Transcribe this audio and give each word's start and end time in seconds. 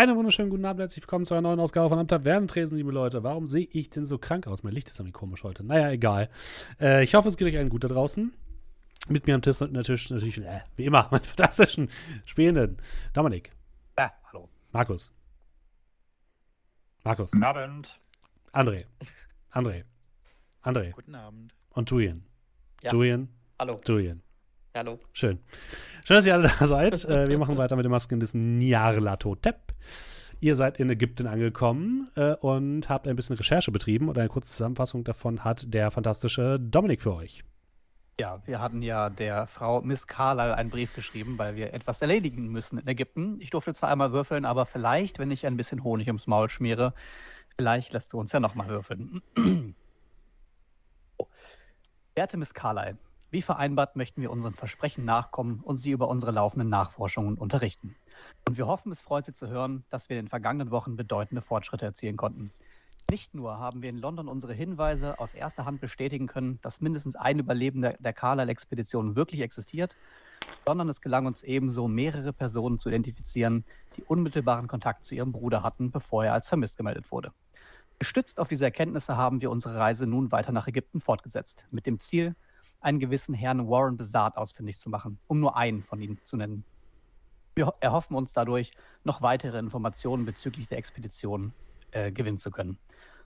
Einen 0.00 0.16
wunderschönen 0.16 0.48
guten 0.48 0.64
Abend, 0.64 0.80
herzlich 0.80 1.02
willkommen 1.02 1.26
zu 1.26 1.34
einer 1.34 1.42
neuen 1.42 1.60
Ausgabe 1.60 1.90
von 1.90 1.98
Am 1.98 2.08
Tavernentresen, 2.08 2.74
liebe 2.74 2.90
Leute. 2.90 3.22
Warum 3.22 3.46
sehe 3.46 3.68
ich 3.70 3.90
denn 3.90 4.06
so 4.06 4.16
krank 4.16 4.46
aus? 4.46 4.62
Mein 4.62 4.72
Licht 4.72 4.88
ist 4.88 4.98
irgendwie 4.98 5.12
komisch 5.12 5.44
heute. 5.44 5.62
Naja, 5.62 5.90
egal. 5.90 6.30
Äh, 6.80 7.04
ich 7.04 7.14
hoffe, 7.14 7.28
es 7.28 7.36
geht 7.36 7.46
euch 7.46 7.58
allen 7.58 7.68
gut 7.68 7.84
da 7.84 7.88
draußen. 7.88 8.32
Mit 9.10 9.26
mir 9.26 9.34
am 9.34 9.42
Tisch 9.42 9.60
natürlich, 9.60 10.08
natürlich 10.08 10.38
äh, 10.38 10.60
wie 10.76 10.86
immer, 10.86 11.06
meinen 11.10 11.24
fantastischen 11.24 11.90
Spielenden. 12.24 12.78
Dominik. 13.12 13.52
Ja, 13.98 14.10
hallo. 14.32 14.48
Markus. 14.72 15.12
Markus. 17.04 17.32
Guten 17.32 17.44
Abend. 17.44 18.00
André. 18.54 18.86
André. 19.52 19.84
André. 20.62 20.92
Guten 20.92 21.14
Abend. 21.14 21.52
Und 21.74 21.90
Julian. 21.90 22.24
Ja. 22.82 22.90
Julian. 22.90 23.28
Hallo. 23.58 23.78
Julian. 23.86 24.22
Hallo. 24.74 24.98
Schön. 25.12 25.40
Schön, 26.06 26.16
dass 26.16 26.24
ihr 26.24 26.32
alle 26.32 26.50
da 26.58 26.66
seid. 26.66 27.04
Äh, 27.04 27.28
wir 27.28 27.36
machen 27.36 27.58
weiter 27.58 27.76
mit 27.76 27.84
den 27.84 27.90
Masken 27.90 28.18
des 28.18 28.32
Nyarlathotep. 28.32 29.69
Ihr 30.42 30.56
seid 30.56 30.80
in 30.80 30.88
Ägypten 30.88 31.26
angekommen 31.26 32.10
äh, 32.16 32.34
und 32.34 32.88
habt 32.88 33.06
ein 33.06 33.16
bisschen 33.16 33.36
Recherche 33.36 33.70
betrieben 33.70 34.08
und 34.08 34.16
eine 34.16 34.28
kurze 34.28 34.48
Zusammenfassung 34.48 35.04
davon 35.04 35.44
hat 35.44 35.72
der 35.74 35.90
fantastische 35.90 36.58
Dominik 36.58 37.02
für 37.02 37.14
euch. 37.14 37.44
Ja, 38.18 38.40
wir 38.46 38.60
hatten 38.60 38.82
ja 38.82 39.10
der 39.10 39.46
Frau 39.46 39.80
Miss 39.82 40.06
Carlyle 40.06 40.54
einen 40.54 40.70
Brief 40.70 40.94
geschrieben, 40.94 41.38
weil 41.38 41.56
wir 41.56 41.72
etwas 41.72 42.02
erledigen 42.02 42.48
müssen 42.48 42.78
in 42.78 42.86
Ägypten. 42.86 43.38
Ich 43.40 43.50
durfte 43.50 43.74
zwar 43.74 43.90
einmal 43.90 44.12
würfeln, 44.12 44.44
aber 44.44 44.66
vielleicht, 44.66 45.18
wenn 45.18 45.30
ich 45.30 45.46
ein 45.46 45.56
bisschen 45.56 45.84
Honig 45.84 46.06
ums 46.06 46.26
Maul 46.26 46.50
schmiere, 46.50 46.94
vielleicht 47.56 47.92
lässt 47.92 48.12
du 48.12 48.18
uns 48.18 48.32
ja 48.32 48.40
nochmal 48.40 48.68
würfeln. 48.68 49.22
Oh. 51.18 51.26
Werte 52.14 52.38
Miss 52.38 52.54
Carlyle, 52.54 52.96
wie 53.30 53.42
vereinbart 53.42 53.94
möchten 53.94 54.22
wir 54.22 54.30
unserem 54.30 54.54
Versprechen 54.54 55.04
nachkommen 55.04 55.60
und 55.60 55.76
Sie 55.76 55.90
über 55.90 56.08
unsere 56.08 56.32
laufenden 56.32 56.70
Nachforschungen 56.70 57.36
unterrichten. 57.36 57.94
Und 58.46 58.58
wir 58.58 58.66
hoffen, 58.66 58.92
es 58.92 59.00
freut 59.00 59.26
Sie 59.26 59.32
zu 59.32 59.48
hören, 59.48 59.84
dass 59.90 60.08
wir 60.08 60.18
in 60.18 60.24
den 60.26 60.30
vergangenen 60.30 60.70
Wochen 60.70 60.96
bedeutende 60.96 61.42
Fortschritte 61.42 61.84
erzielen 61.84 62.16
konnten. 62.16 62.50
Nicht 63.10 63.34
nur 63.34 63.58
haben 63.58 63.82
wir 63.82 63.90
in 63.90 63.98
London 63.98 64.28
unsere 64.28 64.52
Hinweise 64.54 65.18
aus 65.18 65.34
erster 65.34 65.64
Hand 65.64 65.80
bestätigen 65.80 66.28
können, 66.28 66.60
dass 66.62 66.80
mindestens 66.80 67.16
ein 67.16 67.40
Überlebender 67.40 67.94
der 67.98 68.12
Carlyle-Expedition 68.12 69.16
wirklich 69.16 69.40
existiert, 69.40 69.96
sondern 70.64 70.88
es 70.88 71.00
gelang 71.00 71.26
uns 71.26 71.42
ebenso, 71.42 71.88
mehrere 71.88 72.32
Personen 72.32 72.78
zu 72.78 72.88
identifizieren, 72.88 73.64
die 73.96 74.04
unmittelbaren 74.04 74.68
Kontakt 74.68 75.04
zu 75.04 75.14
ihrem 75.14 75.32
Bruder 75.32 75.64
hatten, 75.64 75.90
bevor 75.90 76.24
er 76.24 76.34
als 76.34 76.48
vermisst 76.48 76.76
gemeldet 76.76 77.10
wurde. 77.10 77.32
Gestützt 77.98 78.38
auf 78.38 78.48
diese 78.48 78.64
Erkenntnisse 78.64 79.16
haben 79.16 79.40
wir 79.40 79.50
unsere 79.50 79.76
Reise 79.76 80.06
nun 80.06 80.30
weiter 80.32 80.52
nach 80.52 80.68
Ägypten 80.68 81.00
fortgesetzt, 81.00 81.66
mit 81.70 81.86
dem 81.86 81.98
Ziel, 82.00 82.36
einen 82.80 82.98
gewissen 82.98 83.34
Herrn 83.34 83.68
Warren 83.68 83.96
Besart 83.96 84.36
ausfindig 84.36 84.78
zu 84.78 84.88
machen, 84.88 85.18
um 85.26 85.40
nur 85.40 85.56
einen 85.56 85.82
von 85.82 86.00
ihnen 86.00 86.18
zu 86.24 86.36
nennen. 86.36 86.64
Wir 87.54 87.72
erhoffen 87.80 88.16
uns 88.16 88.32
dadurch, 88.32 88.72
noch 89.04 89.22
weitere 89.22 89.58
Informationen 89.58 90.24
bezüglich 90.24 90.68
der 90.68 90.78
Expedition 90.78 91.52
äh, 91.90 92.12
gewinnen 92.12 92.38
zu 92.38 92.50
können. 92.50 92.78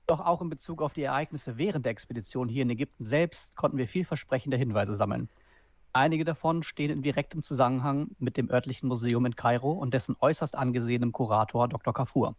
Doch 0.07 0.21
auch 0.21 0.43
in 0.43 0.51
Bezug 0.51 0.83
auf 0.83 0.93
die 0.93 1.03
Ereignisse 1.03 1.57
während 1.57 1.87
der 1.87 1.93
Expedition 1.93 2.49
hier 2.49 2.63
in 2.63 2.71
Ägypten 2.71 3.05
selbst 3.05 3.57
konnten 3.57 3.79
wir 3.79 3.89
vielversprechende 3.89 4.57
Hinweise 4.57 4.97
sammeln. 4.97 5.29
Einige 5.93 6.25
davon 6.25 6.63
stehen 6.63 6.91
in 6.91 7.03
direktem 7.03 7.43
Zusammenhang 7.43 8.09
mit 8.19 8.37
dem 8.37 8.51
örtlichen 8.51 8.89
Museum 8.89 9.25
in 9.27 9.37
Kairo 9.37 9.73
und 9.73 9.95
dessen 9.95 10.17
äußerst 10.21 10.57
angesehenem 10.57 11.13
Kurator 11.13 11.69
Dr. 11.69 11.95
Kafur. 11.95 12.35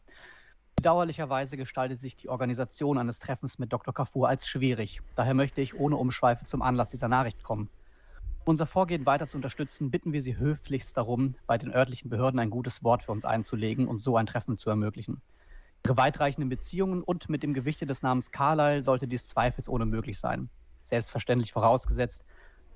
Bedauerlicherweise 0.75 1.55
gestaltet 1.55 1.97
sich 1.97 2.17
die 2.17 2.27
Organisation 2.27 2.97
eines 2.97 3.19
Treffens 3.19 3.57
mit 3.57 3.71
Dr. 3.71 3.93
Kafur 3.93 4.27
als 4.27 4.45
schwierig. 4.47 5.01
Daher 5.15 5.33
möchte 5.33 5.61
ich 5.61 5.79
ohne 5.79 5.95
Umschweife 5.95 6.45
zum 6.45 6.61
Anlass 6.61 6.89
dieser 6.89 7.07
Nachricht 7.07 7.43
kommen. 7.43 7.69
Um 8.45 8.51
unser 8.51 8.67
Vorgehen 8.67 9.07
weiter 9.07 9.25
zu 9.25 9.37
unterstützen, 9.37 9.89
bitten 9.89 10.13
wir 10.13 10.21
Sie 10.21 10.37
höflichst 10.37 10.95
darum, 10.95 11.33
bei 11.47 11.57
den 11.57 11.73
örtlichen 11.73 12.11
Behörden 12.11 12.39
ein 12.39 12.51
gutes 12.51 12.83
Wort 12.83 13.01
für 13.01 13.11
uns 13.11 13.25
einzulegen 13.25 13.87
und 13.87 13.97
so 13.97 14.17
ein 14.17 14.27
Treffen 14.27 14.59
zu 14.59 14.69
ermöglichen. 14.69 15.19
Ihre 15.83 15.97
weitreichenden 15.97 16.47
Beziehungen 16.47 17.01
und 17.01 17.27
mit 17.27 17.41
dem 17.41 17.55
Gewichte 17.55 17.87
des 17.87 18.03
Namens 18.03 18.31
Carlyle 18.31 18.83
sollte 18.83 19.07
dies 19.07 19.25
zweifelsohne 19.25 19.87
möglich 19.87 20.19
sein. 20.19 20.49
Selbstverständlich 20.83 21.53
vorausgesetzt, 21.53 22.23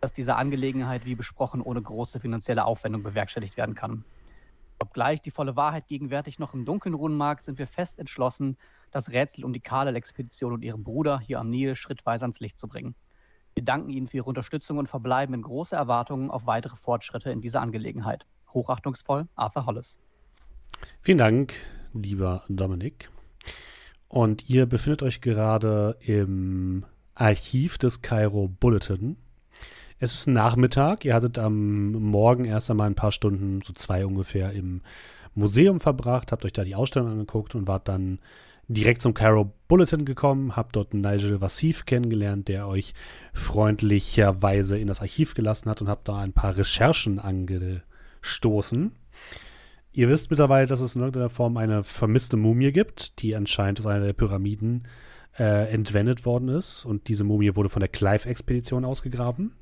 dass 0.02 0.12
diese 0.12 0.38
Angelegenheit 0.38 1.06
wie 1.06 1.14
besprochen 1.14 1.62
ohne 1.62 1.84
große 1.84 2.20
finanzielle 2.20 2.66
Aufwendung 2.66 3.04
bewerkstelligt 3.04 3.56
werden 3.56 3.76
kann. 3.76 4.06
Obgleich 4.80 5.22
die 5.22 5.30
volle 5.30 5.56
Wahrheit 5.56 5.88
gegenwärtig 5.88 6.40
noch 6.40 6.56
im 6.56 6.66
Dunkeln 6.66 6.96
ruhen 6.96 7.16
mag, 7.16 7.42
sind 7.42 7.60
wir 7.60 7.68
fest 7.68 8.00
entschlossen, 8.00 8.58
das 8.90 9.12
Rätsel 9.12 9.46
um 9.46 9.54
die 9.54 9.60
Carlyle-Expedition 9.60 10.52
und 10.52 10.64
ihren 10.64 10.84
Bruder 10.84 11.20
hier 11.20 11.40
am 11.40 11.52
Nil 11.52 11.76
schrittweise 11.76 12.24
ans 12.24 12.40
Licht 12.40 12.58
zu 12.58 12.68
bringen. 12.68 12.96
Wir 13.60 13.66
danken 13.66 13.90
Ihnen 13.90 14.08
für 14.08 14.16
Ihre 14.16 14.30
Unterstützung 14.30 14.78
und 14.78 14.88
verbleiben 14.88 15.36
in 15.36 15.42
große 15.42 15.76
Erwartungen 15.76 16.32
auf 16.32 16.48
weitere 16.48 16.78
Fortschritte 16.78 17.30
in 17.30 17.42
dieser 17.42 17.60
Angelegenheit. 17.60 18.26
Hochachtungsvoll, 18.54 19.28
Arthur 19.36 19.66
Hollis. 19.66 19.98
Vielen 21.02 21.18
Dank, 21.18 21.56
lieber 21.94 22.44
Dominik. 22.48 23.12
Und 24.08 24.50
ihr 24.50 24.66
befindet 24.66 25.04
euch 25.04 25.20
gerade 25.20 25.98
im 26.00 26.86
Archiv 27.16 27.78
des 27.78 28.02
Cairo 28.02 28.48
Bulletin. 28.48 29.18
Es 29.98 30.14
ist 30.14 30.28
Nachmittag. 30.28 31.04
Ihr 31.04 31.14
hattet 31.14 31.38
am 31.38 31.92
Morgen 31.92 32.46
erst 32.46 32.72
einmal 32.72 32.88
ein 32.88 32.96
paar 32.96 33.12
Stunden, 33.12 33.62
so 33.62 33.74
zwei 33.74 34.06
ungefähr, 34.06 34.54
im 34.54 34.84
Museum 35.36 35.82
verbracht, 35.82 36.32
habt 36.32 36.46
euch 36.46 36.54
da 36.54 36.64
die 36.64 36.76
Ausstellung 36.76 37.10
angeguckt 37.10 37.56
und 37.56 37.68
wart 37.68 37.90
dann 37.90 38.20
direkt 38.70 39.02
zum 39.02 39.14
Cairo 39.14 39.52
Bulletin 39.68 40.06
gekommen, 40.06 40.56
habt 40.56 40.76
dort 40.76 40.94
Nigel 40.94 41.42
Wassif 41.42 41.86
kennengelernt, 41.86 42.48
der 42.48 42.68
euch 42.68 42.94
freundlicherweise 43.34 44.78
in 44.78 44.88
das 44.88 45.02
Archiv 45.02 45.34
gelassen 45.34 45.70
hat 45.70 45.82
und 45.82 45.90
habt 45.90 46.08
da 46.08 46.20
ein 46.20 46.34
paar 46.34 46.56
Recherchen 46.56 47.20
angestoßen. 47.20 48.92
Ihr 49.92 50.08
wisst 50.08 50.30
mittlerweile, 50.30 50.68
dass 50.68 50.82
es 50.82 50.96
in 50.96 51.02
irgendeiner 51.02 51.30
Form 51.30 51.58
eine 51.58 51.84
vermisste 51.84 52.38
Mumie 52.38 52.72
gibt, 52.72 53.22
die 53.22 53.36
anscheinend 53.36 53.80
aus 53.80 53.88
einer 53.88 54.06
der 54.06 54.14
Pyramiden 54.14 54.88
äh, 55.38 55.72
entwendet 55.74 56.26
worden 56.26 56.50
ist. 56.50 56.86
Und 56.86 57.08
diese 57.08 57.24
Mumie 57.24 57.56
wurde 57.56 57.70
von 57.70 57.80
der 57.80 57.90
Clive-Expedition 57.90 58.86
ausgegraben. 58.86 59.54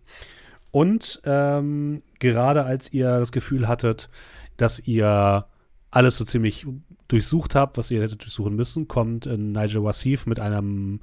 Und 0.71 1.21
ähm, 1.23 2.03
gerade 2.19 2.65
als 2.65 2.91
ihr 2.91 3.19
das 3.19 3.31
Gefühl 3.31 3.69
hattet, 3.69 4.09
dass 4.57 4.85
ihr 4.85 5.45
alles 5.91 6.17
so 6.17 6.25
ziemlich 6.25 6.67
durchsucht 7.07 7.55
habt, 7.55 7.77
was 7.77 7.91
ihr 7.91 8.01
hättet 8.01 8.23
durchsuchen 8.23 8.55
müssen, 8.55 8.87
kommt 8.87 9.25
äh, 9.25 9.37
Nigel 9.37 9.83
Wassif 9.83 10.25
mit 10.25 10.39
einem, 10.39 11.01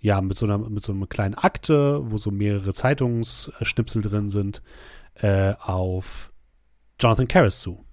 ja, 0.00 0.20
mit 0.20 0.36
so 0.36 0.46
einer, 0.46 0.58
mit 0.58 0.82
so 0.82 0.92
einem 0.92 1.08
kleinen 1.08 1.34
Akte, 1.34 2.00
wo 2.10 2.18
so 2.18 2.30
mehrere 2.30 2.72
Zeitungsschnipsel 2.72 4.02
drin 4.02 4.28
sind, 4.28 4.62
äh, 5.14 5.54
auf 5.60 6.32
Jonathan 7.00 7.28
Karras 7.28 7.60
zu. 7.60 7.84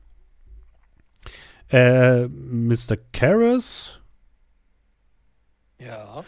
Äh, 1.69 2.27
Mr. 2.27 2.97
Karras? 3.11 3.99
Ja. 5.79 6.23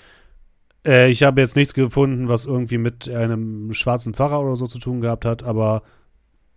Äh, 0.86 1.10
ich 1.10 1.24
habe 1.24 1.42
jetzt 1.42 1.56
nichts 1.56 1.74
gefunden, 1.74 2.30
was 2.30 2.46
irgendwie 2.46 2.78
mit 2.78 3.10
einem 3.10 3.74
schwarzen 3.74 4.14
Pfarrer 4.14 4.42
oder 4.42 4.56
so 4.56 4.68
zu 4.68 4.80
tun 4.80 5.02
gehabt 5.02 5.26
hat, 5.26 5.44
aber 5.44 5.84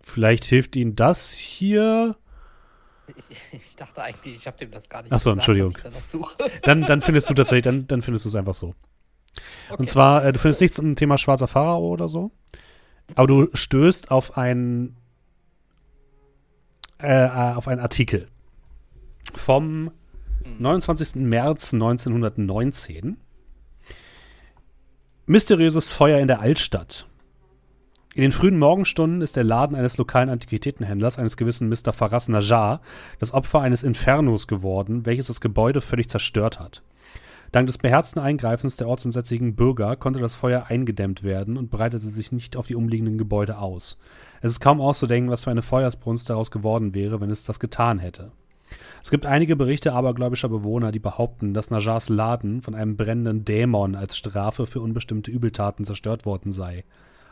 vielleicht 0.01 0.45
hilft 0.45 0.75
Ihnen 0.75 0.95
das 0.95 1.33
hier. 1.33 2.15
Ich, 3.17 3.59
ich 3.59 3.75
dachte 3.75 4.01
eigentlich, 4.01 4.35
ich 4.35 4.47
habe 4.47 4.57
dem 4.57 4.71
das 4.71 4.89
gar 4.89 5.01
nicht 5.03 5.11
Ach 5.11 5.19
so, 5.19 5.31
gesagt, 5.31 5.47
Entschuldigung. 5.47 5.77
suche. 6.05 6.37
Dann, 6.63 6.83
dann 6.83 7.01
findest 7.01 7.29
du 7.29 7.33
tatsächlich, 7.33 7.63
dann, 7.63 7.87
dann 7.87 8.01
findest 8.01 8.25
du 8.25 8.29
es 8.29 8.35
einfach 8.35 8.53
so. 8.53 8.75
Okay. 9.69 9.77
Und 9.77 9.89
zwar, 9.89 10.25
äh, 10.25 10.33
du 10.33 10.39
findest 10.39 10.61
nichts 10.61 10.77
zum 10.77 10.95
Thema 10.95 11.17
schwarzer 11.17 11.47
Pharao 11.47 11.87
oder 11.89 12.09
so, 12.09 12.31
aber 13.15 13.27
du 13.27 13.49
stößt 13.53 14.11
auf 14.11 14.37
einen, 14.37 14.95
äh, 17.01 17.25
äh, 17.25 17.53
auf 17.55 17.67
einen 17.67 17.81
Artikel 17.81 18.27
vom 19.35 19.91
29. 20.57 21.15
März 21.15 21.73
1919. 21.73 23.17
Mysteriöses 25.25 25.91
Feuer 25.91 26.19
in 26.19 26.27
der 26.27 26.41
Altstadt. 26.41 27.08
In 28.15 28.23
den 28.23 28.31
frühen 28.31 28.57
Morgenstunden 28.57 29.21
ist 29.21 29.35
der 29.35 29.43
Laden 29.43 29.75
eines 29.75 29.97
lokalen 29.97 30.29
Antiquitätenhändlers, 30.29 31.19
eines 31.19 31.37
gewissen 31.37 31.69
Mr. 31.69 31.93
Faras 31.93 32.27
Najar, 32.27 32.81
das 33.19 33.35
Opfer 33.35 33.61
eines 33.61 33.83
Infernos 33.83 34.47
geworden, 34.47 35.05
welches 35.05 35.27
das 35.27 35.41
Gebäude 35.41 35.79
völlig 35.79 36.09
zerstört 36.09 36.59
hat. 36.59 36.81
Dank 37.51 37.67
des 37.67 37.77
beherzten 37.77 38.19
Eingreifens 38.19 38.77
der 38.77 38.87
ortsansässigen 38.87 39.55
Bürger 39.55 39.95
konnte 39.95 40.19
das 40.19 40.35
Feuer 40.35 40.65
eingedämmt 40.69 41.21
werden 41.23 41.55
und 41.55 41.69
breitete 41.69 42.07
sich 42.07 42.31
nicht 42.31 42.57
auf 42.57 42.65
die 42.65 42.75
umliegenden 42.75 43.19
Gebäude 43.19 43.59
aus. 43.59 43.99
Es 44.41 44.53
ist 44.53 44.59
kaum 44.59 44.81
auszudenken, 44.81 45.31
was 45.31 45.43
für 45.43 45.51
eine 45.51 45.61
Feuersbrunst 45.61 46.29
daraus 46.29 46.49
geworden 46.49 46.95
wäre, 46.95 47.21
wenn 47.21 47.31
es 47.31 47.45
das 47.45 47.59
getan 47.59 47.99
hätte. 47.99 48.31
Es 49.03 49.11
gibt 49.11 49.27
einige 49.27 49.55
Berichte 49.55 49.93
abergläubischer 49.93 50.49
Bewohner, 50.49 50.91
die 50.91 50.99
behaupten, 50.99 51.53
dass 51.53 51.71
Najars 51.71 52.09
Laden 52.09 52.61
von 52.61 52.75
einem 52.75 52.97
brennenden 52.97 53.45
Dämon 53.45 53.95
als 53.95 54.17
Strafe 54.17 54.65
für 54.65 54.81
unbestimmte 54.81 55.31
Übeltaten 55.31 55.85
zerstört 55.85 56.25
worden 56.25 56.51
sei. 56.51 56.83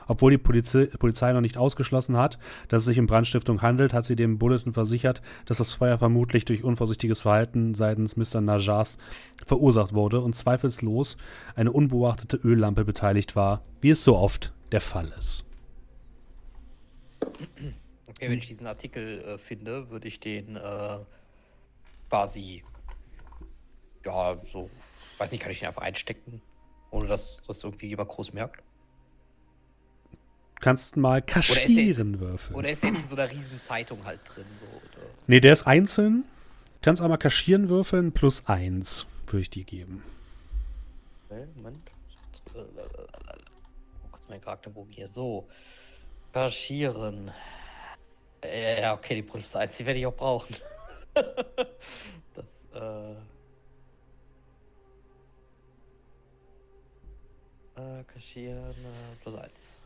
Obwohl 0.07 0.31
die 0.31 0.37
Polizei, 0.37 0.85
Polizei 0.97 1.31
noch 1.33 1.41
nicht 1.41 1.57
ausgeschlossen 1.57 2.17
hat, 2.17 2.39
dass 2.67 2.81
es 2.81 2.85
sich 2.85 2.99
um 2.99 3.05
Brandstiftung 3.07 3.61
handelt, 3.61 3.93
hat 3.93 4.05
sie 4.05 4.15
dem 4.15 4.37
Bulletin 4.37 4.73
versichert, 4.73 5.21
dass 5.45 5.57
das 5.57 5.73
Feuer 5.73 5.97
vermutlich 5.97 6.45
durch 6.45 6.63
unvorsichtiges 6.63 7.21
Verhalten 7.21 7.75
seitens 7.75 8.17
Mr. 8.17 8.41
Najars 8.41 8.97
verursacht 9.45 9.93
wurde 9.93 10.21
und 10.21 10.35
zweifellos 10.35 11.17
eine 11.55 11.71
unbeobachtete 11.71 12.37
Öllampe 12.37 12.85
beteiligt 12.85 13.35
war, 13.35 13.61
wie 13.81 13.91
es 13.91 14.03
so 14.03 14.17
oft 14.17 14.53
der 14.71 14.81
Fall 14.81 15.13
ist. 15.17 15.45
Okay, 18.07 18.29
wenn 18.29 18.39
ich 18.39 18.47
diesen 18.47 18.67
Artikel 18.67 19.21
äh, 19.21 19.37
finde, 19.37 19.89
würde 19.89 20.07
ich 20.07 20.19
den 20.19 20.55
äh, 20.55 20.99
quasi, 22.09 22.63
ja, 24.05 24.37
so, 24.51 24.69
weiß 25.17 25.31
nicht, 25.31 25.41
kann 25.41 25.51
ich 25.51 25.59
den 25.59 25.67
einfach 25.67 25.83
einstecken, 25.83 26.41
ohne 26.89 27.07
dass 27.07 27.41
das 27.47 27.63
irgendwie 27.63 27.87
jemand 27.87 28.09
groß 28.09 28.33
merkt? 28.33 28.63
Kannst 30.59 30.97
mal 30.97 31.21
kaschieren 31.21 32.19
würfeln. 32.19 32.55
Oder 32.55 32.69
ist 32.71 32.81
der 32.81 32.89
in 32.89 33.07
so 33.07 33.15
einer 33.15 33.29
riesen 33.31 33.61
Zeitung 33.61 34.03
halt 34.03 34.19
drin? 34.25 34.45
So, 34.59 34.65
oder? 34.65 35.07
Nee, 35.27 35.39
der 35.39 35.53
ist 35.53 35.67
einzeln. 35.67 36.23
Kannst 36.81 37.01
einmal 37.01 37.17
kaschieren 37.17 37.69
würfeln, 37.69 38.11
plus 38.11 38.45
eins 38.47 39.05
würde 39.27 39.41
ich 39.41 39.49
dir 39.49 39.63
geben. 39.63 40.03
Okay, 41.29 41.45
Moment. 41.55 41.91
Wo 42.53 42.61
ist 44.17 44.29
mein 44.29 44.41
Charakterbogen 44.41 44.91
hier? 44.91 45.09
So. 45.09 45.47
Kaschieren. 46.33 47.31
Äh, 48.41 48.81
Ja, 48.81 48.93
okay, 48.93 49.15
die 49.15 49.21
plus 49.23 49.55
eins, 49.55 49.77
die 49.77 49.85
werde 49.85 49.99
ich 49.99 50.05
auch 50.05 50.15
brauchen. 50.15 50.55
das, 51.13 52.45
äh. 52.73 53.11
Äh, 57.75 58.03
kaschieren, 58.05 58.71
äh, 58.71 59.15
plus 59.21 59.35
eins. 59.35 59.76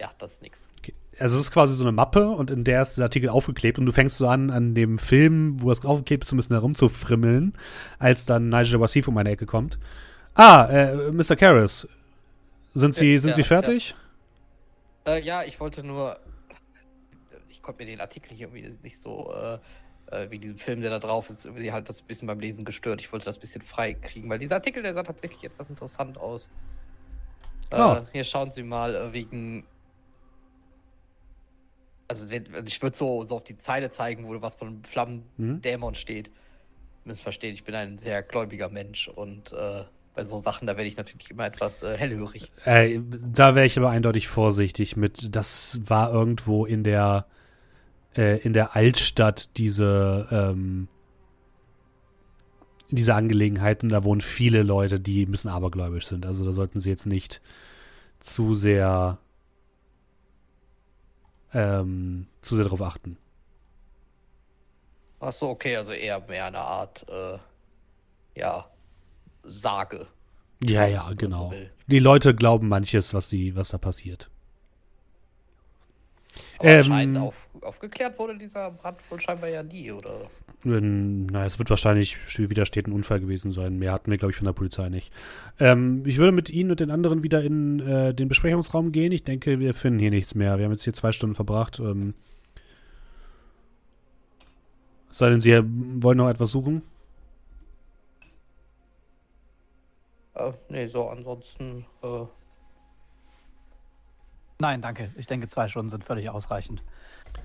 Ja, 0.00 0.12
das 0.18 0.34
ist 0.34 0.42
nix. 0.42 0.68
Okay. 0.78 0.92
Also 1.18 1.36
es 1.36 1.42
ist 1.42 1.50
quasi 1.50 1.74
so 1.74 1.84
eine 1.84 1.92
Mappe 1.92 2.28
und 2.28 2.50
in 2.50 2.64
der 2.64 2.82
ist 2.82 2.96
dieser 2.96 3.04
Artikel 3.04 3.30
aufgeklebt 3.30 3.78
und 3.78 3.86
du 3.86 3.92
fängst 3.92 4.18
so 4.18 4.28
an, 4.28 4.50
an 4.50 4.74
dem 4.74 4.98
Film, 4.98 5.62
wo 5.62 5.70
das 5.70 5.84
aufgeklebt 5.84 6.24
ist, 6.24 6.30
so 6.30 6.36
ein 6.36 6.38
bisschen 6.38 6.56
herumzufrimmeln, 6.56 7.54
als 7.98 8.26
dann 8.26 8.50
Nigel 8.50 8.78
Wasif 8.80 9.08
um 9.08 9.16
eine 9.16 9.30
Ecke 9.30 9.46
kommt. 9.46 9.78
Ah, 10.34 10.66
äh, 10.66 11.10
Mr. 11.12 11.34
Karras, 11.36 11.88
sind 12.74 12.94
Sie, 12.94 13.14
Ja, 13.14 13.20
sind 13.20 13.34
Sie 13.34 13.40
ja, 13.40 13.46
fertig? 13.46 13.94
Äh, 15.06 15.22
ja, 15.22 15.42
ich 15.44 15.58
wollte 15.60 15.82
nur. 15.82 16.18
Ich 17.48 17.62
konnte 17.62 17.82
mir 17.82 17.90
den 17.90 18.00
Artikel 18.02 18.34
hier 18.36 18.48
irgendwie 18.52 18.76
nicht 18.82 19.00
so, 19.00 19.32
äh, 19.32 19.58
äh, 20.14 20.30
wie 20.30 20.38
diesen 20.38 20.58
Film, 20.58 20.82
der 20.82 20.90
da 20.90 20.98
drauf 20.98 21.30
ist, 21.30 21.46
irgendwie 21.46 21.72
halt 21.72 21.88
das 21.88 22.02
ein 22.02 22.06
bisschen 22.06 22.28
beim 22.28 22.38
Lesen 22.38 22.66
gestört. 22.66 23.00
Ich 23.00 23.10
wollte 23.12 23.24
das 23.24 23.38
ein 23.38 23.40
bisschen 23.40 23.62
frei 23.62 23.94
kriegen, 23.94 24.28
weil 24.28 24.38
dieser 24.38 24.56
Artikel, 24.56 24.82
der 24.82 24.92
sah 24.92 25.02
tatsächlich 25.02 25.42
etwas 25.44 25.70
interessant 25.70 26.18
aus. 26.18 26.50
Äh, 27.70 27.76
Ah. 27.76 28.06
Hier 28.12 28.24
schauen 28.24 28.52
Sie 28.52 28.62
mal, 28.62 28.94
äh, 28.94 29.12
wegen. 29.14 29.64
Also, 32.08 32.24
also 32.24 32.66
ich 32.66 32.82
würde 32.82 32.96
so, 32.96 33.24
so 33.24 33.36
auf 33.36 33.44
die 33.44 33.58
Zeile 33.58 33.90
zeigen, 33.90 34.26
wo 34.28 34.40
was 34.42 34.56
von 34.56 34.68
einem 34.68 34.76
Mhm. 34.78 34.84
Flammendämon 34.84 35.94
steht. 35.94 36.28
Ihr 36.28 36.32
müsst 37.04 37.22
verstehen, 37.22 37.54
ich 37.54 37.64
bin 37.64 37.74
ein 37.74 37.98
sehr 37.98 38.22
gläubiger 38.22 38.68
Mensch 38.68 39.08
und 39.08 39.52
äh, 39.52 39.84
bei 40.14 40.24
so 40.24 40.38
Sachen, 40.38 40.66
da 40.66 40.76
werde 40.76 40.88
ich 40.88 40.96
natürlich 40.96 41.30
immer 41.30 41.46
etwas 41.46 41.82
äh, 41.82 41.96
hellhörig. 41.96 42.50
Äh, 42.64 43.00
da 43.32 43.54
wäre 43.54 43.66
ich 43.66 43.76
aber 43.78 43.90
eindeutig 43.90 44.28
vorsichtig 44.28 44.96
mit. 44.96 45.34
Das 45.36 45.80
war 45.84 46.10
irgendwo 46.12 46.64
in 46.64 46.84
der 46.84 47.26
äh, 48.16 48.38
in 48.38 48.52
der 48.54 48.76
Altstadt 48.76 49.56
diese 49.58 50.26
ähm, 50.30 50.88
diese 52.90 53.14
Angelegenheiten. 53.14 53.88
Da 53.88 54.04
wohnen 54.04 54.20
viele 54.20 54.62
Leute, 54.62 55.00
die 55.00 55.24
ein 55.24 55.30
bisschen 55.30 55.50
abergläubisch 55.50 56.06
sind. 56.06 56.24
Also 56.24 56.44
da 56.44 56.52
sollten 56.52 56.80
sie 56.80 56.90
jetzt 56.90 57.06
nicht 57.06 57.40
zu 58.20 58.54
sehr 58.54 59.18
ähm, 61.56 62.26
zu 62.42 62.54
sehr 62.54 62.64
darauf 62.64 62.82
achten. 62.82 63.16
Ach 65.20 65.32
so, 65.32 65.48
okay, 65.48 65.76
also 65.76 65.92
eher 65.92 66.20
mehr 66.20 66.44
eine 66.46 66.58
Art, 66.58 67.06
äh, 67.08 67.38
ja, 68.38 68.66
Sage. 69.42 70.06
Ja, 70.62 70.86
ja, 70.86 71.08
so 71.08 71.16
genau. 71.16 71.50
will. 71.50 71.70
Die 71.86 71.98
Leute 71.98 72.34
glauben 72.34 72.68
manches, 72.68 73.14
was 73.14 73.30
sie, 73.30 73.56
was 73.56 73.70
da 73.70 73.78
passiert. 73.78 74.28
Aber 76.58 76.68
Ähm, 76.68 76.78
anscheinend 76.78 77.18
auf, 77.18 77.48
aufgeklärt 77.60 78.18
wurde 78.18 78.38
dieser 78.38 78.70
Brand 78.70 78.98
wohl 79.10 79.20
scheinbar 79.20 79.48
ja 79.50 79.62
nie, 79.62 79.90
oder? 79.92 80.30
Ähm, 80.64 81.26
Na, 81.26 81.44
es 81.44 81.58
wird 81.58 81.70
wahrscheinlich 81.70 82.16
wieder 82.38 82.66
steht 82.66 82.86
ein 82.86 82.92
Unfall 82.92 83.20
gewesen 83.20 83.52
sein. 83.52 83.78
Mehr 83.78 83.92
hatten 83.92 84.10
wir, 84.10 84.18
glaube 84.18 84.32
ich, 84.32 84.36
von 84.38 84.46
der 84.46 84.52
Polizei 84.52 84.88
nicht. 84.88 85.12
Ähm, 85.60 86.02
ich 86.06 86.18
würde 86.18 86.32
mit 86.32 86.50
Ihnen 86.50 86.70
und 86.70 86.80
den 86.80 86.90
anderen 86.90 87.22
wieder 87.22 87.42
in 87.42 87.80
äh, 87.80 88.14
den 88.14 88.28
Besprechungsraum 88.28 88.92
gehen. 88.92 89.12
Ich 89.12 89.24
denke, 89.24 89.60
wir 89.60 89.74
finden 89.74 89.98
hier 89.98 90.10
nichts 90.10 90.34
mehr. 90.34 90.58
Wir 90.58 90.64
haben 90.64 90.72
jetzt 90.72 90.84
hier 90.84 90.94
zwei 90.94 91.12
Stunden 91.12 91.34
verbracht. 91.34 91.78
Ähm, 91.78 92.14
sei 95.10 95.30
denn, 95.30 95.40
Sie 95.40 95.52
wollen 96.02 96.18
noch 96.18 96.28
etwas 96.28 96.50
suchen? 96.50 96.82
Äh, 100.34 100.52
nee, 100.68 100.86
so 100.86 101.08
ansonsten, 101.08 101.86
äh, 102.02 102.24
Nein, 104.58 104.80
danke. 104.80 105.12
Ich 105.16 105.26
denke, 105.26 105.48
zwei 105.48 105.68
Stunden 105.68 105.90
sind 105.90 106.04
völlig 106.04 106.30
ausreichend. 106.30 106.82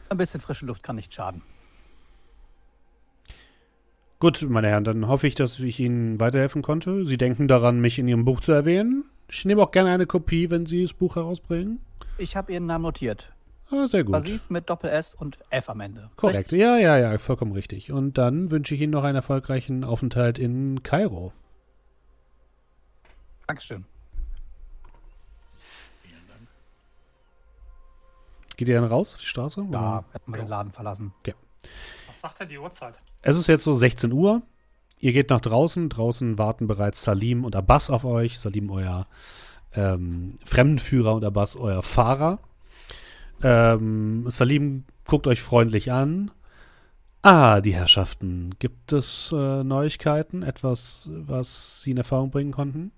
Ein 0.10 0.18
bisschen 0.18 0.40
frische 0.40 0.66
Luft 0.66 0.84
kann 0.84 0.96
nicht 0.96 1.14
schaden. 1.14 1.42
Gut, 4.20 4.46
meine 4.48 4.68
Herren, 4.68 4.84
dann 4.84 5.08
hoffe 5.08 5.26
ich, 5.26 5.36
dass 5.36 5.60
ich 5.60 5.80
Ihnen 5.80 6.20
weiterhelfen 6.20 6.62
konnte. 6.62 7.06
Sie 7.06 7.18
denken 7.18 7.48
daran, 7.48 7.80
mich 7.80 7.98
in 7.98 8.08
Ihrem 8.08 8.24
Buch 8.24 8.40
zu 8.40 8.52
erwähnen. 8.52 9.04
Ich 9.28 9.46
nehme 9.46 9.64
auch 9.64 9.72
gerne 9.72 9.90
eine 9.90 10.06
Kopie, 10.06 10.50
wenn 10.50 10.66
Sie 10.66 10.84
das 10.84 10.94
Buch 10.94 11.16
herausbringen. 11.16 11.80
Ich 12.18 12.36
habe 12.36 12.54
Ihren 12.54 12.68
Namen 12.68 12.84
notiert. 12.84 13.34
Ah, 13.72 13.88
sehr 13.88 14.04
gut. 14.04 14.12
Basiv 14.12 14.50
mit 14.50 14.70
Doppel-S 14.70 15.16
und 15.16 15.40
F 15.50 15.70
am 15.70 15.80
Ende. 15.80 16.12
Korrekt. 16.18 16.52
Ja, 16.52 16.78
ja, 16.78 16.98
ja, 16.98 17.18
vollkommen 17.18 17.54
richtig. 17.54 17.92
Und 17.92 18.18
dann 18.18 18.52
wünsche 18.52 18.76
ich 18.76 18.82
Ihnen 18.82 18.92
noch 18.92 19.04
einen 19.04 19.16
erfolgreichen 19.16 19.84
Aufenthalt 19.84 20.38
in 20.38 20.84
Kairo. 20.84 21.34
Dankeschön. 23.48 23.86
Geht 28.62 28.68
ihr 28.68 28.80
dann 28.80 28.92
raus 28.92 29.16
auf 29.16 29.22
die 29.22 29.26
Straße? 29.26 29.62
Ja, 29.62 29.68
oder? 29.68 30.06
hätten 30.12 30.32
wir 30.32 30.38
den 30.38 30.48
Laden 30.48 30.72
verlassen. 30.72 31.12
Was 32.06 32.22
sagt 32.22 32.42
denn 32.42 32.50
die 32.50 32.60
Uhrzeit? 32.60 32.94
Es 33.24 33.36
ist 33.36 33.48
jetzt 33.48 33.64
so 33.64 33.74
16 33.74 34.12
Uhr. 34.12 34.44
Ihr 35.00 35.14
geht 35.14 35.32
nach 35.32 35.42
draußen. 35.42 35.90
Draußen 35.90 36.38
warten 36.38 36.68
bereits 36.68 37.04
Salim 37.04 37.44
und 37.44 37.56
Abbas 37.56 37.90
auf 37.90 38.06
euch. 38.06 38.38
Salim, 38.38 38.70
euer 38.70 39.08
ähm, 39.74 40.38
Fremdenführer 40.46 41.16
und 41.16 41.26
Abbas, 41.26 41.56
euer 41.56 41.82
Fahrer. 41.82 42.38
Ähm, 43.42 44.26
Salim 44.30 44.84
guckt 45.06 45.26
euch 45.26 45.42
freundlich 45.42 45.92
an. 45.92 46.30
Ah, 47.24 47.62
die 47.62 47.74
Herrschaften. 47.74 48.52
Gibt 48.60 48.94
es 48.94 49.34
äh, 49.36 49.64
Neuigkeiten? 49.64 50.44
Etwas, 50.44 51.10
was 51.12 51.82
Sie 51.82 51.90
in 51.90 51.98
Erfahrung 51.98 52.30
bringen 52.30 52.52
konnten? 52.52 52.92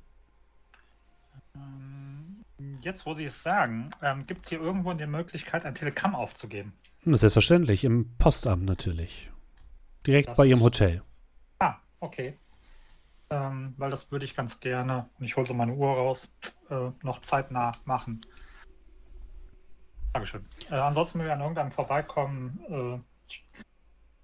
Jetzt, 2.82 3.06
wo 3.06 3.14
Sie 3.14 3.26
es 3.26 3.42
sagen, 3.42 3.92
ähm, 4.02 4.26
gibt 4.26 4.44
es 4.44 4.50
hier 4.50 4.60
irgendwo 4.60 4.92
eine 4.92 5.08
Möglichkeit, 5.08 5.66
ein 5.66 5.76
Telegramm 5.76 6.16
aufzugeben? 6.16 6.74
Selbstverständlich, 7.06 7.84
im 7.84 8.16
Postamt 8.18 8.64
natürlich. 8.66 9.32
Direkt 10.06 10.30
Das 10.30 10.38
bei 10.38 10.46
Ihrem 10.46 10.62
Hotel. 10.62 11.02
Ah, 11.60 11.76
okay. 12.00 12.38
Ähm, 13.30 13.74
weil 13.78 13.90
das 13.90 14.12
würde 14.12 14.26
ich 14.26 14.36
ganz 14.36 14.60
gerne, 14.60 15.10
und 15.18 15.26
ich 15.26 15.36
hole 15.36 15.46
so 15.46 15.54
meine 15.54 15.74
Uhr 15.74 15.90
raus, 15.90 16.30
äh, 16.70 16.92
noch 17.02 17.20
zeitnah 17.22 17.72
machen. 17.86 18.22
Dankeschön. 20.14 20.46
Äh, 20.70 20.76
ansonsten, 20.76 21.20
wenn 21.20 21.26
wir 21.26 21.34
an 21.34 21.42
irgendeinem 21.42 21.72
vorbeikommen, 21.72 22.60
äh, 22.70 23.00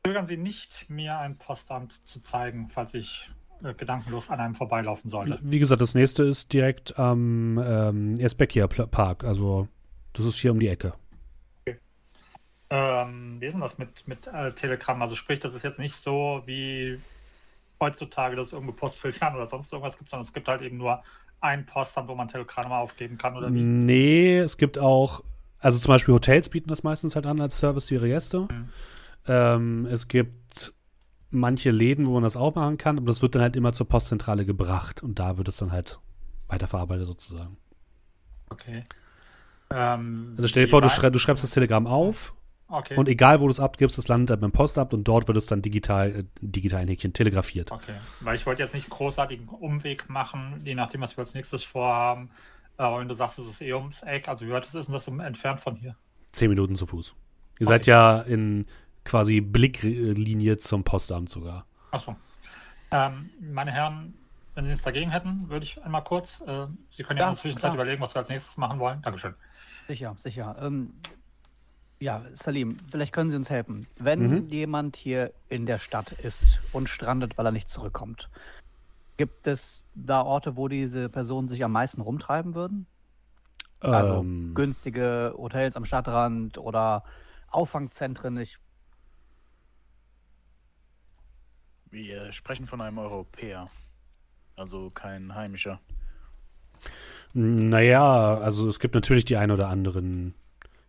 zögern 0.05 0.27
Sie 0.27 0.38
nicht, 0.38 0.89
mir 0.89 1.17
ein 1.17 1.38
Postamt 1.38 2.05
zu 2.05 2.22
zeigen, 2.22 2.69
falls 2.69 2.93
ich 2.93 3.31
äh, 3.63 3.74
gedankenlos 3.74 4.30
an 4.30 4.39
einem 4.39 4.56
vorbeilaufen 4.56 5.10
sollte. 5.10 5.39
Wie 5.42 5.60
gesagt, 5.60 5.82
das 5.82 5.94
nächste 5.94 6.24
ist 6.24 6.54
direkt 6.54 6.98
am 6.98 7.58
ähm, 7.63 8.16
Esbekia 8.20 8.68
Park. 8.68 9.24
Also, 9.24 9.68
das 10.13 10.25
ist 10.25 10.38
hier 10.38 10.51
um 10.51 10.60
die 10.60 10.68
Ecke. 10.68 10.94
Ähm, 12.70 13.38
wie 13.39 13.48
ist 13.48 13.54
denn 13.54 13.62
das 13.62 13.78
mit, 13.78 14.08
mit 14.08 14.28
äh, 14.28 14.51
Telegram? 14.51 15.01
Also 15.01 15.16
sprich, 15.16 15.39
das 15.39 15.56
ist 15.56 15.63
jetzt 15.63 15.80
nicht 15.80 15.96
so 15.96 16.44
wie 16.46 17.00
heutzutage, 17.80 18.36
dass 18.36 18.48
es 18.48 18.54
irgendwo 18.54 18.74
Postfilialen 18.74 19.36
oder 19.38 19.48
sonst 19.48 19.72
irgendwas 19.72 19.98
gibt, 19.98 20.10
sondern 20.10 20.25
es 20.25 20.34
gibt 20.34 20.48
halt 20.48 20.62
eben 20.62 20.78
nur 20.78 21.01
ein 21.42 21.66
Postamt, 21.66 22.10
wo 22.10 22.16
man 22.16 22.28
Telegramme 22.28 22.75
aufgeben 22.75 23.18
kann 23.18 23.36
oder 23.36 23.51
wie? 23.54 23.62
Nee, 23.62 24.38
es 24.38 24.58
gibt 24.58 24.78
auch, 24.78 25.24
also 25.60 25.80
zum 25.80 25.94
Beispiel 25.94 26.13
Hotels 26.13 26.50
bieten 26.50 26.70
das 26.70 26.84
meistens 26.84 27.16
halt 27.16 27.25
an 27.25 27.42
als 27.42 27.58
Service 27.58 27.88
für 27.88 27.96
ihre 27.96 28.08
Gäste. 28.08 28.42
Mhm. 28.42 28.70
Ähm, 29.28 29.86
es 29.88 30.08
gibt 30.08 30.74
manche 31.32 31.72
Läden, 31.72 32.08
wo 32.08 32.14
man 32.14 32.24
das 32.24 32.36
auch 32.36 32.56
machen 32.56 32.78
kann, 32.78 32.98
aber 32.98 33.08
das 33.08 33.22
wird 33.22 33.36
dann 33.36 33.42
halt 33.42 33.56
immer 33.56 33.74
zur 33.74 33.88
Postzentrale 33.88 34.46
gebracht 34.46 35.04
und 35.04 35.20
da 35.20 35.38
wird 35.38 35.48
es 35.48 35.58
dann 35.58 35.72
halt 35.72 36.00
weiterverarbeitet 36.48 37.06
sozusagen. 37.08 37.58
Okay. 38.50 38.86
Ähm, 39.72 40.34
Also 40.38 40.48
stell 40.48 40.66
dir 40.66 40.70
vor, 40.70 40.82
du, 40.82 40.90
schrei 40.90 41.10
du 41.10 41.20
schreibst 41.20 41.44
das 41.44 41.52
Telegramm 41.52 41.86
auf 41.88 42.34
Okay. 42.72 42.96
und 42.98 43.08
egal 43.10 43.40
wo 43.40 43.46
du 43.46 43.52
es 43.52 43.60
abgibst, 43.60 43.98
das 43.98 44.08
landet 44.08 44.30
dann 44.32 44.40
beim 44.42 44.52
Postamt 44.52 44.94
und 44.94 45.04
dort 45.08 45.28
wird 45.28 45.38
es 45.38 45.48
dann 45.48 45.62
digital, 45.62 46.10
äh, 46.12 46.24
digital 46.42 46.82
ein 46.82 46.88
Häkchen 46.88 47.14
telegrafiert. 47.14 47.72
Okay, 47.72 47.96
weil 48.22 48.36
ich 48.36 48.46
wollte 48.46 48.62
jetzt 48.62 48.76
nicht 48.76 48.90
großartigen 48.90 49.48
Umweg 49.50 50.08
machen, 50.10 50.62
je 50.64 50.76
nachdem, 50.76 51.02
was 51.02 51.18
wir 51.18 51.22
als 51.22 51.34
nächstes 51.34 51.64
vorhaben. 51.64 52.30
Aber 52.78 53.00
wenn 53.00 53.08
du 53.08 53.14
sagst, 53.16 53.40
es 53.40 53.48
ist 53.48 53.62
eh 53.62 53.74
ums 53.74 54.04
Eck, 54.04 54.28
also 54.28 54.46
wie 54.46 54.52
weit 54.52 54.66
ist 54.66 54.74
denn 54.74 54.94
das 54.94 55.08
entfernt 55.08 55.60
von 55.62 55.76
hier? 55.76 55.96
Zehn 56.32 56.50
Minuten 56.50 56.76
zu 56.76 56.86
Fuß. 56.86 57.16
Ihr 57.60 57.66
seid 57.66 57.82
Okay. 57.82 57.90
ja 57.92 58.20
in 58.22 58.66
quasi 59.06 59.41
Blicklinie 59.41 60.58
zum 60.58 60.84
Postamt 60.84 61.29
sogar. 61.29 61.65
Achso. 61.91 62.15
Ähm, 62.91 63.29
meine 63.39 63.72
Herren, 63.72 64.13
wenn 64.56 64.65
Sie 64.65 64.72
nichts 64.72 64.84
dagegen 64.86 65.12
hätten, 65.12 65.50
würde 65.50 65.63
ich 65.63 65.82
einmal 65.84 66.03
kurz, 66.03 66.41
äh, 66.41 66.68
Sie 66.91 67.03
können 67.03 67.18
ja, 67.20 67.25
Ja, 67.25 67.29
in 67.29 67.34
der 67.34 67.41
Zwischenzeit 67.41 67.72
klar. 67.72 67.75
überlegen, 67.75 68.01
was 68.01 68.15
wir 68.15 68.20
als 68.20 68.29
nächstes 68.29 68.58
machen 68.58 68.79
wollen. 68.79 69.01
Dankeschön. 69.01 69.36
Sicher, 69.88 70.15
sicher. 70.18 70.56
Ähm, 70.62 70.94
Ja, 72.01 72.24
Salim, 72.34 72.77
vielleicht 72.89 73.12
können 73.12 73.29
Sie 73.29 73.36
uns 73.36 73.50
helfen. 73.50 73.86
Wenn 73.98 74.22
Mhm. 74.46 74.48
jemand 74.48 74.96
hier 74.96 75.34
in 75.50 75.65
der 75.65 75.79
Stadt 75.79 76.13
ist 76.13 76.60
und 76.72 76.88
strandet, 76.88 77.38
weil 77.38 77.46
er 77.46 77.51
nicht 77.51 77.68
zurückkommt, 77.68 78.29
gibt 79.18 79.48
es 79.48 79.86
da 79.96 80.22
Orte, 80.22 80.56
wo 80.56 80.70
diese 80.70 81.10
Personen 81.10 81.50
sich 81.50 81.62
am 81.62 81.74
meisten 81.74 82.00
rumtreiben 82.00 82.56
würden? 82.56 82.86
Also 83.82 84.22
Ähm, 84.22 84.53
günstige 84.56 85.34
Hotels 85.38 85.75
am 85.75 85.84
Stadtrand 85.84 86.58
oder 86.58 87.03
Auffangzentren. 87.50 88.38
Ich, 88.38 88.60
Wir 91.91 92.31
sprechen 92.34 92.67
von 92.67 92.81
einem 92.81 92.98
Europäer. 92.98 93.69
Also 94.55 94.89
kein 94.93 95.34
Heimischer. 95.36 95.79
Naja, 97.34 98.36
also 98.36 98.67
es 98.67 98.79
gibt 98.79 98.96
natürlich 98.96 99.25
die 99.25 99.38
ein 99.38 99.51
oder 99.51 99.69
anderen 99.69 100.34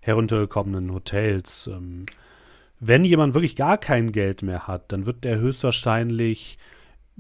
heruntergekommenen 0.00 0.92
Hotels. 0.92 1.68
Ähm, 1.72 2.06
wenn 2.80 3.04
jemand 3.04 3.34
wirklich 3.34 3.56
gar 3.56 3.78
kein 3.78 4.12
Geld 4.12 4.42
mehr 4.42 4.66
hat, 4.66 4.92
dann 4.92 5.06
wird 5.06 5.24
der 5.24 5.38
höchstwahrscheinlich 5.38 6.58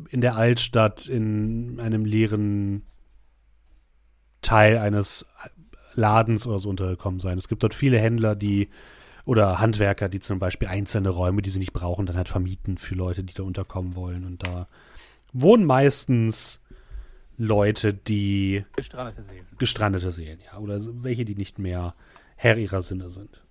in 0.08 0.20
der 0.22 0.36
Altstadt 0.36 1.06
in 1.06 1.78
einem 1.80 2.04
leeren 2.04 2.82
Teil 4.40 4.78
eines 4.78 5.26
Ladens 5.94 6.46
oder 6.46 6.58
so 6.58 6.70
untergekommen 6.70 7.20
sein. 7.20 7.36
Es 7.36 7.48
gibt 7.48 7.62
dort 7.62 7.74
viele 7.74 7.98
Händler, 7.98 8.34
die 8.34 8.70
oder 9.24 9.60
Handwerker, 9.60 10.08
die 10.08 10.20
zum 10.20 10.38
Beispiel 10.38 10.68
einzelne 10.68 11.10
Räume, 11.10 11.42
die 11.42 11.50
sie 11.50 11.58
nicht 11.58 11.72
brauchen, 11.72 12.06
dann 12.06 12.16
halt 12.16 12.28
vermieten 12.28 12.78
für 12.78 12.94
Leute, 12.94 13.24
die 13.24 13.34
da 13.34 13.42
unterkommen 13.42 13.94
wollen. 13.94 14.24
Und 14.24 14.46
da 14.46 14.66
wohnen 15.32 15.64
meistens 15.64 16.60
Leute, 17.36 17.94
die 17.94 18.64
gestrandete 18.76 19.22
Seelen. 19.22 19.46
gestrandete 19.58 20.10
Seelen, 20.10 20.40
ja, 20.44 20.58
oder 20.58 20.78
welche, 21.02 21.24
die 21.24 21.34
nicht 21.34 21.58
mehr 21.58 21.92
Herr 22.36 22.56
ihrer 22.56 22.82
Sinne 22.82 23.10
sind. 23.10 23.42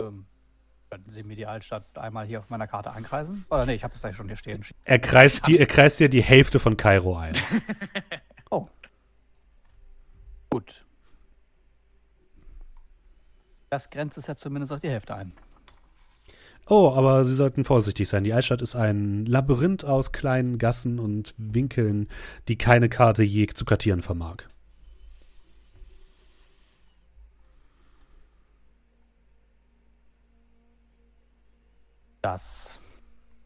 Ähm, 0.00 0.26
könnten 0.90 1.10
Sie 1.10 1.22
mir 1.22 1.36
die 1.36 1.46
Altstadt 1.46 1.96
einmal 1.96 2.26
hier 2.26 2.40
auf 2.40 2.50
meiner 2.50 2.66
Karte 2.66 2.92
einkreisen? 2.92 3.46
Oder 3.50 3.66
nee, 3.66 3.74
ich 3.74 3.84
habe 3.84 3.94
es 3.94 4.02
ja 4.02 4.12
schon 4.12 4.26
hier 4.26 4.36
stehen. 4.36 4.64
Er 4.84 4.98
kreist, 4.98 5.46
die, 5.46 5.58
er 5.58 5.66
kreist 5.66 6.00
dir 6.00 6.08
die 6.08 6.22
Hälfte 6.22 6.58
von 6.58 6.76
Kairo 6.76 7.16
ein. 7.16 7.34
Oh. 8.50 8.68
Gut. 10.50 10.81
Das 13.72 13.88
grenzt 13.88 14.18
es 14.18 14.26
ja 14.26 14.36
zumindest 14.36 14.70
auf 14.70 14.80
die 14.80 14.90
Hälfte 14.90 15.14
ein. 15.14 15.32
Oh, 16.68 16.92
aber 16.94 17.24
Sie 17.24 17.34
sollten 17.34 17.64
vorsichtig 17.64 18.06
sein. 18.06 18.22
Die 18.22 18.34
Altstadt 18.34 18.60
ist 18.60 18.76
ein 18.76 19.24
Labyrinth 19.24 19.82
aus 19.82 20.12
kleinen 20.12 20.58
Gassen 20.58 20.98
und 20.98 21.34
Winkeln, 21.38 22.08
die 22.48 22.58
keine 22.58 22.90
Karte 22.90 23.22
je 23.22 23.46
zu 23.46 23.64
kartieren 23.64 24.02
vermag. 24.02 24.42
Das 32.20 32.78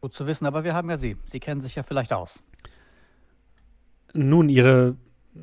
gut 0.01 0.13
zu 0.13 0.27
wissen, 0.27 0.45
aber 0.45 0.65
wir 0.65 0.73
haben 0.73 0.89
ja 0.89 0.97
Sie. 0.97 1.15
Sie 1.23 1.39
kennen 1.39 1.61
sich 1.61 1.75
ja 1.75 1.83
vielleicht 1.83 2.11
aus. 2.11 2.43
Nun, 4.11 4.49
Ihre, 4.49 4.97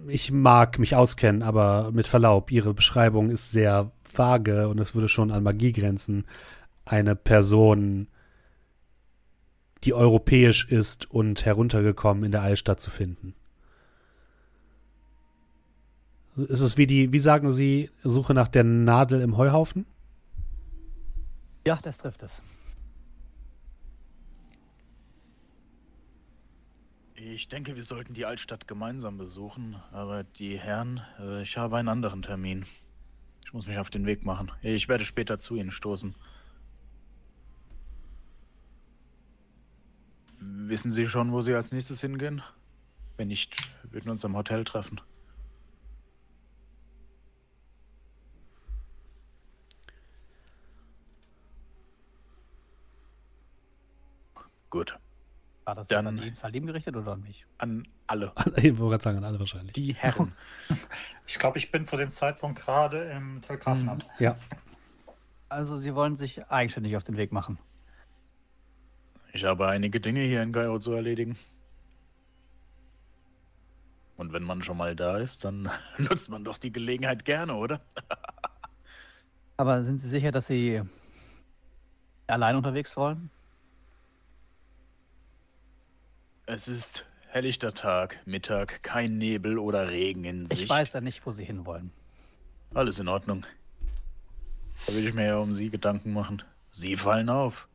ich 0.08 0.30
mag 0.30 0.78
mich 0.78 0.94
auskennen, 0.94 1.42
aber 1.42 1.90
mit 1.90 2.06
Verlaub, 2.06 2.52
Ihre 2.52 2.74
Beschreibung 2.74 3.30
ist 3.30 3.50
sehr 3.50 3.90
vage 4.16 4.68
und 4.68 4.78
es 4.78 4.94
würde 4.94 5.08
schon 5.08 5.30
an 5.30 5.42
Magie 5.42 5.72
grenzen, 5.72 6.24
eine 6.84 7.16
Person, 7.16 8.08
die 9.84 9.94
europäisch 9.94 10.66
ist 10.68 11.10
und 11.10 11.44
heruntergekommen 11.44 12.24
in 12.24 12.32
der 12.32 12.42
Altstadt 12.42 12.80
zu 12.80 12.90
finden. 12.90 13.34
Ist 16.36 16.60
es 16.60 16.76
wie 16.76 16.86
die, 16.86 17.12
wie 17.12 17.20
sagen 17.20 17.52
Sie, 17.52 17.90
Suche 18.02 18.34
nach 18.34 18.48
der 18.48 18.64
Nadel 18.64 19.20
im 19.20 19.36
Heuhaufen? 19.36 19.86
Ja, 21.66 21.78
das 21.80 21.98
trifft 21.98 22.22
es. 22.22 22.42
Ich 27.14 27.48
denke, 27.48 27.74
wir 27.74 27.84
sollten 27.84 28.12
die 28.12 28.26
Altstadt 28.26 28.68
gemeinsam 28.68 29.16
besuchen. 29.16 29.76
Aber 29.92 30.24
die 30.24 30.58
Herren, 30.58 31.00
äh, 31.18 31.42
ich 31.42 31.56
habe 31.56 31.76
einen 31.76 31.88
anderen 31.88 32.22
Termin. 32.22 32.66
Ich 33.54 33.56
muss 33.56 33.68
mich 33.68 33.78
auf 33.78 33.88
den 33.88 34.04
Weg 34.04 34.24
machen. 34.24 34.50
Ich 34.62 34.88
werde 34.88 35.04
später 35.04 35.38
zu 35.38 35.54
Ihnen 35.54 35.70
stoßen. 35.70 36.16
Wissen 40.40 40.90
Sie 40.90 41.06
schon, 41.06 41.30
wo 41.30 41.40
Sie 41.40 41.54
als 41.54 41.70
nächstes 41.70 42.00
hingehen? 42.00 42.42
Wenn 43.16 43.28
nicht, 43.28 43.56
würden 43.84 44.06
wir 44.06 44.10
uns 44.10 44.24
am 44.24 44.34
Hotel 44.34 44.64
treffen. 44.64 45.00
Gut. 54.68 54.98
War 55.64 55.74
das 55.74 55.88
Dann- 55.88 56.04
dann 56.04 56.18
an 56.18 56.24
ihn 56.26 56.34
Salim 56.34 56.66
gerichtet 56.66 56.94
oder 56.96 57.12
an 57.12 57.22
mich? 57.22 57.46
An 57.58 57.88
alle. 58.06 58.32
Ich 58.56 58.76
wollte 58.78 58.90
gerade 58.90 59.02
sagen, 59.02 59.18
an 59.18 59.24
alle 59.24 59.38
wahrscheinlich. 59.40 59.72
Die 59.72 59.94
Herren. 59.94 60.32
Ich 61.26 61.38
glaube, 61.38 61.56
ich 61.56 61.70
bin 61.70 61.86
zu 61.86 61.96
dem 61.96 62.10
Zeitpunkt 62.10 62.60
gerade 62.60 63.04
im 63.10 63.40
Telegrafenamt. 63.40 64.06
Ja. 64.18 64.36
Also 65.48 65.78
Sie 65.78 65.94
wollen 65.94 66.16
sich 66.16 66.44
eigenständig 66.50 66.98
auf 66.98 67.02
den 67.04 67.16
Weg 67.16 67.32
machen. 67.32 67.58
Ich 69.32 69.44
habe 69.44 69.66
einige 69.68 70.00
Dinge 70.00 70.20
hier 70.20 70.42
in 70.42 70.52
Kairo 70.52 70.78
zu 70.78 70.92
erledigen. 70.92 71.38
Und 74.16 74.32
wenn 74.34 74.42
man 74.42 74.62
schon 74.62 74.76
mal 74.76 74.94
da 74.94 75.16
ist, 75.16 75.44
dann 75.46 75.70
nutzt 75.98 76.28
man 76.28 76.44
doch 76.44 76.58
die 76.58 76.72
Gelegenheit 76.72 77.24
gerne, 77.24 77.54
oder? 77.54 77.80
Aber 79.56 79.82
sind 79.82 79.96
Sie 79.98 80.08
sicher, 80.08 80.30
dass 80.30 80.46
Sie 80.46 80.82
allein 82.26 82.56
unterwegs 82.56 82.96
wollen? 82.98 83.30
Es 86.46 86.68
ist 86.68 87.06
helllichter 87.28 87.72
Tag, 87.72 88.20
Mittag, 88.26 88.82
kein 88.82 89.16
Nebel 89.16 89.58
oder 89.58 89.90
Regen 89.90 90.24
in 90.24 90.46
Sicht. 90.46 90.64
Ich 90.64 90.68
weiß 90.68 90.92
ja 90.92 91.00
nicht, 91.00 91.24
wo 91.24 91.32
Sie 91.32 91.44
hinwollen. 91.44 91.90
Alles 92.74 92.98
in 92.98 93.08
Ordnung. 93.08 93.46
Da 94.86 94.94
will 94.94 95.08
ich 95.08 95.14
mir 95.14 95.26
ja 95.26 95.38
um 95.38 95.54
Sie 95.54 95.70
Gedanken 95.70 96.12
machen. 96.12 96.42
Sie 96.70 96.96
fallen 96.96 97.30
auf. 97.30 97.66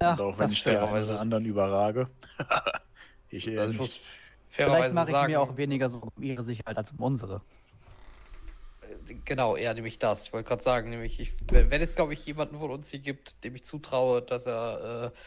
Ja, 0.00 0.12
Und 0.12 0.20
auch 0.20 0.38
wenn 0.38 0.44
das 0.44 0.52
ich 0.52 0.62
den 0.62 0.76
einen 0.76 1.10
anderen 1.10 1.44
überrage. 1.44 2.08
ich 3.30 3.48
eher 3.48 3.62
Also 3.62 3.74
ich 3.74 3.80
nicht. 3.80 4.00
Vielleicht 4.48 4.94
mache 4.94 5.06
ich 5.08 5.12
sagen, 5.12 5.32
mir 5.32 5.40
auch 5.40 5.56
weniger 5.56 5.88
so 5.88 5.98
um 5.98 6.22
Ihre 6.22 6.44
Sicherheit 6.44 6.76
als 6.76 6.92
um 6.92 7.00
unsere. 7.00 7.40
genau, 9.24 9.56
eher 9.56 9.74
nämlich 9.74 9.98
das. 9.98 10.26
Ich 10.26 10.32
wollte 10.32 10.46
gerade 10.46 10.62
sagen, 10.62 10.90
nämlich, 10.90 11.18
ich, 11.18 11.32
wenn 11.50 11.70
wenn 11.70 11.82
es, 11.82 11.96
glaube 11.96 12.12
ich, 12.12 12.24
jemanden 12.26 12.58
von 12.58 12.70
uns 12.70 12.90
hier 12.90 13.00
gibt, 13.00 13.42
dem 13.42 13.56
ich 13.56 13.64
zutraue, 13.64 14.22
dass 14.22 14.46
er 14.46 15.12
äh, 15.12 15.18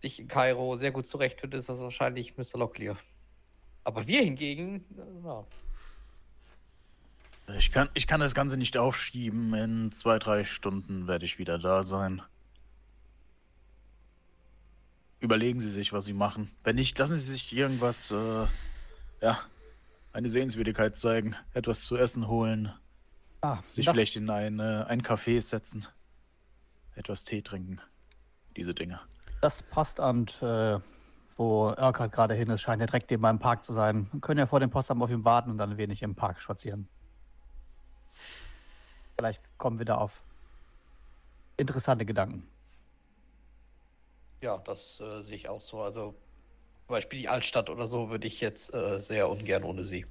sich 0.00 0.20
in 0.20 0.28
Kairo 0.28 0.76
sehr 0.76 0.92
gut 0.92 1.06
zurechtfindet, 1.06 1.60
ist 1.60 1.68
das 1.68 1.80
wahrscheinlich 1.80 2.36
Mr. 2.36 2.58
Locklear. 2.58 2.96
Aber 3.84 4.06
wir 4.06 4.22
hingegen, 4.22 4.84
äh, 4.96 5.26
ja. 5.26 5.46
Ich 7.58 7.70
kann, 7.70 7.90
ich 7.92 8.06
kann 8.06 8.20
das 8.20 8.34
Ganze 8.34 8.56
nicht 8.56 8.76
aufschieben. 8.76 9.52
In 9.54 9.92
zwei, 9.92 10.18
drei 10.18 10.44
Stunden 10.44 11.06
werde 11.06 11.26
ich 11.26 11.38
wieder 11.38 11.58
da 11.58 11.84
sein. 11.84 12.22
Überlegen 15.20 15.60
Sie 15.60 15.68
sich, 15.68 15.92
was 15.92 16.06
Sie 16.06 16.14
machen. 16.14 16.50
Wenn 16.64 16.76
nicht, 16.76 16.98
lassen 16.98 17.16
Sie 17.16 17.32
sich 17.32 17.52
irgendwas, 17.52 18.10
äh, 18.10 18.46
ja, 19.20 19.38
eine 20.12 20.28
Sehenswürdigkeit 20.28 20.96
zeigen, 20.96 21.34
etwas 21.52 21.82
zu 21.82 21.96
essen 21.96 22.28
holen, 22.28 22.72
Ah, 23.44 23.62
sich 23.68 23.84
vielleicht 23.84 24.16
in 24.16 24.30
ein, 24.30 24.58
äh, 24.58 24.84
ein 24.88 25.02
Café 25.02 25.38
setzen, 25.38 25.86
etwas 26.94 27.24
Tee 27.24 27.42
trinken. 27.42 27.78
Diese 28.56 28.74
Dinge. 28.74 29.00
Das 29.44 29.62
Postamt, 29.62 30.40
äh, 30.42 30.80
wo 31.36 31.66
Urquhart 31.66 32.12
gerade 32.12 32.32
hin 32.32 32.48
ist, 32.48 32.62
scheint 32.62 32.80
ja 32.80 32.86
direkt 32.86 33.10
neben 33.10 33.20
meinem 33.20 33.38
Park 33.38 33.62
zu 33.62 33.74
sein. 33.74 34.08
Wir 34.10 34.20
können 34.20 34.38
ja 34.38 34.46
vor 34.46 34.58
dem 34.58 34.70
Postamt 34.70 35.02
auf 35.02 35.10
ihn 35.10 35.26
warten 35.26 35.50
und 35.50 35.58
dann 35.58 35.72
ein 35.72 35.76
wenig 35.76 36.02
im 36.02 36.14
Park 36.14 36.40
spazieren. 36.40 36.88
Vielleicht 39.16 39.42
kommen 39.58 39.78
wir 39.78 39.84
da 39.84 39.96
auf 39.96 40.22
interessante 41.58 42.06
Gedanken. 42.06 42.48
Ja, 44.40 44.56
das 44.56 45.00
äh, 45.00 45.22
sehe 45.22 45.36
ich 45.36 45.48
auch 45.50 45.60
so. 45.60 45.82
Also, 45.82 46.14
zum 46.86 46.88
Beispiel 46.88 47.18
die 47.18 47.28
Altstadt 47.28 47.68
oder 47.68 47.86
so 47.86 48.08
würde 48.08 48.26
ich 48.26 48.40
jetzt 48.40 48.72
äh, 48.72 48.98
sehr 49.00 49.28
ungern 49.28 49.62
ohne 49.62 49.84
sie. 49.84 50.06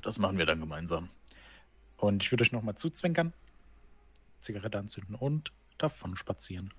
Das 0.00 0.18
machen 0.18 0.38
wir 0.38 0.46
dann 0.46 0.60
gemeinsam. 0.60 1.08
Und 1.96 2.22
ich 2.22 2.30
würde 2.30 2.42
euch 2.42 2.52
nochmal 2.52 2.76
zuzwinkern, 2.76 3.32
Zigarette 4.40 4.78
anzünden 4.78 5.16
und 5.16 5.50
davon 5.78 6.14
spazieren. 6.14 6.72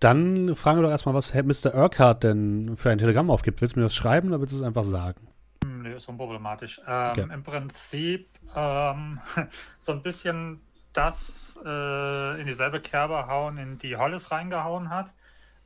Dann 0.00 0.54
fragen 0.56 0.78
wir 0.78 0.82
doch 0.82 0.90
erstmal, 0.90 1.14
was 1.14 1.32
Mr. 1.34 1.74
Urquhart 1.74 2.24
denn 2.24 2.76
für 2.76 2.90
ein 2.90 2.98
Telegramm 2.98 3.30
aufgibt. 3.30 3.60
Willst 3.62 3.76
du 3.76 3.80
mir 3.80 3.86
das 3.86 3.94
schreiben 3.94 4.28
oder 4.28 4.40
willst 4.40 4.52
du 4.52 4.58
es 4.58 4.62
einfach 4.62 4.84
sagen? 4.84 5.26
Hm, 5.64 5.82
Nee, 5.82 5.94
ist 5.94 6.08
unproblematisch. 6.08 6.80
Ähm, 6.86 7.12
Ja. 7.16 7.34
Im 7.34 7.42
Prinzip 7.42 8.28
ähm, 8.54 9.20
so 9.78 9.92
ein 9.92 10.02
bisschen 10.02 10.60
das 10.92 11.54
äh, 11.64 12.40
in 12.40 12.46
dieselbe 12.46 12.80
Kerbe 12.80 13.26
hauen, 13.26 13.58
in 13.58 13.78
die 13.78 13.96
Hollis 13.96 14.30
reingehauen 14.30 14.90
hat. 14.90 15.12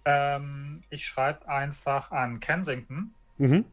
Ähm, 0.04 0.82
ich 0.90 1.04
schreibe 1.06 1.48
einfach 1.48 2.10
an 2.12 2.40
Kensington 2.40 3.12
Mhm. 3.38 3.64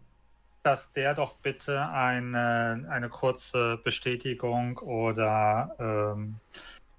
dass 0.64 0.92
der 0.94 1.14
doch 1.16 1.36
bitte 1.36 1.90
eine, 1.90 2.86
eine 2.90 3.10
kurze 3.10 3.78
Bestätigung 3.84 4.78
oder 4.80 5.76
ähm, 5.80 6.36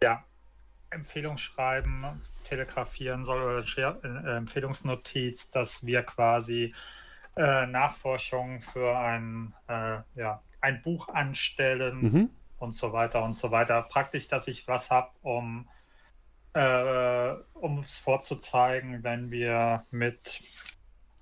ja, 0.02 0.22
Empfehlung 0.90 1.36
schreiben, 1.38 2.04
telegrafieren 2.44 3.24
soll 3.24 3.42
oder 3.42 4.04
äh, 4.04 4.36
Empfehlungsnotiz, 4.36 5.50
dass 5.50 5.84
wir 5.84 6.02
quasi 6.02 6.74
äh, 7.36 7.66
Nachforschungen 7.66 8.60
für 8.60 8.96
ein, 8.96 9.52
äh, 9.68 9.98
ja, 10.14 10.42
ein 10.60 10.82
Buch 10.82 11.08
anstellen 11.08 12.00
Mhm. 12.02 12.30
und 12.58 12.74
so 12.74 12.92
weiter 12.92 13.22
und 13.24 13.34
so 13.34 13.50
weiter. 13.50 13.82
Praktisch, 13.82 14.28
dass 14.28 14.48
ich 14.48 14.66
was 14.68 14.90
habe, 14.90 15.10
um 15.22 15.68
äh, 16.54 17.34
um 17.52 17.80
es 17.80 17.98
vorzuzeigen, 17.98 19.04
wenn 19.04 19.30
wir 19.30 19.84
mit 19.90 20.40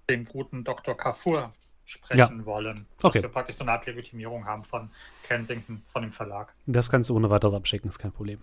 dem 0.09 0.25
guten 0.25 0.63
Dr. 0.63 0.97
Kafur 0.97 1.53
sprechen 1.85 2.45
wollen. 2.47 2.87
Dass 2.99 3.05
Okay. 3.07 3.23
wir 3.23 3.29
praktisch 3.29 3.57
so 3.57 3.65
eine 3.65 3.73
Art 3.73 3.85
Legitimierung 3.87 4.45
haben 4.47 4.63
von 4.63 4.91
Kensington, 5.25 5.83
von 5.87 6.03
dem 6.03 6.13
Verlag. 6.13 6.55
Das 6.67 6.89
kannst 6.89 7.11
du 7.11 7.17
ohne 7.17 7.31
weiteres 7.31 7.53
abschicken, 7.55 7.89
ist 7.89 7.99
kein 7.99 8.13
Problem. 8.13 8.41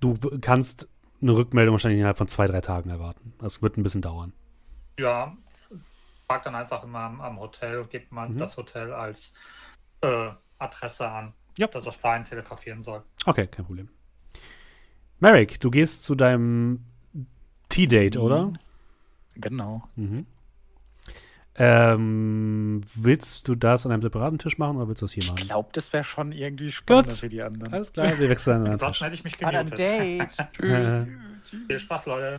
Du 0.00 0.14
kannst 0.40 0.88
eine 1.20 1.34
Rückmeldung 1.34 1.72
wahrscheinlich 1.74 1.98
innerhalb 1.98 2.18
von 2.18 2.28
zwei, 2.28 2.46
drei 2.46 2.60
Tagen 2.60 2.90
erwarten. 2.90 3.32
Das 3.38 3.62
wird 3.62 3.76
ein 3.76 3.82
bisschen 3.82 4.02
dauern. 4.02 4.32
Ja, 4.98 5.36
frag 6.26 6.44
dann 6.44 6.54
einfach 6.54 6.84
immer 6.84 7.00
am, 7.00 7.20
am 7.20 7.38
Hotel 7.40 7.78
und 7.78 7.90
gib 7.90 8.10
mal 8.12 8.28
Mhm. 8.28 8.38
das 8.38 8.56
Hotel 8.56 8.92
als 8.92 9.34
äh, 10.02 10.30
Adresse 10.58 11.08
an, 11.08 11.32
Ja. 11.56 11.66
dass 11.66 11.86
es 11.86 12.00
dahin 12.00 12.24
telegrafieren 12.24 12.82
soll. 12.82 13.02
Okay, 13.26 13.46
kein 13.48 13.64
Problem. 13.64 13.88
Merrick, 15.20 15.58
du 15.60 15.70
gehst 15.70 16.04
zu 16.04 16.14
deinem 16.14 16.84
Tea-Date, 17.68 18.16
oder? 18.16 18.52
Genau. 19.34 19.82
Mhm. 19.96 20.26
Ähm, 21.60 22.82
willst 22.94 23.48
du 23.48 23.54
das 23.56 23.84
an 23.84 23.90
einem 23.92 24.02
separaten 24.02 24.38
Tisch 24.38 24.58
machen 24.58 24.76
oder 24.76 24.86
willst 24.88 25.02
du 25.02 25.06
das 25.06 25.12
hier 25.12 25.22
Ich 25.24 25.30
machen? 25.32 25.44
glaube, 25.44 25.68
das 25.72 25.92
wäre 25.92 26.04
schon 26.04 26.30
irgendwie 26.32 26.70
spannender 26.70 27.10
Gut. 27.10 27.18
für 27.18 27.28
die 27.28 27.42
anderen. 27.42 27.74
Alles 27.74 27.92
klar, 27.92 28.16
wir 28.18 28.28
wechseln 28.28 28.62
an 28.66 28.72
Ansonsten 28.72 29.04
hätte 29.04 29.14
ich 29.16 29.24
mich 29.24 29.44
An 29.44 29.54
einem 29.56 29.70
gemutet. 29.70 29.78
Date. 29.78 30.28
Äh, 30.62 31.06
Viel 31.66 31.78
Spaß, 31.78 32.06
Leute. 32.06 32.38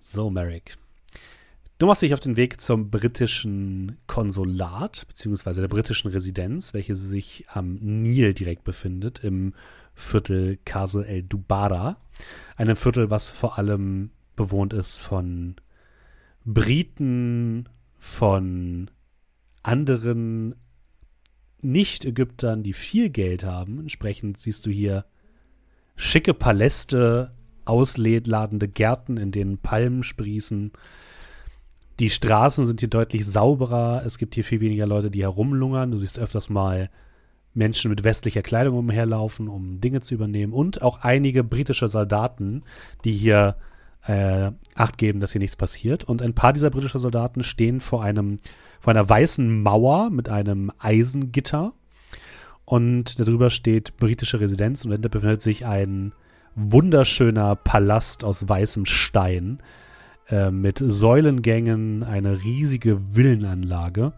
So, 0.00 0.30
Merrick. 0.30 0.76
Du 1.78 1.86
machst 1.86 2.02
dich 2.02 2.14
auf 2.14 2.20
den 2.20 2.36
Weg 2.36 2.60
zum 2.60 2.90
britischen 2.90 3.98
Konsulat, 4.06 5.04
beziehungsweise 5.08 5.60
der 5.60 5.68
britischen 5.68 6.10
Residenz, 6.10 6.74
welche 6.74 6.94
sich 6.94 7.44
am 7.52 7.74
Nil 7.80 8.34
direkt 8.34 8.62
befindet, 8.64 9.24
im 9.24 9.54
Viertel 9.94 10.58
Castle 10.64 11.04
el 11.06 11.24
Dubara. 11.24 11.96
Einem 12.56 12.76
Viertel, 12.76 13.10
was 13.10 13.30
vor 13.30 13.58
allem 13.58 14.10
bewohnt 14.36 14.72
ist 14.72 14.96
von 14.98 15.56
Briten, 16.44 17.68
von 18.02 18.90
anderen 19.62 20.56
Nicht-Ägyptern, 21.60 22.64
die 22.64 22.72
viel 22.72 23.10
Geld 23.10 23.44
haben. 23.44 23.78
Entsprechend 23.78 24.38
siehst 24.38 24.66
du 24.66 24.70
hier 24.70 25.04
schicke 25.94 26.34
Paläste, 26.34 27.30
ausladende 27.64 28.66
Gärten, 28.66 29.16
in 29.18 29.30
denen 29.30 29.58
Palmen 29.58 30.02
sprießen. 30.02 30.72
Die 32.00 32.10
Straßen 32.10 32.66
sind 32.66 32.80
hier 32.80 32.90
deutlich 32.90 33.24
sauberer. 33.24 34.02
Es 34.04 34.18
gibt 34.18 34.34
hier 34.34 34.42
viel 34.42 34.58
weniger 34.58 34.86
Leute, 34.86 35.12
die 35.12 35.22
herumlungern. 35.22 35.92
Du 35.92 35.98
siehst 35.98 36.18
öfters 36.18 36.50
mal 36.50 36.90
Menschen 37.54 37.88
mit 37.88 38.02
westlicher 38.02 38.42
Kleidung 38.42 38.76
umherlaufen, 38.76 39.46
um 39.48 39.80
Dinge 39.80 40.00
zu 40.00 40.14
übernehmen. 40.14 40.52
Und 40.52 40.82
auch 40.82 41.02
einige 41.02 41.44
britische 41.44 41.86
Soldaten, 41.86 42.64
die 43.04 43.12
hier 43.12 43.54
äh, 44.06 44.50
Acht 44.74 44.98
geben, 44.98 45.20
dass 45.20 45.32
hier 45.32 45.40
nichts 45.40 45.56
passiert. 45.56 46.04
Und 46.04 46.22
ein 46.22 46.34
paar 46.34 46.52
dieser 46.52 46.70
britischen 46.70 46.98
Soldaten 47.00 47.44
stehen 47.44 47.80
vor 47.80 48.02
einem, 48.02 48.38
vor 48.80 48.92
einer 48.92 49.08
weißen 49.08 49.62
Mauer 49.62 50.10
mit 50.10 50.28
einem 50.28 50.72
Eisengitter. 50.78 51.72
Und 52.64 53.20
darüber 53.20 53.50
steht 53.50 53.96
britische 53.96 54.40
Residenz 54.40 54.84
und 54.84 54.90
dahinter 54.90 55.08
befindet 55.08 55.42
sich 55.42 55.66
ein 55.66 56.12
wunderschöner 56.54 57.56
Palast 57.56 58.24
aus 58.24 58.48
weißem 58.48 58.86
Stein 58.86 59.62
äh, 60.28 60.50
mit 60.50 60.78
Säulengängen, 60.78 62.02
eine 62.02 62.42
riesige 62.42 63.14
Villenanlage, 63.14 64.12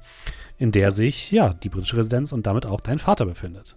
in 0.58 0.72
der 0.72 0.92
sich 0.92 1.30
ja 1.32 1.52
die 1.52 1.68
britische 1.68 1.96
Residenz 1.96 2.32
und 2.32 2.46
damit 2.46 2.66
auch 2.66 2.80
dein 2.80 2.98
Vater 2.98 3.26
befindet. 3.26 3.76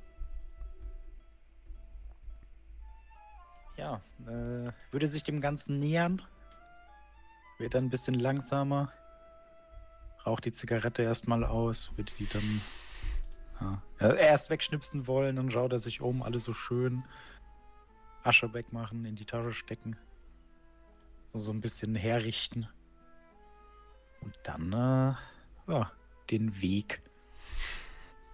Ja, 3.77 4.01
äh, 4.27 4.71
würde 4.91 5.07
sich 5.07 5.23
dem 5.23 5.41
Ganzen 5.41 5.79
nähern. 5.79 6.21
Wird 7.57 7.73
dann 7.73 7.85
ein 7.85 7.89
bisschen 7.89 8.15
langsamer. 8.15 8.91
Raucht 10.25 10.45
die 10.45 10.51
Zigarette 10.51 11.01
erstmal 11.01 11.43
aus. 11.43 11.91
Würde 11.95 12.11
die 12.19 12.27
dann 12.27 12.61
ja, 13.59 13.81
ja, 13.99 14.13
erst 14.13 14.49
wegschnipsen 14.49 15.07
wollen, 15.07 15.37
dann 15.37 15.49
schaut 15.49 15.71
er 15.71 15.79
sich 15.79 16.01
um, 16.01 16.21
alles 16.21 16.43
so 16.43 16.53
schön. 16.53 17.03
Asche 18.23 18.53
wegmachen, 18.53 19.05
in 19.05 19.15
die 19.15 19.25
Tasche 19.25 19.53
stecken. 19.53 19.95
So, 21.27 21.39
so 21.39 21.51
ein 21.51 21.61
bisschen 21.61 21.95
herrichten. 21.95 22.67
Und 24.21 24.37
dann, 24.43 24.73
äh, 24.73 25.71
ja, 25.71 25.91
den 26.29 26.61
Weg 26.61 27.01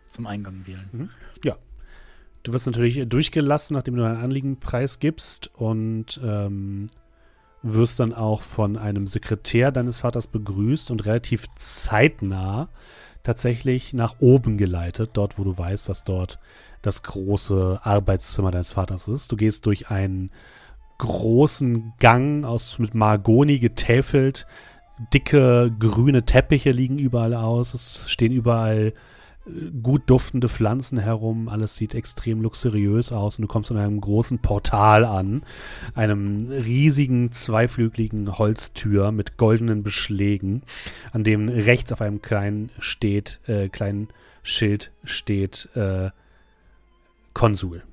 zum 0.10 0.28
Eingang 0.28 0.66
wählen. 0.66 1.12
Du 2.44 2.52
wirst 2.52 2.66
natürlich 2.66 3.08
durchgelassen, 3.08 3.74
nachdem 3.76 3.96
du 3.96 4.02
dein 4.02 4.18
Anliegen 4.18 4.60
preisgibst 4.60 5.50
und 5.56 6.20
ähm, 6.24 6.88
wirst 7.62 8.02
dann 8.02 8.14
auch 8.14 8.42
von 8.42 8.78
einem 8.78 9.08
Sekretär 9.08 9.72
deines 9.72 10.00
Vaters 10.00 10.28
begrüßt 10.28 10.92
und 10.92 11.06
relativ 11.06 11.48
zeitnah 11.56 12.68
tatsächlich 13.24 13.94
nach 13.94 14.16
oben 14.20 14.58
geleitet, 14.58 15.12
dort 15.14 15.40
wo 15.40 15.46
du 15.46 15.58
weißt, 15.58 15.88
dass 15.88 16.04
dort 16.04 16.40
das 16.82 17.04
große 17.04 17.80
Arbeitszimmer 17.82 18.52
deines 18.52 18.74
Vaters 18.74 19.08
ist. 19.08 19.32
Du 19.32 19.38
gehst 19.38 19.66
durch 19.66 19.90
einen 19.90 20.30
großen 20.98 21.94
Gang 22.00 22.44
aus 22.44 22.78
mit 22.80 22.94
Mahagoni 22.94 23.60
getäfelt. 23.60 24.46
Dicke 25.14 25.74
grüne 25.80 26.24
Teppiche 26.26 26.72
liegen 26.72 27.00
überall 27.00 27.34
aus. 27.34 27.74
Es 27.74 28.10
stehen 28.12 28.34
überall 28.34 28.94
gut 29.82 30.04
duftende 30.06 30.48
Pflanzen 30.48 30.98
herum. 30.98 31.50
Alles 31.50 31.76
sieht 31.76 31.96
extrem 31.96 32.42
luxuriös 32.42 33.12
aus. 33.12 33.38
Und 33.38 33.44
du 33.44 33.48
kommst 33.48 33.72
an 33.72 33.78
einem 33.78 34.00
großen 34.00 34.40
Portal 34.40 35.06
an. 35.06 35.46
Einem 35.96 36.48
riesigen, 36.48 37.32
zweiflügeligen 37.32 38.38
Holztür 38.38 39.12
mit 39.12 39.38
goldenen 39.38 39.84
Beschlägen, 39.84 40.64
an 41.12 41.24
dem 41.24 41.50
rechts 41.50 41.92
auf 41.92 42.02
einem 42.02 42.22
kleinen 42.22 42.70
steht, 42.80 43.40
äh, 43.48 43.70
kleinen 43.70 44.10
Schild 44.44 44.92
steht, 45.04 45.70
äh, 45.76 46.12
Konsul. 47.34 47.84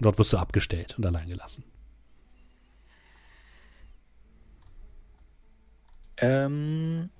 Dort 0.00 0.18
wirst 0.18 0.32
du 0.32 0.38
abgestellt 0.38 0.96
und 0.98 1.06
allein 1.06 1.28
gelassen. 1.28 1.64
Ähm, 6.16 7.10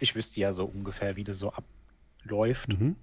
ich 0.00 0.14
wüsste 0.14 0.40
ja 0.40 0.52
so 0.52 0.64
ungefähr, 0.64 1.16
wie 1.16 1.24
das 1.24 1.38
so 1.38 1.52
abläuft. 1.52 2.68
Mhm. 2.68 2.96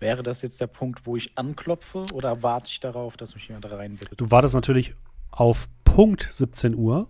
Wäre 0.00 0.22
das 0.22 0.42
jetzt 0.42 0.60
der 0.60 0.68
Punkt, 0.68 1.06
wo 1.06 1.16
ich 1.16 1.36
anklopfe 1.36 2.04
oder 2.12 2.42
warte 2.42 2.68
ich 2.70 2.78
darauf, 2.80 3.16
dass 3.16 3.34
mich 3.34 3.48
jemand 3.48 3.70
reinbittet? 3.70 4.20
Du 4.20 4.30
wartest 4.30 4.54
natürlich 4.54 4.94
auf 5.30 5.68
Punkt 5.84 6.22
17 6.22 6.74
Uhr 6.74 7.08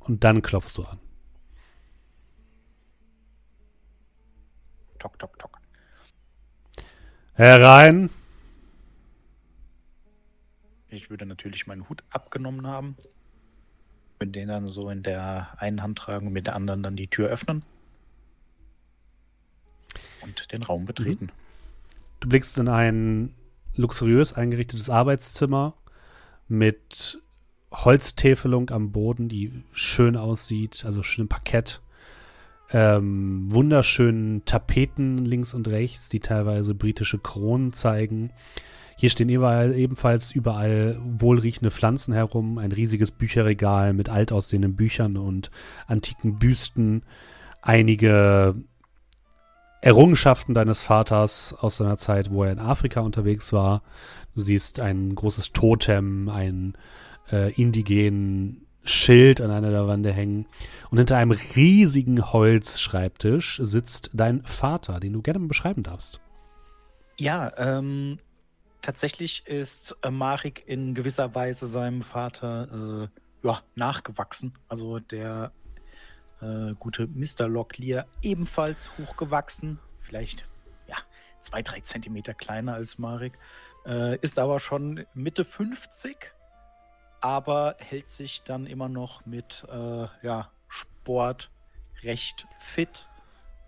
und 0.00 0.24
dann 0.24 0.42
klopfst 0.42 0.76
du 0.76 0.82
an. 0.84 0.98
Tok, 4.98 5.18
tok, 5.18 5.38
tok. 5.38 5.60
Herein. 7.34 8.10
Ich 10.88 11.10
würde 11.10 11.26
natürlich 11.26 11.66
meinen 11.66 11.88
Hut 11.88 12.02
abgenommen 12.10 12.66
haben. 12.66 12.96
Würde 14.18 14.32
den 14.32 14.48
dann 14.48 14.68
so 14.68 14.88
in 14.90 15.02
der 15.02 15.56
einen 15.58 15.82
Hand 15.82 15.98
tragen 15.98 16.28
und 16.28 16.32
mit 16.32 16.46
der 16.46 16.54
anderen 16.54 16.82
dann 16.82 16.96
die 16.96 17.08
Tür 17.08 17.28
öffnen. 17.28 17.62
Und 20.22 20.52
den 20.52 20.62
Raum 20.62 20.84
betreten. 20.84 21.30
Du 22.20 22.28
blickst 22.28 22.58
in 22.58 22.68
ein 22.68 23.34
luxuriös 23.76 24.32
eingerichtetes 24.32 24.90
Arbeitszimmer 24.90 25.74
mit 26.48 27.18
Holztäfelung 27.72 28.70
am 28.70 28.92
Boden, 28.92 29.28
die 29.28 29.64
schön 29.72 30.16
aussieht, 30.16 30.84
also 30.84 31.02
schönem 31.02 31.28
Parkett. 31.28 31.80
Ähm, 32.70 33.52
wunderschönen 33.52 34.44
Tapeten 34.44 35.18
links 35.24 35.54
und 35.54 35.68
rechts, 35.68 36.08
die 36.08 36.20
teilweise 36.20 36.74
britische 36.74 37.18
Kronen 37.18 37.72
zeigen. 37.72 38.30
Hier 38.96 39.10
stehen 39.10 39.28
ebenfalls 39.28 40.32
überall 40.32 40.98
wohlriechende 41.02 41.70
Pflanzen 41.70 42.14
herum, 42.14 42.58
ein 42.58 42.72
riesiges 42.72 43.10
Bücherregal 43.10 43.92
mit 43.92 44.08
alt 44.08 44.32
aussehenden 44.32 44.76
Büchern 44.76 45.16
und 45.16 45.50
antiken 45.86 46.38
Büsten, 46.38 47.02
einige 47.60 48.54
Errungenschaften 49.84 50.54
deines 50.54 50.80
Vaters 50.80 51.54
aus 51.60 51.76
seiner 51.76 51.98
Zeit, 51.98 52.30
wo 52.30 52.42
er 52.42 52.52
in 52.52 52.58
Afrika 52.58 53.00
unterwegs 53.00 53.52
war. 53.52 53.82
Du 54.34 54.40
siehst 54.40 54.80
ein 54.80 55.14
großes 55.14 55.52
Totem, 55.52 56.30
einen 56.30 56.72
äh, 57.30 57.52
indigenen 57.52 58.66
Schild 58.82 59.42
an 59.42 59.50
einer 59.50 59.70
der 59.70 59.86
Wände 59.86 60.10
hängen. 60.10 60.46
Und 60.90 60.96
hinter 60.96 61.18
einem 61.18 61.32
riesigen 61.32 62.32
Holzschreibtisch 62.32 63.60
sitzt 63.62 64.08
dein 64.14 64.42
Vater, 64.44 65.00
den 65.00 65.12
du 65.12 65.20
gerne 65.20 65.40
mal 65.40 65.48
beschreiben 65.48 65.82
darfst. 65.82 66.18
Ja, 67.18 67.52
ähm, 67.58 68.18
tatsächlich 68.80 69.46
ist 69.46 69.98
äh, 70.00 70.10
Marik 70.10 70.62
in 70.66 70.94
gewisser 70.94 71.34
Weise 71.34 71.66
seinem 71.66 72.00
Vater 72.00 73.10
äh, 73.42 73.46
ja, 73.46 73.60
nachgewachsen. 73.74 74.54
Also 74.66 74.98
der 74.98 75.52
äh, 76.44 76.74
gute 76.78 77.06
Mr. 77.06 77.48
Locklear 77.48 78.06
ebenfalls 78.22 78.90
hochgewachsen. 78.98 79.78
Vielleicht 80.00 80.46
ja, 80.86 80.96
zwei, 81.40 81.62
drei 81.62 81.80
Zentimeter 81.80 82.34
kleiner 82.34 82.74
als 82.74 82.98
Marik. 82.98 83.38
Äh, 83.86 84.18
ist 84.18 84.38
aber 84.38 84.60
schon 84.60 85.06
Mitte 85.14 85.44
50, 85.44 86.32
aber 87.20 87.76
hält 87.78 88.10
sich 88.10 88.42
dann 88.42 88.66
immer 88.66 88.88
noch 88.88 89.24
mit 89.26 89.64
äh, 89.70 90.06
ja, 90.22 90.50
Sport 90.68 91.50
recht 92.02 92.46
fit. 92.58 93.08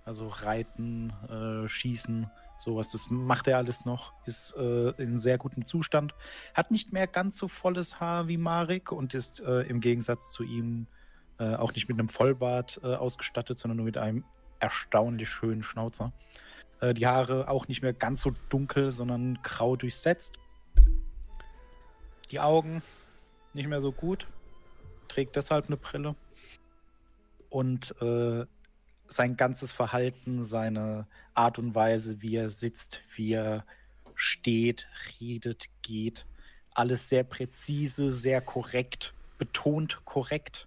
Also 0.04 0.28
Reiten, 0.28 1.12
äh, 1.28 1.68
Schießen, 1.68 2.30
sowas. 2.58 2.90
Das 2.90 3.10
macht 3.10 3.48
er 3.48 3.56
alles 3.58 3.84
noch. 3.84 4.12
Ist 4.24 4.54
äh, 4.56 4.90
in 5.02 5.18
sehr 5.18 5.38
gutem 5.38 5.66
Zustand. 5.66 6.14
Hat 6.54 6.70
nicht 6.70 6.92
mehr 6.92 7.06
ganz 7.06 7.38
so 7.38 7.48
volles 7.48 7.98
Haar 8.00 8.28
wie 8.28 8.36
Marik 8.36 8.92
und 8.92 9.14
ist 9.14 9.40
äh, 9.40 9.62
im 9.62 9.80
Gegensatz 9.80 10.32
zu 10.32 10.44
ihm 10.44 10.86
äh, 11.38 11.54
auch 11.54 11.74
nicht 11.74 11.88
mit 11.88 11.98
einem 11.98 12.08
Vollbart 12.08 12.80
äh, 12.82 12.94
ausgestattet, 12.94 13.58
sondern 13.58 13.76
nur 13.76 13.86
mit 13.86 13.98
einem 13.98 14.24
erstaunlich 14.60 15.28
schönen 15.28 15.62
Schnauzer. 15.62 16.12
Äh, 16.80 16.94
die 16.94 17.06
Haare 17.06 17.48
auch 17.48 17.68
nicht 17.68 17.82
mehr 17.82 17.92
ganz 17.92 18.22
so 18.22 18.32
dunkel, 18.48 18.90
sondern 18.90 19.38
grau 19.42 19.76
durchsetzt. 19.76 20.34
Die 22.30 22.40
Augen 22.40 22.82
nicht 23.52 23.68
mehr 23.68 23.80
so 23.80 23.92
gut. 23.92 24.26
Trägt 25.08 25.36
deshalb 25.36 25.66
eine 25.66 25.76
Brille. 25.76 26.14
Und 27.48 27.94
äh, 28.02 28.44
sein 29.08 29.36
ganzes 29.36 29.72
Verhalten, 29.72 30.42
seine 30.42 31.06
Art 31.34 31.58
und 31.58 31.74
Weise, 31.74 32.22
wie 32.22 32.36
er 32.36 32.50
sitzt, 32.50 33.02
wie 33.14 33.32
er 33.32 33.64
steht, 34.14 34.88
redet, 35.20 35.66
geht, 35.82 36.26
alles 36.74 37.08
sehr 37.08 37.22
präzise, 37.24 38.12
sehr 38.12 38.40
korrekt, 38.40 39.14
betont 39.38 40.04
korrekt. 40.04 40.66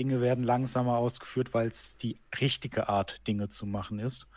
Dinge 0.00 0.22
werden 0.22 0.44
langsamer 0.44 0.96
ausgeführt, 0.96 1.52
weil 1.52 1.68
es 1.68 1.98
die 1.98 2.18
richtige 2.40 2.88
Art, 2.88 3.20
Dinge 3.26 3.50
zu 3.50 3.66
machen 3.66 3.98
ist. 3.98 4.28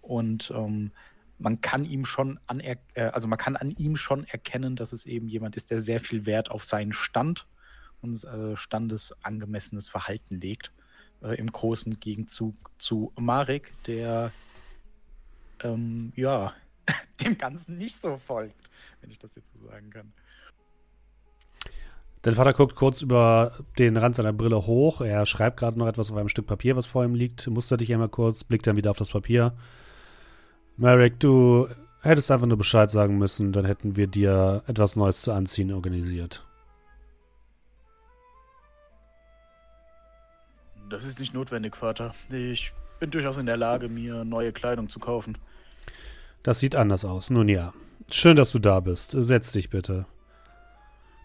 Und 0.00 0.50
ähm, 0.56 0.90
man 1.38 1.60
kann 1.60 1.84
ihm 1.84 2.06
schon 2.06 2.40
an, 2.46 2.60
äh, 2.60 2.76
also 2.94 3.28
man 3.28 3.38
kann 3.38 3.56
an 3.56 3.72
ihm 3.72 3.96
schon 3.96 4.24
erkennen, 4.24 4.74
dass 4.74 4.92
es 4.92 5.04
eben 5.04 5.28
jemand 5.28 5.54
ist, 5.54 5.70
der 5.70 5.80
sehr 5.80 6.00
viel 6.00 6.24
Wert 6.24 6.50
auf 6.50 6.64
seinen 6.64 6.94
Stand 6.94 7.46
und 8.00 8.24
äh, 8.24 8.56
standesangemessenes 8.56 9.88
Verhalten 9.88 10.40
legt. 10.40 10.72
Äh, 11.22 11.34
Im 11.34 11.52
großen 11.52 12.00
Gegenzug 12.00 12.54
zu 12.78 13.12
Marek, 13.16 13.74
der 13.86 14.32
ähm, 15.62 16.14
ja 16.16 16.54
dem 17.20 17.36
Ganzen 17.36 17.76
nicht 17.76 17.96
so 17.96 18.16
folgt, 18.16 18.70
wenn 19.02 19.10
ich 19.10 19.18
das 19.18 19.34
jetzt 19.34 19.52
so 19.54 19.66
sagen 19.66 19.90
kann. 19.90 20.14
Dein 22.22 22.34
Vater 22.34 22.52
guckt 22.52 22.76
kurz 22.76 23.02
über 23.02 23.52
den 23.78 23.96
Rand 23.96 24.14
seiner 24.14 24.32
Brille 24.32 24.66
hoch. 24.66 25.00
Er 25.00 25.26
schreibt 25.26 25.58
gerade 25.58 25.76
noch 25.76 25.88
etwas 25.88 26.10
auf 26.12 26.16
einem 26.16 26.28
Stück 26.28 26.46
Papier, 26.46 26.76
was 26.76 26.86
vor 26.86 27.04
ihm 27.04 27.16
liegt. 27.16 27.48
Mustert 27.48 27.80
dich 27.80 27.92
einmal 27.92 28.08
kurz, 28.08 28.44
blickt 28.44 28.66
dann 28.66 28.76
wieder 28.76 28.92
auf 28.92 28.96
das 28.96 29.10
Papier. 29.10 29.54
Merrick, 30.76 31.18
du 31.18 31.66
hättest 32.00 32.30
einfach 32.30 32.46
nur 32.46 32.56
Bescheid 32.56 32.90
sagen 32.92 33.18
müssen, 33.18 33.52
dann 33.52 33.64
hätten 33.64 33.96
wir 33.96 34.06
dir 34.06 34.62
etwas 34.68 34.94
Neues 34.94 35.22
zu 35.22 35.32
anziehen 35.32 35.72
organisiert. 35.72 36.46
Das 40.88 41.04
ist 41.04 41.18
nicht 41.18 41.34
notwendig, 41.34 41.74
Vater. 41.74 42.14
Ich 42.30 42.72
bin 43.00 43.10
durchaus 43.10 43.38
in 43.38 43.46
der 43.46 43.56
Lage, 43.56 43.88
mir 43.88 44.24
neue 44.24 44.52
Kleidung 44.52 44.88
zu 44.88 45.00
kaufen. 45.00 45.38
Das 46.44 46.60
sieht 46.60 46.76
anders 46.76 47.04
aus. 47.04 47.30
Nun 47.30 47.48
ja. 47.48 47.72
Schön, 48.10 48.36
dass 48.36 48.52
du 48.52 48.58
da 48.60 48.78
bist. 48.78 49.12
Setz 49.12 49.52
dich 49.52 49.70
bitte. 49.70 50.06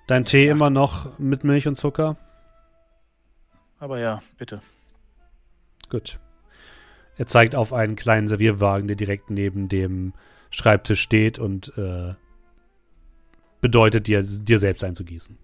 Dein 0.07 0.23
Tee 0.23 0.45
ja. 0.45 0.53
immer 0.53 0.69
noch 0.69 1.19
mit 1.19 1.43
Milch 1.43 1.67
und 1.67 1.75
Zucker? 1.75 2.15
Aber 3.79 3.99
ja, 3.99 4.23
bitte. 4.37 4.61
Gut. 5.89 6.19
Er 7.17 7.27
zeigt 7.27 7.55
auf 7.55 7.73
einen 7.73 7.95
kleinen 7.95 8.27
Servierwagen, 8.27 8.87
der 8.87 8.95
direkt 8.95 9.29
neben 9.29 9.69
dem 9.69 10.13
Schreibtisch 10.49 11.01
steht 11.01 11.39
und 11.39 11.77
äh, 11.77 12.13
bedeutet 13.59 14.07
dir, 14.07 14.23
dir 14.23 14.59
selbst 14.59 14.83
einzugießen. 14.83 15.37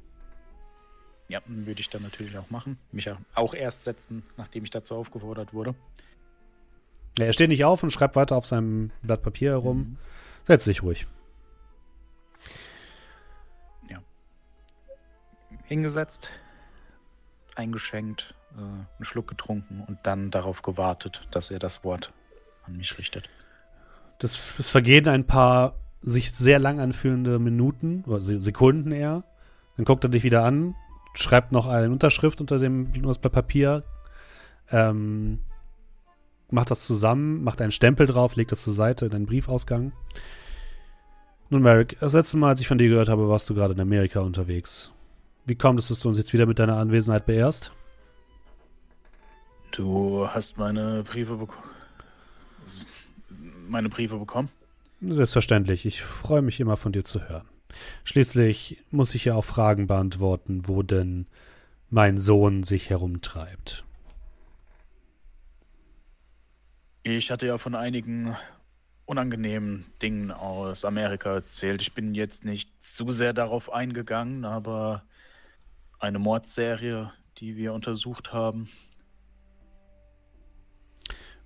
Ja, 1.27 1.41
würde 1.45 1.81
ich 1.81 1.89
dann 1.89 2.03
natürlich 2.03 2.37
auch 2.37 2.49
machen. 2.49 2.77
Mich 2.91 3.09
auch 3.33 3.53
erst 3.53 3.83
setzen, 3.83 4.23
nachdem 4.37 4.63
ich 4.63 4.69
dazu 4.69 4.95
aufgefordert 4.95 5.53
wurde. 5.53 5.75
Ja, 7.17 7.25
er 7.25 7.33
steht 7.33 7.49
nicht 7.49 7.65
auf 7.65 7.83
und 7.83 7.91
schreibt 7.91 8.15
weiter 8.15 8.35
auf 8.35 8.45
seinem 8.45 8.91
Blatt 9.01 9.23
Papier 9.23 9.51
herum. 9.51 9.77
Mhm. 9.77 9.97
Setz 10.43 10.65
dich 10.65 10.83
ruhig. 10.83 11.07
Hingesetzt, 15.63 16.29
eingeschenkt, 17.55 18.33
äh, 18.55 18.61
einen 18.61 18.87
Schluck 19.01 19.27
getrunken 19.27 19.83
und 19.87 19.99
dann 20.03 20.31
darauf 20.31 20.61
gewartet, 20.61 21.27
dass 21.31 21.51
er 21.51 21.59
das 21.59 21.83
Wort 21.83 22.11
an 22.65 22.77
mich 22.77 22.97
richtet. 22.97 23.29
Das, 24.19 24.39
es 24.57 24.69
vergehen 24.69 25.07
ein 25.07 25.25
paar 25.25 25.75
sich 26.01 26.31
sehr 26.31 26.59
lang 26.59 26.79
anfühlende 26.79 27.39
Minuten, 27.39 28.03
oder 28.05 28.21
Sekunden 28.21 28.91
eher. 28.91 29.23
Dann 29.77 29.85
guckt 29.85 30.03
er 30.03 30.09
dich 30.09 30.23
wieder 30.23 30.43
an, 30.43 30.75
schreibt 31.13 31.51
noch 31.51 31.65
eine 31.65 31.91
Unterschrift 31.91 32.41
unter 32.41 32.59
dem 32.59 32.91
das 33.03 33.19
Papier, 33.19 33.83
ähm, 34.69 35.39
macht 36.49 36.71
das 36.71 36.85
zusammen, 36.85 37.43
macht 37.43 37.61
einen 37.61 37.71
Stempel 37.71 38.05
drauf, 38.05 38.35
legt 38.35 38.51
das 38.51 38.63
zur 38.63 38.73
Seite 38.73 39.05
in 39.05 39.13
einen 39.13 39.25
Briefausgang. 39.25 39.93
Nun, 41.49 41.61
Merrick, 41.61 41.97
das 41.99 42.13
letzte 42.13 42.37
Mal, 42.37 42.49
als 42.49 42.61
ich 42.61 42.67
von 42.67 42.77
dir 42.77 42.89
gehört 42.89 43.09
habe, 43.09 43.29
warst 43.29 43.49
du 43.49 43.55
gerade 43.55 43.73
in 43.73 43.79
Amerika 43.79 44.21
unterwegs. 44.21 44.92
Wie 45.45 45.55
kommt 45.55 45.79
es, 45.79 45.89
dass 45.89 45.99
du 45.99 46.09
uns 46.09 46.17
jetzt 46.17 46.33
wieder 46.33 46.45
mit 46.45 46.59
deiner 46.59 46.77
Anwesenheit 46.77 47.25
beehrst? 47.25 47.71
Du 49.71 50.27
hast 50.29 50.57
meine 50.57 51.03
Briefe 51.03 51.35
bekommen. 51.35 51.69
Meine 53.67 53.89
Briefe 53.89 54.17
bekommen? 54.17 54.49
Selbstverständlich. 55.01 55.85
Ich 55.85 56.01
freue 56.01 56.41
mich 56.41 56.59
immer 56.59 56.77
von 56.77 56.91
dir 56.91 57.03
zu 57.03 57.27
hören. 57.27 57.47
Schließlich 58.03 58.83
muss 58.91 59.15
ich 59.15 59.25
ja 59.25 59.35
auch 59.35 59.43
Fragen 59.43 59.87
beantworten, 59.87 60.67
wo 60.67 60.83
denn 60.83 61.25
mein 61.89 62.17
Sohn 62.17 62.63
sich 62.63 62.89
herumtreibt. 62.89 63.83
Ich 67.03 67.31
hatte 67.31 67.47
ja 67.47 67.57
von 67.57 67.75
einigen 67.75 68.35
unangenehmen 69.05 69.85
Dingen 70.01 70.31
aus 70.31 70.85
Amerika 70.85 71.33
erzählt. 71.33 71.81
Ich 71.81 71.93
bin 71.93 72.15
jetzt 72.15 72.45
nicht 72.45 72.69
zu 72.81 73.11
sehr 73.11 73.33
darauf 73.33 73.73
eingegangen, 73.73 74.45
aber 74.45 75.03
eine 76.03 76.19
Mordserie, 76.19 77.13
die 77.37 77.55
wir 77.55 77.71
untersucht 77.73 78.33
haben. 78.33 78.69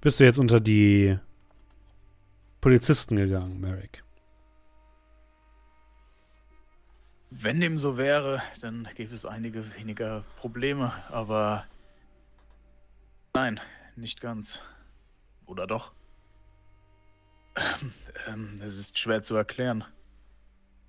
Bist 0.01 0.19
du 0.19 0.23
jetzt 0.23 0.39
unter 0.39 0.59
die 0.59 1.19
Polizisten 2.59 3.17
gegangen, 3.17 3.59
Merrick? 3.59 4.03
Wenn 7.29 7.61
dem 7.61 7.77
so 7.77 7.97
wäre, 7.97 8.41
dann 8.59 8.89
gäbe 8.95 9.13
es 9.13 9.25
einige 9.25 9.75
weniger 9.75 10.23
Probleme, 10.37 10.91
aber 11.09 11.65
nein, 13.35 13.59
nicht 13.95 14.21
ganz. 14.21 14.59
Oder 15.45 15.67
doch? 15.67 15.91
Ähm, 18.27 18.59
es 18.61 18.77
ist 18.77 18.97
schwer 18.97 19.21
zu 19.21 19.35
erklären. 19.35 19.83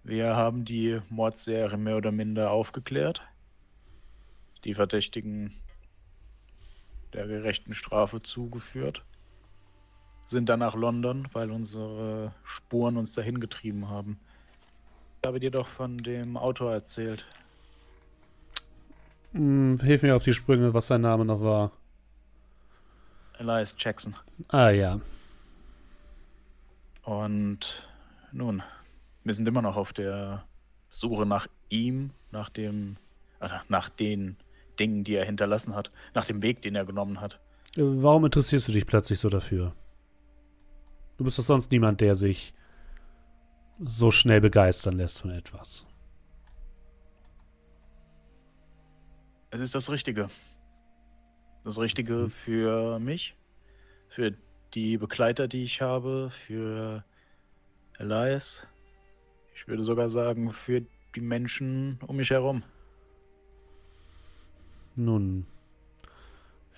Wir 0.05 0.37
haben 0.37 0.65
die 0.65 1.01
Mordserie 1.11 1.77
mehr 1.77 1.99
oder 1.99 2.13
minder 2.13 2.51
aufgeklärt 2.51 3.28
die 4.65 4.75
Verdächtigen 4.75 5.55
der 7.13 7.27
gerechten 7.27 7.75
Strafe 7.75 8.23
zugeführt, 8.23 9.05
sind 10.25 10.49
dann 10.49 10.61
nach 10.61 10.75
London, 10.75 11.27
weil 11.33 11.51
unsere 11.51 12.35
Spuren 12.45 12.97
uns 12.97 13.15
dahin 13.15 13.41
getrieben 13.41 13.89
haben. 13.89 14.19
Ich 15.23 15.27
habe 15.27 15.41
dir 15.41 15.51
doch 15.51 15.69
von 15.69 15.97
dem 15.97 16.37
Autor 16.37 16.73
erzählt. 16.73 17.27
Hm, 19.33 19.79
hilf 19.83 20.03
mir 20.03 20.15
auf 20.15 20.25
die 20.25 20.35
Sprünge, 20.35 20.75
was 20.75 20.87
sein 20.87 21.01
Name 21.01 21.25
noch 21.25 21.41
war. 21.41 21.73
Elias 23.39 23.75
Jackson. 23.79 24.17
Ah 24.49 24.71
ja. 24.71 25.01
Und 27.05 27.89
nun, 28.33 28.63
wir 29.25 29.35
sind 29.35 29.49
immer 29.49 29.63
noch 29.63 29.77
auf 29.77 29.93
der 29.93 30.45
Suche 30.91 31.25
nach 31.25 31.47
ihm, 31.71 32.11
nach 32.31 32.49
dem, 32.51 32.97
nach 33.69 33.89
den 33.89 34.37
Dingen, 34.79 35.05
die 35.05 35.15
er 35.15 35.25
hinterlassen 35.25 35.75
hat, 35.75 35.91
nach 36.15 36.25
dem 36.25 36.43
Weg, 36.43 36.63
den 36.63 36.75
er 36.75 36.85
genommen 36.85 37.21
hat. 37.21 37.41
Warum 37.77 38.25
interessierst 38.25 38.69
du 38.69 38.73
dich 38.73 38.87
plötzlich 38.87 39.19
so 39.21 39.29
dafür? 39.29 39.75
Du 41.17 41.25
bist 41.25 41.39
doch 41.39 41.43
sonst 41.45 41.71
niemand, 41.73 42.01
der 42.01 42.15
sich 42.15 42.55
so 43.79 44.11
schnell 44.11 44.41
begeistern 44.41 44.97
lässt 44.97 45.21
von 45.21 45.31
etwas. 45.31 45.87
Es 49.51 49.61
ist 49.61 49.75
das 49.75 49.91
Richtige. 49.91 50.29
Das 51.65 51.79
Richtige 51.79 52.15
Mhm. 52.15 52.31
für 52.31 52.99
mich, 52.99 53.35
für 54.09 54.35
die 54.75 54.97
Begleiter, 54.99 55.49
die 55.49 55.63
ich 55.65 55.81
habe, 55.81 56.31
für 56.31 57.05
Elias. 57.99 58.67
Ich 59.55 59.67
würde 59.67 59.83
sogar 59.85 60.09
sagen, 60.09 60.53
für 60.53 60.83
die 61.15 61.21
Menschen 61.21 61.99
um 62.07 62.17
mich 62.17 62.31
herum. 62.31 62.63
Nun, 64.99 65.47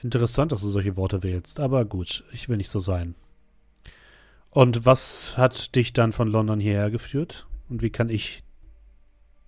interessant, 0.03 0.53
dass 0.53 0.61
du 0.61 0.69
solche 0.69 0.95
Worte 0.97 1.23
wählst, 1.23 1.59
aber 1.59 1.87
gut, 1.87 2.23
ich 2.33 2.51
will 2.51 2.59
nicht 2.59 2.69
so 2.69 2.79
sein. 2.79 3.15
Und 4.51 4.85
was 4.85 5.39
hat 5.39 5.75
dich 5.75 5.95
dann 5.95 6.13
von 6.13 6.29
London 6.29 6.61
hierher 6.61 6.91
geführt? 6.91 7.47
Und 7.71 7.81
wie 7.81 7.89
kann 7.89 8.11
ich, 8.11 8.45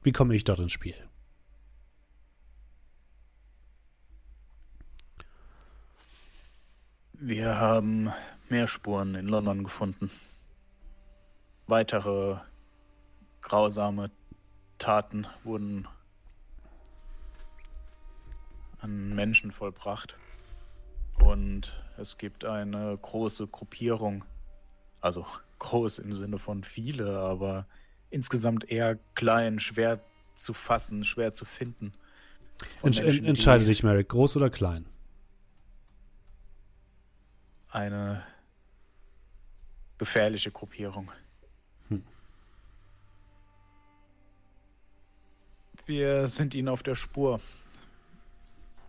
wie 0.03 0.13
komme 0.13 0.35
ich 0.35 0.45
dort 0.45 0.59
ins 0.59 0.73
Spiel? 0.73 0.95
Wir 7.13 7.59
haben 7.59 8.11
mehr 8.49 8.69
Spuren 8.69 9.17
in 9.17 9.29
London 9.29 9.65
gefunden. 9.65 10.11
Weitere 11.67 12.39
grausame 13.43 14.11
Taten 14.79 15.27
wurden 15.45 15.87
an 18.83 19.15
Menschen 19.15 19.51
vollbracht. 19.51 20.17
Und 21.19 21.73
es 21.97 22.19
gibt 22.19 22.45
eine 22.45 22.99
große 23.01 23.47
Gruppierung, 23.47 24.25
also 25.01 25.27
groß 25.59 26.01
im 26.01 26.13
Sinne 26.13 26.39
von 26.39 26.65
viele, 26.65 27.19
aber 27.19 27.67
insgesamt 28.11 28.71
eher 28.71 28.99
klein, 29.15 29.59
schwer 29.61 30.01
zu 30.35 30.53
fassen, 30.53 31.05
schwer 31.05 31.33
zu 31.33 31.45
finden. 31.45 31.93
Entsch 32.83 33.01
Menschen, 33.01 33.25
entscheide 33.25 33.65
dich, 33.65 33.83
Merrick, 33.83 34.09
groß 34.11 34.37
oder 34.37 34.51
klein? 34.51 34.87
eine 37.73 38.23
gefährliche 39.99 40.51
Gruppierung. 40.51 41.11
Hm. 41.89 42.05
Wir 45.87 46.29
sind 46.29 46.55
ihnen 46.55 46.69
auf 46.69 46.83
der 46.83 46.95
Spur. 46.95 47.41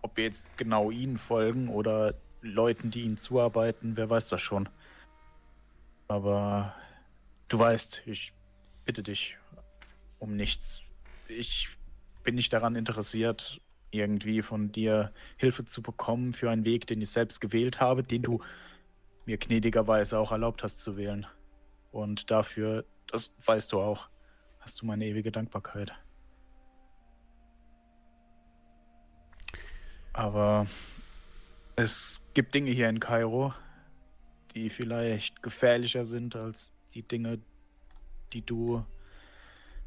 Ob 0.04 0.18
wir 0.18 0.24
jetzt 0.24 0.46
genau 0.58 0.90
ihnen 0.90 1.16
folgen 1.16 1.70
oder 1.70 2.12
Leuten, 2.42 2.90
die 2.90 3.04
ihnen 3.04 3.16
zuarbeiten, 3.16 3.96
wer 3.96 4.10
weiß 4.10 4.28
das 4.28 4.42
schon. 4.42 4.68
Aber 6.08 6.74
du 7.48 7.58
weißt, 7.58 8.02
ich 8.04 8.34
bitte 8.84 9.02
dich 9.02 9.38
um 10.18 10.36
nichts. 10.36 10.82
Ich 11.26 11.70
bin 12.22 12.34
nicht 12.34 12.52
daran 12.52 12.76
interessiert, 12.76 13.62
irgendwie 13.92 14.42
von 14.42 14.70
dir 14.72 15.10
Hilfe 15.38 15.64
zu 15.64 15.80
bekommen 15.80 16.34
für 16.34 16.50
einen 16.50 16.66
Weg, 16.66 16.86
den 16.86 17.00
ich 17.00 17.08
selbst 17.08 17.40
gewählt 17.40 17.80
habe, 17.80 18.02
den 18.02 18.20
du 18.20 18.42
mir 19.24 19.38
gnädigerweise 19.38 20.18
auch 20.18 20.32
erlaubt 20.32 20.62
hast 20.62 20.82
zu 20.82 20.98
wählen. 20.98 21.26
Und 21.92 22.30
dafür, 22.30 22.84
das 23.06 23.32
weißt 23.46 23.72
du 23.72 23.80
auch, 23.80 24.10
hast 24.60 24.82
du 24.82 24.84
meine 24.84 25.06
ewige 25.06 25.32
Dankbarkeit. 25.32 25.94
Aber 30.14 30.68
es 31.76 32.22
gibt 32.34 32.54
Dinge 32.54 32.70
hier 32.70 32.88
in 32.88 33.00
Kairo, 33.00 33.52
die 34.54 34.70
vielleicht 34.70 35.42
gefährlicher 35.42 36.04
sind 36.04 36.36
als 36.36 36.72
die 36.94 37.02
Dinge, 37.02 37.40
die 38.32 38.40
du 38.40 38.84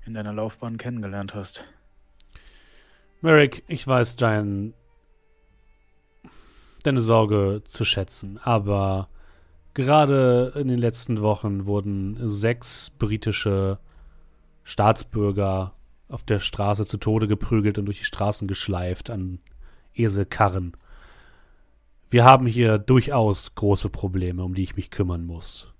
in 0.05 0.13
deiner 0.13 0.33
Laufbahn 0.33 0.77
kennengelernt 0.77 1.33
hast. 1.33 1.63
Merrick, 3.21 3.63
ich 3.67 3.87
weiß 3.87 4.17
dein, 4.17 4.73
deine 6.83 7.01
Sorge 7.01 7.63
zu 7.65 7.85
schätzen, 7.85 8.37
aber 8.43 9.07
gerade 9.73 10.53
in 10.55 10.67
den 10.67 10.77
letzten 10.77 11.21
Wochen 11.21 11.65
wurden 11.65 12.17
sechs 12.27 12.89
britische 12.89 13.79
Staatsbürger 14.65 15.73
auf 16.09 16.23
der 16.23 16.39
Straße 16.39 16.85
zu 16.85 16.97
Tode 16.97 17.29
geprügelt 17.29 17.77
und 17.77 17.85
durch 17.85 17.99
die 17.99 18.05
Straßen 18.05 18.47
geschleift 18.47 19.09
an 19.09 19.39
Eselkarren. 19.97 20.75
Wir 22.09 22.23
haben 22.23 22.45
hier 22.45 22.77
durchaus 22.77 23.53
große 23.55 23.89
Probleme, 23.89 24.43
um 24.43 24.53
die 24.53 24.63
ich 24.63 24.75
mich 24.75 24.91
kümmern 24.91 25.25
muss. 25.25 25.73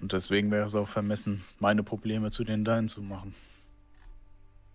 Und 0.00 0.12
deswegen 0.12 0.50
wäre 0.50 0.64
es 0.64 0.74
auch 0.74 0.88
vermessen, 0.88 1.44
meine 1.58 1.82
Probleme 1.82 2.30
zu 2.30 2.44
den 2.44 2.64
deinen 2.64 2.88
zu 2.88 3.02
machen. 3.02 3.34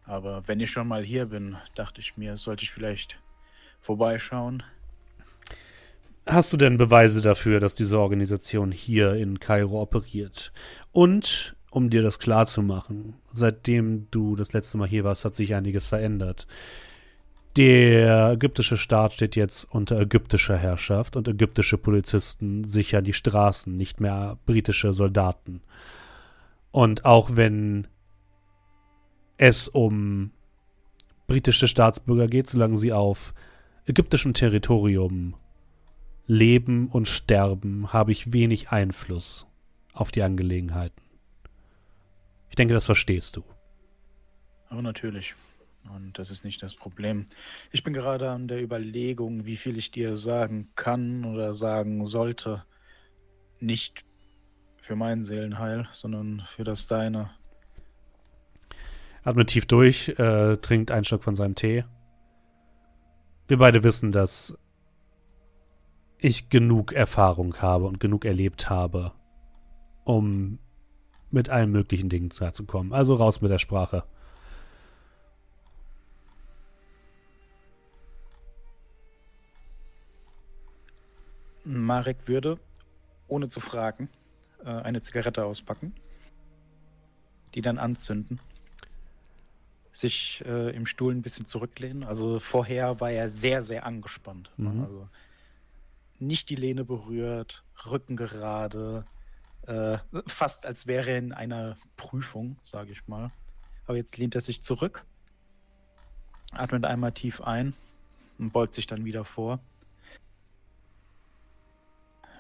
Aber 0.04 0.48
wenn 0.48 0.60
ich 0.60 0.70
schon 0.72 0.88
mal 0.88 1.04
hier 1.04 1.26
bin, 1.26 1.58
dachte 1.74 2.00
ich 2.00 2.16
mir, 2.16 2.38
sollte 2.38 2.64
ich 2.64 2.72
vielleicht 2.72 3.18
vorbeischauen. 3.82 4.62
Hast 6.28 6.54
du 6.54 6.58
denn 6.58 6.78
Beweise 6.78 7.22
dafür, 7.22 7.60
dass 7.60 7.76
diese 7.76 8.00
Organisation 8.00 8.72
hier 8.72 9.14
in 9.14 9.40
Kairo 9.40 9.82
operiert? 9.82 10.52
Und, 10.92 11.56
um 11.76 11.90
dir 11.90 12.02
das 12.02 12.20
klar 12.20 12.46
zu 12.46 12.62
machen, 12.62 13.16
seitdem 13.34 14.08
du 14.10 14.36
das 14.36 14.54
letzte 14.54 14.78
Mal 14.78 14.88
hier 14.88 15.04
warst, 15.04 15.26
hat 15.26 15.36
sich 15.36 15.54
einiges 15.54 15.90
verändert. 15.90 16.48
Der 17.58 18.32
ägyptische 18.32 18.78
Staat 18.78 19.14
steht 19.14 19.36
jetzt 19.36 19.66
unter 19.66 20.00
ägyptischer 20.00 20.58
Herrschaft 20.58 21.16
und 21.16 21.28
ägyptische 21.28 21.78
Polizisten 21.78 22.64
sichern 22.64 23.04
die 23.04 23.14
Straßen, 23.14 23.76
nicht 23.76 24.00
mehr 24.00 24.38
britische 24.46 24.94
Soldaten. 24.94 25.62
Und 26.72 27.06
auch 27.06 27.36
wenn 27.36 27.88
es 29.38 29.68
um 29.68 30.32
britische 31.28 31.68
Staatsbürger 31.68 32.28
geht, 32.28 32.50
solange 32.50 32.78
sie 32.78 32.94
auf 32.94 33.34
ägyptischem 33.86 34.34
Territorium 34.34 35.36
leben 36.26 36.88
und 36.88 37.08
sterben, 37.08 37.92
habe 37.92 38.12
ich 38.14 38.32
wenig 38.32 38.72
Einfluss 38.72 39.46
auf 39.94 40.12
die 40.12 40.24
Angelegenheiten. 40.24 41.05
Ich 42.50 42.56
denke, 42.56 42.74
das 42.74 42.86
verstehst 42.86 43.36
du. 43.36 43.44
Aber 44.70 44.82
natürlich. 44.82 45.36
Und 45.94 46.18
das 46.18 46.32
ist 46.32 46.44
nicht 46.44 46.64
das 46.64 46.74
Problem. 46.74 47.28
Ich 47.72 47.84
bin 47.84 47.94
gerade 47.94 48.32
an 48.32 48.48
der 48.48 48.62
Überlegung, 48.62 49.46
wie 49.46 49.56
viel 49.56 49.78
ich 49.78 49.92
dir 49.92 50.18
sagen 50.18 50.70
kann 50.76 51.26
oder 51.26 51.54
sagen 51.54 52.06
sollte. 52.06 52.64
Nicht 53.60 54.04
für 54.82 54.96
mein 54.96 55.22
Seelenheil, 55.22 55.88
sondern 55.94 56.44
für 56.48 56.64
das 56.64 56.88
deine. 56.88 57.30
Atmet 59.24 59.50
tief 59.50 59.66
durch, 59.66 60.10
äh, 60.20 60.58
trinkt 60.58 60.92
einen 60.92 61.04
Schluck 61.04 61.24
von 61.24 61.36
seinem 61.36 61.56
Tee. 61.56 61.86
Wir 63.48 63.58
beide 63.58 63.84
wissen, 63.84 64.12
dass 64.12 64.58
ich 66.18 66.50
genug 66.50 66.94
Erfahrung 66.94 67.56
habe 67.58 67.86
und 67.86 68.00
genug 68.00 68.26
erlebt 68.26 68.70
habe, 68.70 69.14
um 70.04 70.60
mit 71.32 71.50
allen 71.50 71.72
möglichen 71.72 72.10
Dingen 72.10 72.30
klarzukommen. 72.30 72.94
Also 72.94 73.16
raus 73.16 73.42
mit 73.42 73.52
der 73.52 73.60
Sprache. 73.60 74.04
Marek 81.66 82.28
würde, 82.28 82.60
ohne 83.28 83.50
zu 83.50 83.60
fragen, 83.60 84.10
äh, 84.64 84.70
eine 84.70 85.02
Zigarette 85.02 85.46
auspacken, 85.46 85.94
die 87.56 87.62
dann 87.62 87.80
anzünden, 87.80 88.40
sich 89.92 90.44
äh, 90.46 90.76
im 90.76 90.86
Stuhl 90.86 91.14
ein 91.14 91.22
bisschen 91.22 91.46
zurücklehnen. 91.46 92.04
Also 92.04 92.40
vorher 92.40 93.00
war 93.00 93.12
er 93.12 93.30
sehr, 93.30 93.64
sehr 93.64 93.86
angespannt. 93.86 94.52
Mhm. 94.58 94.82
Also 94.82 95.10
nicht 96.20 96.50
die 96.50 96.56
Lehne 96.56 96.86
berührt, 96.86 97.64
Rücken 97.86 98.16
gerade, 98.16 99.06
äh, 99.68 99.98
fast 100.28 100.66
als 100.66 100.88
wäre 100.88 101.12
er 101.12 101.18
in 101.18 101.34
einer 101.34 101.78
Prüfung, 101.98 102.58
sage 102.64 102.92
ich 102.92 103.08
mal. 103.08 103.32
Aber 103.88 103.98
jetzt 103.98 104.18
lehnt 104.18 104.36
er 104.36 104.42
sich 104.42 104.62
zurück, 104.62 105.06
atmet 106.52 106.86
einmal 106.86 107.12
tief 107.12 107.42
ein 107.42 107.74
und 108.38 108.52
beugt 108.52 108.74
sich 108.74 108.88
dann 108.88 109.06
wieder 109.06 109.26
vor. 109.26 109.60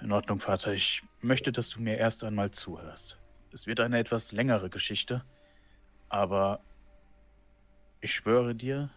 In 0.01 0.11
Ordnung, 0.11 0.39
Vater. 0.39 0.73
Ich 0.73 1.03
möchte, 1.21 1.51
dass 1.51 1.69
du 1.69 1.81
mir 1.81 1.97
erst 1.97 2.23
einmal 2.23 2.51
zuhörst. 2.51 3.17
Es 3.51 3.65
wird 3.65 3.79
eine 3.79 3.99
etwas 3.99 4.31
längere 4.31 4.69
Geschichte, 4.69 5.23
aber 6.09 6.59
ich 8.01 8.13
schwöre 8.13 8.53
dir, 8.53 8.89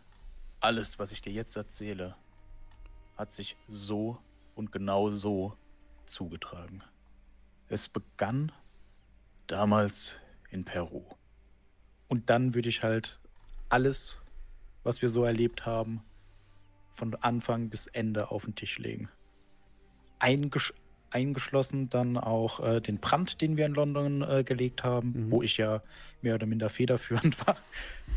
alles, 0.60 0.98
was 0.98 1.12
ich 1.12 1.22
dir 1.22 1.32
jetzt 1.32 1.56
erzähle, 1.56 2.16
hat 3.16 3.32
sich 3.32 3.56
so 3.68 4.18
und 4.54 4.72
genau 4.72 5.10
so 5.10 5.56
zugetragen. 6.06 6.82
Es 7.68 7.88
begann 7.88 8.52
damals 9.46 10.12
in 10.50 10.64
Peru. 10.64 11.02
Und 12.08 12.30
dann 12.30 12.54
würde 12.54 12.68
ich 12.68 12.82
halt 12.82 13.18
alles, 13.68 14.20
was 14.84 15.02
wir 15.02 15.08
so 15.08 15.24
erlebt 15.24 15.66
haben, 15.66 16.02
von 16.94 17.14
Anfang 17.16 17.68
bis 17.68 17.86
Ende 17.86 18.30
auf 18.30 18.44
den 18.44 18.54
Tisch 18.54 18.78
legen. 18.78 19.08
Eingesch 20.18 20.72
eingeschlossen 21.10 21.88
dann 21.88 22.18
auch 22.18 22.60
äh, 22.60 22.80
den 22.82 22.98
Brand, 22.98 23.40
den 23.40 23.56
wir 23.56 23.64
in 23.64 23.72
London 23.72 24.20
äh, 24.20 24.44
gelegt 24.44 24.84
haben, 24.84 25.12
Mhm. 25.14 25.30
wo 25.30 25.42
ich 25.42 25.56
ja 25.56 25.80
mehr 26.20 26.34
oder 26.34 26.44
minder 26.44 26.68
federführend 26.68 27.36
war. 27.46 27.56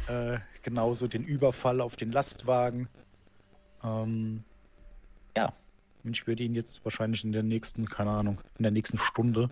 Äh, 0.08 0.40
genauso 0.62 1.08
den 1.08 1.24
Überfall 1.24 1.80
auf 1.80 1.96
den 1.96 2.12
Lastwagen. 2.12 2.90
Ähm, 3.82 4.44
ja, 5.38 5.54
und 6.04 6.12
ich 6.12 6.28
würde 6.28 6.44
ihn 6.44 6.56
jetzt 6.56 6.84
wahrscheinlich 6.84 7.24
in 7.24 7.32
der 7.32 7.44
nächsten, 7.44 7.88
keine 7.88 8.12
Ahnung, 8.12 8.40
in 8.58 8.64
der 8.64 8.72
nächsten 8.72 8.98
Stunde 8.98 9.50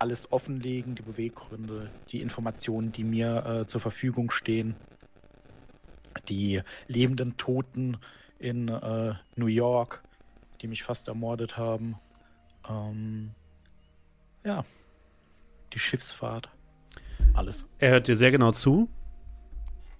alles 0.00 0.32
offenlegen, 0.32 0.94
die 0.94 1.02
Beweggründe, 1.02 1.90
die 2.08 2.22
Informationen, 2.22 2.90
die 2.90 3.04
mir 3.04 3.44
äh, 3.44 3.66
zur 3.66 3.82
Verfügung 3.82 4.30
stehen, 4.30 4.74
die 6.28 6.62
lebenden 6.86 7.36
Toten 7.36 7.98
in 8.38 8.68
äh, 8.68 9.14
New 9.36 9.46
York, 9.46 10.02
die 10.62 10.68
mich 10.68 10.82
fast 10.82 11.08
ermordet 11.08 11.58
haben. 11.58 11.96
Ähm, 12.68 13.32
ja, 14.42 14.64
die 15.74 15.78
Schiffsfahrt, 15.78 16.48
alles. 17.34 17.68
Er 17.78 17.90
hört 17.90 18.08
dir 18.08 18.16
sehr 18.16 18.30
genau 18.30 18.52
zu. 18.52 18.88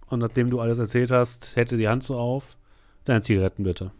Und 0.07 0.21
nachdem 0.21 0.51
du 0.51 0.61
alles 0.61 0.79
erzählt 0.79 1.11
hast, 1.11 1.55
hält 1.57 1.73
er 1.73 1.79
die 1.79 1.89
Hand 1.89 2.03
so 2.03 2.19
auf. 2.19 2.57
Deine 3.05 3.21
Zigaretten 3.21 3.65
bitte. 3.65 3.93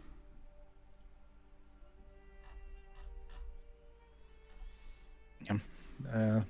Äh, 6.11 6.41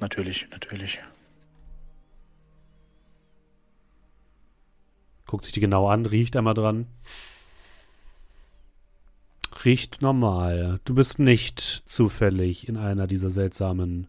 natürlich, 0.00 0.48
natürlich. 0.50 0.98
Guckt 5.26 5.44
sich 5.44 5.52
die 5.52 5.60
genau 5.60 5.88
an, 5.88 6.04
riecht 6.04 6.36
einmal 6.36 6.54
dran. 6.54 6.86
Riecht 9.64 10.02
normal. 10.02 10.80
Du 10.84 10.94
bist 10.94 11.18
nicht 11.18 11.60
zufällig 11.60 12.68
in 12.68 12.76
einer 12.76 13.06
dieser 13.06 13.30
seltsamen 13.30 14.08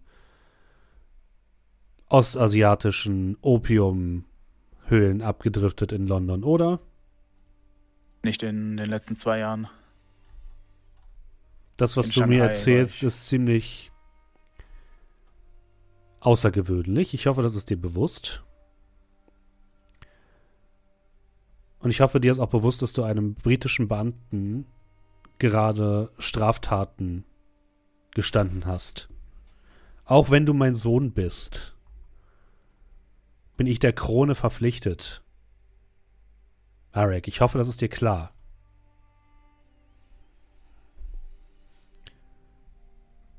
ostasiatischen 2.10 3.38
Opiumhöhlen 3.42 5.22
abgedriftet 5.22 5.92
in 5.92 6.08
London, 6.08 6.44
oder? 6.44 6.80
Nicht 8.24 8.44
in 8.44 8.78
den 8.78 8.90
letzten 8.90 9.16
zwei 9.16 9.40
Jahren. 9.40 9.68
Das, 11.78 11.98
was 11.98 12.08
In 12.08 12.12
du 12.14 12.20
mir 12.22 12.26
Shanghai 12.26 12.40
war 12.40 12.48
erzählst, 12.48 13.04
ist 13.04 13.28
ziemlich 13.28 13.92
außergewöhnlich. 16.20 17.14
Ich 17.14 17.28
hoffe, 17.28 17.42
das 17.42 17.56
ist 17.56 17.70
dir 17.70 17.80
bewusst. 17.80 18.44
Und 21.80 21.90
ich 21.90 22.00
hoffe, 22.00 22.20
dir 22.20 22.32
ist 22.32 22.40
auch 22.40 22.50
bewusst, 22.50 22.82
dass 22.82 22.94
du 22.94 23.04
einem 23.04 23.36
britischen 23.36 23.88
Beamten 23.90 24.66
gerade 25.38 26.12
Straftaten 26.18 27.26
gestanden 28.12 28.66
hast. 28.66 29.10
Auch 30.06 30.30
wenn 30.30 30.46
du 30.46 30.54
mein 30.54 30.76
Sohn 30.76 31.12
bist, 31.12 31.76
bin 33.58 33.68
ich 33.68 33.80
der 33.80 33.94
Krone 33.94 34.36
verpflichtet. 34.36 35.24
Marek, 36.94 37.28
ich 37.28 37.42
hoffe, 37.42 37.58
das 37.58 37.68
ist 37.68 37.82
dir 37.82 37.90
klar. 37.90 38.34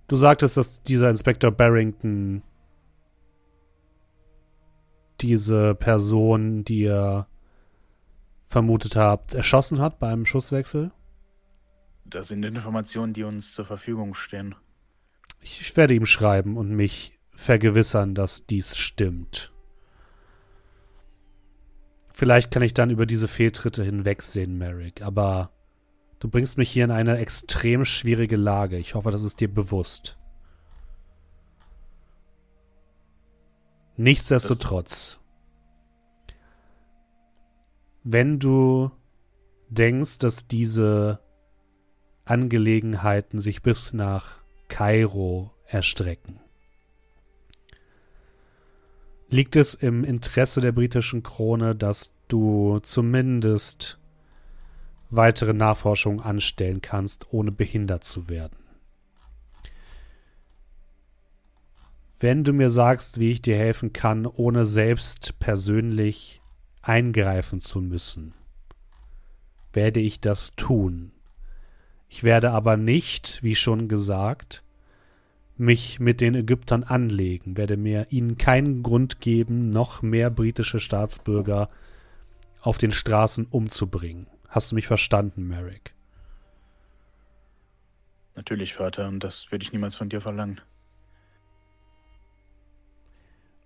Du 0.09 0.17
sagtest, 0.17 0.57
dass 0.57 0.83
dieser 0.83 1.11
Inspektor 1.11 1.51
Barrington 1.51 2.43
diese 5.21 5.75
Person, 5.75 6.64
die 6.64 6.83
ihr 6.83 7.27
vermutet 8.45 8.97
habt, 8.97 9.35
erschossen 9.35 9.81
hat 9.81 9.99
beim 9.99 10.27
Schusswechsel. 10.27 10.93
Das 12.05 12.29
sind 12.29 12.45
Informationen, 12.45 13.14
die 13.14 13.23
uns 13.23 13.55
zur 13.55 13.64
Verfügung 13.64 14.14
stehen. 14.14 14.55
Ich, 15.40 15.61
ich 15.61 15.77
werde 15.77 15.95
ihm 15.95 16.07
schreiben 16.07 16.57
und 16.57 16.71
mich 16.71 17.19
vergewissern, 17.31 18.14
dass 18.14 18.47
dies 18.47 18.77
stimmt. 18.77 19.53
Vielleicht 22.12 22.53
kann 22.53 22.62
ich 22.62 22.75
dann 22.75 22.90
über 22.90 23.07
diese 23.07 23.27
Fehltritte 23.27 23.83
hinwegsehen, 23.83 24.57
Merrick, 24.57 25.03
aber 25.03 25.51
du 26.25 26.31
bringst 26.31 26.57
mich 26.57 26.71
hier 26.71 26.85
in 26.85 26.91
eine 26.91 27.19
extrem 27.19 27.85
schwierige 27.85 28.37
Lage. 28.37 28.79
Ich 28.79 28.95
hoffe, 28.95 29.11
das 29.11 29.23
ist 29.23 29.41
dir 29.41 29.53
bewusst. 29.53 30.17
Nichtsdestotrotz, 33.99 35.21
wenn 38.05 38.39
du 38.39 38.91
denkst, 39.69 40.17
dass 40.17 40.47
diese 40.47 41.21
Angelegenheiten 42.25 43.39
sich 43.39 43.61
bis 43.61 43.93
nach 43.93 44.39
Kairo 44.69 45.51
erstrecken, 45.67 46.41
liegt 49.29 49.57
es 49.57 49.75
im 49.75 50.05
Interesse 50.05 50.63
der 50.63 50.73
britischen 50.73 51.23
Krone, 51.23 51.77
dass 51.77 52.13
du 52.29 52.79
zumindest 52.79 53.99
weitere 55.16 55.53
Nachforschungen 55.53 56.20
anstellen 56.20 56.81
kannst, 56.81 57.33
ohne 57.33 57.53
behindert 57.53 58.05
zu 58.05 58.29
werden. 58.29 58.57
Wenn 62.20 62.44
du 62.44 62.53
mir 62.53 62.70
sagst, 62.70 63.18
wie 63.18 63.33
ich 63.33 63.42
dir 63.42 63.57
helfen 63.57 63.92
kann, 63.92 64.27
ohne 64.27 64.64
selbst 64.64 65.38
persönlich 65.40 66.40
eingreifen 66.81 67.61
zu 67.61 67.81
müssen, 67.81 68.35
werde 69.72 70.00
ich 70.00 70.20
das 70.20 70.53
tun. 70.57 71.12
Ich 72.09 72.22
werde 72.22 72.53
aber 72.53 72.77
nicht, 72.77 73.42
wie 73.42 73.57
schon 73.57 73.88
gesagt, 73.88 74.62
mich 75.57 76.00
mit 76.00 76.20
den 76.20 76.35
Ägyptern 76.35 76.85
anlegen, 76.85 77.57
werde 77.57 77.77
mir 77.77 78.07
ihnen 78.11 78.38
keinen 78.38 78.83
Grund 78.83 79.20
geben, 79.20 79.70
noch 79.70 80.03
mehr 80.03 80.31
britische 80.31 80.81
Staatsbürger 80.81 81.68
auf 82.61 82.79
den 82.79 82.92
Straßen 82.92 83.46
umzubringen. 83.46 84.27
Hast 84.55 84.71
du 84.71 84.77
mich 84.77 84.87
verstanden, 84.87 85.49
Merrick? 85.49 85.95
Natürlich, 88.37 88.75
Vater, 88.75 89.09
und 89.09 89.19
das 89.19 89.51
würde 89.51 89.64
ich 89.64 89.73
niemals 89.73 89.97
von 89.97 90.09
dir 90.09 90.21
verlangen. 90.21 90.61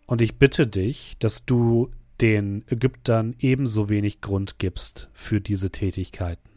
Und 0.06 0.22
ich 0.22 0.38
bitte 0.38 0.66
dich, 0.66 1.18
dass 1.18 1.44
du 1.44 1.90
den 2.22 2.64
Ägyptern 2.68 3.36
ebenso 3.38 3.90
wenig 3.90 4.22
Grund 4.22 4.58
gibst 4.58 5.10
für 5.12 5.42
diese 5.42 5.70
Tätigkeiten. 5.70 6.48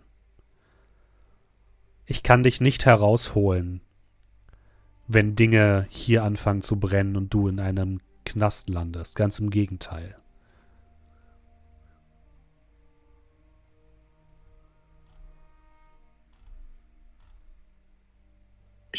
Ich 2.05 2.23
kann 2.23 2.43
dich 2.43 2.61
nicht 2.61 2.85
herausholen, 2.85 3.81
wenn 5.09 5.35
Dinge 5.35 5.87
hier 5.89 6.23
anfangen 6.23 6.61
zu 6.61 6.79
brennen 6.79 7.17
und 7.17 7.33
du 7.33 7.49
in 7.49 7.59
einem 7.59 7.99
Knast 8.23 8.69
landest. 8.69 9.17
Ganz 9.17 9.39
im 9.39 9.49
Gegenteil. 9.49 10.20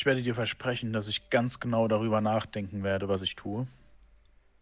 Ich 0.03 0.07
werde 0.07 0.21
dir 0.21 0.35
versprechen, 0.35 0.93
dass 0.93 1.07
ich 1.07 1.31
ganz 1.31 1.61
genau 1.61 1.87
darüber 1.87 2.21
nachdenken 2.21 2.83
werde, 2.83 3.07
was 3.07 3.23
ich 3.23 3.37
tue. 3.37 3.69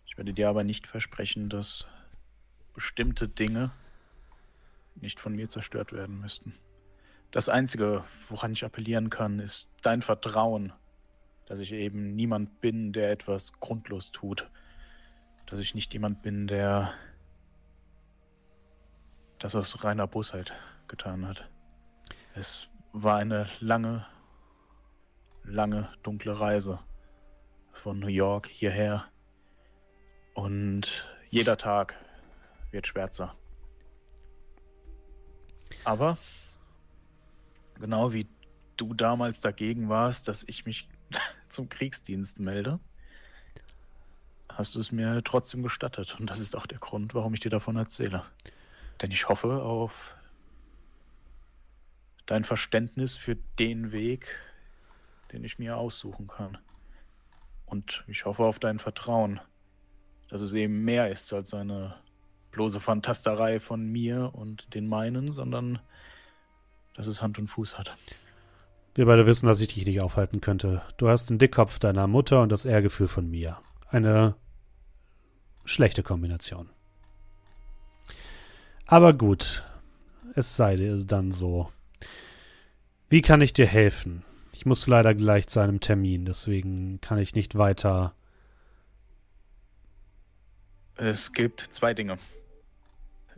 Ich 0.07 0.18
werde 0.18 0.34
dir 0.34 0.51
aber 0.51 0.64
nicht 0.64 0.86
versprechen, 0.86 1.49
dass 1.49 1.86
bestimmte 2.74 3.26
Dinge 3.26 3.70
nicht 4.97 5.18
von 5.18 5.34
mir 5.34 5.49
zerstört 5.49 5.95
werden 5.95 6.20
müssten. 6.20 6.53
Das 7.30 7.49
Einzige, 7.49 8.05
woran 8.28 8.53
ich 8.53 8.66
appellieren 8.66 9.09
kann, 9.09 9.38
ist 9.38 9.70
dein 9.80 10.03
Vertrauen, 10.03 10.74
dass 11.47 11.59
ich 11.59 11.72
eben 11.72 12.14
niemand 12.14 12.61
bin, 12.61 12.93
der 12.93 13.11
etwas 13.11 13.55
grundlos 13.61 14.12
tut. 14.12 14.47
Dass 15.47 15.59
ich 15.59 15.74
nicht 15.74 15.91
jemand 15.95 16.20
bin, 16.20 16.49
der 16.49 16.93
das 19.38 19.55
aus 19.55 19.82
reiner 19.84 20.07
Bosheit 20.07 20.53
getan 20.86 21.26
hat. 21.26 21.49
Es 22.34 22.68
war 22.93 23.16
eine 23.16 23.49
lange, 23.61 24.05
lange, 25.45 25.88
dunkle 26.03 26.38
Reise 26.38 26.80
von 27.72 27.99
New 27.99 28.09
York 28.09 28.49
hierher. 28.49 29.07
Und 30.34 31.05
jeder 31.30 31.57
Tag 31.57 31.97
wird 32.70 32.86
schwärzer. 32.86 33.34
Aber 35.84 36.18
genau 37.78 38.12
wie 38.12 38.28
du 38.76 38.95
damals 38.95 39.41
dagegen 39.41 39.88
warst, 39.88 40.28
dass 40.28 40.45
ich 40.47 40.66
mich 40.66 40.88
zum 41.49 41.68
Kriegsdienst 41.68 42.38
melde, 42.38 42.80
hast 44.49 44.74
du 44.74 44.80
es 44.80 44.93
mir 44.93 45.22
trotzdem 45.24 45.62
gestattet. 45.62 46.18
Und 46.18 46.28
das 46.28 46.41
ist 46.41 46.55
auch 46.55 46.66
der 46.66 46.78
Grund, 46.78 47.14
warum 47.14 47.34
ich 47.34 47.41
dir 47.41 47.51
davon 47.51 47.76
erzähle. 47.76 48.24
Denn 49.01 49.11
ich 49.11 49.28
hoffe 49.28 49.62
auf 49.62 50.14
dein 52.26 52.45
Verständnis 52.45 53.16
für 53.16 53.36
den 53.59 53.93
Weg, 53.93 54.36
den 55.33 55.45
ich 55.45 55.59
mir 55.59 55.76
aussuchen 55.76 56.26
kann. 56.26 56.59
Und 57.66 58.05
ich 58.09 58.24
hoffe 58.24 58.45
auf 58.45 58.59
dein 58.59 58.78
Vertrauen, 58.78 59.41
dass 60.28 60.41
es 60.41 60.53
eben 60.55 60.85
mehr 60.85 61.11
ist 61.11 61.33
als 61.33 61.55
eine 61.55 61.95
bloße 62.51 62.81
Fantasterei 62.81 63.61
von 63.61 63.85
mir 63.85 64.31
und 64.35 64.74
den 64.74 64.89
meinen, 64.89 65.31
sondern 65.31 65.78
dass 66.95 67.07
es 67.07 67.22
Hand 67.22 67.39
und 67.39 67.49
Fuß 67.49 67.78
hat. 67.78 67.97
Wir 68.95 69.07
beide 69.07 69.24
wissen, 69.26 69.47
dass 69.47 69.61
ich 69.61 69.68
dich 69.68 69.87
nicht 69.87 70.01
aufhalten 70.01 70.41
könnte. 70.41 70.83
Du 70.97 71.09
hast 71.09 71.31
den 71.31 71.39
Dickkopf 71.39 71.78
deiner 71.78 72.09
Mutter 72.09 72.43
und 72.43 72.51
das 72.51 72.64
Ehrgefühl 72.64 73.09
von 73.09 73.31
mir. 73.31 73.59
Eine 73.89 74.35
schlechte 75.64 76.03
Kombination. 76.03 76.70
Aber 78.87 79.12
gut, 79.12 79.64
es 80.35 80.57
sei 80.57 80.76
dir 80.76 81.05
dann 81.05 81.31
so. 81.31 81.70
Wie 83.09 83.22
kann 83.22 83.41
ich 83.41 83.53
dir 83.53 83.66
helfen? 83.66 84.24
Ich 84.61 84.66
muss 84.66 84.86
leider 84.86 85.14
gleich 85.14 85.46
zu 85.46 85.58
einem 85.61 85.80
Termin, 85.80 86.26
deswegen 86.26 87.00
kann 87.00 87.18
ich 87.18 87.34
nicht 87.34 87.56
weiter. 87.56 88.14
Es 90.96 91.32
gibt 91.32 91.62
zwei 91.70 91.94
Dinge. 91.94 92.18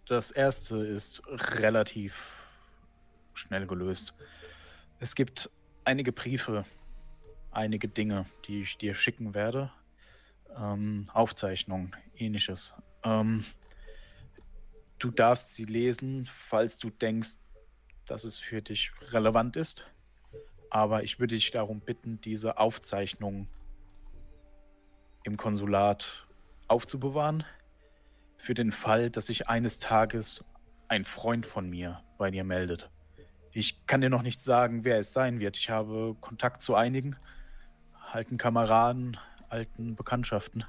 Das 0.08 0.32
erste 0.32 0.78
ist 0.78 1.22
relativ 1.28 2.44
schnell 3.34 3.68
gelöst. 3.68 4.14
Es 4.98 5.14
gibt 5.14 5.48
einige 5.84 6.10
Briefe, 6.10 6.64
einige 7.52 7.86
Dinge, 7.86 8.26
die 8.48 8.62
ich 8.62 8.76
dir 8.78 8.96
schicken 8.96 9.32
werde. 9.32 9.70
Ähm, 10.56 11.06
Aufzeichnungen, 11.12 11.94
ähnliches. 12.16 12.72
Ähm, 13.04 13.44
du 14.98 15.12
darfst 15.12 15.54
sie 15.54 15.66
lesen, 15.66 16.26
falls 16.26 16.78
du 16.78 16.90
denkst, 16.90 17.36
dass 18.06 18.24
es 18.24 18.40
für 18.40 18.60
dich 18.60 18.90
relevant 19.12 19.54
ist. 19.54 19.84
Aber 20.74 21.02
ich 21.02 21.20
würde 21.20 21.34
dich 21.34 21.50
darum 21.50 21.80
bitten, 21.80 22.18
diese 22.22 22.56
Aufzeichnungen 22.56 23.46
im 25.22 25.36
Konsulat 25.36 26.26
aufzubewahren. 26.66 27.44
Für 28.38 28.54
den 28.54 28.72
Fall, 28.72 29.10
dass 29.10 29.26
sich 29.26 29.48
eines 29.48 29.80
Tages 29.80 30.42
ein 30.88 31.04
Freund 31.04 31.44
von 31.44 31.68
mir 31.68 32.02
bei 32.16 32.30
dir 32.30 32.42
meldet. 32.42 32.88
Ich 33.50 33.84
kann 33.84 34.00
dir 34.00 34.08
noch 34.08 34.22
nicht 34.22 34.40
sagen, 34.40 34.82
wer 34.82 34.98
es 34.98 35.12
sein 35.12 35.40
wird. 35.40 35.58
Ich 35.58 35.68
habe 35.68 36.16
Kontakt 36.22 36.62
zu 36.62 36.74
einigen, 36.74 37.16
alten 38.10 38.38
Kameraden, 38.38 39.18
alten 39.50 39.94
Bekanntschaften. 39.94 40.64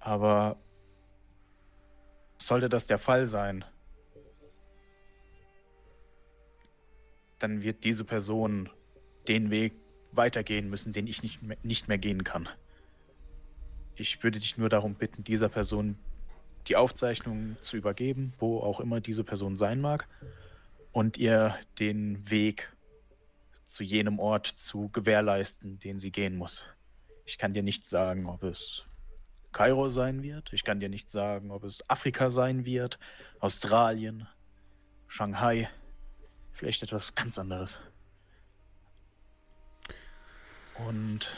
Aber 0.00 0.56
sollte 2.36 2.68
das 2.68 2.88
der 2.88 2.98
Fall 2.98 3.26
sein, 3.26 3.64
dann 7.38 7.62
wird 7.62 7.84
diese 7.84 8.04
Person 8.04 8.70
den 9.28 9.50
Weg 9.50 9.74
weitergehen 10.12 10.70
müssen, 10.70 10.92
den 10.92 11.06
ich 11.06 11.22
nicht 11.22 11.42
mehr, 11.42 11.56
nicht 11.62 11.88
mehr 11.88 11.98
gehen 11.98 12.24
kann. 12.24 12.48
Ich 13.96 14.22
würde 14.22 14.38
dich 14.38 14.58
nur 14.58 14.68
darum 14.68 14.94
bitten, 14.94 15.24
dieser 15.24 15.48
Person 15.48 15.96
die 16.66 16.76
Aufzeichnung 16.76 17.56
zu 17.60 17.76
übergeben, 17.76 18.32
wo 18.38 18.60
auch 18.60 18.80
immer 18.80 19.00
diese 19.00 19.24
Person 19.24 19.56
sein 19.56 19.80
mag 19.80 20.08
und 20.92 21.16
ihr 21.16 21.56
den 21.78 22.30
Weg 22.30 22.72
zu 23.66 23.82
jenem 23.82 24.18
Ort 24.18 24.46
zu 24.46 24.88
gewährleisten, 24.88 25.78
den 25.78 25.98
sie 25.98 26.10
gehen 26.10 26.36
muss. 26.36 26.64
Ich 27.26 27.38
kann 27.38 27.54
dir 27.54 27.62
nicht 27.62 27.86
sagen, 27.86 28.26
ob 28.26 28.42
es 28.42 28.84
Kairo 29.52 29.88
sein 29.88 30.22
wird. 30.22 30.52
Ich 30.52 30.64
kann 30.64 30.80
dir 30.80 30.88
nicht 30.88 31.10
sagen, 31.10 31.50
ob 31.50 31.64
es 31.64 31.88
Afrika 31.88 32.30
sein 32.30 32.64
wird, 32.64 32.98
Australien, 33.40 34.26
Shanghai, 35.06 35.68
vielleicht 36.52 36.82
etwas 36.82 37.14
ganz 37.14 37.38
anderes. 37.38 37.78
Und 40.78 41.28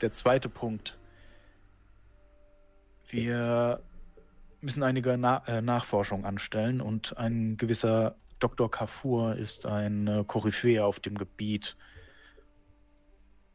der 0.00 0.12
zweite 0.12 0.48
Punkt. 0.48 0.96
Wir 3.08 3.82
müssen 4.60 4.82
einige 4.82 5.16
Na 5.18 5.42
äh, 5.46 5.60
Nachforschungen 5.60 6.24
anstellen 6.24 6.80
und 6.80 7.16
ein 7.18 7.56
gewisser 7.56 8.16
Dr. 8.38 8.70
Kafur 8.70 9.36
ist 9.36 9.66
ein 9.66 10.06
äh, 10.06 10.24
Koryphäe 10.26 10.84
auf 10.84 11.00
dem 11.00 11.16
Gebiet, 11.16 11.76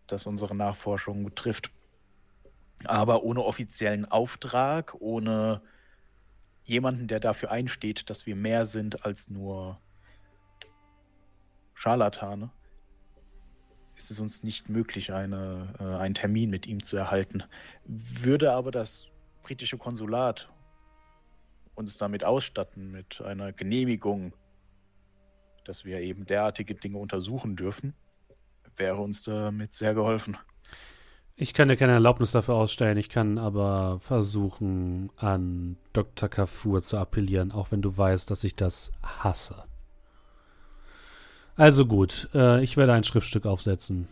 das 0.08 0.26
unsere 0.26 0.56
Nachforschungen 0.56 1.26
betrifft. 1.26 1.72
Aber 2.86 3.24
ohne 3.24 3.44
offiziellen 3.44 4.06
Auftrag, 4.06 4.96
ohne 5.00 5.62
jemanden, 6.64 7.08
der 7.08 7.20
dafür 7.20 7.52
einsteht, 7.52 8.10
dass 8.10 8.26
wir 8.26 8.36
mehr 8.36 8.66
sind 8.66 9.06
als 9.06 9.30
nur 9.30 9.80
Scharlatane, 11.74 12.52
ist 13.98 14.12
es 14.12 14.20
uns 14.20 14.44
nicht 14.44 14.70
möglich, 14.70 15.12
eine, 15.12 15.74
äh, 15.80 15.84
einen 15.84 16.16
Termin 16.16 16.50
mit 16.50 16.68
ihm 16.68 16.84
zu 16.84 16.98
erhalten. 16.98 17.44
Würde 17.86 18.54
aber 18.54 18.72
das 18.72 19.08
britische 19.44 19.78
Konsulat 19.78 20.50
uns 21.76 21.98
damit 21.98 22.24
ausstatten, 22.24 22.92
mit 22.92 23.22
einer 23.22 23.54
Genehmigung 23.54 24.34
dass 25.68 25.86
wir 25.86 26.00
eben 26.00 26.26
derartige 26.26 26.76
Dinge 26.76 26.98
untersuchen 26.98 27.56
dürfen, 27.56 27.94
wäre 28.78 28.98
uns 28.98 29.24
damit 29.24 29.74
sehr 29.74 29.94
geholfen. 29.94 30.38
Ich 31.36 31.54
kann 31.54 31.68
dir 31.68 31.78
keine 31.78 31.94
Erlaubnis 31.94 32.32
dafür 32.32 32.56
ausstellen, 32.56 32.98
ich 32.98 33.10
kann 33.10 33.38
aber 33.38 34.00
versuchen, 34.00 35.12
an 35.18 35.78
Dr. 35.94 36.30
Kafur 36.30 36.82
zu 36.82 36.98
appellieren, 36.98 37.52
auch 37.52 37.72
wenn 37.72 37.82
du 37.82 37.96
weißt, 37.96 38.32
dass 38.32 38.44
ich 38.44 38.56
das 38.56 38.92
hasse. 39.04 39.66
Also 41.58 41.88
gut, 41.88 42.30
äh, 42.36 42.64
ich 42.64 42.78
werde 42.78 42.94
ein 42.94 43.04
Schriftstück 43.04 43.48
aufsetzen 43.48 44.08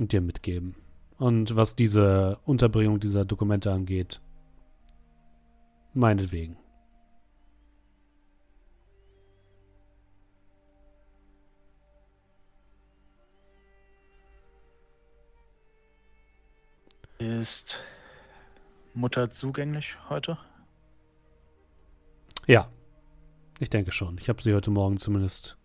und 0.00 0.10
dir 0.10 0.20
mitgeben. 0.20 0.74
Und 1.16 1.54
was 1.54 1.76
diese 1.76 2.40
Unterbringung 2.44 2.98
dieser 2.98 3.24
Dokumente 3.24 3.70
angeht, 3.72 4.20
meinetwegen. 5.92 6.56
Ist 17.18 17.78
Mutter 18.92 19.30
zugänglich 19.30 19.94
heute? 20.08 20.36
Ja, 22.48 22.68
ich 23.60 23.70
denke 23.70 23.92
schon. 23.92 24.18
Ich 24.18 24.28
habe 24.28 24.42
sie 24.42 24.52
heute 24.52 24.72
Morgen 24.72 24.98
zumindest 24.98 25.56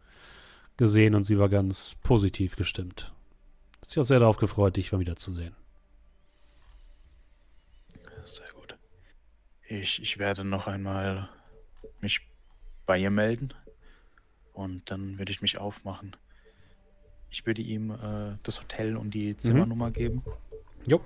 gesehen 0.80 1.14
und 1.14 1.26
sie 1.26 1.38
war 1.38 1.50
ganz 1.50 1.96
positiv 2.02 2.56
gestimmt. 2.56 3.14
Hat 3.82 3.90
sich 3.90 4.00
auch 4.00 4.04
sehr 4.04 4.20
darauf 4.20 4.38
gefreut, 4.38 4.78
dich 4.78 4.94
mal 4.94 5.00
wiederzusehen. 5.00 5.54
Sehr 8.26 8.48
gut. 8.56 8.78
Ich, 9.68 10.02
ich 10.02 10.18
werde 10.18 10.46
noch 10.46 10.68
einmal 10.68 11.30
mich 12.00 12.22
bei 12.86 12.98
ihr 12.98 13.10
melden 13.12 13.54
und 14.54 14.90
dann 14.90 15.20
würde 15.20 15.34
ich 15.34 15.42
mich 15.42 15.58
aufmachen. 15.58 16.16
Ich 17.30 17.46
würde 17.46 17.62
ihm 17.62 17.92
äh, 17.92 18.38
das 18.44 18.62
Hotel 18.62 18.96
und 18.96 19.14
die 19.14 19.36
Zimmernummer 19.36 19.90
mhm. 19.90 19.94
geben. 19.94 20.24
Jo. 20.86 21.02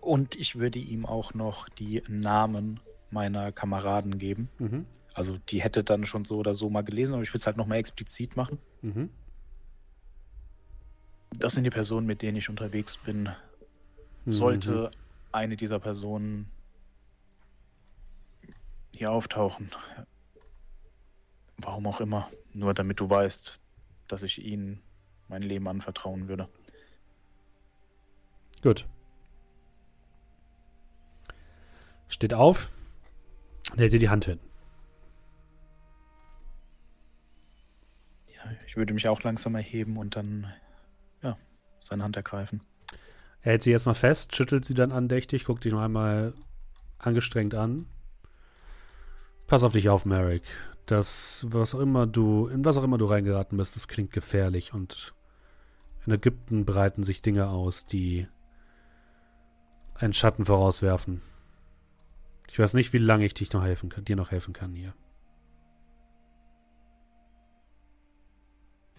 Und 0.00 0.34
ich 0.34 0.56
würde 0.56 0.80
ihm 0.80 1.06
auch 1.06 1.34
noch 1.34 1.68
die 1.68 2.02
Namen 2.08 2.80
meiner 3.12 3.52
Kameraden 3.52 4.18
geben. 4.18 4.48
Mhm. 4.58 4.86
Also 5.16 5.38
die 5.48 5.62
hätte 5.62 5.82
dann 5.82 6.04
schon 6.04 6.26
so 6.26 6.36
oder 6.36 6.52
so 6.52 6.68
mal 6.68 6.82
gelesen, 6.82 7.14
aber 7.14 7.22
ich 7.22 7.30
würde 7.30 7.38
es 7.38 7.46
halt 7.46 7.56
nochmal 7.56 7.78
explizit 7.78 8.36
machen. 8.36 8.58
Mhm. 8.82 9.08
Das 11.30 11.54
sind 11.54 11.64
die 11.64 11.70
Personen, 11.70 12.06
mit 12.06 12.20
denen 12.20 12.36
ich 12.36 12.50
unterwegs 12.50 12.98
bin. 12.98 13.30
Sollte 14.26 14.90
mhm. 14.92 14.96
eine 15.32 15.56
dieser 15.56 15.78
Personen 15.78 16.50
hier 18.92 19.10
auftauchen, 19.10 19.70
warum 21.56 21.86
auch 21.86 22.00
immer, 22.00 22.28
nur 22.52 22.74
damit 22.74 23.00
du 23.00 23.08
weißt, 23.08 23.58
dass 24.08 24.22
ich 24.22 24.44
ihnen 24.44 24.82
mein 25.28 25.42
Leben 25.42 25.66
anvertrauen 25.66 26.28
würde. 26.28 26.48
Gut. 28.62 28.86
steht 32.08 32.34
auf 32.34 32.70
und 33.72 33.78
hält 33.78 33.92
dir 33.92 33.98
die 33.98 34.08
Hand 34.08 34.26
hin. 34.26 34.38
Würde 38.76 38.94
mich 38.94 39.08
auch 39.08 39.22
langsam 39.22 39.54
erheben 39.54 39.96
und 39.96 40.16
dann, 40.16 40.52
ja, 41.22 41.36
seine 41.80 42.04
Hand 42.04 42.16
ergreifen. 42.16 42.60
Er 43.42 43.52
hält 43.52 43.62
sie 43.62 43.70
erstmal 43.70 43.94
fest, 43.94 44.34
schüttelt 44.34 44.64
sie 44.64 44.74
dann 44.74 44.92
andächtig, 44.92 45.44
guckt 45.44 45.64
dich 45.64 45.72
noch 45.72 45.80
einmal 45.80 46.34
angestrengt 46.98 47.54
an. 47.54 47.86
Pass 49.46 49.62
auf 49.62 49.72
dich 49.72 49.88
auf, 49.88 50.04
Merrick. 50.04 50.42
Das, 50.86 51.46
was 51.48 51.74
auch 51.74 51.80
immer 51.80 52.06
du, 52.06 52.48
in 52.48 52.64
was 52.64 52.76
auch 52.76 52.82
immer 52.82 52.98
du 52.98 53.06
reingeraten 53.06 53.58
bist, 53.58 53.76
das 53.76 53.88
klingt 53.88 54.12
gefährlich 54.12 54.74
und 54.74 55.14
in 56.04 56.12
Ägypten 56.12 56.64
breiten 56.64 57.02
sich 57.02 57.22
Dinge 57.22 57.48
aus, 57.48 57.86
die 57.86 58.28
einen 59.94 60.12
Schatten 60.12 60.44
vorauswerfen. 60.44 61.22
Ich 62.50 62.58
weiß 62.58 62.74
nicht, 62.74 62.92
wie 62.92 62.98
lange 62.98 63.24
ich 63.24 63.34
dich 63.34 63.52
noch 63.52 63.64
helfen 63.64 63.92
dir 64.04 64.16
noch 64.16 64.30
helfen 64.30 64.52
kann 64.52 64.74
hier. 64.74 64.94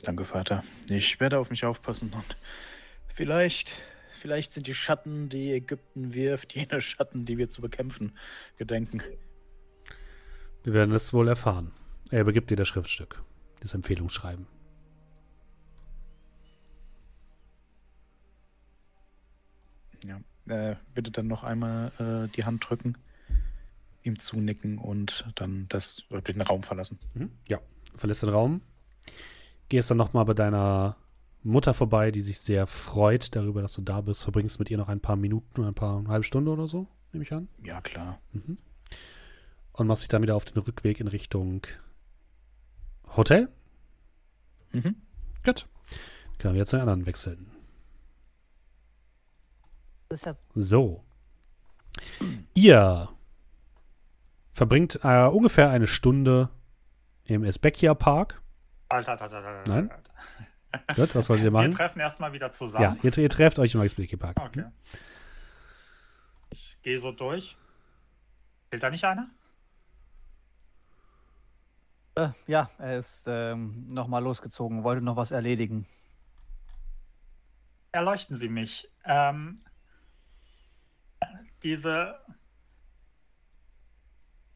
Danke, 0.03 0.25
Vater. 0.25 0.63
Ich 0.87 1.19
werde 1.19 1.39
auf 1.39 1.49
mich 1.49 1.65
aufpassen 1.65 2.13
und 2.13 2.37
vielleicht, 3.07 3.73
vielleicht 4.13 4.51
sind 4.51 4.67
die 4.67 4.75
Schatten, 4.75 5.29
die 5.29 5.51
Ägypten 5.51 6.13
wirft, 6.13 6.53
jene 6.53 6.81
Schatten, 6.81 7.25
die 7.25 7.37
wir 7.37 7.49
zu 7.49 7.61
bekämpfen 7.61 8.13
gedenken. 8.57 9.01
Wir 10.63 10.73
werden 10.73 10.93
es 10.93 11.13
wohl 11.13 11.27
erfahren. 11.27 11.71
Er 12.11 12.21
übergibt 12.21 12.51
dir 12.51 12.57
das 12.57 12.67
Schriftstück, 12.67 13.21
das 13.59 13.73
Empfehlungsschreiben. 13.73 14.47
Ja, 20.05 20.19
äh, 20.47 20.75
bitte 20.93 21.11
dann 21.11 21.27
noch 21.27 21.43
einmal 21.43 21.91
äh, 21.99 22.33
die 22.35 22.45
Hand 22.45 22.69
drücken, 22.69 22.97
ihm 24.03 24.19
zunicken 24.19 24.77
und 24.77 25.25
dann 25.35 25.65
das 25.69 26.05
den 26.27 26.41
Raum 26.41 26.63
verlassen. 26.63 26.99
Mhm. 27.13 27.31
Ja, 27.47 27.59
verlässt 27.95 28.21
den 28.21 28.29
Raum. 28.29 28.61
Gehst 29.69 29.91
dann 29.91 29.97
nochmal 29.97 30.25
bei 30.25 30.33
deiner 30.33 30.97
Mutter 31.43 31.73
vorbei, 31.73 32.11
die 32.11 32.21
sich 32.21 32.39
sehr 32.39 32.67
freut 32.67 33.35
darüber, 33.35 33.61
dass 33.61 33.73
du 33.73 33.81
da 33.81 34.01
bist. 34.01 34.23
Verbringst 34.23 34.59
mit 34.59 34.69
ihr 34.69 34.77
noch 34.77 34.89
ein 34.89 34.99
paar 34.99 35.15
Minuten, 35.15 35.63
ein 35.63 35.73
paar 35.73 35.97
eine 35.97 36.09
halbe 36.09 36.23
Stunde 36.23 36.51
oder 36.51 36.67
so, 36.67 36.87
nehme 37.11 37.23
ich 37.23 37.33
an. 37.33 37.47
Ja, 37.63 37.81
klar. 37.81 38.19
Mhm. 38.33 38.57
Und 39.73 39.87
machst 39.87 40.03
dich 40.03 40.09
dann 40.09 40.23
wieder 40.23 40.35
auf 40.35 40.45
den 40.45 40.57
Rückweg 40.57 40.99
in 40.99 41.07
Richtung 41.07 41.61
Hotel. 43.15 43.49
Mhm. 44.71 44.95
Gut. 45.43 45.67
Können 46.37 46.53
wir 46.53 46.59
jetzt 46.59 46.69
zu 46.69 46.77
den 46.77 46.81
anderen 46.81 47.05
wechseln. 47.05 47.51
So. 50.55 51.03
Ihr 52.53 53.09
verbringt 54.51 54.99
äh, 55.03 55.27
ungefähr 55.27 55.69
eine 55.69 55.87
Stunde 55.87 56.49
im 57.25 57.43
Esbekia 57.43 57.93
Park. 57.93 58.41
Alter, 58.89 59.11
alter, 59.11 59.23
alter, 59.23 59.47
alter. 59.47 59.73
Nein. 59.73 59.91
Gut, 60.95 61.15
was 61.15 61.29
wollt 61.29 61.39
ihr 61.39 61.45
Wir 61.45 61.51
machen? 61.51 61.71
treffen 61.71 61.99
erstmal 61.99 62.33
wieder 62.33 62.51
zusammen. 62.51 62.83
Ja, 62.83 62.97
ihr, 63.01 63.17
ihr 63.17 63.29
trefft 63.29 63.59
euch 63.59 63.73
im 63.73 63.81
Esbekia 63.81 64.17
Park. 64.17 64.37
Okay. 64.39 64.65
Ich 66.49 66.77
gehe 66.81 66.99
so 66.99 67.11
durch. 67.11 67.57
Fehlt 68.69 68.83
da 68.83 68.89
nicht 68.89 69.03
einer? 69.03 69.29
Äh, 72.15 72.29
ja, 72.47 72.69
er 72.79 72.97
ist 72.97 73.25
ähm, 73.27 73.85
nochmal 73.93 74.23
losgezogen, 74.23 74.83
wollte 74.83 75.03
noch 75.03 75.15
was 75.15 75.31
erledigen. 75.31 75.85
Erleuchten 77.91 78.35
Sie 78.35 78.49
mich. 78.49 78.89
Ähm, 79.05 79.61
diese. 81.63 82.19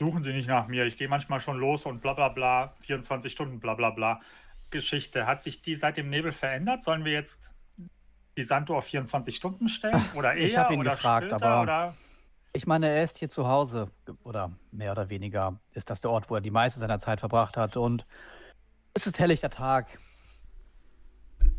Suchen 0.01 0.23
Sie 0.23 0.33
nicht 0.33 0.47
nach 0.47 0.67
mir. 0.67 0.85
Ich 0.87 0.97
gehe 0.97 1.07
manchmal 1.07 1.41
schon 1.41 1.59
los 1.59 1.85
und 1.85 2.01
bla 2.01 2.13
bla 2.13 2.29
bla. 2.29 2.73
24 2.81 3.31
Stunden 3.31 3.59
bla 3.59 3.75
bla 3.75 3.91
bla. 3.91 4.19
Geschichte. 4.71 5.27
Hat 5.27 5.43
sich 5.43 5.61
die 5.61 5.75
seit 5.75 5.95
dem 5.95 6.09
Nebel 6.09 6.31
verändert? 6.31 6.81
Sollen 6.81 7.05
wir 7.05 7.11
jetzt 7.11 7.51
die 8.35 8.43
Sanduhr 8.43 8.77
auf 8.79 8.85
24 8.85 9.35
Stunden 9.35 9.69
stellen? 9.69 10.03
Oder 10.15 10.33
eher? 10.33 10.47
Ich 10.47 10.57
hab 10.57 10.71
ihn 10.71 10.79
oder 10.79 10.91
gefragt, 10.91 11.27
später, 11.27 11.35
aber- 11.45 11.61
Oder? 11.61 11.95
Ich 12.53 12.65
meine, 12.65 12.89
er 12.89 13.03
ist 13.03 13.19
hier 13.19 13.29
zu 13.29 13.47
Hause, 13.47 13.91
oder 14.23 14.51
mehr 14.71 14.91
oder 14.91 15.09
weniger 15.09 15.57
ist 15.73 15.89
das 15.89 16.01
der 16.01 16.09
Ort, 16.11 16.29
wo 16.29 16.35
er 16.35 16.41
die 16.41 16.51
meiste 16.51 16.79
seiner 16.81 16.99
Zeit 16.99 17.19
verbracht 17.21 17.55
hat. 17.55 17.77
Und 17.77 18.05
es 18.93 19.05
ist 19.07 19.19
helllichter 19.19 19.51
Tag. 19.51 19.99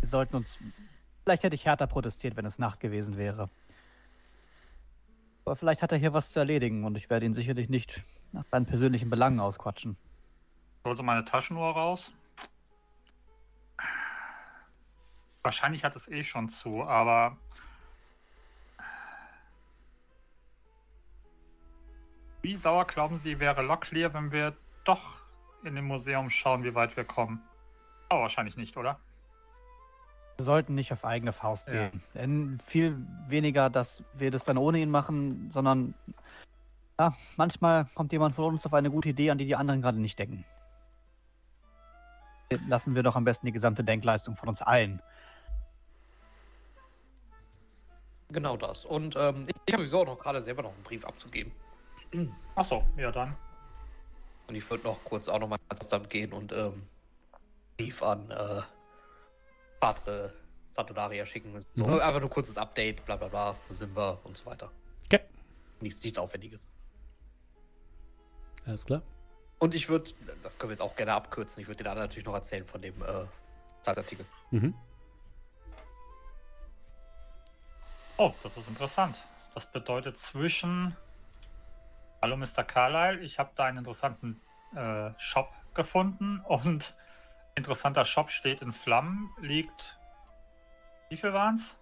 Wir 0.00 0.08
sollten 0.08 0.36
uns. 0.36 0.58
Vielleicht 1.22 1.44
hätte 1.44 1.54
ich 1.54 1.64
härter 1.64 1.86
protestiert, 1.86 2.36
wenn 2.36 2.44
es 2.44 2.58
Nacht 2.58 2.80
gewesen 2.80 3.16
wäre. 3.16 3.46
Aber 5.44 5.54
vielleicht 5.56 5.80
hat 5.80 5.92
er 5.92 5.98
hier 5.98 6.12
was 6.12 6.32
zu 6.32 6.40
erledigen 6.40 6.84
und 6.84 6.96
ich 6.98 7.08
werde 7.08 7.24
ihn 7.24 7.32
sicherlich 7.34 7.70
nicht 7.70 8.02
nach 8.32 8.44
seinen 8.50 8.66
persönlichen 8.66 9.10
Belangen 9.10 9.40
ausquatschen. 9.40 9.96
Hol 10.84 10.96
so 10.96 11.02
meine 11.02 11.24
Taschenuhr 11.24 11.72
raus. 11.72 12.10
Wahrscheinlich 15.42 15.84
hat 15.84 15.96
es 15.96 16.08
eh 16.08 16.22
schon 16.22 16.48
zu, 16.48 16.82
aber. 16.84 17.36
Wie 22.42 22.56
sauer 22.56 22.86
glauben 22.86 23.20
Sie, 23.20 23.38
wäre 23.38 23.62
Locklear, 23.62 24.12
wenn 24.14 24.32
wir 24.32 24.56
doch 24.84 25.22
in 25.62 25.76
dem 25.76 25.86
Museum 25.86 26.28
schauen, 26.28 26.64
wie 26.64 26.74
weit 26.74 26.96
wir 26.96 27.04
kommen? 27.04 27.40
Oh, 28.10 28.20
wahrscheinlich 28.20 28.56
nicht, 28.56 28.76
oder? 28.76 28.98
Wir 30.38 30.44
sollten 30.44 30.74
nicht 30.74 30.92
auf 30.92 31.04
eigene 31.04 31.32
Faust 31.32 31.68
Ja. 31.68 31.88
gehen. 31.88 32.02
Denn 32.14 32.58
viel 32.66 32.96
weniger, 33.28 33.70
dass 33.70 34.02
wir 34.14 34.32
das 34.32 34.44
dann 34.44 34.58
ohne 34.58 34.78
ihn 34.78 34.90
machen, 34.90 35.50
sondern 35.52 35.94
ja, 36.98 37.16
manchmal 37.36 37.86
kommt 37.94 38.12
jemand 38.12 38.34
von 38.34 38.44
uns 38.46 38.66
auf 38.66 38.74
eine 38.74 38.90
gute 38.90 39.10
Idee, 39.10 39.30
an 39.30 39.38
die 39.38 39.46
die 39.46 39.56
anderen 39.56 39.82
gerade 39.82 39.98
nicht 39.98 40.18
denken. 40.18 40.44
Lassen 42.68 42.94
wir 42.94 43.02
doch 43.02 43.16
am 43.16 43.24
besten 43.24 43.46
die 43.46 43.52
gesamte 43.52 43.82
Denkleistung 43.82 44.36
von 44.36 44.48
uns 44.50 44.60
allen. 44.60 45.00
Genau 48.30 48.56
das. 48.56 48.84
Und 48.84 49.14
ähm, 49.16 49.46
ich 49.66 49.72
habe 49.72 49.82
sowieso 49.82 50.00
auch 50.00 50.06
noch 50.06 50.18
gerade 50.18 50.40
selber 50.40 50.62
noch 50.62 50.74
einen 50.74 50.82
Brief 50.82 51.04
abzugeben. 51.04 51.52
Achso, 52.54 52.84
ja 52.96 53.10
dann. 53.10 53.36
Und 54.48 54.54
ich 54.54 54.68
würde 54.70 54.84
noch 54.84 55.02
kurz 55.04 55.28
auch 55.28 55.38
noch 55.38 55.48
mal 55.48 55.58
ins 55.70 55.78
Postamt 55.78 56.10
gehen 56.10 56.32
und 56.32 56.52
ähm, 56.52 56.82
Brief 57.76 58.02
an 58.02 58.30
äh, 58.30 58.62
Padre 59.80 60.32
Santodaria 60.70 61.24
schicken. 61.26 61.58
So, 61.74 61.86
Mhm. 61.86 62.00
Einfach 62.00 62.20
nur 62.20 62.30
kurzes 62.30 62.56
Update, 62.58 63.04
bla 63.04 63.16
bla 63.16 63.28
bla, 63.28 63.54
wo 63.68 63.74
sind 63.74 63.94
wir 63.96 64.18
und 64.24 64.36
so 64.36 64.46
weiter. 64.46 64.70
Okay, 65.06 65.20
Nichts, 65.80 66.02
nichts 66.02 66.18
Aufwendiges. 66.18 66.68
Alles 68.66 68.86
klar. 68.86 69.02
Und 69.58 69.74
ich 69.74 69.88
würde, 69.88 70.10
das 70.42 70.58
können 70.58 70.70
wir 70.70 70.74
jetzt 70.74 70.82
auch 70.82 70.96
gerne 70.96 71.14
abkürzen, 71.14 71.60
ich 71.62 71.68
würde 71.68 71.84
den 71.84 71.86
anderen 71.86 72.08
natürlich 72.08 72.26
noch 72.26 72.34
erzählen 72.34 72.66
von 72.66 72.82
dem 72.82 73.00
äh, 73.02 73.26
Zeitartikel. 73.82 74.26
Mhm. 74.50 74.74
Oh, 78.16 78.32
das 78.42 78.56
ist 78.56 78.68
interessant. 78.68 79.16
Das 79.54 79.70
bedeutet 79.70 80.18
zwischen. 80.18 80.96
Hallo 82.20 82.36
Mr. 82.36 82.62
Carlyle, 82.62 83.20
ich 83.20 83.38
habe 83.38 83.50
da 83.56 83.64
einen 83.64 83.78
interessanten 83.78 84.40
äh, 84.76 85.10
Shop 85.18 85.52
gefunden 85.74 86.40
und 86.40 86.94
interessanter 87.54 88.04
Shop 88.04 88.30
steht 88.30 88.62
in 88.62 88.72
Flammen, 88.72 89.30
liegt. 89.40 89.98
Wie 91.08 91.16
viel 91.16 91.32
waren 91.32 91.56
es? 91.56 91.76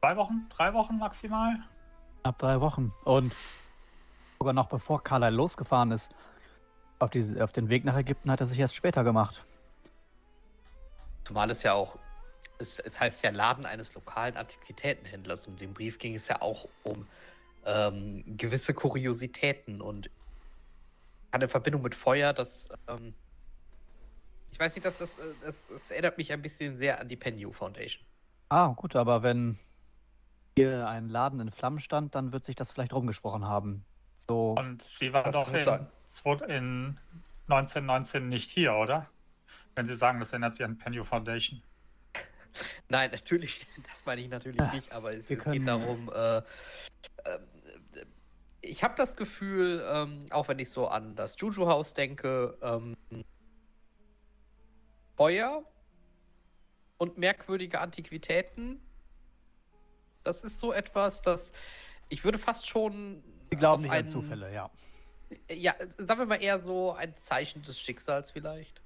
Zwei 0.00 0.16
Wochen? 0.16 0.46
Drei 0.50 0.74
Wochen 0.74 0.98
maximal? 0.98 1.56
Ab 2.22 2.38
drei 2.38 2.60
Wochen. 2.60 2.92
Und 3.04 3.32
sogar 4.44 4.52
noch 4.52 4.68
bevor 4.68 5.02
Carlyle 5.02 5.34
losgefahren 5.34 5.90
ist, 5.90 6.14
auf, 6.98 7.08
die, 7.08 7.40
auf 7.40 7.50
den 7.50 7.70
Weg 7.70 7.82
nach 7.86 7.96
Ägypten 7.96 8.30
hat 8.30 8.40
er 8.40 8.46
sich 8.46 8.58
erst 8.58 8.74
später 8.74 9.02
gemacht. 9.02 9.42
Zumal 11.24 11.50
es 11.50 11.62
ja 11.62 11.72
auch, 11.72 11.98
es, 12.58 12.78
es 12.78 13.00
heißt 13.00 13.24
ja 13.24 13.30
Laden 13.30 13.64
eines 13.64 13.94
lokalen 13.94 14.36
Antiquitätenhändlers 14.36 15.46
und 15.46 15.62
im 15.62 15.72
Brief 15.72 15.98
ging 15.98 16.14
es 16.14 16.28
ja 16.28 16.42
auch 16.42 16.68
um 16.82 17.06
ähm, 17.64 18.22
gewisse 18.36 18.74
Kuriositäten 18.74 19.80
und 19.80 20.10
eine 21.30 21.48
Verbindung 21.48 21.80
mit 21.80 21.94
Feuer, 21.94 22.34
das, 22.34 22.68
ähm, 22.86 23.14
ich 24.52 24.60
weiß 24.60 24.74
nicht, 24.74 24.84
dass 24.84 24.98
das, 24.98 25.18
äh, 25.18 25.22
das, 25.42 25.68
das 25.68 25.90
erinnert 25.90 26.18
mich 26.18 26.30
ein 26.32 26.42
bisschen 26.42 26.76
sehr 26.76 27.00
an 27.00 27.08
die 27.08 27.16
Penyu 27.16 27.50
Foundation. 27.50 28.04
Ah, 28.50 28.68
gut, 28.76 28.94
aber 28.94 29.22
wenn 29.22 29.58
hier 30.54 30.86
ein 30.86 31.08
Laden 31.08 31.40
in 31.40 31.50
Flammen 31.50 31.80
stand, 31.80 32.14
dann 32.14 32.32
wird 32.32 32.44
sich 32.44 32.56
das 32.56 32.70
vielleicht 32.70 32.92
rumgesprochen 32.92 33.46
haben. 33.48 33.86
So, 34.16 34.54
Und 34.58 34.82
Sie 34.82 35.12
waren 35.12 35.24
Das 35.24 35.34
doch 35.34 36.42
in, 36.42 36.50
in 36.50 36.98
1919 37.48 38.28
nicht 38.28 38.50
hier, 38.50 38.74
oder? 38.74 39.08
Wenn 39.74 39.86
Sie 39.86 39.94
sagen, 39.94 40.20
das 40.20 40.32
erinnert 40.32 40.54
sich 40.54 40.64
an 40.64 40.78
Penny 40.78 41.02
Foundation. 41.04 41.62
Nein, 42.88 43.10
natürlich, 43.10 43.66
das 43.90 44.04
meine 44.06 44.20
ich 44.20 44.28
natürlich 44.28 44.60
nicht, 44.72 44.92
aber 44.92 45.12
es, 45.12 45.30
es 45.30 45.44
geht 45.44 45.66
darum, 45.66 46.10
äh, 46.14 46.38
äh, 46.38 46.42
ich 48.60 48.82
habe 48.82 48.94
das 48.96 49.16
Gefühl, 49.16 49.84
ähm, 49.90 50.26
auch 50.30 50.48
wenn 50.48 50.58
ich 50.58 50.70
so 50.70 50.88
an 50.88 51.14
das 51.16 51.38
Juju-Haus 51.38 51.92
denke, 51.92 52.56
ähm, 52.62 52.96
Feuer 55.16 55.64
und 56.96 57.18
merkwürdige 57.18 57.80
Antiquitäten, 57.80 58.80
das 60.22 60.44
ist 60.44 60.60
so 60.60 60.72
etwas, 60.72 61.20
das 61.20 61.52
ich 62.08 62.24
würde 62.24 62.38
fast 62.38 62.66
schon 62.66 63.22
sie 63.54 63.60
glauben 63.60 63.82
nicht 63.82 63.90
an 63.92 63.98
einen- 63.98 64.08
Zufälle, 64.08 64.52
ja. 64.52 64.70
Ja, 65.48 65.74
sagen 65.98 66.20
wir 66.20 66.26
mal 66.26 66.42
eher 66.42 66.58
so 66.60 66.92
ein 66.92 67.16
Zeichen 67.16 67.62
des 67.62 67.80
Schicksals 67.80 68.30
vielleicht. 68.30 68.80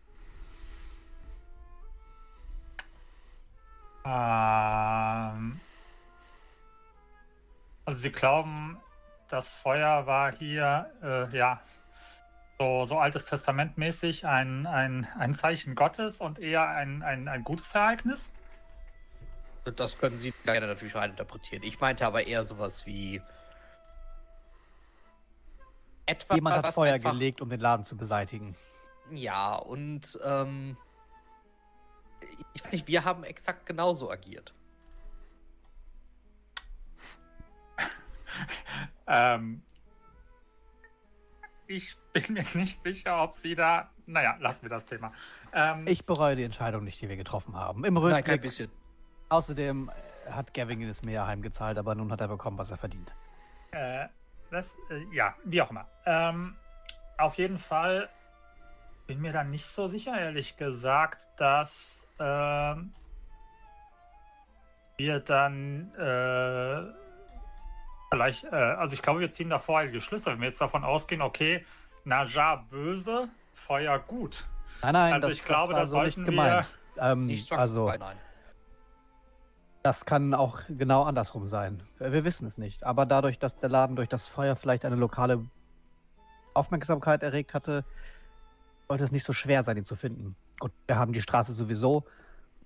Ähm, 4.05 5.61
also 7.85 7.99
Sie 7.99 8.13
glauben, 8.13 8.79
das 9.29 9.51
Feuer 9.55 10.07
war 10.07 10.33
hier, 10.35 10.91
äh, 11.03 11.37
ja, 11.37 11.61
so, 12.59 12.85
so 12.87 12.99
altes 12.99 13.27
Testament 13.27 13.77
mäßig 13.77 14.27
ein, 14.27 14.67
ein, 14.67 15.07
ein 15.19 15.35
Zeichen 15.35 15.75
Gottes 15.75 16.21
und 16.21 16.39
eher 16.39 16.67
ein, 16.69 17.03
ein, 17.03 17.29
ein 17.29 17.45
gutes 17.45 17.75
Ereignis? 17.75 18.33
Das 19.77 19.99
können 19.99 20.19
Sie 20.19 20.33
gerne 20.45 20.67
natürlich 20.67 20.95
reininterpretieren. 20.95 21.63
Ich 21.63 21.79
meinte 21.79 22.07
aber 22.07 22.27
eher 22.27 22.45
sowas 22.47 22.87
wie 22.87 23.21
etwas, 26.09 26.35
Jemand 26.37 26.57
hat 26.57 26.65
was 26.65 26.75
Feuer 26.75 26.95
einfach- 26.95 27.13
gelegt, 27.13 27.41
um 27.41 27.49
den 27.51 27.61
Laden 27.61 27.85
zu 27.85 27.97
beseitigen. 27.97 28.57
Ja, 29.11 29.55
und 29.57 30.19
ähm, 30.25 30.77
ich 32.55 32.65
weiß 32.65 32.73
nicht, 32.73 32.87
wir 32.89 33.05
haben 33.05 33.25
exakt 33.25 33.65
genauso 33.67 34.11
agiert. 34.11 34.53
Ähm, 39.07 39.63
ich 41.67 41.97
bin 42.13 42.35
mir 42.35 42.45
nicht 42.55 42.81
sicher, 42.83 43.23
ob 43.23 43.37
sie 43.37 43.55
da. 43.55 43.91
Naja, 44.07 44.37
lassen 44.39 44.63
wir 44.63 44.69
das 44.71 44.85
Thema. 44.87 45.13
Ähm, 45.53 45.87
Ich 45.87 46.05
bereue 46.07 46.37
die 46.37 46.43
Entscheidung 46.45 46.85
nicht, 46.85 47.01
die 47.01 47.09
wir 47.09 47.17
getroffen 47.17 47.57
haben. 47.57 47.85
Im 47.85 47.95
Nein, 47.95 48.03
kein 48.05 48.15
Rückblick. 48.15 48.43
bisschen. 48.43 48.71
Außerdem 49.31 49.91
äh, 50.27 50.31
hat 50.31 50.53
Gavin 50.55 50.87
das 50.87 51.03
Meer 51.03 51.27
heimgezahlt, 51.27 51.79
aber 51.79 51.95
nun 51.95 52.13
hat 52.13 52.21
er 52.21 52.29
bekommen, 52.29 52.59
was 52.59 52.71
er 52.71 52.77
verdient. 52.77 53.15
Äh, 53.73 54.09
das, 54.51 54.77
äh, 54.91 55.05
ja, 55.13 55.35
wie 55.45 55.61
auch 55.63 55.71
immer. 55.71 55.87
Ähm, 56.07 56.57
auf 57.19 57.37
jeden 57.39 57.59
Fall 57.59 58.09
bin 59.07 59.21
mir 59.21 59.33
dann 59.33 59.51
nicht 59.51 59.67
so 59.67 59.89
sicher, 59.89 60.19
ehrlich 60.19 60.57
gesagt, 60.57 61.29
dass 61.37 62.07
ähm, 62.19 62.93
wir 64.97 65.21
dann 65.21 65.93
äh, 65.95 66.93
vielleicht, 68.11 68.45
äh, 68.45 68.49
also 68.57 68.95
ich 68.95 69.03
glaube, 69.03 69.21
wir 69.21 69.31
ziehen 69.31 69.51
da 69.51 69.59
voreilige 69.59 70.01
Schlüsse. 70.01 70.33
Wenn 70.33 70.41
wir 70.41 70.49
jetzt 70.49 70.61
davon 70.61 70.85
ausgehen, 70.85 71.23
okay, 71.23 71.65
Naja 72.05 72.57
böse, 72.71 73.29
Feuer 73.55 73.99
gut. 73.99 74.47
Nein, 74.83 74.93
nein, 74.95 75.13
Also 75.15 75.29
das, 75.29 75.37
ich 75.39 75.45
glaube, 75.45 75.75
das 75.75 75.79
war 75.79 75.81
da 75.81 75.87
so 75.87 76.03
nicht 76.03 76.15
sollten 76.15 76.21
wir- 76.33 76.43
gemeint. 76.45 76.67
Ähm, 77.01 77.27
Nicht 77.27 77.53
also, 77.53 77.93
nein. 77.99 78.17
Das 79.83 80.05
kann 80.05 80.35
auch 80.35 80.61
genau 80.69 81.05
andersrum 81.05 81.47
sein. 81.47 81.83
Wir 81.99 82.25
wissen 82.25 82.47
es 82.47 82.59
nicht. 82.59 82.85
Aber 82.85 83.07
dadurch, 83.07 83.39
dass 83.39 83.57
der 83.57 83.69
Laden 83.69 83.97
durch 83.97 84.09
das 84.09 84.27
Feuer 84.27 84.57
vielleicht 84.57 84.85
eine 84.85 84.97
lokale 84.97 85.45
Aufmerksamkeit 86.55 87.23
erregt 87.23 87.55
hatte, 87.55 87.85
sollte 88.89 89.05
es 89.05 89.13
nicht 89.13 89.25
so 89.25 89.33
schwer 89.33 89.63
sein, 89.63 89.77
ihn 89.77 89.85
zu 89.85 89.97
finden. 89.97 90.35
Gut, 90.59 90.73
wir 90.87 90.97
haben 90.97 91.13
die 91.13 91.23
Straße 91.23 91.53
sowieso, 91.53 92.05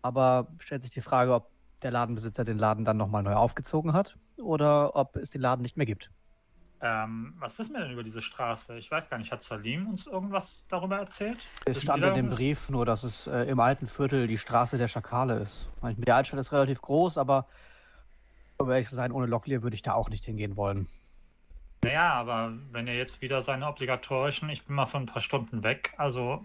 aber 0.01 0.49
stellt 0.59 0.83
sich 0.83 0.91
die 0.91 1.01
Frage, 1.01 1.35
ob 1.35 1.51
der 1.83 1.91
Ladenbesitzer 1.91 2.45
den 2.45 2.59
Laden 2.59 2.85
dann 2.85 2.97
nochmal 2.97 3.23
neu 3.23 3.35
aufgezogen 3.35 3.93
hat 3.93 4.17
oder 4.37 4.97
ob 4.97 5.17
es 5.17 5.31
den 5.31 5.41
Laden 5.41 5.63
nicht 5.63 5.77
mehr 5.77 5.87
gibt. 5.87 6.11
Ähm, 6.85 7.35
was 7.39 7.57
wissen 7.59 7.75
wir 7.75 7.83
denn 7.83 7.93
über 7.93 8.03
diese 8.03 8.21
Straße? 8.21 8.77
Ich 8.77 8.91
weiß 8.91 9.09
gar 9.09 9.17
nicht, 9.17 9.31
hat 9.31 9.45
Salim 9.45 9.87
uns 9.87 10.09
irgendwas 10.09 10.65
darüber 10.69 10.99
erzählt? 10.99 11.39
Es 11.65 11.77
Wissen 11.77 11.83
stand 11.83 12.03
in 12.03 12.15
dem? 12.15 12.31
Brief 12.31 12.69
nur, 12.69 12.85
dass 12.85 13.05
es 13.05 13.29
äh, 13.29 13.45
im 13.45 13.61
alten 13.61 13.87
Viertel 13.87 14.27
die 14.27 14.37
Straße 14.37 14.79
der 14.79 14.89
Schakale 14.89 15.39
ist. 15.39 15.69
Meine, 15.81 15.95
Die 15.95 16.11
Altstadt 16.11 16.41
ist 16.41 16.51
relativ 16.51 16.83
groß, 16.83 17.19
aber 17.19 17.47
um 18.59 18.69
ehrlich 18.69 18.89
zu 18.89 18.97
sein, 18.97 19.13
ohne 19.13 19.27
Locklear 19.27 19.63
würde 19.63 19.75
ich 19.75 19.83
da 19.83 19.93
auch 19.93 20.09
nicht 20.09 20.25
hingehen 20.25 20.57
wollen. 20.57 20.89
Naja, 21.85 22.13
aber 22.15 22.53
wenn 22.73 22.89
er 22.89 22.95
jetzt 22.97 23.21
wieder 23.23 23.43
seine 23.43 23.69
obligatorischen, 23.69 24.51
ich 24.51 24.65
bin 24.65 24.75
mal 24.75 24.87
für 24.87 24.99
ein 24.99 25.07
paar 25.07 25.23
Stunden 25.23 25.63
weg, 25.63 25.95
also, 25.97 26.45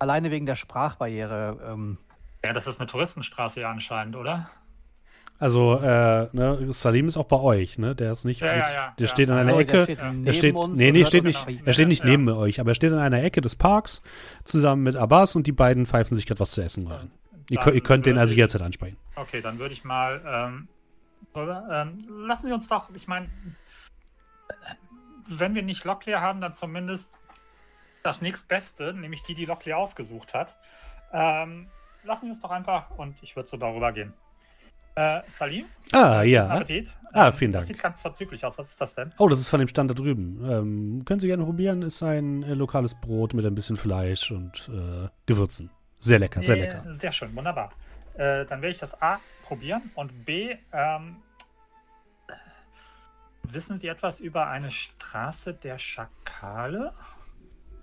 Alleine 0.00 0.30
wegen 0.30 0.44
der 0.44 0.56
Sprachbarriere. 0.56 1.58
Ähm, 1.66 1.98
ja, 2.44 2.52
das 2.52 2.66
ist 2.66 2.80
eine 2.80 2.88
Touristenstraße 2.88 3.60
ja 3.60 3.70
anscheinend, 3.70 4.16
oder? 4.16 4.50
Also, 5.38 5.78
äh, 5.78 6.28
ne, 6.32 6.72
Salim 6.72 7.08
ist 7.08 7.16
auch 7.16 7.26
bei 7.26 7.38
euch, 7.38 7.76
ne? 7.76 7.94
Der 7.94 8.12
ist 8.12 8.24
nicht. 8.24 8.40
Ja, 8.40 8.46
mit, 8.52 8.56
ja, 8.56 8.72
ja, 8.72 8.94
der 8.98 9.06
ja. 9.06 9.10
steht 9.12 9.30
an 9.30 9.38
einer 9.38 9.58
Ecke. 9.58 9.72
Der 9.78 9.84
steht, 9.84 9.98
ja. 9.98 10.12
neben 10.12 10.26
Er 10.26 10.32
steht, 10.32 10.54
nee, 10.74 10.92
nee, 10.92 11.04
steht 11.04 11.24
nicht, 11.24 11.46
er 11.64 11.72
steht 11.72 11.88
nicht 11.88 12.04
Ja. 12.04 12.10
neben 12.10 12.28
euch, 12.28 12.60
aber 12.60 12.70
er 12.70 12.74
steht 12.74 12.92
an 12.92 13.00
einer 13.00 13.22
Ecke 13.22 13.40
des 13.40 13.56
Parks 13.56 14.00
zusammen 14.44 14.84
mit 14.84 14.96
Abbas 14.96 15.34
und 15.34 15.46
die 15.46 15.52
beiden 15.52 15.86
pfeifen 15.86 16.16
sich 16.16 16.26
gerade 16.26 16.40
was 16.40 16.52
zu 16.52 16.62
essen 16.62 16.86
rein. 16.86 17.10
Ihr, 17.50 17.60
ihr 17.74 17.80
könnt 17.82 18.06
den 18.06 18.16
also 18.16 18.30
ich- 18.32 18.36
jederzeit 18.36 18.62
ansprechen. 18.62 18.96
Okay, 19.16 19.42
dann 19.42 19.58
würde 19.58 19.74
ich 19.74 19.84
mal, 19.84 20.22
ähm, 20.26 20.68
oder, 21.34 21.68
ähm, 21.70 21.98
lassen 22.26 22.46
wir 22.46 22.54
uns 22.54 22.68
doch, 22.68 22.88
ich 22.94 23.06
meine, 23.08 23.28
wenn 25.28 25.54
wir 25.54 25.62
nicht 25.62 25.84
Locklear 25.84 26.20
haben, 26.20 26.40
dann 26.40 26.52
zumindest 26.54 27.18
das 28.02 28.20
nächstbeste, 28.20 28.92
nämlich 28.94 29.22
die, 29.22 29.34
die 29.34 29.46
Locklear 29.46 29.78
ausgesucht 29.78 30.34
hat. 30.34 30.54
Ähm, 31.12 31.68
lassen 32.04 32.22
wir 32.22 32.30
uns 32.30 32.40
doch 32.40 32.50
einfach 32.50 32.90
und 32.90 33.16
ich 33.22 33.34
würde 33.34 33.48
so 33.48 33.56
darüber 33.56 33.92
gehen. 33.92 34.12
Äh, 34.96 35.20
Salim? 35.28 35.66
Ah, 35.92 36.22
ja. 36.22 36.48
Appetit. 36.48 36.92
Ah, 37.12 37.28
Ähm, 37.28 37.32
vielen 37.34 37.52
Dank. 37.52 37.62
Das 37.62 37.68
sieht 37.68 37.82
ganz 37.82 38.00
verzüglich 38.00 38.44
aus. 38.44 38.58
Was 38.58 38.68
ist 38.70 38.80
das 38.80 38.94
denn? 38.94 39.12
Oh, 39.18 39.28
das 39.28 39.40
ist 39.40 39.48
von 39.48 39.58
dem 39.60 39.68
Stand 39.68 39.90
da 39.90 39.94
drüben. 39.94 40.40
Ähm, 40.48 41.04
können 41.04 41.20
Sie 41.20 41.26
gerne 41.26 41.44
probieren. 41.44 41.82
Ist 41.82 42.02
ein 42.02 42.42
äh, 42.42 42.54
lokales 42.54 42.94
Brot 42.94 43.34
mit 43.34 43.44
ein 43.46 43.54
bisschen 43.54 43.76
Fleisch 43.76 44.30
und 44.30 44.68
äh, 44.72 45.08
Gewürzen. 45.26 45.70
Sehr 46.00 46.18
lecker, 46.18 46.42
sehr 46.42 46.56
Äh, 46.56 46.60
lecker. 46.60 46.94
Sehr 46.94 47.12
schön, 47.12 47.34
wunderbar. 47.36 47.70
Äh, 48.14 48.44
dann 48.46 48.60
werde 48.62 48.68
ich 48.70 48.78
das 48.78 49.00
A 49.00 49.18
probieren 49.42 49.90
und 49.94 50.24
B, 50.24 50.56
ähm, 50.72 51.16
wissen 53.44 53.78
Sie 53.78 53.88
etwas 53.88 54.20
über 54.20 54.46
eine 54.48 54.70
Straße 54.70 55.54
der 55.54 55.78
Schakale? 55.78 56.92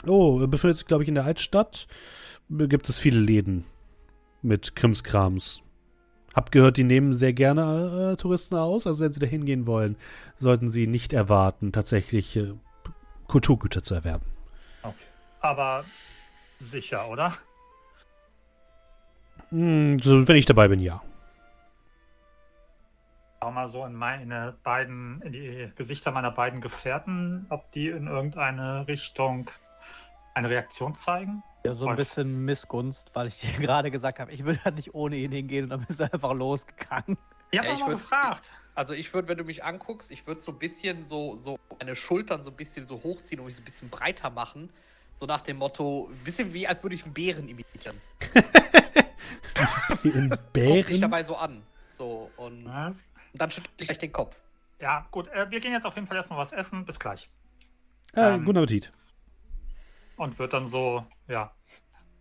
Oh, 0.07 0.45
befindet 0.47 0.77
sich, 0.77 0.87
glaube 0.87 1.03
ich, 1.03 1.09
in 1.09 1.15
der 1.15 1.25
Altstadt. 1.25 1.87
Gibt 2.49 2.89
es 2.89 2.99
viele 2.99 3.19
Läden 3.19 3.65
mit 4.41 4.75
Krimskrams. 4.75 5.61
Hab 6.33 6.51
gehört, 6.51 6.77
die 6.77 6.83
nehmen 6.83 7.13
sehr 7.13 7.33
gerne 7.33 8.13
äh, 8.13 8.15
Touristen 8.15 8.55
aus. 8.55 8.87
Also 8.87 9.03
wenn 9.03 9.11
sie 9.11 9.19
da 9.19 9.27
hingehen 9.27 9.67
wollen, 9.67 9.97
sollten 10.37 10.69
sie 10.69 10.87
nicht 10.87 11.13
erwarten, 11.13 11.71
tatsächlich 11.71 12.37
äh, 12.37 12.53
Kulturgüter 13.27 13.83
zu 13.83 13.95
erwerben. 13.95 14.25
Okay. 14.81 14.95
Aber 15.41 15.83
sicher, 16.59 17.09
oder? 17.09 17.33
Hm, 19.49 19.99
so, 19.99 20.25
wenn 20.27 20.35
ich 20.37 20.45
dabei 20.45 20.69
bin, 20.69 20.79
ja. 20.79 21.01
Schau 23.41 23.51
mal 23.51 23.67
so 23.67 23.85
in 23.85 23.95
meine 23.95 24.55
beiden, 24.63 25.21
in 25.23 25.33
die 25.33 25.71
Gesichter 25.75 26.11
meiner 26.11 26.31
beiden 26.31 26.61
Gefährten, 26.61 27.47
ob 27.49 27.71
die 27.71 27.89
in 27.89 28.07
irgendeine 28.07 28.87
Richtung 28.87 29.49
eine 30.33 30.49
Reaktion 30.49 30.95
zeigen. 30.95 31.43
Ja, 31.63 31.75
so 31.75 31.87
ein 31.87 31.95
bisschen 31.95 32.43
Missgunst, 32.45 33.11
weil 33.13 33.27
ich 33.27 33.37
dir 33.41 33.51
gerade 33.53 33.91
gesagt 33.91 34.19
habe, 34.19 34.31
ich 34.31 34.43
will 34.45 34.59
halt 34.63 34.75
nicht 34.75 34.93
ohne 34.95 35.15
ihn 35.17 35.31
hingehen 35.31 35.65
und 35.65 35.69
dann 35.69 35.85
bist 35.85 35.99
du 35.99 36.11
einfach 36.11 36.33
losgegangen. 36.33 37.17
Ja, 37.51 37.63
ja, 37.63 37.73
ich 37.73 37.79
mal 37.79 37.89
würd- 37.89 37.91
gefragt. 37.93 38.49
Also 38.73 38.93
ich 38.93 39.13
würde, 39.13 39.27
wenn 39.27 39.37
du 39.37 39.43
mich 39.43 39.63
anguckst, 39.63 40.09
ich 40.11 40.25
würde 40.25 40.39
so 40.41 40.51
ein 40.53 40.57
bisschen 40.59 41.03
so, 41.03 41.37
so 41.37 41.59
meine 41.77 41.95
Schultern 41.95 42.41
so 42.43 42.49
ein 42.49 42.55
bisschen 42.55 42.87
so 42.87 43.03
hochziehen 43.03 43.39
und 43.41 43.47
mich 43.47 43.55
so 43.57 43.61
ein 43.61 43.65
bisschen 43.65 43.89
breiter 43.89 44.29
machen. 44.29 44.71
So 45.13 45.25
nach 45.25 45.41
dem 45.41 45.57
Motto, 45.57 46.09
ein 46.09 46.23
bisschen 46.23 46.53
wie 46.53 46.65
als 46.65 46.81
würde 46.81 46.95
ich 46.95 47.03
einen 47.03 47.13
Bären 47.13 47.49
imitieren. 47.49 47.99
In 50.03 50.29
Guck 50.53 50.53
dich 50.53 50.53
Bären? 50.53 51.01
dabei 51.01 51.23
so 51.25 51.35
an. 51.35 51.63
So, 51.97 52.31
und, 52.37 52.65
und 52.65 52.73
Was? 52.73 53.09
dann 53.33 53.51
schüttel 53.51 53.69
ich 53.77 53.87
gleich 53.87 53.99
den 53.99 54.13
Kopf. 54.13 54.37
Ja, 54.79 55.05
gut. 55.11 55.27
Äh, 55.27 55.51
wir 55.51 55.59
gehen 55.59 55.73
jetzt 55.73 55.85
auf 55.85 55.95
jeden 55.95 56.07
Fall 56.07 56.15
erstmal 56.17 56.39
was 56.39 56.53
essen. 56.53 56.85
Bis 56.85 56.97
gleich. 56.97 57.29
Äh, 58.15 58.35
ähm, 58.35 58.45
guten 58.45 58.57
Appetit. 58.59 58.91
Und 60.21 60.37
wird 60.37 60.53
dann 60.53 60.67
so, 60.67 61.03
ja, 61.27 61.51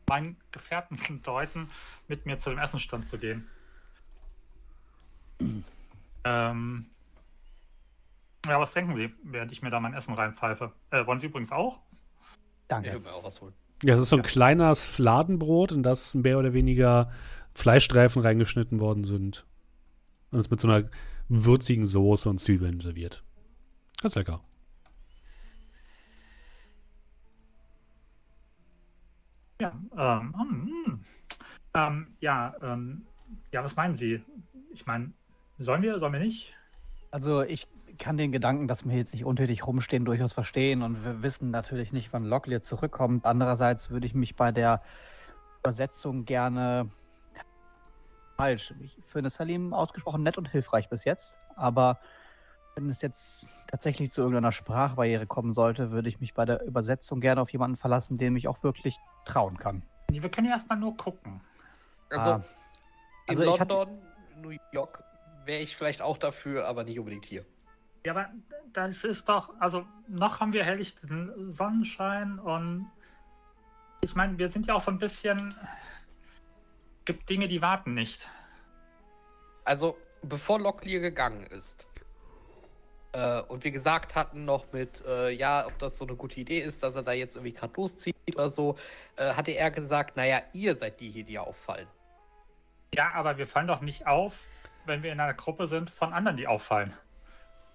meinen 0.08 0.38
Gefährten 0.52 0.98
deuten, 1.22 1.68
mit 2.08 2.24
mir 2.24 2.38
zu 2.38 2.48
dem 2.48 2.58
Essenstand 2.58 3.06
zu 3.06 3.18
gehen. 3.18 3.46
ähm, 6.24 6.86
ja, 8.46 8.58
was 8.58 8.72
denken 8.72 8.96
Sie, 8.96 9.12
während 9.22 9.52
ich 9.52 9.60
mir 9.60 9.68
da 9.68 9.80
mein 9.80 9.92
Essen 9.92 10.14
reinpfeife? 10.14 10.72
Äh, 10.90 11.04
wollen 11.04 11.20
Sie 11.20 11.26
übrigens 11.26 11.52
auch? 11.52 11.78
Ich 12.22 12.68
Danke. 12.68 12.90
würde 12.90 13.04
mir 13.04 13.12
auch 13.12 13.22
was 13.22 13.38
holen. 13.42 13.52
Ja, 13.82 13.92
es 13.92 14.00
ist 14.00 14.08
so 14.08 14.16
ein 14.16 14.22
kleines 14.22 14.82
Fladenbrot, 14.82 15.72
in 15.72 15.82
das 15.82 16.14
mehr 16.14 16.38
oder 16.38 16.54
weniger 16.54 17.12
Fleischstreifen 17.52 18.22
reingeschnitten 18.22 18.80
worden 18.80 19.04
sind. 19.04 19.44
Und 20.30 20.38
es 20.38 20.48
mit 20.48 20.58
so 20.58 20.68
einer 20.68 20.88
würzigen 21.28 21.84
Soße 21.84 22.30
und 22.30 22.40
Zwiebeln 22.40 22.80
serviert. 22.80 23.22
Ganz 24.00 24.14
lecker. 24.14 24.40
Ja, 29.60 29.72
ähm, 29.96 30.34
hm, 30.36 31.00
ähm, 31.74 32.06
ja, 32.20 32.54
ähm, 32.62 33.06
ja, 33.52 33.62
was 33.62 33.76
meinen 33.76 33.94
Sie? 33.94 34.22
Ich 34.72 34.86
meine, 34.86 35.12
sollen 35.58 35.82
wir, 35.82 35.98
sollen 35.98 36.14
wir 36.14 36.20
nicht? 36.20 36.54
Also 37.10 37.42
ich 37.42 37.68
kann 37.98 38.16
den 38.16 38.32
Gedanken, 38.32 38.66
dass 38.66 38.88
wir 38.88 38.96
jetzt 38.96 39.12
nicht 39.12 39.26
untätig 39.26 39.66
rumstehen, 39.66 40.06
durchaus 40.06 40.32
verstehen 40.32 40.82
und 40.82 41.04
wir 41.04 41.22
wissen 41.22 41.50
natürlich 41.50 41.92
nicht, 41.92 42.12
wann 42.12 42.24
Locklear 42.24 42.62
zurückkommt. 42.62 43.26
Andererseits 43.26 43.90
würde 43.90 44.06
ich 44.06 44.14
mich 44.14 44.36
bei 44.36 44.50
der 44.50 44.80
Übersetzung 45.58 46.24
gerne 46.24 46.88
falsch. 48.38 48.72
Ich 48.80 48.96
finde 49.02 49.28
Salim 49.28 49.74
ausgesprochen 49.74 50.22
nett 50.22 50.38
und 50.38 50.48
hilfreich 50.48 50.88
bis 50.88 51.04
jetzt, 51.04 51.36
aber 51.56 51.98
wenn 52.74 52.88
es 52.88 53.02
jetzt 53.02 53.50
tatsächlich 53.66 54.10
zu 54.10 54.22
irgendeiner 54.22 54.52
Sprachbarriere 54.52 55.26
kommen 55.26 55.52
sollte, 55.52 55.90
würde 55.90 56.08
ich 56.08 56.20
mich 56.20 56.32
bei 56.32 56.46
der 56.46 56.64
Übersetzung 56.64 57.20
gerne 57.20 57.42
auf 57.42 57.50
jemanden 57.50 57.76
verlassen, 57.76 58.16
dem 58.16 58.36
ich 58.36 58.48
auch 58.48 58.62
wirklich 58.62 58.96
trauen 59.24 59.56
kann. 59.58 59.82
Nee, 60.10 60.22
wir 60.22 60.30
können 60.30 60.46
ja 60.46 60.54
erstmal 60.54 60.78
nur 60.78 60.96
gucken. 60.96 61.40
Also, 62.10 62.30
Ah. 62.30 62.44
Also 63.28 63.42
in 63.42 63.48
ich 63.50 63.60
hatte- 63.60 63.74
London, 63.74 64.02
New 64.40 64.56
York 64.72 65.04
wäre 65.44 65.60
ich 65.60 65.76
vielleicht 65.76 66.02
auch 66.02 66.18
dafür, 66.18 66.66
aber 66.66 66.82
nicht 66.84 66.98
unbedingt 66.98 67.24
hier. 67.24 67.44
Ja, 68.04 68.12
aber 68.12 68.28
das 68.72 69.04
ist 69.04 69.28
doch, 69.28 69.52
also 69.60 69.86
noch 70.08 70.40
haben 70.40 70.52
wir 70.52 70.64
helllichten 70.64 71.52
Sonnenschein 71.52 72.38
und 72.38 72.90
ich 74.00 74.14
meine, 74.14 74.38
wir 74.38 74.48
sind 74.48 74.66
ja 74.66 74.74
auch 74.74 74.80
so 74.80 74.90
ein 74.90 74.98
bisschen, 74.98 75.54
gibt 77.04 77.28
Dinge, 77.28 77.46
die 77.46 77.60
warten 77.62 77.94
nicht. 77.94 78.28
Also, 79.64 79.96
bevor 80.22 80.58
Locklear 80.58 81.00
gegangen 81.00 81.44
ist 81.46 81.86
äh, 83.12 83.40
und 83.42 83.64
wir 83.64 83.70
gesagt 83.70 84.14
hatten 84.14 84.44
noch 84.44 84.72
mit, 84.72 85.04
äh, 85.06 85.30
ja, 85.30 85.66
ob 85.66 85.78
das 85.78 85.98
so 85.98 86.06
eine 86.06 86.16
gute 86.16 86.38
Idee 86.40 86.60
ist, 86.60 86.82
dass 86.82 86.94
er 86.94 87.02
da 87.02 87.12
jetzt 87.12 87.36
irgendwie 87.36 87.52
gerade 87.52 87.72
loszieht 87.76 88.16
oder 88.34 88.50
so, 88.50 88.76
äh, 89.16 89.34
hatte 89.34 89.50
er 89.52 89.70
gesagt, 89.70 90.16
naja, 90.16 90.42
ihr 90.52 90.76
seid 90.76 91.00
die 91.00 91.10
hier, 91.10 91.24
die 91.24 91.38
auffallen. 91.38 91.88
Ja, 92.94 93.12
aber 93.14 93.38
wir 93.38 93.46
fallen 93.46 93.66
doch 93.66 93.80
nicht 93.80 94.06
auf, 94.06 94.46
wenn 94.86 95.02
wir 95.02 95.12
in 95.12 95.20
einer 95.20 95.34
Gruppe 95.34 95.66
sind 95.66 95.90
von 95.90 96.12
anderen, 96.12 96.36
die 96.36 96.46
auffallen. 96.46 96.92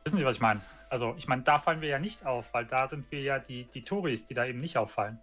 Wissen 0.04 0.18
Sie, 0.18 0.26
was 0.26 0.36
ich 0.36 0.42
meine? 0.42 0.62
Also, 0.90 1.16
ich 1.18 1.28
meine, 1.28 1.42
da 1.42 1.60
fallen 1.60 1.82
wir 1.82 1.90
ja 1.90 2.00
nicht 2.00 2.26
auf, 2.26 2.54
weil 2.54 2.66
da 2.66 2.88
sind 2.88 3.12
wir 3.12 3.22
ja 3.22 3.40
die, 3.40 3.66
die 3.74 3.84
Touris, 3.84 4.28
die 4.28 4.34
da 4.34 4.46
eben 4.46 4.62
nicht 4.62 4.78
auffallen. 4.78 5.20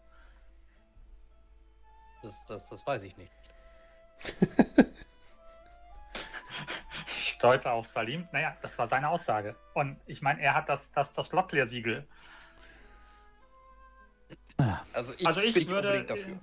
Das, 2.23 2.45
das, 2.47 2.69
das 2.69 2.87
weiß 2.87 3.03
ich 3.05 3.17
nicht. 3.17 3.33
Ich 7.43 7.49
deute 7.49 7.73
auf 7.73 7.89
Salim. 7.89 8.29
Naja, 8.31 8.57
das 8.63 8.79
war 8.79 8.87
seine 8.87 9.09
Aussage. 9.09 9.57
Und 9.75 9.99
ich 10.07 10.23
meine, 10.23 10.41
er 10.41 10.55
hat 10.55 10.69
das, 10.69 10.93
das, 10.93 11.13
das 11.13 11.33
Locklear-Siegel. 11.33 12.07
Also 14.93 15.13
ich, 15.19 15.27
Also 15.27 15.41
ich 15.41 15.53
bin 15.55 15.67
würde. 15.67 15.89
unbedingt 15.89 16.11
dafür. 16.11 16.39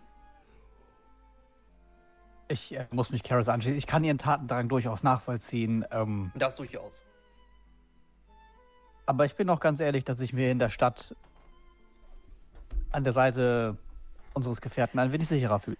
Ich 2.49 2.75
äh, 2.75 2.85
muss 2.91 3.11
mich 3.11 3.23
Karis 3.23 3.47
anschließen. 3.47 3.77
Ich 3.77 3.87
kann 3.87 4.03
ihren 4.03 4.17
Tatendrang 4.17 4.67
durchaus 4.67 5.01
nachvollziehen. 5.01 5.85
Ähm, 5.89 6.33
Das 6.35 6.57
durchaus. 6.57 7.01
aber 9.05 9.23
ich 9.23 9.35
bin 9.37 9.49
auch 9.49 9.61
ganz 9.61 9.79
ehrlich, 9.79 10.03
dass 10.03 10.19
ich 10.19 10.33
mir 10.33 10.51
in 10.51 10.59
der 10.59 10.69
Stadt 10.69 11.15
an 12.91 13.05
der 13.05 13.13
Seite 13.13 13.77
unseres 14.33 14.59
Gefährten 14.59 14.99
ein 14.99 15.13
wenig 15.13 15.29
sicherer 15.29 15.61
fühle. 15.61 15.77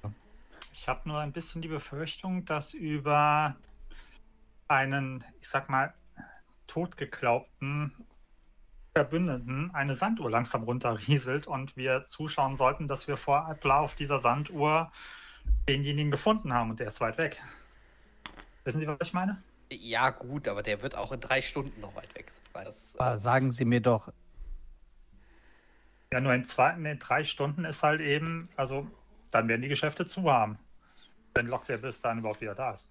Ich 0.71 0.87
habe 0.87 1.09
nur 1.09 1.19
ein 1.19 1.33
bisschen 1.33 1.61
die 1.61 1.67
Befürchtung, 1.67 2.45
dass 2.45 2.73
über 2.73 3.57
einen, 4.69 5.23
ich 5.41 5.49
sag 5.49 5.69
mal, 5.69 5.93
totgeglaubten 6.67 8.07
Verbündeten 8.95 9.71
eine 9.73 9.95
Sanduhr 9.95 10.29
langsam 10.29 10.63
runterrieselt 10.63 11.47
und 11.47 11.77
wir 11.77 12.03
zuschauen 12.03 12.57
sollten, 12.57 12.87
dass 12.87 13.07
wir 13.07 13.17
vor 13.17 13.47
Adler 13.47 13.79
auf 13.79 13.95
dieser 13.95 14.19
Sanduhr 14.19 14.91
denjenigen 15.69 16.11
gefunden 16.11 16.53
haben 16.53 16.71
und 16.71 16.79
der 16.79 16.87
ist 16.87 17.01
weit 17.01 17.17
weg. 17.17 17.41
Wissen 18.63 18.79
Sie, 18.79 18.87
was 18.87 18.97
ich 19.01 19.13
meine? 19.13 19.43
Ja, 19.71 20.09
gut, 20.11 20.47
aber 20.47 20.63
der 20.63 20.81
wird 20.81 20.95
auch 20.95 21.11
in 21.11 21.21
drei 21.21 21.41
Stunden 21.41 21.79
noch 21.81 21.95
weit 21.95 22.15
weg 22.15 22.29
sein. 22.31 22.43
Das, 22.65 22.95
Aber 22.97 23.13
äh, 23.15 23.17
sagen 23.17 23.51
Sie 23.51 23.65
mir 23.65 23.81
doch, 23.81 24.11
Ja, 26.11 26.21
nur 26.21 26.33
in, 26.33 26.45
zwei, 26.45 26.71
in 26.73 26.99
drei 26.99 27.23
Stunden 27.23 27.65
ist 27.65 27.83
halt 27.83 28.01
eben, 28.01 28.49
also 28.55 28.87
dann 29.31 29.47
werden 29.47 29.61
die 29.61 29.67
Geschäfte 29.67 30.07
zu 30.07 30.31
haben. 30.31 30.59
Wenn 31.35 31.47
Locklear 31.47 31.79
bis 31.79 32.01
dann 32.01 32.19
überhaupt 32.19 32.41
wieder 32.41 32.55
da 32.55 32.73
ist. 32.73 32.89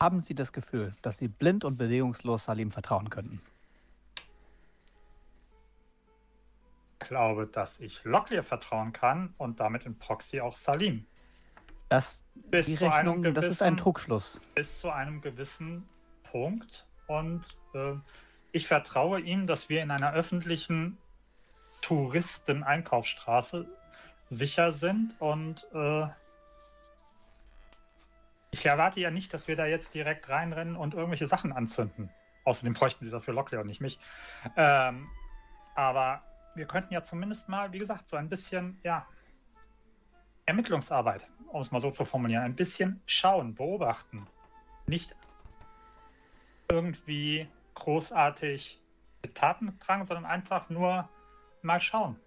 Haben 0.00 0.20
Sie 0.20 0.34
das 0.34 0.52
Gefühl, 0.52 0.94
dass 1.02 1.18
Sie 1.18 1.28
blind 1.28 1.64
und 1.64 1.76
bedingungslos 1.78 2.44
Salim 2.44 2.70
vertrauen 2.70 3.10
könnten? 3.10 3.40
Ich 7.00 7.08
glaube, 7.08 7.46
dass 7.46 7.80
ich 7.80 8.02
Locklear 8.04 8.42
vertrauen 8.42 8.92
kann 8.92 9.34
und 9.36 9.60
damit 9.60 9.84
in 9.84 9.98
Proxy 9.98 10.40
auch 10.40 10.54
Salim. 10.54 11.06
Das, 11.90 12.24
Bis 12.34 12.66
die 12.66 12.76
zu 12.76 12.90
einem 12.90 13.08
Rechnung, 13.22 13.34
das 13.34 13.44
ist 13.44 13.62
ein 13.62 13.72
gewissen- 13.74 13.82
Trugschluss. 13.82 14.40
bis 14.54 14.80
zu 14.80 14.90
einem 14.90 15.20
gewissen 15.20 15.86
Punkt. 16.30 16.86
Und 17.06 17.42
äh, 17.74 17.94
ich 18.52 18.66
vertraue 18.66 19.20
ihm, 19.20 19.46
dass 19.46 19.68
wir 19.68 19.82
in 19.82 19.90
einer 19.90 20.14
öffentlichen 20.14 20.96
Touristen-Einkaufsstraße 21.82 23.66
sicher 24.30 24.72
sind. 24.72 25.14
Und 25.20 25.66
äh, 25.74 26.06
ich 28.54 28.66
erwarte 28.66 29.00
ja 29.00 29.10
nicht, 29.10 29.34
dass 29.34 29.48
wir 29.48 29.56
da 29.56 29.66
jetzt 29.66 29.94
direkt 29.94 30.28
reinrennen 30.28 30.76
und 30.76 30.94
irgendwelche 30.94 31.26
Sachen 31.26 31.52
anzünden. 31.52 32.08
Außerdem 32.44 32.72
bräuchten 32.72 33.04
sie 33.04 33.10
dafür 33.10 33.34
Locklear 33.34 33.62
und 33.62 33.66
nicht 33.66 33.80
mich. 33.80 33.98
Ähm, 34.56 35.08
aber 35.74 36.22
wir 36.54 36.64
könnten 36.66 36.94
ja 36.94 37.02
zumindest 37.02 37.48
mal, 37.48 37.72
wie 37.72 37.80
gesagt, 37.80 38.08
so 38.08 38.16
ein 38.16 38.28
bisschen, 38.28 38.78
ja, 38.84 39.08
Ermittlungsarbeit, 40.46 41.26
um 41.48 41.62
es 41.62 41.72
mal 41.72 41.80
so 41.80 41.90
zu 41.90 42.04
formulieren, 42.04 42.44
ein 42.44 42.54
bisschen 42.54 43.02
schauen, 43.06 43.56
beobachten. 43.56 44.28
Nicht 44.86 45.16
irgendwie 46.68 47.48
großartig 47.74 48.80
mit 49.22 49.34
Tatendrang, 49.34 50.04
sondern 50.04 50.26
einfach 50.26 50.70
nur 50.70 51.08
mal 51.62 51.80
schauen. 51.80 52.20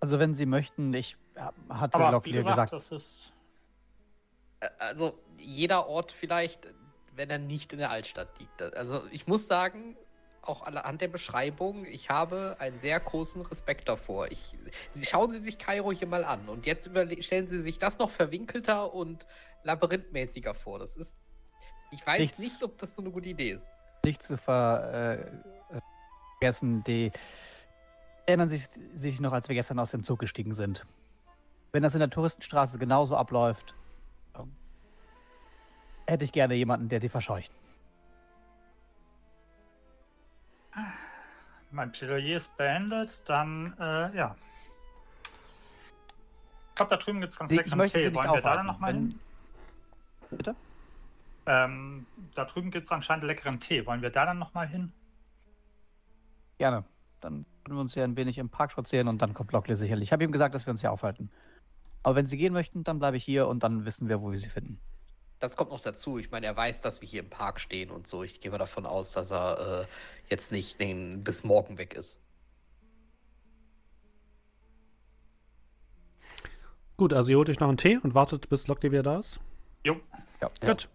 Also 0.00 0.18
wenn 0.18 0.32
Sie 0.32 0.46
möchten, 0.46 0.94
ich 0.94 1.18
hatte 1.68 1.94
Aber 1.94 2.08
wie 2.08 2.12
Locklear 2.12 2.42
gesagt, 2.44 2.70
gesagt, 2.70 2.72
das 2.72 2.92
ist. 2.92 3.32
also 4.78 5.18
jeder 5.38 5.86
Ort 5.88 6.12
vielleicht, 6.12 6.66
wenn 7.14 7.30
er 7.30 7.38
nicht 7.38 7.72
in 7.72 7.78
der 7.78 7.90
Altstadt 7.90 8.28
liegt. 8.38 8.60
Also 8.62 9.02
ich 9.10 9.26
muss 9.26 9.46
sagen, 9.46 9.96
auch 10.42 10.62
anhand 10.62 11.00
der 11.00 11.08
Beschreibung, 11.08 11.84
ich 11.86 12.08
habe 12.10 12.56
einen 12.60 12.78
sehr 12.78 13.00
großen 13.00 13.42
Respekt 13.42 13.88
davor. 13.88 14.30
Ich, 14.30 14.54
Sie- 14.92 15.04
schauen 15.04 15.30
Sie 15.30 15.38
sich 15.38 15.58
Kairo 15.58 15.92
hier 15.92 16.06
mal 16.06 16.24
an 16.24 16.48
und 16.48 16.66
jetzt 16.66 16.88
stellen 17.24 17.46
Sie 17.48 17.60
sich 17.60 17.78
das 17.78 17.98
noch 17.98 18.10
verwinkelter 18.10 18.94
und 18.94 19.26
labyrinthmäßiger 19.64 20.54
vor. 20.54 20.78
Das 20.78 20.96
ist, 20.96 21.16
ich 21.90 22.06
weiß 22.06 22.20
Nichts. 22.20 22.38
nicht, 22.38 22.62
ob 22.62 22.78
das 22.78 22.94
so 22.94 23.02
eine 23.02 23.10
gute 23.10 23.28
Idee 23.28 23.50
ist. 23.50 23.70
nicht 24.04 24.22
zu 24.22 24.38
ver, 24.38 25.18
äh, 25.72 25.80
vergessen, 26.38 26.84
die 26.84 27.10
erinnern 28.26 28.48
sich, 28.48 28.68
sich 28.94 29.20
noch, 29.20 29.32
als 29.32 29.48
wir 29.48 29.54
gestern 29.56 29.78
aus 29.80 29.90
dem 29.90 30.04
Zug 30.04 30.20
gestiegen 30.20 30.54
sind. 30.54 30.86
Wenn 31.72 31.82
das 31.82 31.94
in 31.94 32.00
der 32.00 32.10
Touristenstraße 32.10 32.78
genauso 32.78 33.16
abläuft, 33.16 33.74
ähm, 34.34 34.52
hätte 36.06 36.24
ich 36.24 36.32
gerne 36.32 36.54
jemanden, 36.54 36.88
der 36.88 37.00
die 37.00 37.08
verscheucht. 37.08 37.50
Mein 41.70 41.92
Plädoyer 41.92 42.36
ist 42.36 42.56
beendet, 42.56 43.20
dann, 43.26 43.74
äh, 43.78 44.16
ja. 44.16 44.36
Ich 46.68 46.74
glaube, 46.74 46.90
da 46.90 46.96
drüben 46.96 47.20
gibt 47.20 47.32
es 47.32 47.38
ganz 47.38 47.50
leckeren 47.50 47.86
Tee. 47.88 48.14
Wollen 48.14 48.14
wir 48.14 48.22
da 48.22 48.30
aufhalten. 48.30 48.56
dann 48.56 48.66
nochmal 48.66 48.92
hin? 48.92 49.08
Bitte? 50.30 50.56
Ähm, 51.46 52.06
da 52.34 52.44
drüben 52.44 52.70
gibt 52.70 52.86
es 52.86 52.92
anscheinend 52.92 53.24
leckeren 53.24 53.60
Tee. 53.60 53.86
Wollen 53.86 54.02
wir 54.02 54.10
da 54.10 54.26
dann 54.26 54.38
nochmal 54.38 54.66
hin? 54.68 54.92
Gerne. 56.58 56.84
Dann 57.20 57.46
können 57.64 57.78
wir 57.78 57.80
uns 57.80 57.94
ja 57.94 58.04
ein 58.04 58.16
wenig 58.16 58.38
im 58.38 58.48
Park 58.48 58.72
spazieren 58.72 59.08
und 59.08 59.22
dann 59.22 59.32
kommt 59.34 59.52
Locklear 59.52 59.76
sicherlich. 59.76 60.08
Ich 60.08 60.12
habe 60.12 60.24
ihm 60.24 60.32
gesagt, 60.32 60.54
dass 60.54 60.66
wir 60.66 60.72
uns 60.72 60.80
hier 60.80 60.92
aufhalten. 60.92 61.30
Aber 62.06 62.14
wenn 62.14 62.26
Sie 62.26 62.36
gehen 62.36 62.52
möchten, 62.52 62.84
dann 62.84 63.00
bleibe 63.00 63.16
ich 63.16 63.24
hier 63.24 63.48
und 63.48 63.64
dann 63.64 63.84
wissen 63.84 64.08
wir, 64.08 64.22
wo 64.22 64.30
wir 64.30 64.38
Sie 64.38 64.48
finden. 64.48 64.78
Das 65.40 65.56
kommt 65.56 65.72
noch 65.72 65.80
dazu. 65.80 66.18
Ich 66.18 66.30
meine, 66.30 66.46
er 66.46 66.56
weiß, 66.56 66.80
dass 66.80 67.00
wir 67.00 67.08
hier 67.08 67.18
im 67.18 67.28
Park 67.28 67.58
stehen 67.58 67.90
und 67.90 68.06
so. 68.06 68.22
Ich 68.22 68.40
gehe 68.40 68.48
mal 68.52 68.58
davon 68.58 68.86
aus, 68.86 69.10
dass 69.10 69.32
er 69.32 69.80
äh, 69.82 70.30
jetzt 70.30 70.52
nicht 70.52 70.78
den, 70.78 71.24
bis 71.24 71.42
morgen 71.42 71.78
weg 71.78 71.94
ist. 71.94 72.20
Gut, 76.96 77.12
also 77.12 77.32
ihr 77.32 77.38
holt 77.38 77.50
euch 77.50 77.58
noch 77.58 77.66
einen 77.66 77.76
Tee 77.76 77.98
und 78.00 78.14
wartet, 78.14 78.48
bis 78.50 78.68
Locklear 78.68 78.92
wieder 78.92 79.02
da 79.02 79.18
ist. 79.18 79.40
Jo. 79.82 79.96
Ja. 80.40 80.52
Gut. 80.60 80.88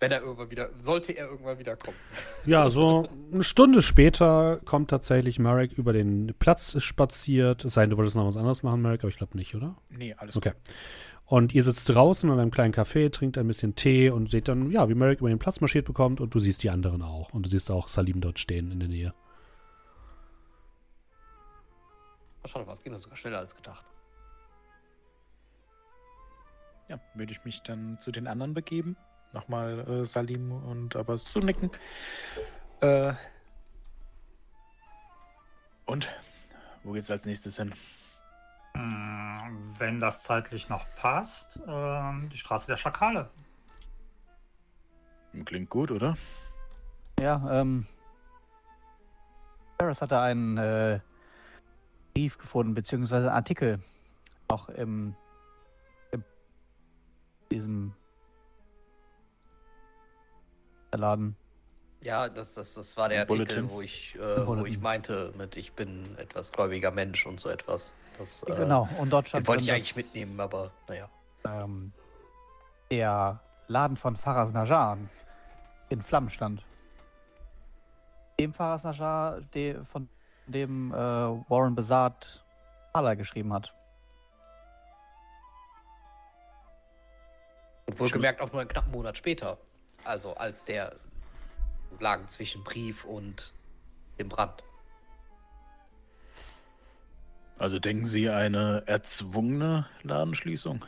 Wenn 0.00 0.12
er 0.12 0.20
irgendwann 0.20 0.50
wieder, 0.50 0.70
sollte 0.78 1.12
er 1.12 1.28
irgendwann 1.28 1.58
wieder 1.58 1.76
kommen. 1.76 1.96
Ja, 2.46 2.70
so 2.70 3.08
eine 3.32 3.42
Stunde 3.42 3.82
später 3.82 4.60
kommt 4.64 4.90
tatsächlich 4.90 5.40
Marek 5.40 5.72
über 5.72 5.92
den 5.92 6.34
Platz 6.38 6.80
spaziert. 6.80 7.64
Es 7.64 7.74
sei 7.74 7.82
denn, 7.82 7.90
du 7.90 7.96
wolltest 7.96 8.14
noch 8.14 8.26
was 8.26 8.36
anderes 8.36 8.62
machen, 8.62 8.80
Marek, 8.80 9.00
aber 9.00 9.08
ich 9.08 9.16
glaube 9.16 9.36
nicht, 9.36 9.56
oder? 9.56 9.76
Nee, 9.90 10.14
alles 10.16 10.36
Okay. 10.36 10.52
Und 11.24 11.54
ihr 11.54 11.62
sitzt 11.62 11.88
draußen 11.90 12.30
an 12.30 12.38
einem 12.38 12.50
kleinen 12.50 12.72
Café, 12.72 13.12
trinkt 13.12 13.36
ein 13.36 13.46
bisschen 13.46 13.74
Tee 13.74 14.08
und 14.08 14.30
seht 14.30 14.48
dann, 14.48 14.70
ja, 14.70 14.88
wie 14.88 14.94
Marek 14.94 15.20
über 15.20 15.28
den 15.28 15.38
Platz 15.38 15.60
marschiert 15.60 15.84
bekommt 15.84 16.22
und 16.22 16.34
du 16.34 16.38
siehst 16.38 16.62
die 16.62 16.70
anderen 16.70 17.02
auch. 17.02 17.34
Und 17.34 17.44
du 17.44 17.50
siehst 17.50 17.70
auch 17.70 17.88
Salim 17.88 18.22
dort 18.22 18.38
stehen 18.38 18.70
in 18.70 18.80
der 18.80 18.88
Nähe. 18.88 19.14
Schade 22.46 22.64
mal, 22.64 22.72
es 22.72 22.82
ging 22.82 22.94
doch 22.94 22.98
sogar 22.98 23.18
schneller 23.18 23.40
als 23.40 23.54
gedacht. 23.54 23.84
Ja, 26.88 26.98
würde 27.14 27.32
ich 27.32 27.44
mich 27.44 27.60
dann 27.62 27.98
zu 28.00 28.10
den 28.10 28.26
anderen 28.26 28.54
begeben. 28.54 28.96
Nochmal 29.32 29.80
äh, 29.88 30.04
Salim 30.04 30.52
und 30.52 30.96
Abbas 30.96 31.24
zunicken. 31.24 31.70
Äh, 32.80 33.12
und 35.84 36.08
wo 36.84 36.92
geht's 36.92 37.10
als 37.10 37.26
nächstes 37.26 37.56
hin? 37.56 37.74
Hm, 38.74 39.74
Wenn 39.78 40.00
das 40.00 40.22
zeitlich 40.22 40.68
noch 40.68 40.86
passt, 40.96 41.60
ähm, 41.66 42.28
die 42.30 42.38
Straße 42.38 42.66
der 42.66 42.76
Schakale. 42.76 43.30
Klingt 45.44 45.70
gut, 45.70 45.90
oder? 45.90 46.16
Ja, 47.20 47.60
ähm. 47.60 47.86
Paris 49.76 50.02
hatte 50.02 50.18
einen 50.18 50.56
äh, 50.56 51.00
Brief 52.14 52.38
gefunden, 52.38 52.74
beziehungsweise 52.74 53.28
einen 53.28 53.36
Artikel. 53.36 53.80
Auch 54.48 54.68
im, 54.70 55.14
im 56.10 56.24
diesem 57.50 57.94
Laden. 60.96 61.36
Ja, 62.00 62.28
das, 62.28 62.54
das, 62.54 62.74
das 62.74 62.96
war 62.96 63.08
der 63.08 63.22
Im 63.24 63.30
Artikel, 63.30 63.46
Bulletin. 63.46 63.70
wo 63.70 63.80
ich, 63.80 64.14
äh, 64.14 64.40
wo 64.40 64.54
Bulletin. 64.54 64.72
ich 64.72 64.80
meinte, 64.80 65.32
mit 65.36 65.56
ich 65.56 65.72
bin 65.72 66.16
etwas 66.18 66.52
gläubiger 66.52 66.90
Mensch 66.90 67.26
und 67.26 67.40
so 67.40 67.48
etwas. 67.48 67.92
Das, 68.18 68.42
äh, 68.44 68.54
genau, 68.54 68.88
und 68.98 69.10
dort 69.10 69.26
Den 69.26 69.28
stand 69.30 69.48
wollte 69.48 69.64
ich 69.64 69.72
eigentlich 69.72 69.96
mitnehmen, 69.96 70.38
aber 70.40 70.70
naja. 70.88 71.08
ähm, 71.44 71.92
der 72.90 73.40
Laden 73.66 73.96
von 73.96 74.16
Faraz 74.16 74.52
Najar 74.52 74.96
in 75.88 76.02
Flammen 76.02 76.30
stand. 76.30 76.64
Dem 78.38 78.54
Faraz 78.54 78.84
Najar, 78.84 79.40
de, 79.54 79.84
von 79.84 80.08
dem 80.46 80.92
äh, 80.92 80.96
Warren 80.96 81.74
Besart 81.74 82.44
Allah 82.92 83.14
geschrieben 83.14 83.52
hat. 83.52 83.72
Und 87.86 87.98
wohlgemerkt 87.98 88.40
auch 88.40 88.52
nur 88.52 88.60
einen 88.60 88.68
knappen 88.68 88.92
Monat 88.92 89.16
später. 89.16 89.58
Also 90.04 90.34
als 90.34 90.64
der 90.64 90.96
lagen 92.00 92.28
zwischen 92.28 92.64
Brief 92.64 93.04
und 93.04 93.52
dem 94.18 94.28
Brand. 94.28 94.62
Also 97.58 97.78
denken 97.78 98.06
Sie 98.06 98.30
eine 98.30 98.84
erzwungene 98.86 99.86
Ladenschließung? 100.02 100.84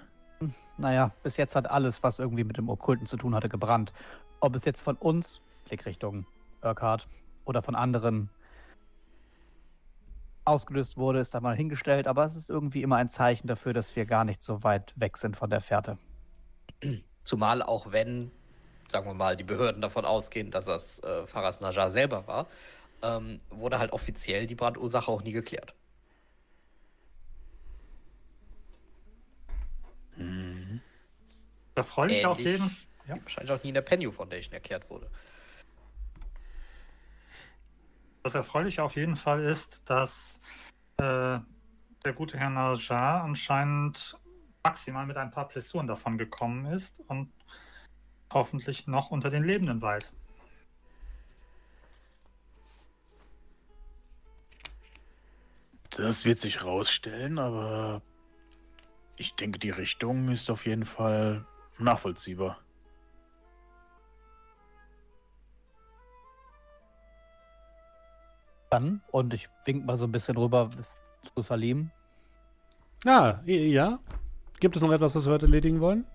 Naja, 0.79 1.13
bis 1.23 1.37
jetzt 1.37 1.57
hat 1.57 1.69
alles, 1.69 2.03
was 2.03 2.19
irgendwie 2.19 2.45
mit 2.45 2.57
dem 2.57 2.69
Okkulten 2.69 3.07
zu 3.07 3.17
tun 3.17 3.35
hatte, 3.35 3.49
gebrannt. 3.49 3.93
Ob 4.41 4.55
es 4.55 4.65
jetzt 4.65 4.81
von 4.81 4.97
uns, 4.97 5.41
Blickrichtung 5.67 6.27
Urquhart, 6.63 7.07
oder 7.45 7.63
von 7.63 7.75
anderen 7.75 8.31
ausgelöst 10.45 10.97
wurde, 10.97 11.21
ist 11.21 11.35
da 11.35 11.41
mal 11.41 11.55
hingestellt, 11.55 12.07
aber 12.07 12.25
es 12.25 12.37
ist 12.37 12.49
irgendwie 12.49 12.83
immer 12.83 12.97
ein 12.97 13.09
Zeichen 13.09 13.47
dafür, 13.47 13.73
dass 13.73 13.95
wir 13.95 14.07
gar 14.07 14.25
nicht 14.25 14.43
so 14.43 14.63
weit 14.63 14.93
weg 14.97 15.17
sind 15.17 15.37
von 15.37 15.51
der 15.51 15.61
Fährte. 15.61 15.99
Zumal 17.25 17.63
auch 17.63 17.93
wenn, 17.93 18.31
sagen 18.91 19.07
wir 19.07 19.15
mal, 19.15 19.37
die 19.37 19.45
Behörden 19.45 19.83
davon 19.83 20.05
ausgehen, 20.05 20.51
dass 20.51 20.67
das 20.67 21.01
äh, 21.03 21.27
Faras 21.27 21.61
Najar 21.61 21.91
selber 21.91 22.27
war, 22.27 22.47
ähm, 23.03 23.41
wurde 23.51 23.79
halt 23.79 23.93
offiziell 23.93 24.47
die 24.47 24.55
Brandursache 24.55 25.11
auch 25.11 25.23
nie 25.23 25.33
geklärt. 25.33 25.75
Erfreulich 31.75 32.27
auf 32.27 32.39
jeden 32.39 32.77
Ja. 33.07 33.17
wahrscheinlich 33.23 33.53
auch 33.53 33.63
nie 33.63 33.71
in 33.71 33.75
der 33.75 33.83
Penny 33.83 34.11
Foundation 34.11 34.53
erklärt 34.53 34.89
wurde. 34.91 35.11
Das 38.23 38.35
Erfreuliche 38.35 38.83
auf 38.83 38.97
jeden 38.97 39.17
Fall 39.17 39.43
ist, 39.43 39.81
dass 39.87 40.39
äh, 40.99 41.39
der 42.05 42.13
gute 42.15 42.39
Herr 42.39 42.51
Najar 42.51 43.23
anscheinend 43.23 44.19
maximal 44.63 45.07
mit 45.07 45.17
ein 45.17 45.31
paar 45.31 45.49
Blessuren 45.49 45.87
davon 45.87 46.19
gekommen 46.19 46.67
ist 46.67 47.01
und 47.09 47.33
hoffentlich 48.33 48.87
noch 48.87 49.11
unter 49.11 49.31
den 49.31 49.45
Lebenden 49.45 49.83
weilt. 49.83 50.11
Das 55.91 56.25
wird 56.25 56.39
sich 56.39 56.65
rausstellen, 56.65 57.39
aber 57.39 58.01
ich 59.17 59.35
denke, 59.35 59.59
die 59.59 59.71
Richtung 59.71 60.29
ist 60.29 60.51
auf 60.51 60.65
jeden 60.65 60.85
Fall 60.85 61.45
nachvollziehbar. 61.79 62.59
Dann, 68.71 69.03
und 69.11 69.35
ich 69.35 69.49
wink 69.65 69.85
mal 69.85 69.97
so 69.97 70.05
ein 70.05 70.13
bisschen 70.13 70.37
rüber 70.37 70.71
zu 71.35 71.43
Salim. 71.43 71.91
Ah, 73.05 73.41
ja. 73.45 73.99
Gibt 74.61 74.77
es 74.77 74.83
noch 74.83 74.93
etwas, 74.93 75.15
das 75.15 75.27
wir 75.27 75.33
heute 75.33 75.47
erledigen 75.47 75.81
wollen? 75.81 76.07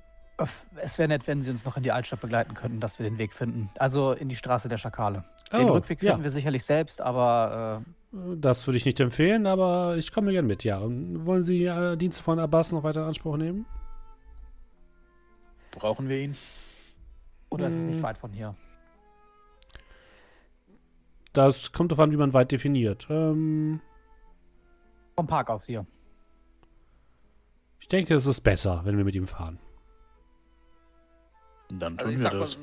Es 0.75 0.97
wäre 0.97 1.07
nett, 1.07 1.27
wenn 1.27 1.41
Sie 1.41 1.49
uns 1.49 1.63
noch 1.63 1.77
in 1.77 1.83
die 1.83 1.91
Altstadt 1.93 2.19
begleiten 2.19 2.55
könnten, 2.55 2.79
dass 2.81 2.99
wir 2.99 3.09
den 3.09 3.17
Weg 3.17 3.33
finden. 3.33 3.69
Also 3.79 4.11
in 4.11 4.27
die 4.27 4.35
Straße 4.35 4.67
der 4.67 4.77
Schakale. 4.77 5.23
Den 5.53 5.69
Oh, 5.69 5.73
Rückweg 5.73 6.03
ja. 6.03 6.11
finden 6.11 6.23
wir 6.23 6.31
sicherlich 6.31 6.65
selbst, 6.65 6.99
aber 6.99 7.83
Das 8.11 8.67
würde 8.67 8.77
ich 8.77 8.85
nicht 8.85 8.99
empfehlen, 8.99 9.47
aber 9.47 9.95
ich 9.97 10.11
komme 10.11 10.31
gern 10.33 10.45
mit, 10.45 10.63
ja. 10.65 10.79
Und 10.79 11.25
wollen 11.25 11.41
Sie 11.43 11.63
äh, 11.65 11.95
Dienste 11.95 12.21
von 12.21 12.37
Abbas 12.39 12.71
noch 12.73 12.83
weiter 12.83 13.01
in 13.03 13.07
Anspruch 13.07 13.37
nehmen? 13.37 13.65
Brauchen 15.71 16.09
wir 16.09 16.17
ihn? 16.19 16.31
äh, 16.33 16.35
oder 17.49 17.67
ist 17.67 17.75
es 17.75 17.85
nicht 17.85 17.97
Hm. 17.97 18.03
weit 18.03 18.17
von 18.17 18.31
hier? 18.33 18.55
Das 21.33 21.71
kommt 21.71 21.91
darauf 21.91 22.03
an, 22.03 22.11
wie 22.11 22.17
man 22.17 22.33
weit 22.33 22.51
definiert. 22.51 23.07
Ähm, 23.09 23.81
Vom 25.15 25.27
Park 25.27 25.49
aus 25.49 25.65
hier. 25.65 25.85
ich 27.79 27.87
denke, 27.87 28.15
es 28.15 28.25
ist 28.25 28.41
besser, 28.41 28.81
wenn 28.83 28.97
wir 28.97 29.03
mit 29.05 29.15
ihm 29.15 29.27
fahren. 29.27 29.59
Dann 31.69 31.97
Also 31.97 32.05
tun 32.05 32.11
ich 32.11 32.17
wir 32.17 32.23
sag 32.23 32.33
mal, 32.33 32.39
das. 32.39 32.57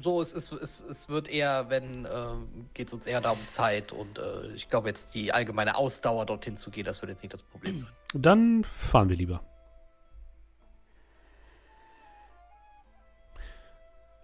so, 0.00 0.20
es, 0.22 0.32
es, 0.32 0.50
es, 0.52 0.80
es 0.80 1.08
wird 1.08 1.28
eher, 1.28 1.68
wenn, 1.70 2.06
ähm, 2.10 2.68
geht 2.74 2.88
es 2.88 2.92
uns 2.94 3.06
eher 3.06 3.20
darum 3.20 3.38
Zeit 3.48 3.92
und 3.92 4.18
äh, 4.18 4.46
ich 4.54 4.68
glaube 4.70 4.88
jetzt 4.88 5.14
die 5.14 5.32
allgemeine 5.32 5.76
Ausdauer 5.76 6.24
dorthin 6.26 6.56
zu 6.56 6.70
gehen, 6.70 6.84
das 6.84 7.00
wird 7.02 7.10
jetzt 7.10 7.22
nicht 7.22 7.32
das 7.34 7.42
Problem 7.42 7.78
sein. 7.80 7.88
Dann 8.14 8.64
fahren 8.64 9.08
wir 9.08 9.16
lieber. 9.16 9.42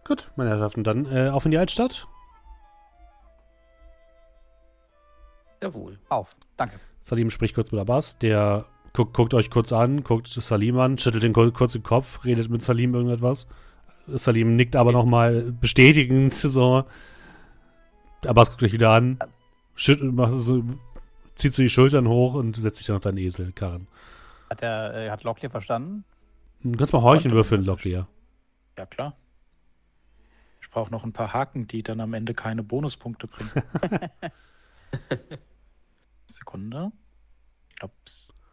Gut, 0.04 0.30
meine 0.36 0.50
Herrschaften, 0.50 0.82
dann 0.82 1.06
äh, 1.06 1.28
auf 1.30 1.44
in 1.44 1.52
die 1.52 1.58
Altstadt. 1.58 2.06
Jawohl. 5.62 5.98
Auf. 6.08 6.30
Danke. 6.56 6.80
Salim 7.00 7.30
spricht 7.30 7.54
kurz 7.54 7.70
mit 7.70 7.80
Abbas, 7.80 8.18
der 8.18 8.66
guckt, 8.94 9.14
guckt 9.14 9.32
euch 9.32 9.48
kurz 9.48 9.72
an, 9.72 10.02
guckt 10.02 10.26
Salim 10.26 10.76
an, 10.78 10.98
schüttelt 10.98 11.22
den 11.22 11.32
kur- 11.32 11.52
kurz 11.52 11.72
den 11.74 11.84
Kopf, 11.84 12.24
redet 12.24 12.50
mit 12.50 12.62
Salim 12.62 12.94
irgendetwas. 12.94 13.46
Salim 14.06 14.56
nickt 14.56 14.76
aber 14.76 14.92
nochmal 14.92 15.52
bestätigend, 15.52 16.34
so. 16.34 16.84
Abbas 18.26 18.50
guckt 18.50 18.62
euch 18.62 18.72
wieder 18.72 18.90
an, 18.90 19.18
macht 20.00 20.32
so, 20.34 20.64
zieht 21.34 21.54
so 21.54 21.62
die 21.62 21.70
Schultern 21.70 22.08
hoch 22.08 22.34
und 22.34 22.56
setzt 22.56 22.78
sich 22.78 22.86
dann 22.86 22.96
auf 22.96 23.02
deinen 23.02 23.18
Esel, 23.18 23.52
Karren. 23.52 23.88
Hat 24.50 24.60
der, 24.60 24.94
äh, 24.94 25.10
hat 25.10 25.24
Locklear 25.24 25.50
verstanden? 25.50 26.04
Du 26.62 26.76
kannst 26.76 26.92
mal 26.92 27.02
Horchen 27.02 27.32
würfeln, 27.32 27.64
Locklear. 27.64 28.06
Ja, 28.78 28.86
klar. 28.86 29.16
Ich 30.60 30.70
brauche 30.70 30.90
noch 30.90 31.04
ein 31.04 31.12
paar 31.12 31.32
Haken, 31.32 31.66
die 31.66 31.82
dann 31.82 32.00
am 32.00 32.14
Ende 32.14 32.34
keine 32.34 32.62
Bonuspunkte 32.62 33.26
bringen. 33.26 33.50
Sekunde. 36.26 36.92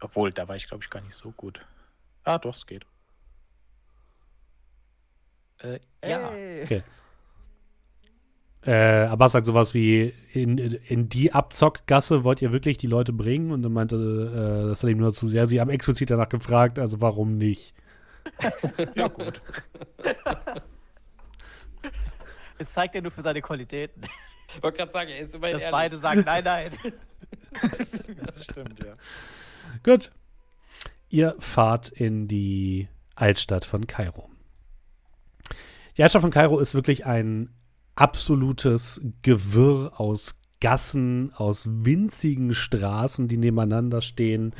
Obwohl, 0.00 0.32
da 0.32 0.48
war 0.48 0.56
ich, 0.56 0.66
glaube 0.66 0.82
ich, 0.82 0.90
gar 0.90 1.02
nicht 1.02 1.14
so 1.14 1.30
gut. 1.32 1.60
Ah, 2.24 2.38
doch, 2.38 2.56
es 2.56 2.66
geht. 2.66 2.84
Äh, 5.62 5.78
ja. 6.08 6.28
Okay. 6.28 6.82
Äh, 8.66 9.06
Abbas 9.06 9.32
sagt 9.32 9.46
sowas 9.46 9.72
wie, 9.72 10.12
in, 10.32 10.58
in 10.58 11.08
die 11.08 11.32
Abzockgasse 11.32 12.24
wollt 12.24 12.42
ihr 12.42 12.52
wirklich 12.52 12.76
die 12.76 12.86
Leute 12.86 13.12
bringen? 13.12 13.52
Und 13.52 13.62
dann 13.62 13.72
meinte 13.72 14.70
äh, 14.72 14.74
Salim 14.76 14.98
nur 14.98 15.14
zu 15.14 15.26
sehr, 15.26 15.46
sie 15.46 15.60
haben 15.60 15.70
explizit 15.70 16.10
danach 16.10 16.28
gefragt, 16.28 16.78
also 16.78 17.00
warum 17.00 17.38
nicht? 17.38 17.74
Ja, 18.94 19.08
gut. 19.08 19.40
Es 22.58 22.74
zeigt 22.74 22.94
er 22.94 23.00
nur 23.00 23.10
für 23.10 23.22
seine 23.22 23.40
Qualitäten. 23.40 24.02
Ich 24.54 24.62
wollte 24.62 24.76
gerade 24.76 24.92
sagen, 24.92 25.08
er 25.08 25.20
ist 25.20 25.34
immerhin 25.34 25.54
Dass 25.54 25.62
ehrlich. 25.62 25.72
beide 25.72 25.98
sagen, 25.98 26.22
nein, 26.26 26.44
nein. 26.44 26.72
Das 28.26 28.44
stimmt, 28.44 28.78
ja. 28.84 28.92
Gut. 29.82 30.12
Ihr 31.08 31.34
fahrt 31.38 31.88
in 31.88 32.28
die 32.28 32.88
Altstadt 33.14 33.64
von 33.64 33.86
Kairo. 33.86 34.29
Die 35.96 36.02
Altstadt 36.02 36.22
von 36.22 36.30
Kairo 36.30 36.58
ist 36.58 36.74
wirklich 36.74 37.06
ein 37.06 37.50
absolutes 37.94 39.04
Gewirr 39.22 39.92
aus 39.96 40.34
Gassen, 40.60 41.32
aus 41.34 41.66
winzigen 41.68 42.54
Straßen, 42.54 43.28
die 43.28 43.38
nebeneinander 43.38 44.02
stehen. 44.02 44.54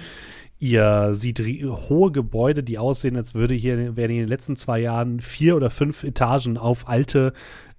Ihr 0.58 1.10
seht 1.14 1.38
hohe 1.40 2.10
Gebäude, 2.10 2.62
die 2.62 2.78
aussehen, 2.78 3.16
als 3.16 3.34
würde 3.34 3.54
hier 3.54 3.96
wären 3.96 4.10
in 4.10 4.18
den 4.18 4.28
letzten 4.28 4.56
zwei 4.56 4.80
Jahren 4.80 5.20
vier 5.20 5.56
oder 5.56 5.70
fünf 5.70 6.02
Etagen 6.04 6.58
auf 6.58 6.88
alte, 6.88 7.32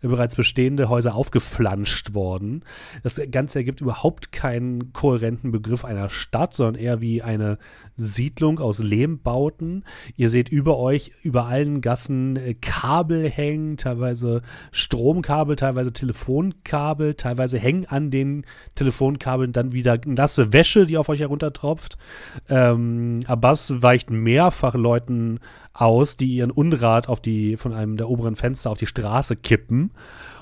bereits 0.09 0.35
bestehende 0.35 0.89
Häuser 0.89 1.15
aufgeflanscht 1.15 2.13
worden. 2.13 2.63
Das 3.03 3.21
Ganze 3.31 3.59
ergibt 3.59 3.81
überhaupt 3.81 4.31
keinen 4.31 4.93
kohärenten 4.93 5.51
Begriff 5.51 5.85
einer 5.85 6.09
Stadt, 6.09 6.53
sondern 6.53 6.81
eher 6.81 7.01
wie 7.01 7.21
eine 7.21 7.57
Siedlung 7.95 8.59
aus 8.59 8.79
Lehmbauten. 8.79 9.85
Ihr 10.15 10.29
seht 10.29 10.49
über 10.49 10.77
euch, 10.77 11.11
über 11.23 11.45
allen 11.45 11.81
Gassen 11.81 12.35
äh, 12.35 12.53
Kabel 12.55 13.29
hängen, 13.29 13.77
teilweise 13.77 14.41
Stromkabel, 14.71 15.55
teilweise 15.55 15.93
Telefonkabel, 15.93 17.13
teilweise 17.13 17.59
hängen 17.59 17.85
an 17.85 18.11
den 18.11 18.45
Telefonkabeln 18.75 19.53
dann 19.53 19.71
wieder 19.71 19.99
nasse 20.05 20.53
Wäsche, 20.53 20.85
die 20.85 20.97
auf 20.97 21.09
euch 21.09 21.19
heruntertropft. 21.19 21.97
Ähm, 22.49 23.21
Abbas 23.27 23.81
weicht 23.81 24.09
mehrfach 24.09 24.73
Leuten 24.73 25.39
aus, 25.73 26.17
die 26.17 26.35
ihren 26.35 26.51
Unrat 26.51 27.07
auf 27.09 27.21
die, 27.21 27.57
von 27.57 27.73
einem 27.73 27.97
der 27.97 28.09
oberen 28.09 28.35
Fenster 28.35 28.69
auf 28.69 28.77
die 28.77 28.87
Straße 28.87 29.35
kippen 29.35 29.91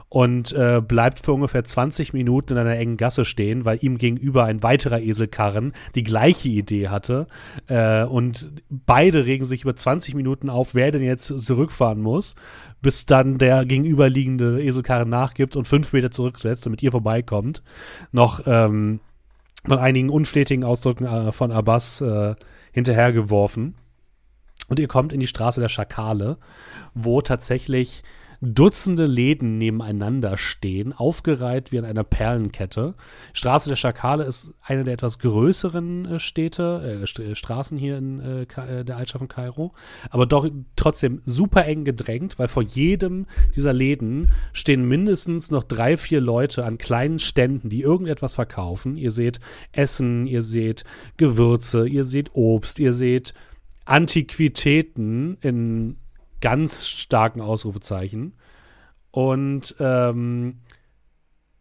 und 0.09 0.53
äh, 0.53 0.81
bleibt 0.85 1.19
für 1.19 1.33
ungefähr 1.33 1.63
20 1.63 2.13
Minuten 2.13 2.53
in 2.53 2.59
einer 2.59 2.75
engen 2.75 2.97
Gasse 2.97 3.25
stehen, 3.25 3.63
weil 3.63 3.77
ihm 3.81 3.99
gegenüber 3.99 4.45
ein 4.45 4.63
weiterer 4.63 4.99
Eselkarren 4.99 5.73
die 5.93 6.03
gleiche 6.03 6.49
Idee 6.49 6.89
hatte. 6.89 7.27
Äh, 7.67 8.03
und 8.03 8.51
beide 8.69 9.25
regen 9.25 9.45
sich 9.45 9.61
über 9.61 9.75
20 9.75 10.15
Minuten 10.15 10.49
auf, 10.49 10.73
wer 10.73 10.91
denn 10.91 11.03
jetzt 11.03 11.27
zurückfahren 11.27 12.01
muss, 12.01 12.35
bis 12.81 13.05
dann 13.05 13.37
der 13.37 13.65
gegenüberliegende 13.65 14.63
Eselkarren 14.63 15.09
nachgibt 15.09 15.55
und 15.55 15.67
fünf 15.67 15.93
Meter 15.93 16.09
zurücksetzt, 16.09 16.65
damit 16.65 16.81
ihr 16.81 16.91
vorbeikommt. 16.91 17.61
Noch 18.11 18.41
ähm, 18.47 19.01
von 19.67 19.77
einigen 19.77 20.09
unflätigen 20.09 20.63
Ausdrücken 20.63 21.05
äh, 21.05 21.31
von 21.31 21.51
Abbas 21.51 22.01
äh, 22.01 22.33
hinterhergeworfen. 22.71 23.75
Und 24.69 24.79
ihr 24.79 24.87
kommt 24.87 25.11
in 25.11 25.19
die 25.19 25.27
Straße 25.27 25.59
der 25.59 25.69
Schakale, 25.69 26.37
wo 26.93 27.21
tatsächlich 27.21 28.03
Dutzende 28.41 29.05
Läden 29.05 29.57
nebeneinander 29.57 30.37
stehen, 30.37 30.93
aufgereiht 30.93 31.73
wie 31.73 31.79
an 31.79 31.83
einer 31.83 32.05
Perlenkette. 32.05 32.95
Straße 33.33 33.67
der 33.67 33.75
Schakale 33.75 34.23
ist 34.23 34.53
eine 34.61 34.85
der 34.85 34.93
etwas 34.93 35.19
größeren 35.19 36.05
äh, 36.05 36.19
Städte, 36.19 37.01
äh, 37.03 37.05
St 37.05 37.19
äh, 37.19 37.35
Straßen 37.35 37.77
hier 37.77 37.97
in 37.97 38.21
äh, 38.21 38.43
äh, 38.43 38.85
der 38.85 38.95
Altstadt 38.95 39.19
von 39.19 39.27
Kairo, 39.27 39.73
aber 40.09 40.25
doch 40.25 40.49
trotzdem 40.77 41.21
super 41.25 41.65
eng 41.65 41.83
gedrängt, 41.83 42.39
weil 42.39 42.47
vor 42.47 42.63
jedem 42.63 43.25
dieser 43.57 43.73
Läden 43.73 44.31
stehen 44.53 44.87
mindestens 44.87 45.51
noch 45.51 45.65
drei, 45.65 45.97
vier 45.97 46.21
Leute 46.21 46.63
an 46.63 46.77
kleinen 46.77 47.19
Ständen, 47.19 47.67
die 47.67 47.81
irgendetwas 47.81 48.35
verkaufen. 48.35 48.95
Ihr 48.95 49.11
seht 49.11 49.41
Essen, 49.73 50.27
ihr 50.27 50.43
seht 50.43 50.85
Gewürze, 51.17 51.89
ihr 51.89 52.05
seht 52.05 52.33
Obst, 52.35 52.79
ihr 52.79 52.93
seht 52.93 53.33
Antiquitäten 53.89 55.37
in 55.41 55.97
ganz 56.41 56.87
starken 56.87 57.41
Ausrufezeichen. 57.41 58.33
Und 59.11 59.75
ähm, 59.79 60.59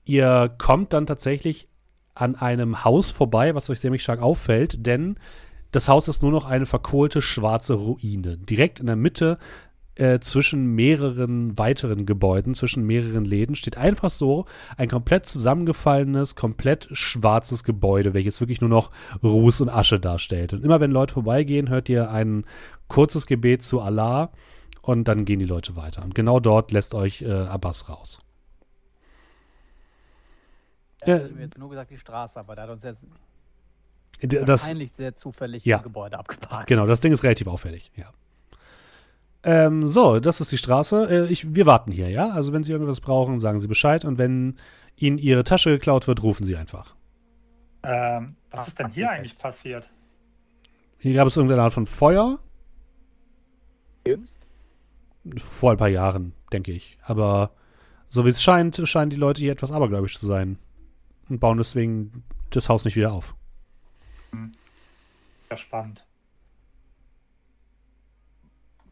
ihr 0.04 0.54
kommt 0.58 0.92
dann 0.92 1.06
tatsächlich 1.06 1.68
an 2.14 2.34
einem 2.34 2.84
Haus 2.84 3.10
vorbei, 3.10 3.54
was 3.54 3.70
euch 3.70 3.80
ziemlich 3.80 4.02
stark 4.02 4.20
auffällt, 4.20 4.86
denn 4.86 5.16
das 5.70 5.88
Haus 5.88 6.08
ist 6.08 6.22
nur 6.22 6.32
noch 6.32 6.44
eine 6.44 6.66
verkohlte 6.66 7.22
schwarze 7.22 7.74
Ruine. 7.74 8.38
Direkt 8.38 8.80
in 8.80 8.86
der 8.86 8.96
Mitte 8.96 9.38
äh, 9.98 10.20
zwischen 10.20 10.74
mehreren 10.74 11.58
weiteren 11.58 12.06
Gebäuden, 12.06 12.54
zwischen 12.54 12.86
mehreren 12.86 13.24
Läden, 13.24 13.56
steht 13.56 13.76
einfach 13.76 14.10
so 14.10 14.46
ein 14.76 14.88
komplett 14.88 15.26
zusammengefallenes, 15.26 16.36
komplett 16.36 16.88
schwarzes 16.92 17.64
Gebäude, 17.64 18.14
welches 18.14 18.40
wirklich 18.40 18.60
nur 18.60 18.70
noch 18.70 18.92
Ruß 19.22 19.60
und 19.60 19.68
Asche 19.68 19.98
darstellt. 19.98 20.52
Und 20.52 20.64
immer 20.64 20.80
wenn 20.80 20.92
Leute 20.92 21.14
vorbeigehen, 21.14 21.68
hört 21.68 21.88
ihr 21.88 22.10
ein 22.10 22.44
kurzes 22.86 23.26
Gebet 23.26 23.64
zu 23.64 23.80
Allah 23.80 24.30
und 24.82 25.08
dann 25.08 25.24
gehen 25.24 25.40
die 25.40 25.44
Leute 25.44 25.74
weiter. 25.76 26.02
Und 26.04 26.14
genau 26.14 26.40
dort 26.40 26.70
lässt 26.70 26.94
euch 26.94 27.22
äh, 27.22 27.30
Abbas 27.30 27.88
raus. 27.88 28.20
Ja, 31.04 31.16
äh, 31.16 31.34
wir 31.34 31.42
jetzt 31.42 31.58
nur 31.58 31.70
gesagt 31.70 31.90
die 31.90 31.98
Straße, 31.98 32.38
aber 32.38 32.56
da 32.56 32.62
hat 32.62 32.70
uns 32.70 32.84
jetzt 32.84 33.04
das, 34.20 34.62
wahrscheinlich 34.62 34.92
sehr 34.92 35.16
zufällig 35.16 35.64
ja, 35.64 35.78
Gebäude 35.78 36.18
abgeparkt. 36.18 36.68
Genau, 36.68 36.86
das 36.86 37.00
Ding 37.00 37.12
ist 37.12 37.22
relativ 37.22 37.46
auffällig, 37.46 37.90
ja. 37.96 38.12
Ähm, 39.48 39.86
so, 39.86 40.20
das 40.20 40.42
ist 40.42 40.52
die 40.52 40.58
Straße. 40.58 41.08
Äh, 41.10 41.32
ich, 41.32 41.54
wir 41.54 41.64
warten 41.64 41.90
hier, 41.90 42.10
ja? 42.10 42.28
Also 42.32 42.52
wenn 42.52 42.62
Sie 42.64 42.70
irgendwas 42.70 43.00
brauchen, 43.00 43.40
sagen 43.40 43.60
Sie 43.60 43.66
Bescheid. 43.66 44.04
Und 44.04 44.18
wenn 44.18 44.58
Ihnen 44.94 45.16
Ihre 45.16 45.42
Tasche 45.42 45.70
geklaut 45.70 46.06
wird, 46.06 46.22
rufen 46.22 46.44
Sie 46.44 46.54
einfach. 46.54 46.94
Ähm, 47.82 48.36
was 48.50 48.60
Ach, 48.60 48.68
ist 48.68 48.78
denn 48.78 48.90
hier 48.90 49.08
eigentlich 49.08 49.38
passiert? 49.38 49.88
Hier 50.98 51.14
gab 51.14 51.26
es 51.26 51.38
irgendeine 51.38 51.62
Art 51.62 51.72
von 51.72 51.86
Feuer. 51.86 52.38
Vor 55.38 55.70
ein 55.70 55.78
paar 55.78 55.88
Jahren, 55.88 56.34
denke 56.52 56.72
ich. 56.72 56.98
Aber 57.02 57.52
so 58.10 58.26
wie 58.26 58.30
es 58.30 58.42
scheint, 58.42 58.78
scheinen 58.84 59.08
die 59.08 59.16
Leute 59.16 59.40
hier 59.40 59.52
etwas 59.52 59.72
abergläubisch 59.72 60.18
zu 60.18 60.26
sein. 60.26 60.58
Und 61.30 61.40
bauen 61.40 61.56
deswegen 61.56 62.22
das 62.50 62.68
Haus 62.68 62.84
nicht 62.84 62.96
wieder 62.96 63.14
auf. 63.14 63.34
Hm. 64.32 64.52
Ja, 65.50 65.56
spannend. 65.56 66.04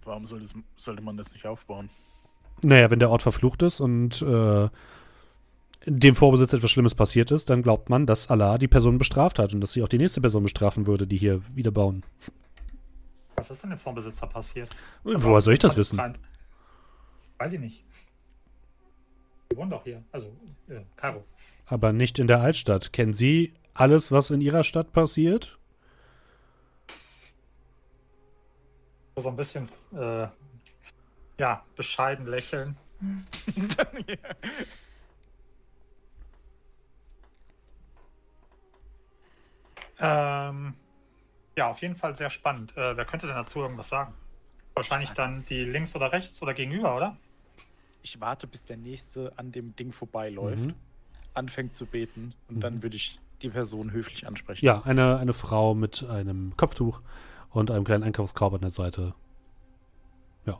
Warum 0.07 0.26
soll 0.26 0.40
das, 0.40 0.54
sollte 0.76 1.02
man 1.02 1.16
das 1.16 1.32
nicht 1.32 1.46
aufbauen? 1.46 1.90
Naja, 2.62 2.90
wenn 2.90 3.00
der 3.00 3.11
Ort 3.11 3.22
verflucht 3.22 3.62
ist 3.62 3.80
und 3.80 4.22
äh, 4.22 4.68
dem 5.84 6.14
Vorbesitzer 6.14 6.57
etwas 6.57 6.70
Schlimmes 6.70 6.94
passiert 6.94 7.30
ist, 7.30 7.50
dann 7.50 7.62
glaubt 7.62 7.90
man, 7.90 8.07
dass 8.07 8.30
Allah 8.30 8.57
die 8.57 8.68
Person 8.68 8.98
bestraft 8.98 9.38
hat 9.38 9.52
und 9.52 9.61
dass 9.61 9.72
sie 9.72 9.82
auch 9.82 9.88
die 9.88 9.98
nächste 9.98 10.20
Person 10.20 10.42
bestrafen 10.42 10.86
würde, 10.86 11.07
die 11.07 11.16
hier 11.16 11.42
wieder 11.54 11.70
bauen. 11.70 12.02
Was 13.34 13.50
ist 13.50 13.62
denn 13.62 13.70
dem 13.70 13.78
Vorbesitzer 13.78 14.26
passiert? 14.26 14.70
Woher 15.02 15.42
soll 15.42 15.54
ich 15.54 15.59
das 15.59 15.76
wissen? 15.76 16.00
Weiß 17.38 17.52
ich 17.52 17.61
nicht. 17.61 17.84
Wir 19.48 19.59
wohnen 19.59 19.70
doch 19.70 19.84
hier. 19.84 20.02
Also, 20.12 20.28
äh, 20.68 20.80
Karo. 20.96 21.24
Aber 21.66 21.92
nicht 21.92 22.18
in 22.18 22.26
der 22.26 22.40
Altstadt. 22.40 22.92
Kennen 22.92 23.12
Sie 23.12 23.52
alles, 23.74 24.11
was 24.11 24.30
in 24.30 24.40
Ihrer 24.40 24.64
Stadt 24.64 24.92
passiert? 24.92 25.59
So 29.19 29.31
ein 29.31 29.37
bisschen, 29.37 29.71
äh, 29.95 30.29
ja, 31.39 31.64
bescheiden 31.75 32.27
lächeln. 32.27 32.77
ähm, 39.99 40.75
ja, 41.57 41.71
auf 41.71 41.81
jeden 41.81 41.97
Fall 41.97 42.14
sehr 42.14 42.29
spannend. 42.29 42.77
Äh, 42.77 42.95
wer 42.95 43.07
könnte 43.07 43.27
denn 43.27 43.37
dazu 43.37 43.61
irgendwas 43.61 43.89
sagen? 43.89 44.12
Wahrscheinlich 44.75 45.12
dann 45.12 45.47
die 45.47 45.64
links 45.64 45.97
oder 45.97 46.12
rechts 46.12 46.43
oder 46.43 46.53
gegenüber, 46.53 46.95
oder? 46.95 47.17
Ich 48.03 48.21
warte, 48.21 48.47
bis 48.47 48.67
der 48.67 48.77
nächste 48.77 49.33
an 49.37 49.51
dem 49.51 49.75
Ding 49.77 49.93
vorbeiläuft, 49.93 50.59
mhm. 50.59 50.75
anfängt 51.33 51.75
zu 51.75 51.87
beten 51.87 52.35
und 52.49 52.57
mhm. 52.57 52.61
dann 52.61 52.83
würde 52.83 52.97
ich 52.97 53.19
die 53.41 53.49
Person 53.49 53.93
höflich 53.93 54.27
ansprechen. 54.27 54.62
Ja, 54.62 54.83
eine, 54.83 55.17
eine 55.17 55.33
Frau 55.33 55.75
mit 55.75 56.05
einem 56.05 56.55
Kopftuch 56.59 57.01
und 57.57 57.70
einem 57.70 57.84
kleinen 57.84 58.04
Einkaufskorb 58.04 58.54
an 58.54 58.61
der 58.61 58.70
Seite. 58.70 59.14
Ja. 60.44 60.59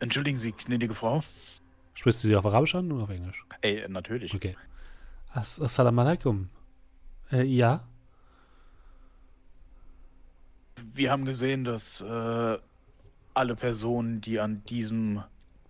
Entschuldigen 0.00 0.36
Sie, 0.36 0.52
gnädige 0.52 0.94
Frau. 0.94 1.22
Sprichst 1.94 2.24
du 2.24 2.28
sie 2.28 2.36
auf 2.36 2.46
Arabisch 2.46 2.74
an 2.74 2.90
oder 2.92 3.04
auf 3.04 3.10
Englisch? 3.10 3.44
Ey, 3.60 3.86
natürlich. 3.88 4.34
Okay. 4.34 4.56
Assalamu 5.32 6.00
alaikum. 6.00 6.48
Äh, 7.30 7.42
ja 7.44 7.84
wir 10.94 11.10
haben 11.10 11.24
gesehen, 11.24 11.64
dass 11.64 12.00
äh, 12.00 12.58
alle 13.34 13.56
Personen, 13.56 14.20
die 14.20 14.40
an 14.40 14.64
diesem 14.64 15.22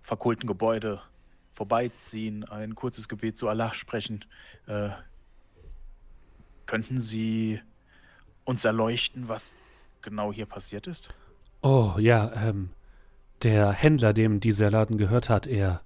verkohlten 0.02 0.46
Gebäude 0.46 1.00
vorbeiziehen, 1.52 2.44
ein 2.44 2.74
kurzes 2.74 3.08
Gebet 3.08 3.36
zu 3.36 3.48
Allah 3.48 3.74
sprechen. 3.74 4.24
Äh, 4.66 4.90
könnten 6.66 6.98
Sie 6.98 7.60
uns 8.45 8.64
erleuchten, 8.64 9.28
was 9.28 9.55
genau 10.01 10.32
hier 10.32 10.47
passiert 10.47 10.86
ist? 10.86 11.14
Oh, 11.62 11.95
ja, 11.99 12.32
ähm, 12.34 12.70
der 13.43 13.72
Händler, 13.72 14.12
dem 14.12 14.40
dieser 14.40 14.70
Laden 14.70 14.99
gehört 14.99 15.28
hat, 15.28 15.47
er 15.47 15.82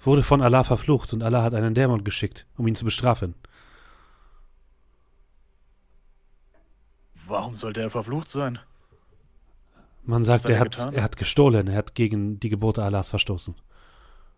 wurde 0.00 0.22
von 0.22 0.42
Allah 0.42 0.64
verflucht 0.64 1.12
und 1.12 1.22
Allah 1.22 1.42
hat 1.42 1.54
einen 1.54 1.74
Dämon 1.74 2.04
geschickt, 2.04 2.46
um 2.56 2.66
ihn 2.66 2.74
zu 2.74 2.84
bestrafen. 2.84 3.34
Warum 7.26 7.56
sollte 7.56 7.80
er 7.80 7.90
verflucht 7.90 8.28
sein? 8.28 8.58
Man 10.04 10.24
sagt, 10.24 10.46
er, 10.46 10.56
er, 10.56 10.60
hat, 10.60 10.92
er 10.92 11.02
hat 11.02 11.16
gestohlen, 11.16 11.68
er 11.68 11.76
hat 11.76 11.94
gegen 11.94 12.40
die 12.40 12.48
Gebote 12.48 12.82
Allahs 12.82 13.10
verstoßen. 13.10 13.54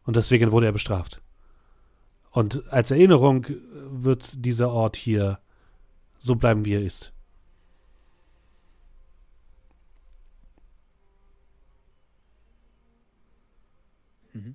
Und 0.04 0.16
deswegen 0.16 0.52
wurde 0.52 0.66
er 0.66 0.72
bestraft. 0.72 1.22
Und 2.30 2.70
als 2.70 2.90
Erinnerung 2.90 3.46
wird 3.90 4.44
dieser 4.44 4.70
Ort 4.70 4.96
hier 4.96 5.38
so 6.18 6.36
bleiben, 6.36 6.66
wie 6.66 6.74
er 6.74 6.82
ist. 6.82 7.13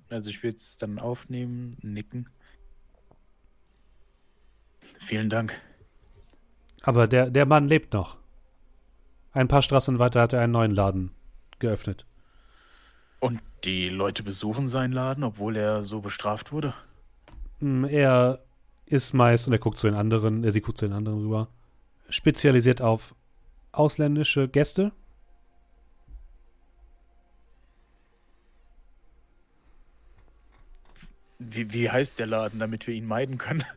Also 0.08 0.30
ich 0.30 0.42
will 0.42 0.54
es 0.54 0.76
dann 0.76 0.98
aufnehmen, 0.98 1.76
nicken. 1.82 2.28
Vielen 4.98 5.30
Dank. 5.30 5.58
Aber 6.82 7.06
der, 7.06 7.30
der 7.30 7.46
Mann 7.46 7.68
lebt 7.68 7.92
noch. 7.92 8.18
Ein 9.32 9.48
paar 9.48 9.62
Straßen 9.62 9.98
weiter 9.98 10.20
hat 10.20 10.32
er 10.32 10.40
einen 10.40 10.52
neuen 10.52 10.72
Laden 10.72 11.12
geöffnet. 11.58 12.04
Und 13.20 13.40
die 13.64 13.88
Leute 13.88 14.22
besuchen 14.22 14.66
seinen 14.66 14.92
Laden, 14.92 15.24
obwohl 15.24 15.56
er 15.56 15.82
so 15.82 16.00
bestraft 16.00 16.52
wurde? 16.52 16.74
Hm, 17.60 17.84
er 17.84 18.40
ist 18.86 19.14
meist, 19.14 19.46
und 19.46 19.52
er 19.52 19.58
guckt 19.58 19.76
zu 19.76 19.86
den 19.86 19.96
anderen, 19.96 20.42
er 20.42 20.52
sie 20.52 20.60
guckt 20.60 20.78
zu 20.78 20.86
den 20.86 20.94
anderen 20.94 21.20
rüber, 21.20 21.48
spezialisiert 22.08 22.82
auf 22.82 23.14
ausländische 23.72 24.48
Gäste. 24.48 24.92
Wie, 31.40 31.72
wie 31.72 31.90
heißt 31.90 32.18
der 32.18 32.26
Laden, 32.26 32.60
damit 32.60 32.86
wir 32.86 32.94
ihn 32.94 33.06
meiden 33.06 33.38
können? 33.38 33.64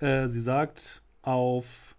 Äh, 0.00 0.26
sie 0.26 0.40
sagt 0.40 1.00
auf 1.22 1.94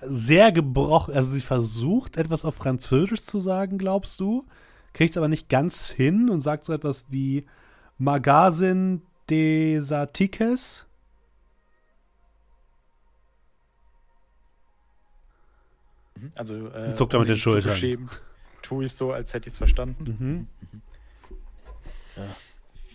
sehr 0.00 0.52
gebrochen. 0.52 1.12
Also 1.12 1.30
sie 1.30 1.40
versucht 1.40 2.16
etwas 2.16 2.44
auf 2.44 2.54
Französisch 2.54 3.22
zu 3.22 3.40
sagen, 3.40 3.78
glaubst 3.78 4.20
du? 4.20 4.46
Kriegt 4.92 5.10
es 5.10 5.16
aber 5.16 5.26
nicht 5.26 5.48
ganz 5.48 5.90
hin 5.90 6.30
und 6.30 6.40
sagt 6.40 6.64
so 6.64 6.72
etwas 6.72 7.06
wie 7.08 7.46
Magazin 7.98 9.02
des 9.28 9.90
Artikes. 9.90 10.86
Also 16.34 16.68
äh, 16.68 16.92
zuckt 16.92 17.12
er 17.14 17.20
mit 17.20 17.28
den 17.28 17.36
Schultern. 17.36 18.08
Tue 18.62 18.84
ich 18.86 18.94
so, 18.94 19.12
als 19.12 19.34
hätte 19.34 19.48
ich 19.48 19.54
es 19.54 19.58
verstanden. 19.58 20.04
Mhm. 20.04 20.48
Mhm. 20.70 20.82
Ja, 22.16 22.36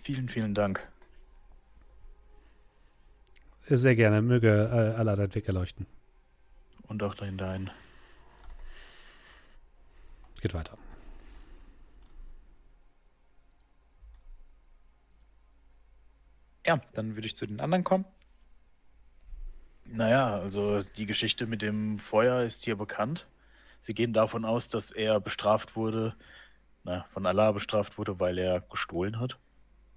vielen, 0.01 0.29
vielen 0.29 0.55
Dank. 0.55 0.87
Sehr 3.65 3.95
gerne. 3.95 4.21
Möge 4.21 4.49
äh, 4.49 4.97
Allah 4.97 5.15
deinen 5.15 5.35
Weg 5.35 5.47
erleuchten 5.47 5.85
und 6.87 7.03
auch 7.03 7.13
dein 7.13 7.37
Dein. 7.37 7.69
Geht 10.41 10.53
weiter. 10.53 10.77
Ja, 16.65 16.81
dann 16.93 17.15
würde 17.15 17.27
ich 17.27 17.35
zu 17.35 17.45
den 17.45 17.59
anderen 17.59 17.83
kommen. 17.83 18.05
Naja, 19.91 20.39
also 20.39 20.83
die 20.83 21.05
Geschichte 21.05 21.47
mit 21.47 21.61
dem 21.61 21.99
Feuer 21.99 22.43
ist 22.43 22.63
hier 22.63 22.75
bekannt. 22.75 23.27
Sie 23.79 23.93
gehen 23.93 24.13
davon 24.13 24.45
aus, 24.45 24.69
dass 24.69 24.91
er 24.91 25.19
bestraft 25.19 25.75
wurde, 25.75 26.15
na, 26.83 27.05
von 27.11 27.25
Allah 27.25 27.51
bestraft 27.51 27.97
wurde, 27.97 28.19
weil 28.19 28.37
er 28.37 28.61
gestohlen 28.61 29.19
hat, 29.19 29.37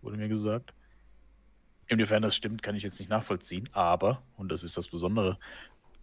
wurde 0.01 0.16
mir 0.16 0.28
gesagt. 0.28 0.72
Inwiefern 1.88 2.22
das 2.22 2.34
stimmt, 2.36 2.62
kann 2.62 2.74
ich 2.74 2.84
jetzt 2.84 2.99
nicht 3.01 3.11
nachvollziehen, 3.11 3.68
aber, 3.72 4.22
und 4.36 4.51
das 4.51 4.62
ist 4.62 4.76
das 4.76 4.88
Besondere, 4.88 5.38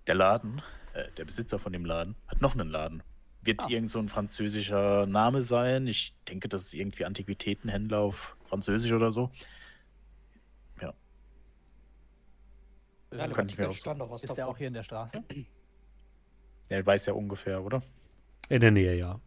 der 0.07 0.15
Laden, 0.15 0.61
äh, 0.93 1.05
der 1.17 1.25
Besitzer 1.25 1.57
von 1.57 1.73
dem 1.73 1.85
Laden, 1.85 2.15
hat 2.27 2.41
noch 2.41 2.53
einen 2.53 2.69
Laden. 2.69 3.01
Wird 3.41 3.63
Ah. 3.63 3.67
irgend 3.69 3.89
so 3.89 3.99
ein 3.99 4.09
französischer 4.09 5.05
Name 5.07 5.41
sein. 5.41 5.87
Ich 5.87 6.13
denke, 6.27 6.49
das 6.49 6.63
ist 6.63 6.73
irgendwie 6.73 7.05
Antiquitätenhändler 7.05 7.99
auf 7.99 8.35
Französisch 8.49 8.91
oder 8.91 9.11
so. 9.11 9.31
Ja, 13.11 13.27
Kann 13.27 13.49
ich 13.49 13.57
mir 13.57 13.69
auch 13.69 13.73
stand 13.73 13.99
doch 14.01 14.09
was 14.11 14.23
Ist 14.23 14.35
der 14.37 14.47
auch 14.47 14.57
hier 14.57 14.67
in 14.67 14.73
der 14.73 14.83
Straße? 14.83 15.23
Er 16.69 16.85
weiß 16.85 17.07
ja 17.07 17.13
ungefähr, 17.13 17.63
oder? 17.63 17.81
In 18.49 18.61
der 18.61 18.71
Nähe, 18.71 18.95
ja. 18.95 19.19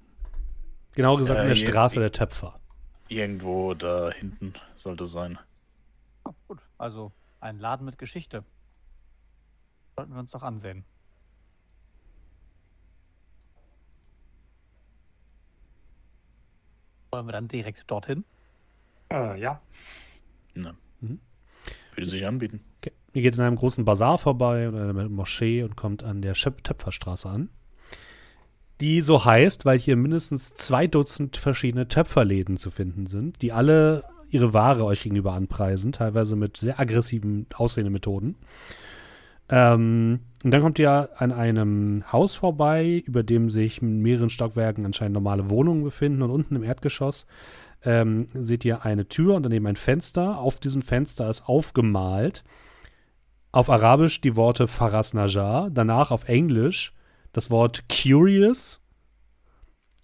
Genau 0.92 1.16
gesagt 1.16 1.38
Äh, 1.38 1.42
in 1.42 1.48
der 1.48 1.56
je- 1.56 1.66
Straße 1.66 1.98
der 1.98 2.12
Töpfer. 2.12 2.60
Irgendwo 3.08 3.74
da 3.74 4.10
hinten 4.12 4.54
sollte 4.76 5.02
es 5.04 5.10
sein. 5.12 5.38
Ah, 6.24 6.30
gut, 6.46 6.60
also 6.78 7.12
ein 7.40 7.58
Laden 7.58 7.84
mit 7.84 7.98
Geschichte. 7.98 8.44
Sollten 9.96 10.12
wir 10.12 10.20
uns 10.20 10.30
doch 10.30 10.42
ansehen. 10.42 10.84
Wollen 17.10 17.26
wir 17.26 17.32
dann 17.32 17.48
direkt 17.48 17.90
dorthin? 17.90 18.24
Äh, 19.10 19.38
ja. 19.40 19.60
Ne. 20.54 20.74
Mhm. 21.00 21.20
Würde 21.94 22.08
sich 22.08 22.26
anbieten. 22.26 22.64
Okay. 22.78 22.92
Ihr 23.14 23.22
geht 23.22 23.34
in 23.34 23.42
einem 23.42 23.56
großen 23.56 23.84
Bazar 23.84 24.18
vorbei 24.18 24.68
oder 24.68 24.88
einer 24.88 25.08
Moschee 25.08 25.62
und 25.62 25.76
kommt 25.76 26.02
an 26.02 26.22
der 26.22 26.34
Töpferstraße 26.34 27.28
an. 27.28 27.50
Die 28.80 29.00
so 29.00 29.24
heißt, 29.24 29.64
weil 29.64 29.78
hier 29.78 29.96
mindestens 29.96 30.54
zwei 30.54 30.86
Dutzend 30.86 31.36
verschiedene 31.36 31.88
Töpferläden 31.88 32.56
zu 32.56 32.70
finden 32.70 33.06
sind, 33.06 33.42
die 33.42 33.52
alle 33.52 34.02
ihre 34.30 34.54
Ware 34.54 34.84
euch 34.84 35.02
gegenüber 35.02 35.34
anpreisen, 35.34 35.92
teilweise 35.92 36.36
mit 36.36 36.56
sehr 36.56 36.80
aggressiven 36.80 37.46
Aussehmethoden. 37.54 38.36
Ähm, 39.50 40.20
und 40.42 40.50
dann 40.50 40.62
kommt 40.62 40.78
ihr 40.78 41.10
an 41.16 41.32
einem 41.32 42.04
Haus 42.10 42.34
vorbei, 42.34 43.02
über 43.06 43.22
dem 43.22 43.50
sich 43.50 43.82
in 43.82 44.00
mehreren 44.00 44.30
Stockwerken 44.30 44.86
anscheinend 44.86 45.14
normale 45.14 45.50
Wohnungen 45.50 45.84
befinden 45.84 46.22
und 46.22 46.30
unten 46.30 46.56
im 46.56 46.64
Erdgeschoss 46.64 47.26
ähm, 47.84 48.28
seht 48.34 48.64
ihr 48.64 48.84
eine 48.84 49.06
Tür 49.06 49.34
und 49.34 49.42
daneben 49.42 49.66
ein 49.66 49.76
Fenster. 49.76 50.38
Auf 50.38 50.58
diesem 50.58 50.82
Fenster 50.82 51.28
ist 51.28 51.46
aufgemalt 51.46 52.44
auf 53.53 53.68
Arabisch 53.68 54.20
die 54.22 54.34
Worte 54.34 54.66
Faras 54.66 55.12
Najar, 55.12 55.70
danach 55.70 56.11
auf 56.11 56.28
Englisch 56.28 56.94
das 57.32 57.50
Wort 57.50 57.84
Curious 57.88 58.80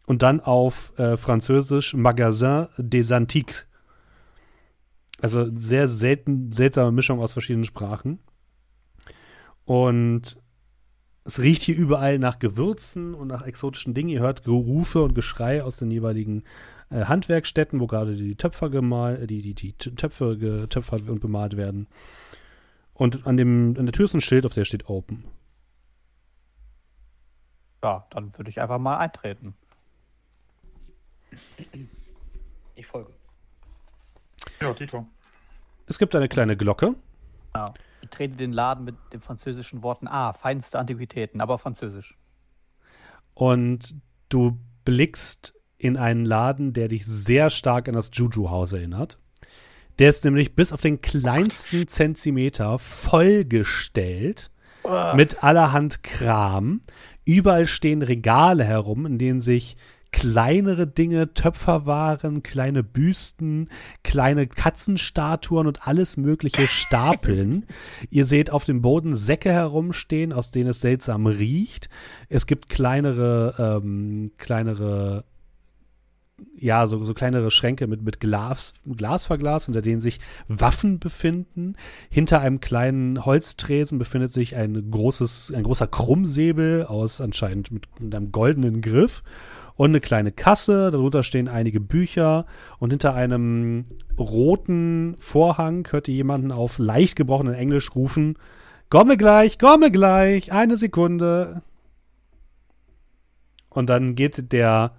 und 0.06 0.22
dann 0.22 0.40
auf 0.40 0.96
äh, 0.98 1.16
Französisch 1.16 1.94
Magasin 1.94 2.66
des 2.76 3.10
Antiques. 3.10 3.66
Also 5.20 5.48
sehr 5.54 5.88
selten, 5.88 6.52
seltsame 6.52 6.92
Mischung 6.92 7.20
aus 7.20 7.32
verschiedenen 7.32 7.64
Sprachen. 7.64 8.20
Und 9.64 10.38
es 11.24 11.40
riecht 11.40 11.62
hier 11.62 11.76
überall 11.76 12.18
nach 12.18 12.38
Gewürzen 12.38 13.14
und 13.14 13.28
nach 13.28 13.44
exotischen 13.44 13.92
Dingen. 13.92 14.08
Ihr 14.08 14.20
hört 14.20 14.44
Gerufe 14.44 15.02
und 15.02 15.14
Geschrei 15.14 15.62
aus 15.62 15.76
den 15.76 15.90
jeweiligen 15.90 16.44
äh, 16.90 17.04
Handwerkstätten, 17.04 17.80
wo 17.80 17.86
gerade 17.86 18.14
die 18.14 18.36
Töpfer 18.36 18.70
gemal, 18.70 19.26
die, 19.26 19.42
die, 19.42 19.54
die 19.54 19.72
Töpfe 19.72 20.38
getöpfert 20.38 21.08
und 21.08 21.20
bemalt 21.20 21.56
werden. 21.56 21.86
Und 22.98 23.28
an, 23.28 23.36
dem, 23.36 23.76
an 23.78 23.86
der 23.86 23.92
Tür 23.92 24.06
ist 24.06 24.14
ein 24.14 24.20
Schild, 24.20 24.44
auf 24.44 24.54
der 24.54 24.64
steht 24.64 24.88
Open. 24.88 25.24
Ja, 27.82 28.04
dann 28.10 28.36
würde 28.36 28.50
ich 28.50 28.60
einfach 28.60 28.78
mal 28.78 28.96
eintreten. 28.96 29.54
Ich 32.74 32.86
folge. 32.86 33.12
Ja, 34.60 34.74
Tito. 34.74 35.06
Es 35.86 35.98
gibt 35.98 36.14
eine 36.16 36.28
kleine 36.28 36.56
Glocke. 36.56 36.96
Ja. 37.54 37.72
Ich 38.00 38.10
trete 38.10 38.36
den 38.36 38.52
Laden 38.52 38.84
mit 38.84 38.96
den 39.12 39.20
französischen 39.20 39.82
Worten 39.82 40.08
Ah, 40.08 40.32
feinste 40.32 40.78
Antiquitäten, 40.78 41.40
aber 41.40 41.58
französisch. 41.58 42.16
Und 43.34 43.94
du 44.28 44.58
blickst 44.84 45.54
in 45.76 45.96
einen 45.96 46.24
Laden, 46.24 46.72
der 46.72 46.88
dich 46.88 47.06
sehr 47.06 47.50
stark 47.50 47.88
an 47.88 47.94
das 47.94 48.10
Juju-Haus 48.12 48.72
erinnert. 48.72 49.18
Der 49.98 50.10
ist 50.10 50.24
nämlich 50.24 50.54
bis 50.54 50.72
auf 50.72 50.80
den 50.80 51.00
kleinsten 51.00 51.88
Zentimeter 51.88 52.78
vollgestellt 52.78 54.50
mit 55.14 55.42
allerhand 55.42 56.02
Kram. 56.02 56.82
Überall 57.24 57.66
stehen 57.66 58.02
Regale 58.02 58.64
herum, 58.64 59.06
in 59.06 59.18
denen 59.18 59.40
sich 59.40 59.76
kleinere 60.10 60.86
Dinge, 60.86 61.34
Töpferwaren, 61.34 62.42
kleine 62.42 62.82
Büsten, 62.82 63.68
kleine 64.02 64.46
Katzenstatuen 64.46 65.66
und 65.66 65.86
alles 65.86 66.16
mögliche 66.16 66.66
stapeln. 66.66 67.66
Ihr 68.10 68.24
seht 68.24 68.50
auf 68.50 68.64
dem 68.64 68.80
Boden 68.80 69.14
Säcke 69.14 69.52
herumstehen, 69.52 70.32
aus 70.32 70.50
denen 70.50 70.70
es 70.70 70.80
seltsam 70.80 71.26
riecht. 71.26 71.88
Es 72.28 72.46
gibt 72.46 72.68
kleinere, 72.68 73.80
ähm, 73.82 74.32
kleinere, 74.38 75.24
ja, 76.56 76.86
so, 76.86 77.04
so 77.04 77.14
kleinere 77.14 77.50
Schränke 77.50 77.86
mit, 77.86 78.02
mit 78.02 78.20
Glas, 78.20 78.72
Glas 78.84 79.26
verglast, 79.26 79.66
hinter 79.66 79.82
denen 79.82 80.00
sich 80.00 80.20
Waffen 80.48 80.98
befinden. 80.98 81.74
Hinter 82.10 82.40
einem 82.40 82.60
kleinen 82.60 83.24
Holztresen 83.24 83.98
befindet 83.98 84.32
sich 84.32 84.56
ein 84.56 84.90
großes, 84.90 85.52
ein 85.54 85.62
großer 85.62 85.86
Krummsäbel 85.86 86.84
aus 86.86 87.20
anscheinend 87.20 87.70
mit, 87.70 87.86
mit 88.00 88.14
einem 88.14 88.32
goldenen 88.32 88.80
Griff 88.80 89.22
und 89.74 89.90
eine 89.90 90.00
kleine 90.00 90.32
Kasse. 90.32 90.90
Darunter 90.90 91.22
stehen 91.22 91.48
einige 91.48 91.80
Bücher 91.80 92.46
und 92.78 92.90
hinter 92.90 93.14
einem 93.14 93.86
roten 94.18 95.16
Vorhang 95.20 95.86
hört 95.90 96.08
ihr 96.08 96.14
jemanden 96.14 96.52
auf 96.52 96.78
leicht 96.78 97.16
gebrochenen 97.16 97.54
Englisch 97.54 97.94
rufen: 97.94 98.36
Komme 98.90 99.16
gleich, 99.16 99.58
komme 99.58 99.90
gleich, 99.90 100.52
eine 100.52 100.76
Sekunde. 100.76 101.62
Und 103.70 103.88
dann 103.88 104.16
geht 104.16 104.52
der 104.52 104.92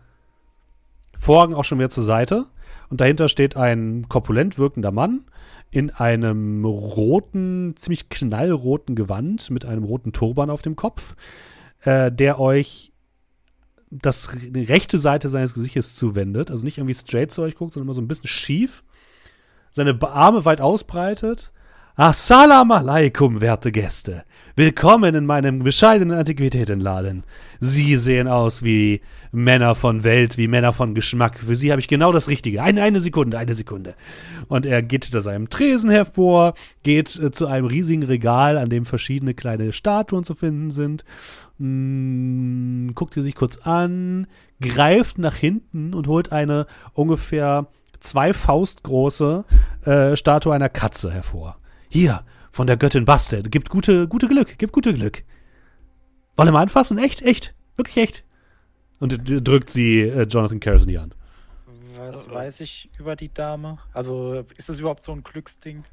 Vorhang 1.19 1.53
auch 1.53 1.65
schon 1.65 1.77
wieder 1.77 1.89
zur 1.89 2.05
Seite 2.05 2.45
und 2.89 3.01
dahinter 3.01 3.27
steht 3.29 3.55
ein 3.55 4.07
korpulent 4.07 4.57
wirkender 4.57 4.91
Mann 4.91 5.25
in 5.69 5.91
einem 5.91 6.65
roten, 6.65 7.75
ziemlich 7.75 8.09
knallroten 8.09 8.95
Gewand 8.95 9.51
mit 9.51 9.65
einem 9.65 9.83
roten 9.83 10.13
Turban 10.13 10.49
auf 10.49 10.61
dem 10.61 10.75
Kopf, 10.75 11.15
äh, 11.81 12.11
der 12.11 12.39
euch 12.39 12.93
das 13.91 14.29
die 14.41 14.63
rechte 14.63 14.97
Seite 14.97 15.29
seines 15.29 15.53
Gesichtes 15.53 15.95
zuwendet, 15.95 16.51
also 16.51 16.63
nicht 16.63 16.77
irgendwie 16.77 16.95
straight 16.95 17.31
zu 17.31 17.41
euch 17.41 17.55
guckt, 17.55 17.73
sondern 17.73 17.87
immer 17.87 17.95
so 17.95 18.01
ein 18.01 18.07
bisschen 18.07 18.27
schief, 18.27 18.83
seine 19.71 19.99
Arme 20.01 20.45
weit 20.45 20.61
ausbreitet. 20.61 21.51
Assalamu 21.95 22.75
alaikum, 22.75 23.41
werte 23.41 23.71
Gäste. 23.71 24.23
Willkommen 24.59 25.15
in 25.15 25.25
meinem 25.25 25.59
bescheidenen 25.59 26.17
Antiquitätenladen. 26.17 27.23
Sie 27.61 27.95
sehen 27.95 28.27
aus 28.27 28.61
wie 28.61 28.99
Männer 29.31 29.73
von 29.73 30.03
Welt, 30.03 30.37
wie 30.37 30.49
Männer 30.49 30.73
von 30.73 30.93
Geschmack. 30.93 31.39
Für 31.39 31.55
Sie 31.55 31.71
habe 31.71 31.79
ich 31.79 31.87
genau 31.87 32.11
das 32.11 32.27
Richtige. 32.27 32.61
Eine, 32.61 32.83
eine 32.83 32.99
Sekunde, 32.99 33.37
eine 33.37 33.53
Sekunde. 33.53 33.95
Und 34.49 34.65
er 34.65 34.81
geht 34.81 35.05
hinter 35.05 35.21
seinem 35.21 35.49
Tresen 35.49 35.89
hervor, 35.89 36.55
geht 36.83 37.15
äh, 37.15 37.31
zu 37.31 37.47
einem 37.47 37.67
riesigen 37.67 38.03
Regal, 38.03 38.57
an 38.57 38.69
dem 38.69 38.85
verschiedene 38.85 39.33
kleine 39.33 39.71
Statuen 39.71 40.25
zu 40.25 40.35
finden 40.35 40.71
sind 40.71 41.05
Mm, 41.59 42.91
guckt 42.95 43.13
sie 43.13 43.21
sich 43.21 43.35
kurz 43.35 43.67
an, 43.67 44.27
greift 44.61 45.17
nach 45.17 45.35
hinten 45.35 45.93
und 45.93 46.07
holt 46.07 46.31
eine 46.31 46.67
ungefähr 46.93 47.67
zwei 47.99 48.31
Faust 48.31 48.81
große 48.83 49.43
äh, 49.83 50.15
Statue 50.15 50.53
einer 50.53 50.69
Katze 50.69 51.11
hervor. 51.11 51.57
Hier, 51.89 52.23
von 52.51 52.67
der 52.67 52.77
Göttin 52.77 53.05
Bastet. 53.05 53.51
Gibt 53.51 53.69
gute, 53.69 54.07
gute 54.07 54.27
Glück, 54.27 54.57
gibt 54.57 54.73
gute 54.73 54.93
Glück. 54.93 55.23
Wollen 56.37 56.53
wir 56.53 56.59
anfassen? 56.59 56.97
Echt, 56.97 57.21
echt, 57.21 57.53
wirklich 57.75 57.97
echt. 57.97 58.23
Und 58.99 59.21
drückt 59.25 59.69
sie 59.69 60.01
äh, 60.01 60.23
Jonathan 60.23 60.59
Karras 60.59 60.83
in 60.83 60.89
die 60.89 60.99
Hand. 60.99 61.15
Was 61.97 62.29
weiß 62.29 62.61
ich 62.61 62.89
über 62.97 63.15
die 63.15 63.33
Dame? 63.33 63.77
Also, 63.93 64.45
ist 64.57 64.69
das 64.69 64.79
überhaupt 64.79 65.03
so 65.03 65.11
ein 65.11 65.23
Glücksding? 65.23 65.83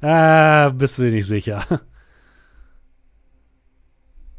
Ah, 0.00 0.68
bist 0.70 0.98
du 0.98 1.02
dir 1.02 1.10
nicht 1.10 1.26
sicher. 1.26 1.64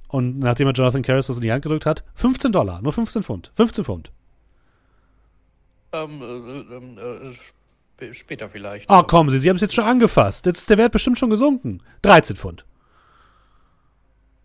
Und 0.08 0.40
nachdem 0.40 0.68
er 0.68 0.74
Jonathan 0.74 1.04
Karras 1.04 1.28
das 1.28 1.38
in 1.38 1.44
die 1.44 1.52
Hand 1.52 1.62
gedrückt 1.62 1.86
hat, 1.86 2.04
15 2.16 2.52
Dollar, 2.52 2.82
nur 2.82 2.94
15 2.94 3.22
Pfund. 3.22 3.52
15 3.56 3.84
Pfund. 3.84 4.12
Ähm, 5.92 6.22
äh, 6.22 6.76
ähm, 6.76 6.98
äh, 6.98 7.30
sp 7.34 7.59
später 8.14 8.50
vielleicht. 8.50 8.90
Ah, 8.90 9.04
kommen 9.04 9.30
Sie, 9.30 9.40
Sie 9.40 9.50
haben 9.50 9.56
es 9.56 9.62
jetzt 9.62 9.76
schon 9.76 9.86
angefasst. 9.86 10.46
Jetzt 10.46 10.60
ist 10.60 10.70
der 10.70 10.78
Wert 10.78 10.92
bestimmt 10.92 11.18
schon 11.18 11.30
gesunken. 11.30 11.80
13 12.02 12.36
Pfund. 12.36 12.66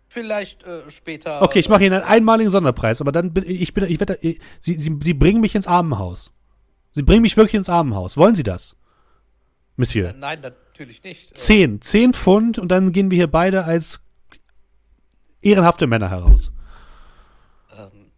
vielleicht 0.09 0.63
äh, 0.63 0.89
später. 0.89 1.41
Okay, 1.41 1.59
ich 1.59 1.69
mache 1.69 1.83
Ihnen 1.83 1.93
einen 1.93 2.03
einmaligen 2.03 2.49
Sonderpreis, 2.49 3.01
aber 3.01 3.11
dann 3.11 3.33
bin 3.33 3.43
ich 3.47 3.73
bin 3.73 3.83
ich 3.85 3.99
werde 3.99 4.17
Sie, 4.21 4.39
Sie 4.59 4.97
Sie 5.01 5.13
bringen 5.13 5.41
mich 5.41 5.55
ins 5.55 5.67
Armenhaus. 5.67 6.31
Sie 6.91 7.03
bringen 7.03 7.21
mich 7.23 7.35
wirklich 7.35 7.55
ins 7.55 7.69
Armenhaus. 7.69 8.15
Wollen 8.15 8.35
Sie 8.35 8.43
das? 8.43 8.77
Monsieur. 9.75 10.09
Äh, 10.09 10.13
nein, 10.17 10.39
natürlich 10.41 11.03
nicht. 11.03 11.31
Äh, 11.31 11.33
Zehn. 11.33 11.81
Zehn 11.81 12.13
Pfund 12.13 12.57
und 12.57 12.69
dann 12.69 12.91
gehen 12.93 13.11
wir 13.11 13.17
hier 13.17 13.27
beide 13.27 13.65
als 13.65 14.01
ehrenhafte 15.41 15.87
Männer 15.87 16.09
heraus. 16.09 16.51
Ähm, 17.77 18.11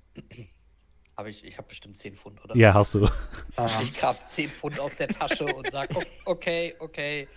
aber 1.18 1.28
ich, 1.30 1.44
ich 1.44 1.58
habe 1.58 1.68
bestimmt 1.68 1.98
10 1.98 2.16
Pfund, 2.16 2.42
oder? 2.44 2.56
Ja, 2.56 2.74
hast 2.74 2.94
du. 2.94 3.10
Ich 3.82 3.94
grab 3.98 4.18
10 4.30 4.50
Pfund 4.50 4.80
aus 4.80 4.96
der 4.96 5.08
Tasche 5.10 5.46
und 5.46 5.70
sag, 5.72 5.94
o- 5.96 6.04
okay, 6.26 6.76
okay, 6.80 7.28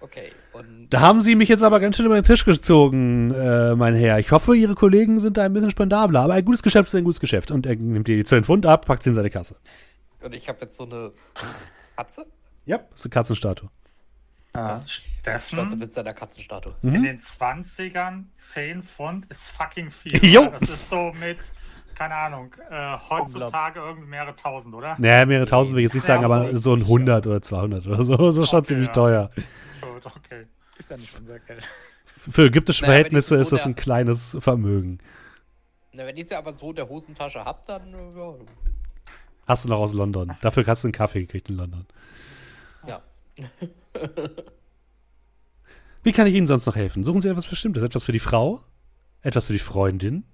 okay. 0.00 0.32
Und 0.52 0.88
Da 0.90 1.00
haben 1.00 1.20
Sie 1.20 1.34
mich 1.36 1.48
jetzt 1.48 1.62
aber 1.62 1.78
ganz 1.80 1.96
schön 1.96 2.06
über 2.06 2.16
den 2.20 2.24
Tisch 2.24 2.44
gezogen, 2.44 3.32
äh, 3.32 3.74
mein 3.76 3.94
Herr. 3.94 4.18
Ich 4.18 4.32
hoffe, 4.32 4.54
Ihre 4.56 4.74
Kollegen 4.74 5.20
sind 5.20 5.36
da 5.36 5.44
ein 5.44 5.52
bisschen 5.52 5.70
spendabler, 5.70 6.20
aber 6.22 6.34
ein 6.34 6.44
gutes 6.44 6.62
Geschäft 6.62 6.88
ist 6.88 6.94
ein 6.96 7.04
gutes 7.04 7.20
Geschäft. 7.20 7.50
Und 7.52 7.64
er 7.64 7.76
nimmt 7.76 8.08
dir 8.08 8.16
die 8.16 8.24
10 8.24 8.44
Pfund 8.44 8.66
ab, 8.66 8.86
packt 8.86 9.04
sie 9.04 9.10
in 9.10 9.14
seine 9.14 9.30
Kasse. 9.30 9.56
Und 10.20 10.34
ich 10.34 10.48
habe 10.48 10.58
jetzt 10.62 10.76
so 10.76 10.84
eine 10.84 11.12
Katze. 11.96 12.26
Ja. 12.66 12.78
Das 12.78 13.00
ist 13.00 13.06
eine 13.06 13.10
Katzenstatue. 13.10 13.70
Ah, 14.54 14.80
Steffen, 14.86 15.78
mit 15.78 15.92
seiner 15.92 16.12
Katzenstatue. 16.14 16.74
Mhm. 16.82 16.94
in 16.96 17.02
den 17.04 17.18
20ern 17.20 18.24
10 18.38 18.82
Pfund 18.82 19.26
ist 19.30 19.46
fucking 19.46 19.90
viel. 19.92 20.24
Jo. 20.24 20.48
Das 20.58 20.68
ist 20.68 20.90
so 20.90 21.12
mit, 21.20 21.38
keine 21.98 22.14
Ahnung, 22.14 22.54
äh, 22.70 22.96
heutzutage 23.10 23.80
irgendwie 23.80 24.08
mehrere 24.08 24.36
tausend, 24.36 24.72
oder? 24.72 24.94
Naja, 24.98 25.26
mehrere 25.26 25.46
tausend 25.46 25.74
will 25.74 25.80
ich 25.80 25.86
jetzt 25.86 25.94
nicht 25.94 26.06
sagen, 26.06 26.22
Ja, 26.22 26.28
aber 26.30 26.56
so 26.56 26.72
ein 26.74 26.82
100 26.82 27.26
oder 27.26 27.42
200 27.42 27.86
oder 27.88 28.04
so. 28.04 28.16
Das 28.16 28.36
ist 28.36 28.48
schon 28.50 28.60
Okay, 28.60 28.68
ziemlich 28.68 28.86
ja. 28.86 28.92
teuer. 28.92 29.30
Gut, 29.80 30.06
okay. 30.06 30.46
ist 30.78 30.90
ja 30.90 30.96
nicht 30.96 31.18
unser 31.18 31.40
Geld. 31.40 31.66
Für 32.06 32.46
ägyptische 32.46 32.82
Naja, 32.82 32.92
Verhältnisse 32.92 33.34
so 33.34 33.40
ist 33.40 33.52
das 33.52 33.66
ein 33.66 33.74
kleines 33.74 34.36
Vermögen. 34.40 34.98
Na, 35.92 36.06
wenn 36.06 36.16
ich 36.16 36.28
sie 36.28 36.36
aber 36.36 36.54
so 36.54 36.70
in 36.70 36.76
der 36.76 36.88
Hosentasche 36.88 37.44
hab, 37.44 37.66
dann 37.66 37.92
äh, 37.92 38.18
ja. 38.18 38.34
Hast 39.48 39.64
du 39.64 39.68
noch 39.68 39.80
aus 39.80 39.92
London. 39.92 40.36
Dafür 40.40 40.64
hast 40.66 40.84
du 40.84 40.88
einen 40.88 40.92
Kaffee 40.92 41.22
gekriegt 41.22 41.48
in 41.48 41.56
London. 41.56 41.86
ja. 42.86 43.00
Wie 46.04 46.12
kann 46.12 46.26
ich 46.28 46.34
Ihnen 46.34 46.46
sonst 46.46 46.66
noch 46.66 46.76
helfen? 46.76 47.02
Suchen 47.02 47.20
Sie 47.20 47.28
etwas 47.28 47.46
Bestimmtes? 47.46 47.82
Etwas 47.82 48.04
für 48.04 48.12
die 48.12 48.18
Frau? 48.20 48.62
Etwas 49.22 49.48
für 49.48 49.52
die 49.52 49.58
Freundin? 49.58 50.24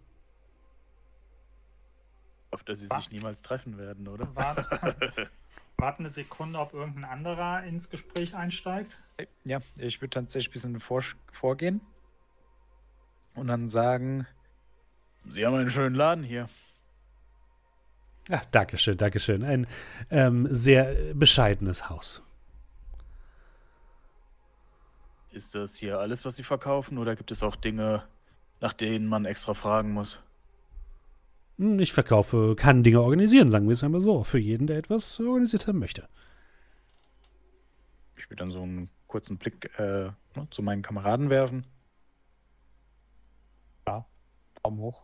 Dass 2.65 2.81
sie 2.81 2.87
sich 2.87 3.11
niemals 3.11 3.43
treffen 3.43 3.77
werden, 3.79 4.09
oder? 4.09 4.35
Warte, 4.35 5.31
warte 5.77 5.99
eine 6.01 6.11
Sekunde, 6.11 6.59
ob 6.59 6.73
irgendein 6.73 7.05
anderer 7.05 7.63
ins 7.65 7.91
Gespräch 7.91 8.35
einsteigt. 8.35 8.99
Ja, 9.45 9.61
ich 9.77 10.01
würde 10.01 10.11
tatsächlich 10.11 10.49
ein 10.49 10.53
bisschen 10.53 10.81
vor, 10.81 11.03
vorgehen 11.31 11.81
und 13.35 13.49
dann 13.49 13.69
sagen, 13.69 14.27
Sie 15.29 15.45
haben 15.45 15.55
einen 15.55 15.71
schönen 15.71 15.95
Laden 15.95 16.25
hier. 16.25 16.49
Ja, 18.29 18.43
Dankeschön, 18.51 18.97
Dankeschön. 18.97 19.43
Ein 19.43 19.67
ähm, 20.11 20.47
sehr 20.51 21.15
bescheidenes 21.15 21.89
Haus. 21.89 22.23
Ist 25.31 25.55
das 25.55 25.77
hier 25.77 25.99
alles, 25.99 26.25
was 26.25 26.37
Sie 26.37 26.43
verkaufen, 26.43 26.97
oder 26.99 27.17
gibt 27.17 27.31
es 27.31 27.43
auch 27.43 27.57
Dinge, 27.57 28.05
nach 28.61 28.73
denen 28.73 29.07
man 29.07 29.25
extra 29.25 29.53
fragen 29.53 29.93
muss? 29.93 30.21
Ich 31.57 31.93
verkaufe, 31.93 32.57
kann 32.57 32.83
Dinge 32.83 33.01
organisieren, 33.01 33.49
sagen 33.51 33.67
wir 33.69 33.75
es 33.75 33.85
einmal 33.85 34.01
so. 34.01 34.25
Für 34.25 34.39
jeden, 34.39 34.67
der 34.67 34.79
etwas 34.79 35.21
organisiert 35.21 35.67
haben 35.67 35.79
möchte. 35.79 36.09
Ich 38.17 38.29
würde 38.29 38.41
dann 38.41 38.51
so 38.51 38.63
einen 38.63 38.91
kurzen 39.07 39.39
Blick 39.39 39.71
äh, 39.79 40.11
ne, 40.35 40.49
zu 40.51 40.63
meinen 40.63 40.83
Kameraden 40.83 41.31
werfen. 41.31 41.67
Daumen 44.65 44.81
hoch. 44.81 45.03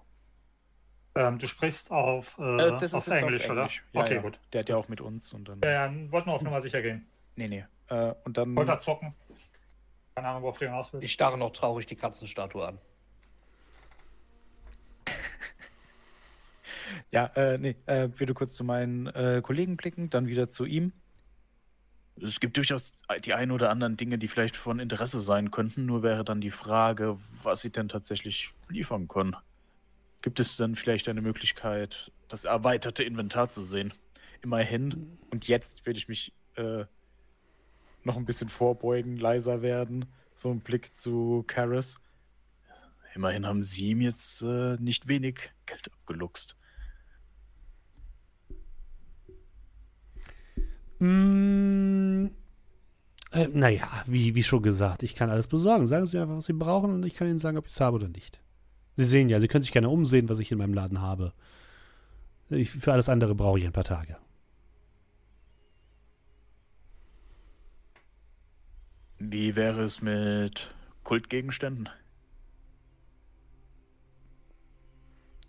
Ähm, 1.15 1.39
du 1.39 1.47
sprichst 1.47 1.91
auf, 1.91 2.39
äh, 2.39 2.43
Äh, 2.43 2.79
das 2.79 2.95
auf 2.95 3.07
ist 3.07 3.13
Englisch, 3.13 3.45
auf 3.45 3.51
oder? 3.51 3.61
Englisch. 3.63 3.85
Ja, 3.93 4.01
okay, 4.01 4.15
ja. 4.15 4.23
gut. 4.23 4.41
Der 4.53 4.61
hat 4.61 4.69
ja 4.69 4.77
auch 4.77 4.89
mit 4.89 5.01
uns 5.01 5.33
und 5.33 5.49
dann. 5.49 5.61
Ja, 5.63 5.87
ja, 5.87 6.11
wollte 6.11 6.29
nur 6.29 6.37
auf 6.37 6.43
Nummer 6.43 6.63
sicher 6.63 6.81
gehen. 6.83 7.07
Nee, 7.37 7.49
nee. 7.49 7.65
Äh, 7.89 8.15
und 8.25 8.37
dann. 8.37 8.57
Wollte 8.57 8.73
da 8.73 8.79
zocken. 8.79 9.15
Keine 10.15 10.29
Ahnung, 10.29 10.43
worauf 10.43 10.59
du 10.59 10.65
hinaus 10.65 10.93
willst. 10.93 11.05
Ich 11.05 11.13
starre 11.13 11.37
noch 11.37 11.51
traurig 11.51 11.87
die 11.87 11.97
Katzenstatue 11.97 12.67
an. 12.67 12.79
Ja, 17.11 17.27
äh, 17.35 17.59
nee, 17.59 17.77
äh, 17.87 18.09
würde 18.17 18.35
kurz 18.35 18.55
zu 18.55 18.65
meinen 18.65 19.07
äh, 19.09 19.41
Kollegen 19.43 19.77
blicken, 19.77 20.11
dann 20.11 20.27
wieder 20.27 20.49
zu 20.49 20.65
ihm. 20.65 20.93
Es 22.23 22.41
gibt 22.41 22.57
durchaus 22.57 22.93
die 23.25 23.35
ein 23.35 23.51
oder 23.51 23.71
anderen 23.71 23.97
Dinge, 23.97 24.19
die 24.19 24.29
vielleicht 24.29 24.57
von 24.57 24.79
Interesse 24.79 25.21
sein 25.21 25.51
könnten, 25.51 25.87
nur 25.87 26.03
wäre 26.03 26.25
dann 26.25 26.41
die 26.41 26.51
Frage, 26.51 27.19
was 27.43 27.62
sie 27.62 27.71
denn 27.71 27.89
tatsächlich 27.89 28.53
liefern 28.69 29.09
können. 29.09 29.37
Gibt 30.23 30.39
es 30.39 30.57
dann 30.57 30.75
vielleicht 30.75 31.09
eine 31.09 31.23
Möglichkeit, 31.23 32.12
das 32.29 32.45
erweiterte 32.45 33.03
Inventar 33.05 33.49
zu 33.49 33.62
sehen? 33.62 33.95
Immerhin, 34.43 35.19
und 35.31 35.49
jetzt 35.49 35.87
würde 35.87 35.99
ich 35.99 36.09
mich 36.09 36.33
äh, 36.57 36.85
noch 38.05 38.17
ein 38.17 38.27
bisschen 38.27 38.49
vorbeugen, 38.49 39.17
leiser 39.17 39.62
werden, 39.62 40.07
so 40.35 40.51
ein 40.51 40.61
Blick 40.61 40.95
zu 40.95 41.45
Karis. 41.47 41.97
Immerhin 43.15 43.47
haben 43.47 43.62
sie 43.62 43.89
ihm 43.89 44.03
jetzt 44.03 44.43
äh, 44.43 44.77
nicht 44.79 45.09
wenig 45.09 45.51
Geld 45.67 45.91
abgeluchst. 45.93 46.57
Mm, 51.01 52.27
äh, 53.33 53.49
naja, 53.49 53.89
wie, 54.07 54.35
wie 54.35 54.43
schon 54.43 54.63
gesagt, 54.63 55.03
ich 55.03 55.15
kann 55.15 55.31
alles 55.31 55.49
besorgen. 55.49 55.87
Sagen 55.87 56.07
Sie 56.07 56.19
einfach, 56.19 56.37
was 56.37 56.47
Sie 56.47 56.53
brauchen 56.53 56.93
und 56.93 57.07
ich 57.07 57.15
kann 57.15 57.29
Ihnen 57.29 57.39
sagen, 57.39 57.57
ob 57.57 57.67
ich 57.67 57.73
es 57.73 57.81
habe 57.81 57.97
oder 57.97 58.09
nicht. 58.09 58.41
Sie 58.97 59.05
sehen 59.05 59.29
ja, 59.29 59.41
Sie 59.41 59.49
können 59.49 59.63
sich 59.63 59.73
gerne 59.73 59.89
umsehen, 59.89 60.29
was 60.29 60.39
ich 60.39 60.53
in 60.53 60.59
meinem 60.59 60.75
Laden 60.75 61.01
habe. 61.01 61.33
Ich, 62.51 62.71
für 62.71 62.93
alles 62.93 63.09
andere 63.09 63.35
brauche 63.35 63.59
ich 63.59 63.65
ein 63.65 63.73
paar 63.73 63.85
Tage. 63.85 64.17
Wie 69.19 69.55
wäre 69.55 69.85
es 69.85 70.03
mit 70.03 70.71
Kultgegenständen? 71.05 71.89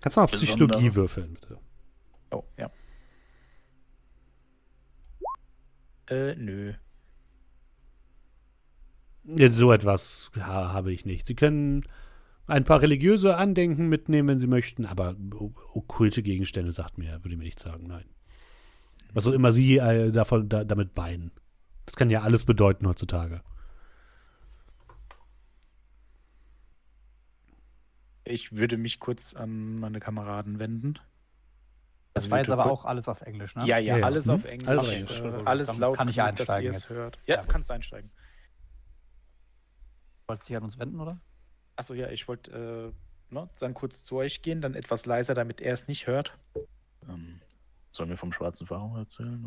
Kannst 0.01 0.17
du 0.17 0.19
mal 0.19 0.23
auf 0.25 0.31
Besondere. 0.31 0.67
Psychologie 0.67 0.95
würfeln, 0.95 1.33
bitte? 1.33 1.57
Oh, 2.31 2.43
ja. 2.57 2.69
Äh, 6.11 6.35
nö. 6.35 6.73
Jetzt 9.23 9.55
so 9.55 9.71
etwas 9.71 10.29
ha, 10.37 10.73
habe 10.73 10.91
ich 10.91 11.05
nicht. 11.05 11.25
Sie 11.25 11.35
können 11.35 11.83
ein 12.47 12.65
paar 12.65 12.81
religiöse 12.81 13.37
Andenken 13.37 13.87
mitnehmen, 13.87 14.27
wenn 14.27 14.39
Sie 14.39 14.47
möchten, 14.47 14.85
aber 14.85 15.15
okkulte 15.73 16.21
Gegenstände, 16.21 16.73
sagt 16.73 16.97
mir, 16.97 17.23
würde 17.23 17.37
mir 17.37 17.45
nicht 17.45 17.59
sagen, 17.59 17.87
nein. 17.87 18.05
Was 19.13 19.25
auch 19.25 19.31
immer 19.31 19.53
Sie 19.53 19.77
äh, 19.77 20.11
davon, 20.11 20.49
da, 20.49 20.65
damit 20.65 20.95
meinen. 20.97 21.31
Das 21.85 21.95
kann 21.95 22.09
ja 22.09 22.21
alles 22.21 22.43
bedeuten 22.43 22.87
heutzutage. 22.87 23.41
Ich 28.25 28.51
würde 28.51 28.77
mich 28.77 28.99
kurz 28.99 29.33
an 29.33 29.79
meine 29.79 29.99
Kameraden 29.99 30.59
wenden. 30.59 30.95
Das 32.13 32.23
Also 32.23 32.31
war 32.31 32.37
jetzt 32.39 32.51
aber 32.51 32.65
auch 32.65 32.83
alles 32.85 33.07
auf 33.07 33.21
Englisch, 33.21 33.55
ne? 33.55 33.65
Ja, 33.65 33.77
ja, 33.77 33.93
Ja, 33.93 33.97
ja. 33.99 34.05
alles 34.05 34.25
Hm? 34.25 34.33
auf 34.35 34.45
Englisch. 34.45 34.67
Alles 34.67 34.81
auf 34.81 34.87
äh, 34.89 34.95
Englisch. 34.95 35.21
alles 35.45 35.77
laut 35.77 35.95
kann 35.97 36.09
ich 36.09 36.15
genug, 36.17 36.35
dass 36.35 36.49
einsteigen 36.49 36.65
ihr 36.65 36.69
es 36.71 36.79
jetzt. 36.83 36.89
hört. 36.89 37.19
Ja, 37.25 37.35
Ja. 37.35 37.41
du 37.43 37.47
kannst 37.47 37.71
einsteigen. 37.71 38.11
Wolltest 40.27 40.49
du 40.49 40.53
dich 40.53 40.57
an 40.57 40.63
uns 40.63 40.77
wenden, 40.77 40.99
oder? 40.99 41.19
Achso, 41.77 41.93
ja, 41.93 42.09
ich 42.09 42.27
wollte 42.27 42.93
äh, 43.31 43.33
ne, 43.33 43.49
dann 43.59 43.73
kurz 43.73 44.03
zu 44.03 44.17
euch 44.17 44.41
gehen, 44.41 44.61
dann 44.61 44.75
etwas 44.75 45.05
leiser, 45.05 45.33
damit 45.33 45.61
er 45.61 45.73
es 45.73 45.87
nicht 45.87 46.07
hört. 46.07 46.37
Ähm, 47.09 47.39
sollen 47.91 48.09
wir 48.09 48.17
vom 48.17 48.31
schwarzen 48.33 48.67
Pharao 48.67 48.97
erzählen? 48.97 49.45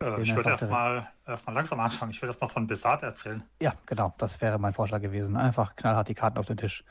Oder? 0.00 0.18
Äh, 0.18 0.22
ich 0.22 0.34
würde 0.34 0.50
erstmal 0.50 1.06
erst 1.26 1.46
mal 1.46 1.52
langsam 1.52 1.78
anfangen. 1.80 2.10
Ich 2.10 2.20
würde 2.20 2.30
erstmal 2.30 2.50
von 2.50 2.66
Besat 2.66 3.02
erzählen. 3.04 3.44
Ja, 3.60 3.74
genau. 3.86 4.14
Das 4.18 4.40
wäre 4.40 4.58
mein 4.58 4.72
Vorschlag 4.72 5.00
gewesen. 5.00 5.36
Einfach 5.36 5.76
knallhart 5.76 6.08
die 6.08 6.14
Karten 6.14 6.38
auf 6.38 6.46
den 6.46 6.56
Tisch. 6.56 6.84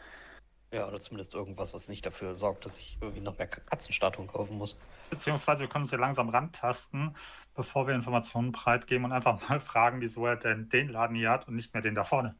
Ja, 0.71 0.87
oder 0.87 1.01
zumindest 1.01 1.33
irgendwas, 1.33 1.73
was 1.73 1.89
nicht 1.89 2.05
dafür 2.05 2.35
sorgt, 2.35 2.65
dass 2.65 2.77
ich 2.77 2.97
irgendwie 3.01 3.19
noch 3.19 3.37
mehr 3.37 3.47
Katzenstatuen 3.47 4.27
kaufen 4.27 4.57
muss. 4.57 4.77
Beziehungsweise 5.09 5.61
wir 5.61 5.67
können 5.67 5.83
uns 5.83 5.89
hier 5.89 5.99
langsam 5.99 6.29
rantasten, 6.29 7.13
bevor 7.55 7.87
wir 7.87 7.93
Informationen 7.93 8.53
preitgeben 8.53 9.03
und 9.03 9.11
einfach 9.11 9.37
mal 9.49 9.59
fragen, 9.59 9.99
wieso 9.99 10.25
er 10.25 10.37
denn 10.37 10.69
den 10.69 10.87
Laden 10.87 11.15
hier 11.17 11.29
hat 11.29 11.47
und 11.47 11.55
nicht 11.55 11.73
mehr 11.73 11.83
den 11.83 11.95
da 11.95 12.05
vorne. 12.05 12.35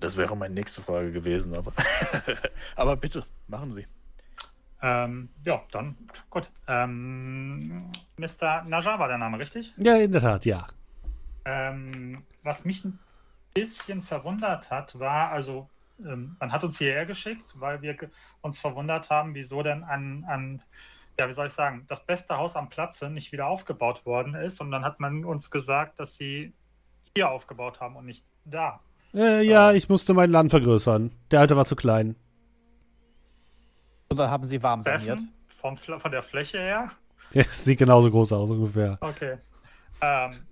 Das 0.00 0.16
wäre 0.16 0.36
meine 0.36 0.54
nächste 0.54 0.82
Frage 0.82 1.12
gewesen, 1.12 1.56
aber. 1.56 1.72
aber 2.76 2.96
bitte, 2.96 3.24
machen 3.46 3.72
Sie. 3.72 3.86
Ähm, 4.82 5.28
ja, 5.44 5.62
dann 5.70 5.96
gut. 6.28 6.50
Ähm, 6.66 7.92
Mr. 8.16 8.62
Najar 8.64 8.98
war 8.98 9.08
der 9.08 9.18
Name, 9.18 9.38
richtig? 9.38 9.74
Ja, 9.76 9.96
in 9.96 10.10
der 10.10 10.22
Tat, 10.22 10.44
ja. 10.44 10.66
Ähm, 11.44 12.24
was 12.42 12.64
mich 12.64 12.84
ein 12.84 12.98
bisschen 13.54 14.02
verwundert 14.02 14.70
hat, 14.70 14.98
war, 14.98 15.30
also 15.30 15.68
man 16.02 16.52
hat 16.52 16.64
uns 16.64 16.78
hierher 16.78 17.06
geschickt, 17.06 17.52
weil 17.54 17.82
wir 17.82 17.96
uns 18.40 18.58
verwundert 18.58 19.10
haben, 19.10 19.34
wieso 19.34 19.62
denn 19.62 19.82
an, 19.84 20.24
an, 20.28 20.62
ja, 21.18 21.28
wie 21.28 21.32
soll 21.32 21.48
ich 21.48 21.52
sagen, 21.52 21.84
das 21.88 22.04
beste 22.04 22.36
Haus 22.36 22.56
am 22.56 22.68
Platze 22.68 23.10
nicht 23.10 23.32
wieder 23.32 23.46
aufgebaut 23.46 24.06
worden 24.06 24.34
ist. 24.34 24.60
Und 24.60 24.70
dann 24.70 24.84
hat 24.84 25.00
man 25.00 25.24
uns 25.24 25.50
gesagt, 25.50 26.00
dass 26.00 26.16
sie 26.16 26.52
hier 27.14 27.30
aufgebaut 27.30 27.80
haben 27.80 27.96
und 27.96 28.06
nicht 28.06 28.24
da. 28.44 28.80
Äh, 29.14 29.42
ja, 29.42 29.72
ich 29.72 29.88
musste 29.88 30.14
meinen 30.14 30.32
Laden 30.32 30.50
vergrößern. 30.50 31.12
Der 31.30 31.40
alte 31.40 31.56
war 31.56 31.64
zu 31.64 31.76
klein. 31.76 32.16
Und 34.08 34.16
dann 34.16 34.30
haben 34.30 34.44
sie 34.44 34.62
warm 34.62 34.82
saniert. 34.82 35.02
Steffen, 35.02 35.32
vom, 35.48 35.76
von 35.76 36.10
der 36.10 36.22
Fläche 36.22 36.58
her? 36.58 36.90
Ja, 37.32 37.44
sieht 37.44 37.78
genauso 37.78 38.10
groß 38.10 38.32
aus 38.32 38.50
ungefähr. 38.50 38.98
Okay. 39.00 39.38
Ähm, 40.00 40.44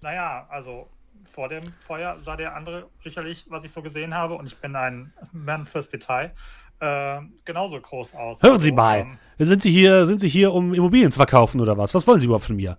naja, 0.00 0.46
also 0.48 0.88
vor 1.36 1.50
dem 1.50 1.64
Feuer 1.86 2.18
sah 2.18 2.34
der 2.34 2.56
andere 2.56 2.88
sicherlich, 3.04 3.44
was 3.50 3.62
ich 3.62 3.70
so 3.70 3.82
gesehen 3.82 4.14
habe, 4.14 4.34
und 4.36 4.46
ich 4.46 4.56
bin 4.56 4.74
ein 4.74 5.12
Mann 5.32 5.66
fürs 5.66 5.90
Detail, 5.90 6.32
äh, 6.80 7.20
genauso 7.44 7.78
groß 7.78 8.14
aus. 8.14 8.42
Hören 8.42 8.62
Sie 8.62 8.70
Also, 8.70 8.74
mal. 8.74 9.00
ähm, 9.00 9.18
Sind 9.38 9.60
Sie 9.60 9.70
hier, 9.70 10.06
sind 10.06 10.18
Sie 10.18 10.30
hier, 10.30 10.54
um 10.54 10.72
Immobilien 10.72 11.12
zu 11.12 11.18
verkaufen 11.18 11.60
oder 11.60 11.76
was? 11.76 11.94
Was 11.94 12.06
wollen 12.06 12.20
Sie 12.20 12.26
überhaupt 12.26 12.46
von 12.46 12.56
mir? 12.56 12.78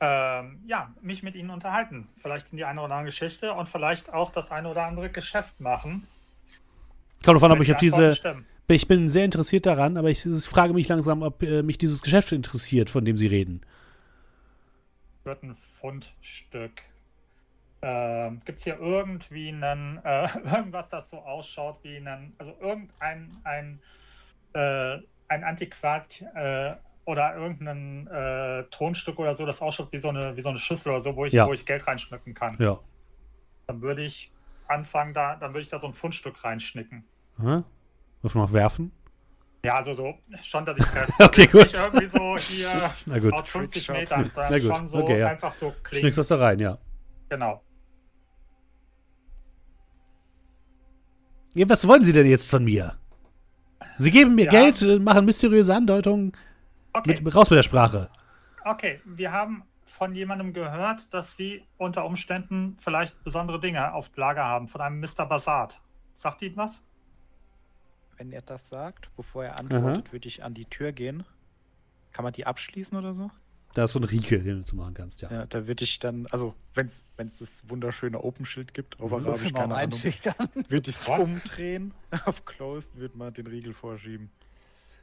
ähm, 0.00 0.60
ja, 0.66 0.92
mich 1.02 1.22
mit 1.22 1.34
Ihnen 1.34 1.50
unterhalten. 1.50 2.08
Vielleicht 2.16 2.52
in 2.52 2.56
die 2.56 2.64
eine 2.64 2.80
oder 2.80 2.94
andere 2.94 3.06
Geschichte 3.10 3.52
und 3.52 3.68
vielleicht 3.68 4.12
auch 4.12 4.30
das 4.32 4.50
eine 4.50 4.68
oder 4.68 4.86
andere 4.86 5.10
Geschäft 5.10 5.60
machen. 5.60 6.06
Kommt 7.22 7.36
davon, 7.36 7.52
ob 7.52 7.60
ich 7.60 7.70
auf 7.72 7.78
diese. 7.78 8.16
Ich 8.70 8.86
bin 8.86 9.08
sehr 9.08 9.24
interessiert 9.24 9.66
daran, 9.66 9.96
aber 9.96 10.10
ich, 10.10 10.24
ich 10.24 10.44
frage 10.44 10.72
mich 10.72 10.86
langsam, 10.88 11.22
ob 11.22 11.42
äh, 11.42 11.62
mich 11.62 11.76
dieses 11.76 12.02
Geschäft 12.02 12.30
interessiert, 12.32 12.88
von 12.88 13.04
dem 13.04 13.16
Sie 13.16 13.26
reden. 13.26 13.60
wird 15.24 15.42
ein 15.42 15.56
Pfundstück. 15.56 16.82
Ähm, 17.82 18.40
Gibt 18.44 18.58
es 18.58 18.64
hier 18.64 18.78
irgendwie 18.78 19.48
einen, 19.48 19.98
äh, 20.04 20.28
irgendwas, 20.56 20.88
das 20.88 21.10
so 21.10 21.18
ausschaut 21.18 21.78
wie 21.82 21.96
einen, 21.96 22.34
also 22.38 22.54
irgendein 22.60 23.30
ein, 23.44 23.80
äh, 24.52 24.98
ein 25.28 25.44
Antiquat 25.44 26.22
äh, 26.34 26.74
oder 27.06 27.36
irgendein 27.36 28.06
äh, 28.06 28.64
Tonstück 28.70 29.18
oder 29.18 29.34
so, 29.34 29.46
das 29.46 29.62
ausschaut 29.62 29.92
wie 29.92 29.98
so 29.98 30.08
eine, 30.10 30.36
wie 30.36 30.42
so 30.42 30.48
eine 30.50 30.58
Schüssel 30.58 30.90
oder 30.90 31.00
so, 31.00 31.16
wo 31.16 31.24
ich, 31.24 31.32
Ja. 31.32 31.46
wo 31.46 31.52
ich 31.52 31.64
Geld 31.66 31.86
reinschmücken 31.86 32.34
kann. 32.34 32.56
Ja. 32.58 32.78
Dann 33.66 33.80
würde 33.80 34.02
ich 34.04 34.30
anfangen, 34.68 35.14
da, 35.14 35.36
dann 35.36 35.52
würde 35.52 35.62
ich 35.62 35.68
da 35.68 35.80
so 35.80 35.86
ein 35.86 35.94
Pfundstück 35.94 36.44
reinschnicken. 36.44 37.04
Hm? 37.38 37.64
Dürfen 38.22 38.38
wir 38.38 38.42
noch 38.42 38.52
werfen? 38.52 38.92
Ja, 39.64 39.74
also 39.74 39.92
so, 39.94 40.14
schon, 40.42 40.64
dass 40.64 40.78
ich 40.78 40.84
treffe. 40.86 41.12
Okay, 41.18 41.42
Jetzt 41.42 41.54
Nicht 41.54 41.72
gut. 41.74 41.84
irgendwie 41.94 42.06
so 42.08 42.36
hier 42.38 42.92
Na 43.06 43.18
gut. 43.18 43.32
aus 43.34 43.48
50 43.48 43.86
Trickshot. 43.86 43.96
Metern, 44.16 44.30
sondern 44.30 44.52
Na 44.52 44.58
gut, 44.58 44.76
schon 44.76 44.88
so 44.88 44.96
okay, 44.98 45.18
ja. 45.20 45.28
einfach 45.28 45.52
so 45.52 45.70
Schnickst 45.70 45.84
klingt. 46.00 46.16
das 46.18 46.28
da 46.28 46.36
rein, 46.36 46.58
ja. 46.58 46.78
Genau. 47.28 47.62
ja. 51.54 51.68
Was 51.68 51.86
wollen 51.86 52.04
Sie 52.04 52.12
denn 52.12 52.26
jetzt 52.26 52.48
von 52.48 52.64
mir? 52.64 52.96
Sie 53.98 54.10
geben 54.10 54.34
mir 54.34 54.46
Ja. 54.46 54.50
Geld, 54.50 54.80
äh, 54.82 54.98
machen 54.98 55.24
mysteriöse 55.24 55.74
Andeutungen. 55.74 56.32
Okay. 56.92 57.20
Mit, 57.22 57.34
raus 57.34 57.50
mit 57.50 57.58
der 57.58 57.62
Sprache. 57.62 58.08
Okay, 58.64 59.00
wir 59.04 59.30
haben 59.32 59.62
von 59.86 60.14
jemandem 60.14 60.52
gehört, 60.52 61.12
dass 61.12 61.36
Sie 61.36 61.62
unter 61.76 62.04
Umständen 62.04 62.76
vielleicht 62.80 63.22
besondere 63.24 63.60
Dinge 63.60 63.92
auf 63.92 64.10
Lager 64.16 64.44
haben, 64.44 64.68
von 64.68 64.80
einem 64.80 65.00
Mr. 65.00 65.26
Bassard. 65.26 65.80
Sagt 66.14 66.42
Ihnen 66.42 66.56
was? 66.56 66.82
Wenn 68.20 68.32
er 68.32 68.42
das 68.42 68.68
sagt, 68.68 69.08
bevor 69.16 69.46
er 69.46 69.58
antwortet, 69.58 70.12
würde 70.12 70.28
ich 70.28 70.44
an 70.44 70.52
die 70.52 70.66
Tür 70.66 70.92
gehen. 70.92 71.24
Kann 72.12 72.22
man 72.22 72.34
die 72.34 72.44
abschließen 72.44 72.98
oder 72.98 73.14
so? 73.14 73.30
Da 73.72 73.84
ist 73.84 73.92
so 73.92 73.98
ein 73.98 74.04
Riegel, 74.04 74.42
den 74.42 74.58
du 74.58 74.64
zu 74.64 74.76
machen 74.76 74.92
kannst, 74.92 75.22
ja. 75.22 75.30
Ja, 75.30 75.46
da 75.46 75.66
würde 75.66 75.84
ich 75.84 76.00
dann, 76.00 76.26
also 76.26 76.54
wenn 76.74 76.86
es 76.86 77.04
das 77.16 77.66
wunderschöne 77.70 78.22
Open-Schild 78.22 78.74
gibt, 78.74 79.00
auf 79.00 79.10
Würfel 79.10 79.26
Arabisch, 79.26 79.48
um 79.48 79.54
keine 79.54 79.74
Ahnung, 79.74 80.02
würde 80.68 80.90
ich 80.90 80.96
es 80.96 81.08
umdrehen, 81.08 81.94
auf 82.26 82.44
Closed, 82.44 82.94
würde 82.98 83.16
man 83.16 83.32
den 83.32 83.46
Riegel 83.46 83.72
vorschieben, 83.72 84.30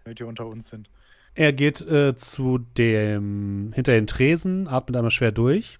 damit 0.04 0.20
wir 0.20 0.28
unter 0.28 0.46
uns 0.46 0.70
sind. 0.70 0.88
Er 1.34 1.54
geht 1.54 1.82
äh, 1.82 2.16
zu 2.16 2.60
dem 2.60 3.72
hinter 3.74 3.94
den 3.94 4.06
Tresen, 4.06 4.68
atmet 4.68 4.96
einmal 4.96 5.10
schwer 5.10 5.32
durch, 5.32 5.80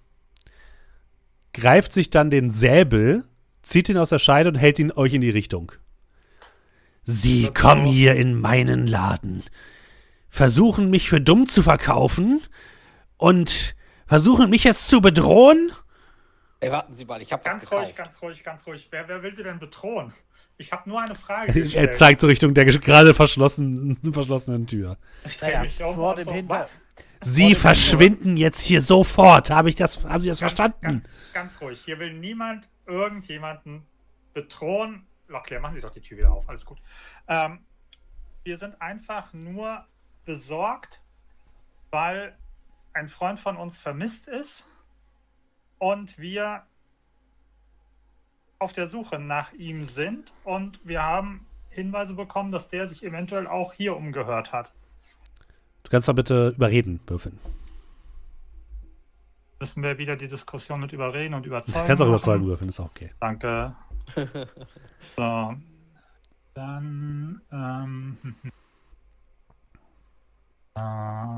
greift 1.52 1.92
sich 1.92 2.10
dann 2.10 2.30
den 2.30 2.50
Säbel, 2.50 3.26
zieht 3.62 3.88
ihn 3.88 3.96
aus 3.96 4.08
der 4.08 4.18
Scheide 4.18 4.48
und 4.48 4.56
hält 4.56 4.80
ihn 4.80 4.90
euch 4.90 5.14
in 5.14 5.20
die 5.20 5.30
Richtung. 5.30 5.70
Sie 7.10 7.48
kommen 7.54 7.86
hier 7.86 8.16
in 8.16 8.38
meinen 8.38 8.86
Laden, 8.86 9.42
versuchen 10.28 10.90
mich 10.90 11.08
für 11.08 11.22
dumm 11.22 11.46
zu 11.46 11.62
verkaufen 11.62 12.42
und 13.16 13.74
versuchen 14.06 14.50
mich 14.50 14.64
jetzt 14.64 14.88
zu 14.88 15.00
bedrohen? 15.00 15.72
Ey, 16.60 16.70
warten 16.70 16.92
Sie 16.92 17.06
mal, 17.06 17.22
ich 17.22 17.32
habe 17.32 17.42
Ganz 17.42 17.72
ruhig, 17.72 17.96
ganz 17.96 18.20
ruhig, 18.20 18.44
ganz 18.44 18.66
ruhig. 18.66 18.88
Wer, 18.90 19.08
wer 19.08 19.22
will 19.22 19.34
Sie 19.34 19.42
denn 19.42 19.58
bedrohen? 19.58 20.12
Ich 20.58 20.70
habe 20.70 20.86
nur 20.86 21.00
eine 21.00 21.14
Frage 21.14 21.52
Er 21.52 21.62
gestellt. 21.62 21.96
zeigt 21.96 22.20
so 22.20 22.26
Richtung 22.26 22.52
der 22.52 22.66
gerade 22.66 23.14
verschlossenen, 23.14 23.96
verschlossenen 24.12 24.66
Tür. 24.66 24.98
Um 25.24 25.94
vor 25.94 26.14
dem 26.14 26.24
so, 26.26 26.32
Hinter. 26.32 26.68
Sie 27.22 27.54
verschwinden 27.54 28.36
jetzt 28.36 28.60
hier 28.60 28.82
sofort. 28.82 29.48
Habe 29.48 29.70
ich 29.70 29.76
das, 29.76 30.04
haben 30.04 30.20
Sie 30.20 30.28
das 30.28 30.40
Ganz, 30.40 30.52
verstanden? 30.52 30.78
Ganz, 30.82 31.08
ganz 31.32 31.60
ruhig. 31.62 31.80
Hier 31.86 31.98
will 32.00 32.12
niemand 32.12 32.68
irgendjemanden 32.86 33.86
bedrohen. 34.34 35.07
Locklear, 35.28 35.60
machen 35.60 35.74
Sie 35.74 35.80
doch 35.80 35.92
die 35.92 36.00
Tür 36.00 36.18
wieder 36.18 36.32
auf. 36.32 36.48
Alles 36.48 36.64
gut. 36.64 36.78
Ähm, 37.28 37.60
wir 38.44 38.56
sind 38.58 38.80
einfach 38.80 39.32
nur 39.32 39.84
besorgt, 40.24 41.00
weil 41.90 42.36
ein 42.94 43.08
Freund 43.08 43.38
von 43.38 43.56
uns 43.56 43.78
vermisst 43.78 44.26
ist 44.28 44.66
und 45.78 46.18
wir 46.18 46.62
auf 48.58 48.72
der 48.72 48.86
Suche 48.86 49.18
nach 49.18 49.52
ihm 49.52 49.84
sind 49.84 50.32
und 50.44 50.80
wir 50.84 51.02
haben 51.02 51.46
Hinweise 51.70 52.14
bekommen, 52.14 52.50
dass 52.50 52.68
der 52.68 52.88
sich 52.88 53.04
eventuell 53.04 53.46
auch 53.46 53.72
hier 53.72 53.96
umgehört 53.96 54.52
hat. 54.52 54.72
Du 55.84 55.90
kannst 55.90 56.08
da 56.08 56.12
bitte 56.12 56.48
überreden 56.56 57.00
würfeln. 57.06 57.38
Müssen 59.60 59.82
wir 59.82 59.98
wieder 59.98 60.16
die 60.16 60.28
Diskussion 60.28 60.80
mit 60.80 60.92
überreden 60.92 61.34
und 61.34 61.44
Du 61.44 61.48
überzeugen. 61.48 61.86
kannst 61.86 62.00
auch 62.02 62.06
machen? 62.06 62.14
überzeugen 62.14 62.46
würfeln, 62.46 62.68
ist 62.70 62.80
auch 62.80 62.86
okay. 62.86 63.12
Danke. 63.20 63.74
so. 65.16 65.56
Dann. 66.54 67.40
Ähm, 67.52 68.16
äh, 70.74 71.36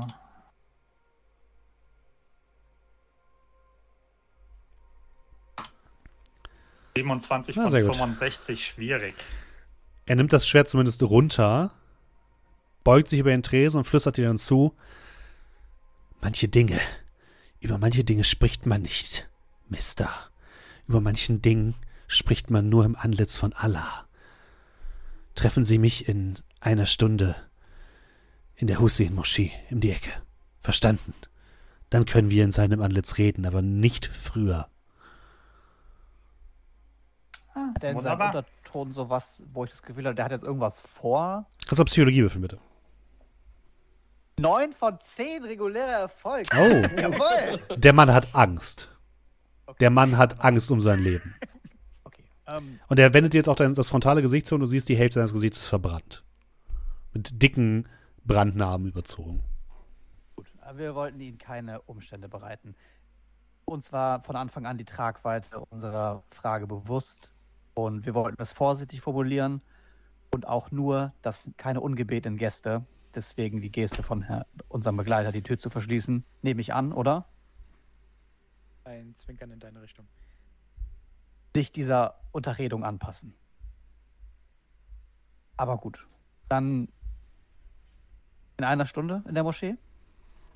...27 6.97 7.53
Na, 7.55 7.61
von 7.63 7.69
sehr 7.69 7.83
gut. 7.83 7.95
65, 7.95 8.65
schwierig. 8.65 9.15
Er 10.05 10.15
nimmt 10.15 10.33
das 10.33 10.47
Schwert 10.47 10.67
zumindest 10.67 11.01
runter, 11.03 11.71
beugt 12.83 13.09
sich 13.09 13.19
über 13.19 13.29
den 13.29 13.43
Tresen 13.43 13.77
und 13.77 13.85
flüstert 13.85 14.17
dir 14.17 14.25
dann 14.27 14.37
zu. 14.37 14.75
Manche 16.19 16.49
Dinge, 16.49 16.79
über 17.61 17.77
manche 17.77 18.03
Dinge 18.03 18.23
spricht 18.23 18.65
man 18.65 18.81
nicht, 18.81 19.29
Mister. 19.69 20.09
Über 20.87 20.99
manchen 20.99 21.41
Dingen 21.41 21.75
spricht 22.11 22.49
man 22.49 22.69
nur 22.69 22.85
im 22.85 22.95
Antlitz 22.95 23.37
von 23.37 23.53
Allah. 23.53 24.05
Treffen 25.35 25.63
Sie 25.63 25.77
mich 25.77 26.07
in 26.09 26.37
einer 26.59 26.85
Stunde 26.85 27.35
in 28.55 28.67
der 28.67 28.79
Hussein-Moschee 28.79 29.51
um 29.71 29.79
die 29.79 29.91
Ecke. 29.91 30.11
Verstanden? 30.59 31.13
Dann 31.89 32.05
können 32.05 32.29
wir 32.29 32.43
in 32.43 32.51
seinem 32.51 32.81
Antlitz 32.81 33.17
reden, 33.17 33.45
aber 33.45 33.61
nicht 33.61 34.05
früher. 34.05 34.67
Hat 37.55 37.83
er 37.83 37.91
in 37.91 38.01
seinem. 38.01 38.21
Unterton 38.21 38.93
sowas, 38.93 39.43
wo 39.53 39.63
ich 39.63 39.71
das 39.71 39.81
Gefühl 39.81 40.05
habe, 40.05 40.15
der 40.15 40.25
hat 40.25 40.31
jetzt 40.31 40.43
irgendwas 40.43 40.79
vor? 40.81 41.45
Kannst 41.65 41.79
du 41.79 41.83
auf 41.83 41.87
Psychologie 41.87 42.21
würfeln, 42.23 42.41
bitte? 42.41 42.59
Neun 44.37 44.73
von 44.73 44.99
zehn 44.99 45.43
regulärer 45.43 46.01
Erfolg. 46.01 46.47
Oh. 46.53 46.99
Jawohl! 46.99 47.77
Der 47.77 47.93
Mann 47.93 48.13
hat 48.13 48.33
Angst. 48.33 48.89
Der 49.79 49.89
Mann 49.89 50.17
hat 50.17 50.41
Angst 50.43 50.69
um 50.71 50.81
sein 50.81 50.99
Leben. 50.99 51.35
Ähm, 52.47 52.79
Und 52.87 52.99
er 52.99 53.13
wendet 53.13 53.33
jetzt 53.33 53.47
auch 53.47 53.55
dein, 53.55 53.75
das 53.75 53.89
frontale 53.89 54.21
Gesicht 54.21 54.47
zu 54.47 54.55
und 54.55 54.61
du 54.61 54.67
siehst, 54.67 54.89
die 54.89 54.97
Hälfte 54.97 55.19
seines 55.19 55.33
Gesichts 55.33 55.61
ist 55.61 55.67
verbrannt. 55.67 56.23
Mit 57.13 57.41
dicken 57.41 57.87
Brandnarben 58.25 58.87
überzogen. 58.87 59.43
gut. 60.35 60.47
Wir 60.75 60.95
wollten 60.95 61.19
Ihnen 61.19 61.37
keine 61.37 61.81
Umstände 61.81 62.29
bereiten. 62.29 62.75
Uns 63.65 63.91
war 63.91 64.21
von 64.21 64.35
Anfang 64.35 64.65
an 64.65 64.77
die 64.77 64.85
Tragweite 64.85 65.59
unserer 65.69 66.23
Frage 66.29 66.67
bewusst 66.67 67.31
und 67.73 68.05
wir 68.05 68.13
wollten 68.13 68.41
es 68.41 68.51
vorsichtig 68.51 69.01
formulieren 69.01 69.61
und 70.31 70.47
auch 70.47 70.71
nur, 70.71 71.13
dass 71.21 71.51
keine 71.57 71.81
ungebetenen 71.81 72.37
Gäste, 72.37 72.85
deswegen 73.15 73.61
die 73.61 73.71
Geste 73.71 74.03
von 74.03 74.21
Herr, 74.23 74.45
unserem 74.69 74.97
Begleiter, 74.97 75.31
die 75.31 75.41
Tür 75.43 75.57
zu 75.59 75.69
verschließen, 75.69 76.23
nehme 76.41 76.61
ich 76.61 76.73
an, 76.73 76.91
oder? 76.93 77.25
Ein 78.83 79.13
Zwinkern 79.15 79.51
in 79.51 79.59
deine 79.59 79.81
Richtung. 79.81 80.07
Sich 81.53 81.71
dieser 81.71 82.19
Unterredung 82.31 82.83
anpassen. 82.83 83.35
Aber 85.57 85.77
gut, 85.77 86.07
dann 86.49 86.87
in 88.57 88.63
einer 88.63 88.85
Stunde 88.85 89.23
in 89.27 89.35
der 89.35 89.43
Moschee. 89.43 89.75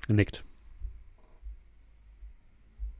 Er 0.08 0.14
nickt. 0.14 0.44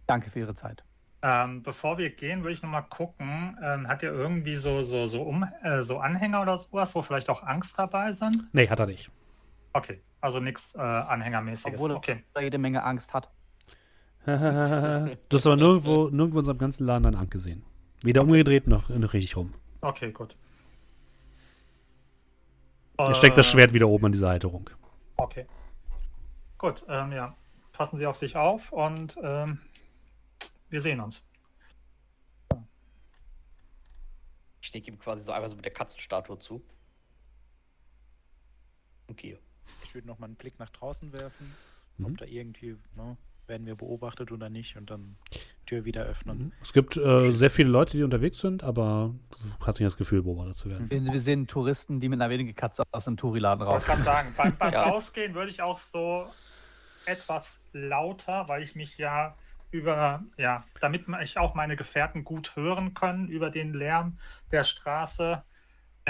Danke 0.07 0.31
für 0.31 0.41
Ihre 0.41 0.55
Zeit. 0.55 0.85
Ähm, 1.23 1.63
bevor 1.63 1.99
wir 1.99 2.11
gehen, 2.11 2.43
würde 2.43 2.53
ich 2.53 2.63
nochmal 2.63 2.85
gucken. 2.85 3.59
Ähm, 3.63 3.89
hat 3.89 4.03
er 4.03 4.13
irgendwie 4.13 4.57
so, 4.57 4.83
so, 4.83 5.07
so, 5.07 5.23
um, 5.23 5.49
äh, 5.63 5.83
so 5.83 5.99
Anhänger 5.99 6.43
oder 6.43 6.59
sowas, 6.59 6.95
wo 6.95 7.03
vielleicht 7.03 7.29
auch 7.31 7.43
Angst 7.43 7.79
dabei 7.79 8.13
sind? 8.13 8.45
Nee, 8.53 8.69
hat 8.69 8.79
er 8.79 8.87
nicht. 8.87 9.11
Okay, 9.73 10.01
also 10.21 10.41
nichts 10.41 10.75
äh, 10.75 10.79
Anhängermäßiges. 10.79 11.75
Obwohl 11.75 11.91
er 11.93 11.97
okay. 11.97 12.25
da 12.35 12.41
jede 12.41 12.59
Menge 12.59 12.83
Angst 12.85 13.13
hat. 13.13 13.31
du 14.27 15.17
hast 15.33 15.47
aber 15.47 15.57
nirgendwo, 15.57 16.09
nirgendwo 16.11 16.39
in 16.39 16.39
unserem 16.39 16.59
ganzen 16.59 16.87
Laden 16.87 17.07
ein 17.07 17.15
Amt 17.15 17.31
gesehen. 17.31 17.65
Weder 18.03 18.23
umgedreht 18.23 18.67
noch, 18.67 18.89
noch 18.89 19.13
richtig 19.13 19.37
rum. 19.37 19.55
Okay, 19.81 20.13
gut. 20.13 20.37
Er 22.99 23.15
steckt 23.15 23.37
das 23.37 23.47
Äh, 23.47 23.51
Schwert 23.51 23.73
wieder 23.73 23.89
oben 23.89 24.07
an 24.07 24.13
dieser 24.13 24.29
Halterung. 24.29 24.71
Okay. 25.17 25.47
Gut, 26.59 26.83
ähm, 26.89 27.13
ja. 27.13 27.37
Passen 27.73 27.99
Sie 27.99 28.07
auf 28.07 28.17
sich 28.17 28.37
auf 28.37 28.73
und 28.73 29.17
ähm, 29.23 29.61
wir 30.71 30.81
sehen 30.81 31.01
uns. 31.01 31.23
Ich 34.61 34.69
stecke 34.69 34.91
ihm 34.91 34.99
quasi 34.99 35.23
so 35.25 35.33
einfach 35.33 35.51
so 35.51 35.57
mit 35.57 35.65
der 35.65 35.73
Katzenstatue 35.73 36.39
zu. 36.39 36.63
Okay. 39.09 39.39
Ich 39.85 39.95
würde 39.95 40.09
noch 40.09 40.19
mal 40.19 40.27
einen 40.27 40.37
Blick 40.37 40.59
nach 40.59 40.71
draußen 40.71 41.13
werfen, 41.13 41.55
Mhm. 41.99 42.07
ob 42.07 42.19
da 42.19 42.25
irgendwie, 42.25 42.77
ne, 42.97 43.17
werden 43.49 43.67
wir 43.67 43.75
beobachtet 43.75 44.33
oder 44.33 44.49
nicht 44.49 44.77
und 44.77 44.91
dann 44.91 45.17
Tür 45.67 45.85
wieder 45.85 46.05
öffnen. 46.05 46.39
Mhm. 46.39 46.53
Es 46.63 46.73
gibt 46.73 46.97
äh, 46.97 47.33
sehr 47.33 47.51
viele 47.51 47.69
Leute, 47.69 47.97
die 47.97 48.03
unterwegs 48.03 48.41
sind, 48.41 48.63
aber 48.63 49.15
du 49.31 49.67
hast 49.67 49.81
nicht 49.81 49.87
das 49.87 49.97
Gefühl, 49.97 50.23
beobachtet 50.23 50.57
zu 50.57 50.71
werden. 50.71 50.91
Wir, 50.91 51.05
wir 51.05 51.21
sehen 51.21 51.47
Touristen, 51.47 52.01
die 52.01 52.09
mit 52.09 52.21
einer 52.21 52.31
wenigen 52.31 52.55
Katze 52.55 52.85
aus 52.93 53.05
dem 53.05 53.17
Touriladen 53.17 53.63
Ich 53.63 53.69
raus. 53.69 53.87
gerade 53.87 54.03
sagen, 54.03 54.35
beim, 54.37 54.57
beim 54.57 54.73
Ja. 54.77 54.85
Rausgehen 54.85 55.35
würde 55.35 55.51
ich 55.51 55.63
auch 55.63 55.79
so 55.79 56.27
etwas 57.07 57.59
lauter, 57.73 58.49
weil 58.49 58.63
ich 58.63 58.75
mich 58.75 58.99
ja 58.99 59.37
über, 59.71 60.23
ja, 60.37 60.65
damit 60.81 61.07
ich 61.23 61.39
auch 61.39 61.55
meine 61.55 61.77
Gefährten 61.77 62.25
gut 62.25 62.55
hören 62.57 62.95
können 62.95 63.29
über 63.29 63.51
den 63.51 63.75
Lärm 63.75 64.19
der 64.53 64.65
Straße. 64.65 65.43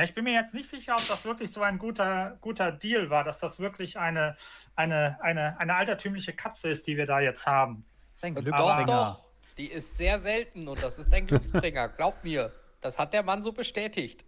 Ich 0.03 0.15
bin 0.15 0.25
mir 0.25 0.35
jetzt 0.35 0.53
nicht 0.53 0.69
sicher, 0.69 0.95
ob 0.95 1.09
das 1.09 1.25
wirklich 1.25 1.51
so 1.51 1.63
ein 1.63 1.79
guter, 1.79 2.37
guter 2.43 2.71
Deal 2.71 3.09
war, 3.09 3.25
dass 3.25 3.39
das 3.39 3.59
wirklich 3.59 3.99
eine, 3.99 4.37
eine, 4.75 5.19
eine, 5.23 5.59
eine 5.59 5.75
altertümliche 5.75 6.35
Katze 6.35 6.69
ist, 6.69 6.87
die 6.87 6.99
wir 6.99 7.07
da 7.07 7.21
jetzt 7.21 7.47
haben. 7.47 7.87
Ein 8.21 8.35
Doch, 8.35 8.43
Glücksbringer. 8.43 8.85
doch. 8.87 9.23
Die 9.57 9.71
ist 9.71 9.97
sehr 9.97 10.19
selten 10.19 10.69
und 10.69 10.83
das 10.83 10.99
ist 10.99 11.13
ein 11.15 11.27
Glücksbringer. 11.27 11.89
Glaub 11.97 12.23
mir. 12.23 12.53
Das 12.83 12.99
hat 12.99 13.15
der 13.15 13.23
Mann 13.23 13.43
so 13.43 13.53
bestätigt. 13.53 14.23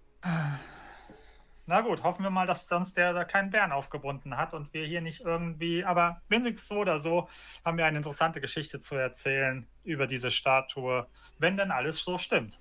Na 1.67 1.83
gut, 1.83 2.03
hoffen 2.03 2.23
wir 2.23 2.31
mal, 2.31 2.47
dass 2.47 2.67
sonst 2.67 2.97
der 2.97 3.13
da 3.13 3.25
keinen 3.25 3.51
Bären 3.51 3.73
aufgebunden 3.73 4.39
hat 4.39 4.55
und 4.55 4.73
wir 4.73 4.87
hier 4.87 5.03
nicht 5.03 5.21
irgendwie. 5.21 5.85
Aber 5.85 6.23
wenigstens 6.31 6.69
so 6.69 6.77
oder 6.77 6.99
so 6.99 7.29
haben 7.63 7.77
wir 7.77 7.85
eine 7.85 7.99
interessante 7.99 8.41
Geschichte 8.41 8.81
zu 8.81 8.95
erzählen 8.95 9.69
über 9.85 10.07
diese 10.07 10.31
Statue, 10.31 11.07
wenn 11.39 11.59
denn 11.59 11.71
alles 11.71 12.03
so 12.03 12.17
stimmt. 12.17 12.59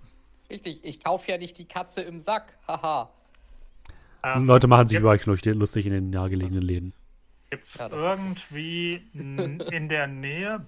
Richtig, 0.49 0.83
ich 0.83 1.03
kaufe 1.03 1.31
ja 1.31 1.37
nicht 1.37 1.57
die 1.57 1.65
Katze 1.67 2.01
im 2.01 2.19
Sack. 2.19 2.57
Haha. 2.67 3.09
Ähm, 4.23 4.45
Leute 4.45 4.67
machen 4.67 4.87
sich 4.87 4.95
gibt- 4.95 5.01
über 5.03 5.11
euch 5.11 5.25
lustig- 5.25 5.85
in 5.85 5.91
den 5.91 6.09
nahegelegenen 6.09 6.61
Läden. 6.61 6.93
Gibt 7.49 7.65
es 7.65 7.75
Ja, 7.75 7.89
irgendwie 7.89 9.09
in 9.13 9.89
der 9.89 10.07
Nähe 10.07 10.65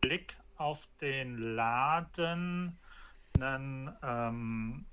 Blick 0.00 0.36
auf 0.56 0.80
den 1.00 1.38
Laden 1.54 2.74
einen, 3.38 3.90
ähm, 4.02 4.84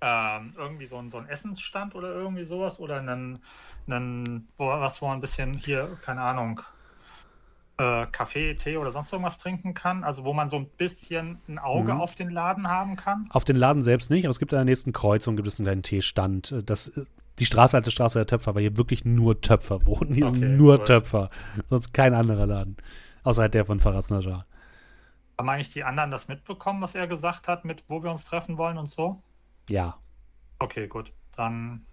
ähm, 0.00 0.54
irgendwie 0.56 0.86
so 0.86 0.98
ein, 0.98 1.10
so 1.10 1.18
ein 1.18 1.28
Essensstand 1.28 1.94
oder 1.94 2.12
irgendwie 2.12 2.44
sowas 2.44 2.78
oder 2.78 2.98
einen, 2.98 3.38
einen 3.86 4.48
wo, 4.56 4.66
was, 4.68 5.00
wo 5.02 5.08
ein 5.10 5.20
bisschen 5.20 5.54
hier, 5.54 5.98
keine 6.02 6.22
Ahnung, 6.22 6.60
äh, 7.80 8.06
Kaffee, 8.12 8.54
Tee 8.54 8.76
oder 8.76 8.90
sonst 8.90 9.12
irgendwas 9.12 9.38
trinken 9.38 9.74
kann? 9.74 10.04
Also 10.04 10.24
wo 10.24 10.32
man 10.32 10.48
so 10.48 10.56
ein 10.58 10.68
bisschen 10.68 11.38
ein 11.48 11.58
Auge 11.58 11.94
Mhm. 11.94 12.00
auf 12.00 12.14
den 12.14 12.30
Laden 12.30 12.68
haben 12.68 12.96
kann? 12.96 13.28
Auf 13.30 13.44
den 13.44 13.56
Laden 13.56 13.82
selbst 13.82 14.10
nicht, 14.10 14.24
aber 14.24 14.30
es 14.30 14.38
gibt 14.38 14.52
an 14.52 14.58
der 14.58 14.64
nächsten 14.66 14.92
Kreuzung 14.92 15.36
gibt 15.36 15.48
es 15.48 15.58
einen 15.58 15.66
kleinen 15.66 15.82
Teestand. 15.82 16.52
Äh, 16.52 16.62
Das, 16.62 16.88
äh, 16.96 17.04
die 17.38 17.46
Straße 17.46 17.76
alte 17.76 17.90
Straße 17.90 18.18
der 18.18 18.26
Töpfer, 18.26 18.54
weil 18.54 18.62
hier 18.62 18.76
wirklich 18.76 19.04
nur 19.06 19.40
Töpfer 19.40 19.86
wohnen. 19.86 20.12
Hier 20.12 20.26
Okay, 20.26 20.38
sind 20.38 20.56
nur 20.58 20.78
cool. 20.78 20.84
Töpfer. 20.84 21.28
Sonst 21.70 21.94
kein 21.94 22.12
anderer 22.12 22.46
Laden. 22.46 22.76
Außer 23.24 23.42
halt 23.42 23.54
der 23.54 23.64
von 23.64 23.80
Faraz 23.80 24.10
Najar. 24.10 24.44
Haben 25.38 25.48
eigentlich 25.48 25.72
die 25.72 25.84
anderen 25.84 26.10
das 26.10 26.28
mitbekommen, 26.28 26.82
was 26.82 26.94
er 26.94 27.06
gesagt 27.06 27.48
hat, 27.48 27.64
mit 27.64 27.82
wo 27.88 28.02
wir 28.02 28.10
uns 28.10 28.26
treffen 28.26 28.58
wollen 28.58 28.76
und 28.76 28.90
so? 28.90 29.22
Ja. 29.70 29.96
Okay, 30.58 30.86
gut. 30.86 31.12
Dann. 31.36 31.86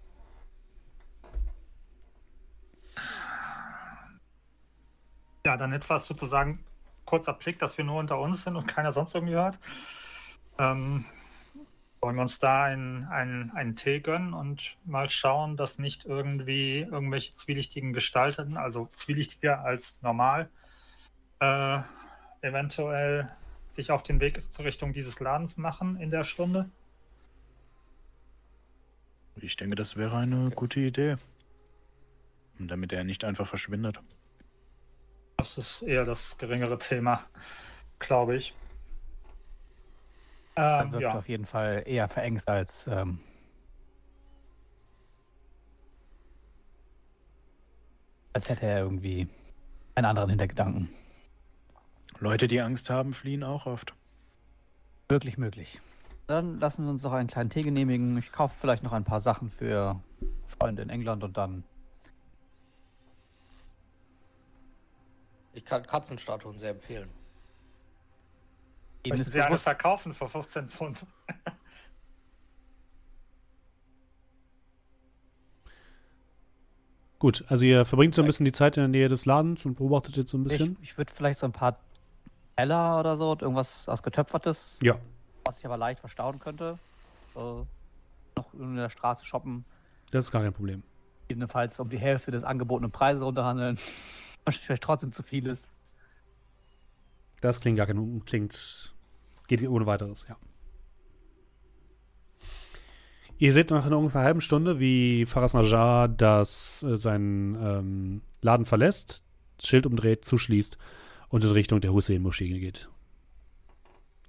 Ja, 5.48 5.56
dann 5.56 5.72
etwas 5.72 6.04
sozusagen 6.04 6.62
kurzer 7.06 7.32
Blick, 7.32 7.58
dass 7.58 7.78
wir 7.78 7.84
nur 7.86 7.98
unter 7.98 8.18
uns 8.18 8.44
sind 8.44 8.54
und 8.54 8.66
keiner 8.66 8.92
sonst 8.92 9.14
irgendwie 9.14 9.32
hört. 9.32 9.58
Ähm, 10.58 11.06
wollen 12.02 12.16
wir 12.16 12.20
uns 12.20 12.38
da 12.38 12.64
einen, 12.64 13.06
einen, 13.06 13.74
Tee 13.74 14.00
gönnen 14.00 14.34
und 14.34 14.76
mal 14.84 15.08
schauen, 15.08 15.56
dass 15.56 15.78
nicht 15.78 16.04
irgendwie 16.04 16.80
irgendwelche 16.80 17.32
zwielichtigen 17.32 17.94
Gestalten, 17.94 18.58
also 18.58 18.90
zwielichtiger 18.92 19.60
als 19.64 20.02
normal, 20.02 20.50
äh, 21.40 21.78
eventuell 22.42 23.32
sich 23.70 23.90
auf 23.90 24.02
den 24.02 24.20
Weg 24.20 24.42
zur 24.52 24.66
Richtung 24.66 24.92
dieses 24.92 25.18
Ladens 25.18 25.56
machen 25.56 25.96
in 25.98 26.10
der 26.10 26.24
Stunde? 26.24 26.68
Ich 29.36 29.56
denke, 29.56 29.76
das 29.76 29.96
wäre 29.96 30.18
eine 30.18 30.50
gute 30.50 30.80
Idee. 30.80 31.16
Damit 32.58 32.92
er 32.92 33.02
nicht 33.02 33.24
einfach 33.24 33.46
verschwindet. 33.46 33.98
Das 35.38 35.56
ist 35.56 35.82
eher 35.82 36.04
das 36.04 36.36
geringere 36.36 36.78
Thema, 36.78 37.24
glaube 38.00 38.36
ich. 38.36 38.54
Er 40.56 40.82
Ähm, 40.82 40.92
wirkt 40.92 41.02
ja, 41.02 41.14
auf 41.14 41.28
jeden 41.28 41.46
Fall 41.46 41.84
eher 41.86 42.08
verängst 42.08 42.48
als 42.48 42.88
ähm, 42.88 43.20
als 48.32 48.48
hätte 48.48 48.66
er 48.66 48.80
irgendwie 48.80 49.28
einen 49.94 50.06
anderen 50.06 50.30
Hintergedanken. 50.30 50.90
Leute, 52.18 52.48
die 52.48 52.60
Angst 52.60 52.90
haben, 52.90 53.14
fliehen 53.14 53.44
auch 53.44 53.66
oft. 53.66 53.94
Wirklich 55.08 55.38
möglich. 55.38 55.80
Dann 56.26 56.58
lassen 56.58 56.84
wir 56.84 56.90
uns 56.90 57.02
noch 57.02 57.12
einen 57.12 57.28
kleinen 57.28 57.50
Tee 57.50 57.62
genehmigen. 57.62 58.18
Ich 58.18 58.32
kaufe 58.32 58.56
vielleicht 58.60 58.82
noch 58.82 58.92
ein 58.92 59.04
paar 59.04 59.20
Sachen 59.20 59.50
für 59.50 60.02
Freunde 60.46 60.82
in 60.82 60.90
England 60.90 61.22
und 61.22 61.36
dann. 61.36 61.62
Ich 65.52 65.64
kann 65.64 65.86
Katzenstatuen 65.86 66.58
sehr 66.58 66.70
empfehlen. 66.70 67.08
Ihnen 69.02 69.20
ist 69.20 69.32
Sie 69.32 69.38
bewusst, 69.40 69.62
verkaufen 69.62 70.12
für 70.14 70.28
15 70.28 70.68
Pfund? 70.68 71.06
Gut, 77.18 77.44
also 77.48 77.64
ihr 77.64 77.84
verbringt 77.84 78.14
so 78.14 78.22
ein 78.22 78.26
bisschen 78.26 78.44
die 78.44 78.52
Zeit 78.52 78.76
in 78.76 78.82
der 78.82 78.88
Nähe 78.88 79.08
des 79.08 79.26
Ladens 79.26 79.64
und 79.64 79.74
beobachtet 79.76 80.16
jetzt 80.16 80.30
so 80.30 80.38
ein 80.38 80.42
ich, 80.42 80.48
bisschen. 80.50 80.76
ich 80.82 80.96
würde 80.96 81.12
vielleicht 81.12 81.40
so 81.40 81.46
ein 81.46 81.52
paar 81.52 81.78
Teller 82.56 83.00
oder 83.00 83.16
so, 83.16 83.36
irgendwas 83.40 83.88
was 83.88 84.02
getöpfertes, 84.02 84.78
Ja. 84.82 84.96
was 85.44 85.58
ich 85.58 85.66
aber 85.66 85.76
leicht 85.76 85.98
verstauen 86.00 86.38
könnte. 86.38 86.78
Äh, 87.34 87.38
noch 87.40 88.54
in 88.54 88.76
der 88.76 88.88
Straße 88.90 89.24
shoppen. 89.24 89.64
Das 90.12 90.26
ist 90.26 90.30
gar 90.30 90.42
kein 90.42 90.52
Problem. 90.52 90.84
Jedenfalls 91.28 91.78
um 91.80 91.88
die 91.88 91.98
Hälfte 91.98 92.30
des 92.30 92.44
angebotenen 92.44 92.92
Preises 92.92 93.22
runterhandeln. 93.22 93.78
Wahrscheinlich 94.48 94.66
vielleicht 94.66 94.82
trotzdem 94.84 95.12
zu 95.12 95.22
viel 95.22 95.46
ist. 95.46 95.70
Das 97.42 97.60
klingt 97.60 97.76
gar 97.76 97.86
kein, 97.86 98.24
klingt, 98.24 98.94
geht 99.46 99.62
ohne 99.68 99.84
weiteres, 99.84 100.26
ja. 100.26 100.36
Ihr 103.36 103.52
seht 103.52 103.70
nach 103.70 103.84
einer 103.84 103.98
ungefähr 103.98 104.22
halben 104.22 104.40
Stunde, 104.40 104.80
wie 104.80 105.26
Faras 105.26 105.52
Najar 105.52 106.08
das, 106.08 106.82
äh, 106.82 106.96
seinen 106.96 107.54
ähm, 107.56 108.22
Laden 108.40 108.64
verlässt, 108.64 109.22
das 109.58 109.68
Schild 109.68 109.84
umdreht, 109.84 110.24
zuschließt 110.24 110.78
und 111.28 111.44
in 111.44 111.50
Richtung 111.50 111.82
der 111.82 111.92
Hussein-Moschee 111.92 112.48
geht. 112.58 112.88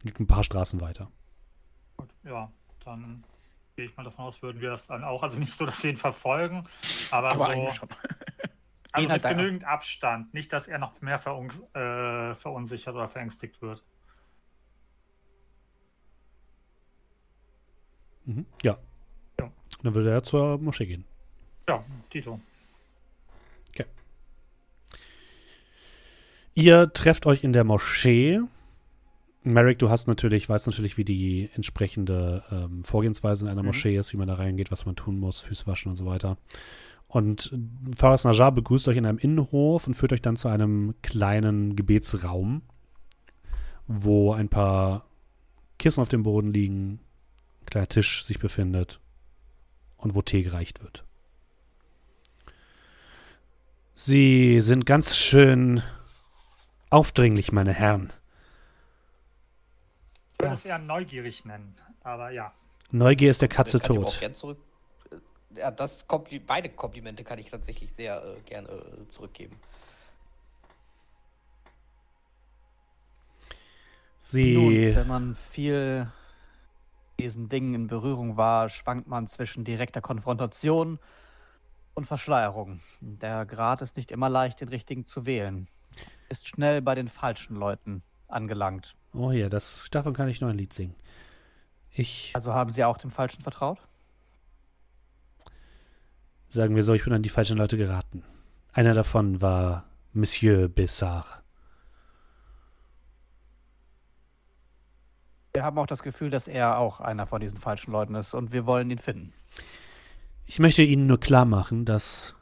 Liegt 0.04 0.20
ein 0.20 0.28
paar 0.28 0.44
Straßen 0.44 0.82
weiter. 0.82 1.10
Gut, 1.96 2.10
ja, 2.26 2.52
dann 2.84 3.24
gehe 3.78 3.86
ich 3.86 3.96
mal 3.96 4.04
davon 4.04 4.26
aus, 4.26 4.42
würden 4.42 4.60
wir 4.60 4.72
das 4.72 4.86
dann 4.86 5.06
auch. 5.06 5.24
Also 5.24 5.40
nicht 5.40 5.54
so, 5.54 5.66
dass 5.66 5.82
wir 5.82 5.92
ihn 5.92 5.98
verfolgen, 5.98 6.68
aber, 7.10 7.32
Aber 7.32 7.72
so. 7.74 7.88
Also 8.92 9.08
mit 9.08 9.24
genügend 9.24 9.64
Abstand. 9.66 10.34
Nicht, 10.34 10.52
dass 10.52 10.68
er 10.68 10.80
noch 10.80 11.00
mehr 11.02 11.20
verungs 11.20 11.62
äh, 11.74 12.34
verunsichert 12.36 12.96
oder 12.96 13.08
verängstigt 13.08 13.62
wird. 13.62 13.84
Mhm. 18.26 18.46
Ja. 18.64 18.78
Ja. 19.40 19.52
Dann 19.84 19.94
würde 19.94 20.12
er 20.12 20.24
zur 20.24 20.58
Moschee 20.58 20.86
gehen. 20.86 21.06
Ja, 21.68 21.84
Tito. 22.10 22.40
Ihr 26.56 26.92
trefft 26.92 27.26
euch 27.26 27.46
in 27.46 27.54
der 27.54 27.64
Moschee. 27.64 28.42
Merrick, 29.44 29.80
du 29.80 29.90
hast 29.90 30.08
natürlich, 30.08 30.50
weißt 30.50 30.68
natürlich, 30.68 30.98
wie 30.98 31.06
die 31.06 31.50
entsprechende 31.56 32.44
ähm, 32.52 32.84
Vorgehensweise 32.84 33.46
in 33.46 33.52
einer 33.52 33.62
Mhm. 33.62 33.68
Moschee 33.68 33.96
ist, 33.96 34.12
wie 34.12 34.18
man 34.18 34.28
da 34.28 34.34
reingeht, 34.34 34.70
was 34.70 34.86
man 34.86 34.98
tun 34.98 35.20
muss, 35.20 35.40
Füße 35.40 35.68
waschen 35.68 35.90
und 35.90 35.96
so 35.96 36.06
weiter. 36.06 36.38
Und 37.10 37.52
Faras 37.96 38.24
Najar 38.24 38.52
begrüßt 38.52 38.88
euch 38.88 38.98
in 38.98 39.06
einem 39.08 39.18
Innenhof 39.18 39.88
und 39.88 39.96
führt 39.96 40.14
euch 40.14 40.22
dann 40.22 40.38
zu 40.38 40.48
einem 40.48 40.94
kleinen 41.02 41.76
Gebetsraum, 41.76 42.62
wo 43.88 44.32
ein 44.34 44.48
paar 44.48 45.06
Kissen 45.80 46.02
auf 46.02 46.10
dem 46.10 46.22
Boden 46.22 46.54
liegen, 46.54 47.00
ein 47.62 47.66
kleiner 47.66 47.90
Tisch 47.90 48.24
sich 48.26 48.38
befindet 48.38 49.00
und 49.98 50.14
wo 50.14 50.22
Tee 50.22 50.44
gereicht 50.44 50.84
wird. 50.84 51.04
Sie 53.96 54.62
sind 54.62 54.86
ganz 54.86 55.18
schön 55.18 55.82
aufdringlich, 56.92 57.52
meine 57.52 57.74
Herren. 57.74 58.14
Ich 60.34 60.40
würde 60.42 60.54
es 60.54 60.64
eher 60.64 60.78
neugierig 60.78 61.44
nennen, 61.44 61.76
aber 62.04 62.30
ja. 62.30 62.54
Neugier 62.92 63.32
ist 63.32 63.42
der 63.42 63.50
Katze 63.50 63.80
tot. 63.80 64.22
Ja, 65.56 65.72
das 65.72 66.08
Kompli 66.08 66.40
beide 66.40 66.70
Komplimente 66.70 67.24
kann 67.24 67.40
ich 67.40 67.50
tatsächlich 67.50 67.92
sehr 67.92 68.24
äh, 68.24 68.40
gerne 68.42 68.70
äh, 68.70 69.08
zurückgeben. 69.08 69.60
Sie. 74.20 74.54
Nun, 74.54 74.96
wenn 74.96 75.08
man 75.08 75.36
viel 75.36 76.12
mit 77.18 77.26
diesen 77.26 77.50
Dingen 77.50 77.74
in 77.74 77.88
Berührung 77.88 78.38
war, 78.38 78.70
schwankt 78.70 79.08
man 79.08 79.28
zwischen 79.28 79.64
direkter 79.64 80.02
Konfrontation 80.02 81.00
und 81.96 82.06
Verschleierung. 82.06 82.82
Der 83.02 83.46
Grad 83.46 83.82
ist 83.82 83.98
nicht 83.98 84.12
immer 84.12 84.30
leicht, 84.30 84.62
den 84.62 84.70
richtigen 84.70 85.06
zu 85.06 85.26
wählen. 85.26 85.68
Ist 86.30 86.48
schnell 86.48 86.82
bei 86.82 86.96
den 86.96 87.08
falschen 87.08 87.56
Leuten 87.56 88.04
angelangt. 88.28 88.96
Oh 89.14 89.32
ja, 89.32 89.50
das, 89.50 89.86
davon 89.90 90.14
kann 90.14 90.30
ich 90.30 90.40
noch 90.40 90.50
ein 90.50 90.58
Lied 90.58 90.74
singen. 90.74 90.96
Ich, 91.92 92.32
Also 92.36 92.54
haben 92.54 92.72
Sie 92.72 92.84
auch 92.84 92.98
dem 92.98 93.12
Falschen 93.12 93.42
vertraut? 93.42 93.80
Sagen 96.50 96.76
wir 96.76 96.84
so, 96.84 96.94
ich 96.94 97.04
bin 97.04 97.14
an 97.14 97.24
die 97.24 97.30
falschen 97.30 97.58
Leute 97.58 97.78
geraten. 97.78 98.24
Einer 98.74 98.94
davon 98.94 99.42
war 99.42 99.86
Monsieur 100.14 100.68
Bessard. 100.68 101.26
Wir 105.54 105.64
haben 105.64 105.78
auch 105.78 105.88
das 105.88 106.04
Gefühl, 106.04 106.30
dass 106.30 106.48
er 106.48 106.78
auch 106.78 107.00
einer 107.00 107.26
von 107.26 107.42
diesen 107.42 107.58
falschen 107.60 107.92
Leuten 107.92 108.16
ist 108.16 108.34
und 108.34 108.52
wir 108.52 108.66
wollen 108.66 108.90
ihn 108.92 109.00
finden. 109.00 109.34
Ich 110.46 110.60
möchte 110.60 110.84
Ihnen 110.84 111.08
nur 111.08 111.20
klar 111.20 111.46
machen, 111.46 111.86
dass 111.86 112.36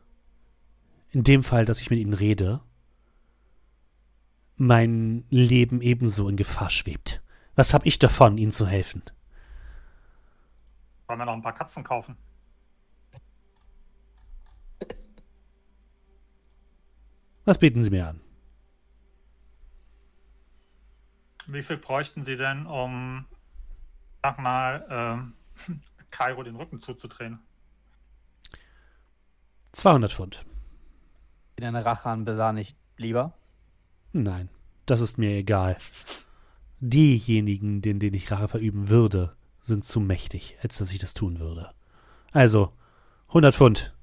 in 1.11 1.23
dem 1.23 1.43
Fall, 1.43 1.65
dass 1.65 1.81
ich 1.81 1.89
mit 1.89 1.99
Ihnen 1.99 2.13
rede, 2.13 2.61
mein 4.55 5.25
Leben 5.29 5.81
ebenso 5.81 6.27
in 6.27 6.35
Gefahr 6.35 6.69
schwebt. 6.69 7.21
Was 7.55 7.73
habe 7.73 7.88
ich 7.88 7.99
davon, 7.99 8.38
Ihnen 8.38 8.51
zu 8.51 8.67
helfen? 8.67 9.03
Wollen 11.07 11.19
wir 11.19 11.25
noch 11.25 11.34
ein 11.34 11.41
paar 11.41 11.53
Katzen 11.53 11.84
kaufen? 11.84 12.17
Was 17.48 17.57
bieten 17.57 17.82
Sie 17.82 17.91
mir 17.91 18.10
an? 18.10 18.19
Wie 21.45 21.64
viel 21.64 21.78
bräuchten 21.78 22.24
Sie 22.26 22.36
denn, 22.36 22.65
um, 22.65 23.26
sag 24.22 24.38
mal, 24.38 24.86
ähm, 24.90 25.82
Kairo 26.11 26.44
den 26.44 26.57
Rücken 26.57 26.82
zuzudrehen? 26.82 27.40
200 29.72 30.11
Pfund. 30.11 30.45
Ihnen 31.57 31.74
eine 31.74 31.86
Rache 31.86 32.10
an 32.10 32.26
Besar 32.26 32.52
nicht 32.52 32.76
lieber? 32.98 33.34
Nein, 34.11 34.49
das 34.86 34.99
ist 34.99 35.18
mir 35.18 35.38
egal. 35.38 35.78
Diejenigen, 36.82 37.82
denen, 37.82 38.02
denen 38.02 38.15
ich 38.15 38.30
Rache 38.30 38.49
verüben 38.49 38.90
würde, 38.90 39.38
sind 39.61 39.86
zu 39.86 40.02
mächtig, 40.02 40.57
als 40.64 40.80
dass 40.80 40.91
ich 40.91 40.99
das 40.99 41.14
tun 41.14 41.40
würde. 41.40 41.74
Also, 42.34 42.74
100 43.30 43.56
Pfund. 43.56 43.97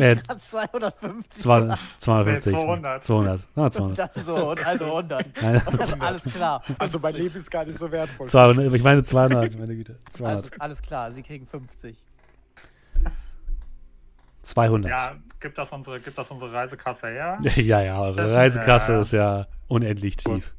Äh, 0.00 0.16
250. 0.38 1.42
200, 1.42 1.78
250. 1.98 2.52
Nee, 2.52 2.60
200. 2.60 3.04
200. 3.04 3.40
Ah, 3.56 3.70
200. 3.70 4.16
Also, 4.16 4.48
also 4.50 4.84
100. 4.84 5.26
Nein, 5.42 5.62
Alles 6.00 6.24
klar. 6.24 6.62
Also 6.78 6.98
mein 6.98 7.14
Leben 7.14 7.36
ist 7.36 7.50
gar 7.50 7.64
nicht 7.64 7.78
so 7.78 7.90
wertvoll. 7.90 8.28
200. 8.28 8.74
Ich 8.74 8.82
meine 8.82 9.02
200, 9.02 9.58
meine 9.58 9.76
Güte. 9.76 9.98
Also, 10.06 10.18
200. 10.24 10.60
alles 10.60 10.82
klar, 10.82 11.12
Sie 11.12 11.22
kriegen 11.22 11.46
50. 11.46 11.96
200. 14.42 14.90
Ja, 14.90 15.16
gibt 15.38 15.58
das 15.58 15.70
unsere, 15.70 16.00
gibt 16.00 16.16
das 16.18 16.30
unsere 16.30 16.52
Reisekasse 16.52 17.08
her? 17.08 17.38
Ja, 17.56 17.80
ja, 17.82 18.00
eure 18.00 18.32
Reisekasse 18.32 18.92
ja. 18.92 19.00
ist 19.00 19.12
ja 19.12 19.46
unendlich 19.68 20.16
tief. 20.16 20.54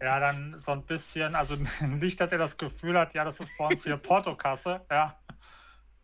Ja, 0.00 0.20
dann 0.20 0.56
so 0.58 0.72
ein 0.72 0.82
bisschen, 0.82 1.34
also 1.34 1.56
nicht, 1.80 2.20
dass 2.20 2.32
er 2.32 2.38
das 2.38 2.56
Gefühl 2.56 2.98
hat, 2.98 3.14
ja, 3.14 3.24
das 3.24 3.40
ist 3.40 3.50
bei 3.58 3.66
uns 3.66 3.84
hier 3.84 3.96
Portokasse, 3.96 4.80
ja. 4.90 5.16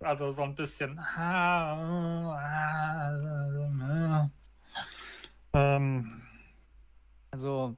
Also 0.05 0.33
so 0.33 0.43
ein 0.43 0.55
bisschen. 0.55 0.99
Ähm, 5.55 6.23
Also, 7.31 7.77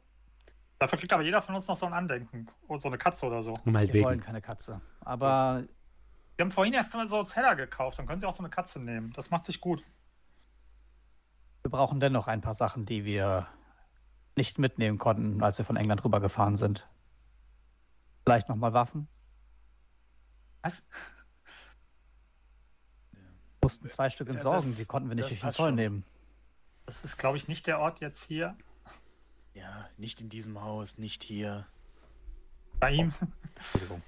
dafür 0.78 0.98
kriegt 0.98 1.12
aber 1.12 1.22
jeder 1.22 1.40
von 1.42 1.55
uns 1.55 1.66
noch 1.68 1.76
so 1.76 1.86
ein 1.86 1.92
Andenken. 1.92 2.48
Und 2.66 2.80
so 2.82 2.88
eine 2.88 2.98
Katze 2.98 3.26
oder 3.26 3.42
so. 3.42 3.55
Um 3.64 3.72
wir 3.72 3.78
halt 3.78 3.94
wollen 3.94 4.18
wegen. 4.18 4.20
keine 4.22 4.40
Katze. 4.42 4.80
Aber 5.01 5.64
Wir 6.36 6.44
haben 6.44 6.51
vorhin 6.51 6.74
erst 6.74 6.92
mal 6.94 7.06
so 7.06 7.22
Teller 7.22 7.55
gekauft, 7.55 7.98
dann 7.98 8.06
können 8.06 8.20
Sie 8.20 8.26
auch 8.26 8.34
so 8.34 8.42
eine 8.42 8.51
Katze 8.51 8.80
nehmen. 8.80 9.12
Das 9.12 9.30
macht 9.30 9.44
sich 9.44 9.60
gut. 9.60 9.84
wir 11.62 11.70
brauchen 11.70 12.01
dennoch 12.01 12.26
ein 12.26 12.40
paar 12.40 12.55
Sachen, 12.55 12.84
die 12.86 13.05
wir 13.05 13.46
nicht 14.36 14.59
mitnehmen 14.59 14.98
konnten, 14.98 15.42
als 15.42 15.59
wir 15.59 15.64
von 15.64 15.76
England 15.76 16.05
rübergefahren 16.05 16.56
sind. 16.56 16.88
Vielleicht 18.24 18.48
nochmal 18.48 18.72
Waffen. 18.72 19.06
Was? 20.62 20.84
Mussten 23.65 23.89
zwei 23.89 24.11
Stück 24.11 24.28
Ja, 24.28 24.35
entsorgen, 24.35 24.69
das- 24.70 24.77
die 24.77 24.86
konnten 24.86 25.09
wir 25.09 25.15
nicht 25.16 25.24
das 25.24 25.32
durch 25.32 25.41
den 25.41 25.51
Zoll 25.53 25.69
schon. 25.69 25.74
nehmen. 25.74 26.05
Das 26.86 27.03
ist, 27.05 27.16
glaube 27.16 27.36
ich, 27.36 27.49
nicht 27.49 27.66
der 27.66 27.81
Ort 27.81 28.01
jetzt 28.01 28.23
hier. 28.24 28.57
Ja, 29.55 29.89
nicht 29.97 30.20
in 30.20 30.28
diesem 30.28 30.61
Haus, 30.62 30.99
nicht 30.99 31.23
hier. 31.23 31.66
Bei 32.81 32.91
ihm. 32.91 33.12
Entschuldigung. 33.57 34.03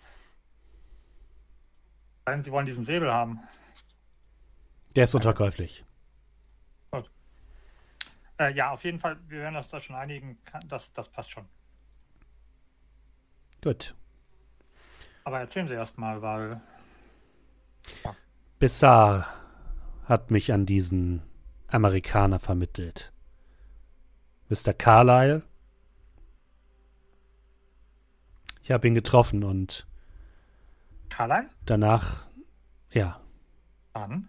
Nein, 2.26 2.42
Sie 2.42 2.50
wollen 2.52 2.66
diesen 2.66 2.84
Säbel 2.84 3.12
haben. 3.12 3.40
Der 4.94 5.04
ist 5.04 5.14
unverkäuflich. 5.14 5.84
Äh, 8.38 8.52
ja, 8.52 8.70
auf 8.70 8.84
jeden 8.84 9.00
Fall, 9.00 9.16
wir 9.28 9.38
werden 9.40 9.56
uns 9.56 9.68
da 9.68 9.80
schon 9.80 9.96
einigen. 9.96 10.36
Das, 10.68 10.92
das 10.92 11.08
passt 11.08 11.30
schon. 11.30 11.46
Gut. 13.64 13.94
Aber 15.24 15.40
erzählen 15.40 15.66
Sie 15.66 15.72
erst 15.72 15.96
mal, 15.96 16.20
weil 16.20 16.60
Bessar 18.58 19.26
hat 20.06 20.30
mich 20.30 20.52
an 20.52 20.66
diesen 20.66 21.22
Amerikaner 21.68 22.38
vermittelt. 22.38 23.12
Mr. 24.48 24.72
Carlyle. 24.72 25.42
Ich 28.62 28.70
habe 28.70 28.86
ihn 28.86 28.94
getroffen 28.94 29.44
und 29.44 29.86
Karl-Heinz? 31.08 31.52
danach, 31.64 32.24
ja, 32.92 33.20
Wann? 33.92 34.28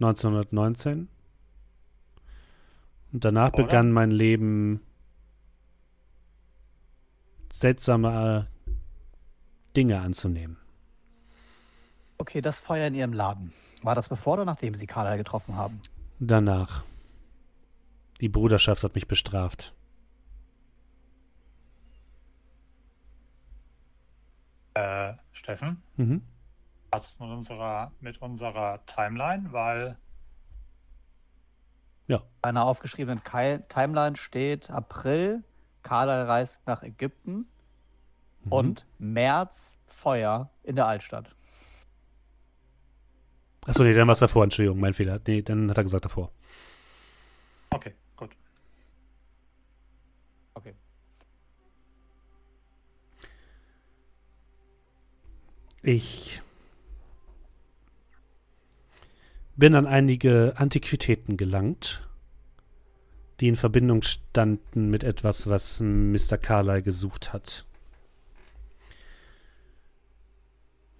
1919. 0.00 1.08
Und 3.12 3.24
danach 3.24 3.52
Oder? 3.52 3.64
begann 3.64 3.92
mein 3.92 4.10
Leben 4.10 4.80
seltsame 7.52 8.48
äh, 8.48 9.74
Dinge 9.76 10.00
anzunehmen. 10.00 10.56
Okay, 12.18 12.40
das 12.40 12.58
Feuer 12.58 12.88
in 12.88 12.94
Ihrem 12.94 13.12
Laden. 13.12 13.52
War 13.84 13.94
das 13.94 14.08
bevor 14.08 14.34
oder 14.34 14.46
nachdem 14.46 14.74
Sie 14.74 14.86
Carla 14.86 15.16
getroffen 15.16 15.56
haben? 15.56 15.80
Danach. 16.18 16.84
Die 18.22 18.30
Bruderschaft 18.30 18.82
hat 18.82 18.94
mich 18.94 19.06
bestraft. 19.06 19.74
Äh, 24.72 25.12
Steffen? 25.32 25.82
Mhm. 25.96 26.22
Was 26.90 27.08
ist 27.10 27.20
mit 27.20 27.28
unserer, 27.28 27.92
mit 28.00 28.20
unserer 28.22 28.84
Timeline? 28.86 29.52
Weil 29.52 29.98
Bei 32.08 32.48
einer 32.50 32.64
aufgeschriebenen 32.64 33.22
Ki 33.24 33.58
Timeline 33.68 34.16
steht 34.16 34.70
April, 34.70 35.42
Carla 35.82 36.24
reist 36.24 36.66
nach 36.66 36.82
Ägypten 36.82 37.46
Mhm. 38.44 38.52
und 38.52 38.86
März 38.98 39.78
Feuer 39.86 40.50
in 40.62 40.76
der 40.76 40.86
Altstadt. 40.86 41.34
Achso, 43.66 43.82
nee, 43.82 43.94
dann 43.94 44.06
war 44.06 44.12
es 44.12 44.18
davor, 44.18 44.44
Entschuldigung, 44.44 44.78
mein 44.78 44.94
Fehler. 44.94 45.20
Nee, 45.26 45.42
dann 45.42 45.70
hat 45.70 45.78
er 45.78 45.84
gesagt 45.84 46.04
davor. 46.04 46.30
Okay, 47.70 47.92
gut. 48.16 48.30
Okay. 50.54 50.74
Ich 55.82 56.42
bin 59.56 59.74
an 59.74 59.86
einige 59.86 60.54
Antiquitäten 60.56 61.36
gelangt, 61.36 62.06
die 63.40 63.48
in 63.48 63.56
Verbindung 63.56 64.02
standen 64.02 64.90
mit 64.90 65.04
etwas, 65.04 65.48
was 65.48 65.80
Mr. 65.80 66.36
Carlyle 66.38 66.82
gesucht 66.82 67.32
hat. 67.32 67.64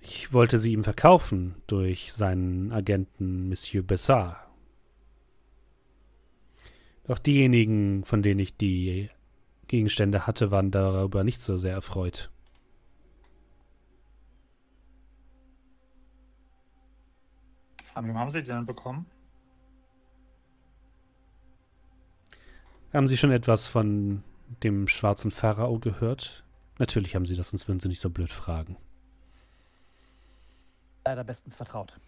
Ich 0.07 0.35
wollte 0.35 0.59
sie 0.59 0.73
ihm 0.73 0.85
verkaufen 0.85 1.55
durch 1.67 2.13
seinen 2.13 2.73
Agenten 2.73 3.49
Monsieur 3.49 3.83
Bessard. 3.83 4.37
Doch 7.05 7.19
diejenigen, 7.19 8.05
von 8.05 8.23
denen 8.23 8.41
ich 8.41 8.55
die 8.57 9.09
Gegenstände 9.67 10.27
hatte, 10.27 10.51
waren 10.51 10.71
darüber 10.71 11.25
nicht 11.25 11.41
so 11.41 11.57
sehr 11.57 11.73
erfreut. 11.73 12.31
Von 17.95 18.07
wem 18.07 18.19
haben 18.19 18.31
Sie 18.31 18.43
die 18.43 18.49
denn 18.49 18.67
bekommen? 18.67 19.07
Haben 22.93 23.09
Sie 23.09 23.17
schon 23.17 23.31
etwas 23.31 23.67
von 23.67 24.23
dem 24.63 24.87
schwarzen 24.87 25.31
Pharao 25.31 25.79
gehört? 25.79 26.45
Natürlich 26.79 27.15
haben 27.15 27.25
sie 27.25 27.37
das, 27.37 27.51
sonst 27.51 27.69
würden 27.69 27.81
sie 27.81 27.89
nicht 27.89 28.01
so 28.01 28.11
blöd 28.11 28.31
fragen. 28.31 28.77
Leider 31.05 31.25
bestens 31.25 31.57
vertraut. 31.57 31.99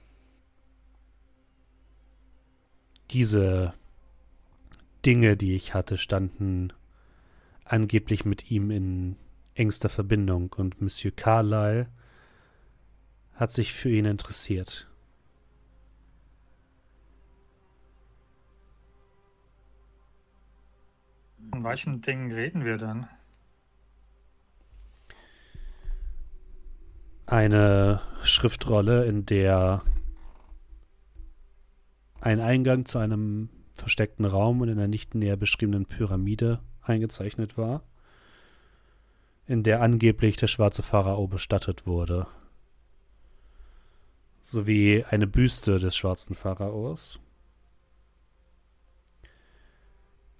Diese 3.10 3.74
Dinge, 5.04 5.36
die 5.36 5.54
ich 5.54 5.74
hatte, 5.74 5.98
standen 5.98 6.72
angeblich 7.64 8.24
mit 8.24 8.50
ihm 8.50 8.70
in 8.70 9.16
engster 9.54 9.88
Verbindung 9.88 10.52
und 10.56 10.80
Monsieur 10.80 11.14
Carlyle 11.14 11.88
hat 13.34 13.52
sich 13.52 13.74
für 13.74 13.90
ihn 13.90 14.06
interessiert. 14.06 14.88
Von 21.50 21.64
welchen 21.64 22.00
Dingen 22.00 22.32
reden 22.32 22.64
wir 22.64 22.78
denn? 22.78 23.06
Eine 27.26 28.02
Schriftrolle, 28.22 29.04
in 29.06 29.26
der 29.26 29.82
ein 32.20 32.38
Eingang 32.38 32.84
zu 32.84 32.98
einem 32.98 33.50
versteckten 33.74 34.24
Raum 34.24 34.60
und 34.60 34.68
in 34.68 34.78
einer 34.78 34.86
nicht 34.86 35.16
näher 35.16 35.36
beschriebenen 35.36 35.86
Pyramide 35.86 36.60
eingezeichnet 36.82 37.58
war, 37.58 37.82
in 39.46 39.64
der 39.64 39.82
angeblich 39.82 40.36
der 40.36 40.46
schwarze 40.46 40.84
Pharao 40.84 41.26
bestattet 41.26 41.84
wurde, 41.84 42.28
sowie 44.42 45.04
eine 45.10 45.26
Büste 45.26 45.80
des 45.80 45.96
schwarzen 45.96 46.36
Pharaos, 46.36 47.18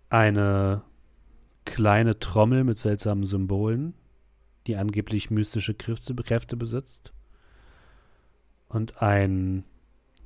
eine 0.08 0.82
kleine 1.64 2.20
Trommel 2.20 2.62
mit 2.62 2.78
seltsamen 2.78 3.24
Symbolen, 3.24 3.94
die 4.66 4.76
angeblich 4.76 5.30
mystische 5.30 5.74
Kräfte 5.74 6.56
besitzt, 6.56 7.12
und 8.68 9.00
ein 9.00 9.64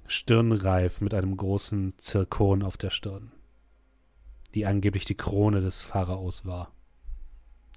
Stirnreif 0.06 1.00
mit 1.00 1.12
einem 1.14 1.36
großen 1.36 1.94
Zirkon 1.98 2.62
auf 2.62 2.76
der 2.76 2.90
Stirn, 2.90 3.32
die 4.54 4.66
angeblich 4.66 5.04
die 5.04 5.14
Krone 5.16 5.60
des 5.60 5.82
Pharaos 5.82 6.44
war. 6.46 6.72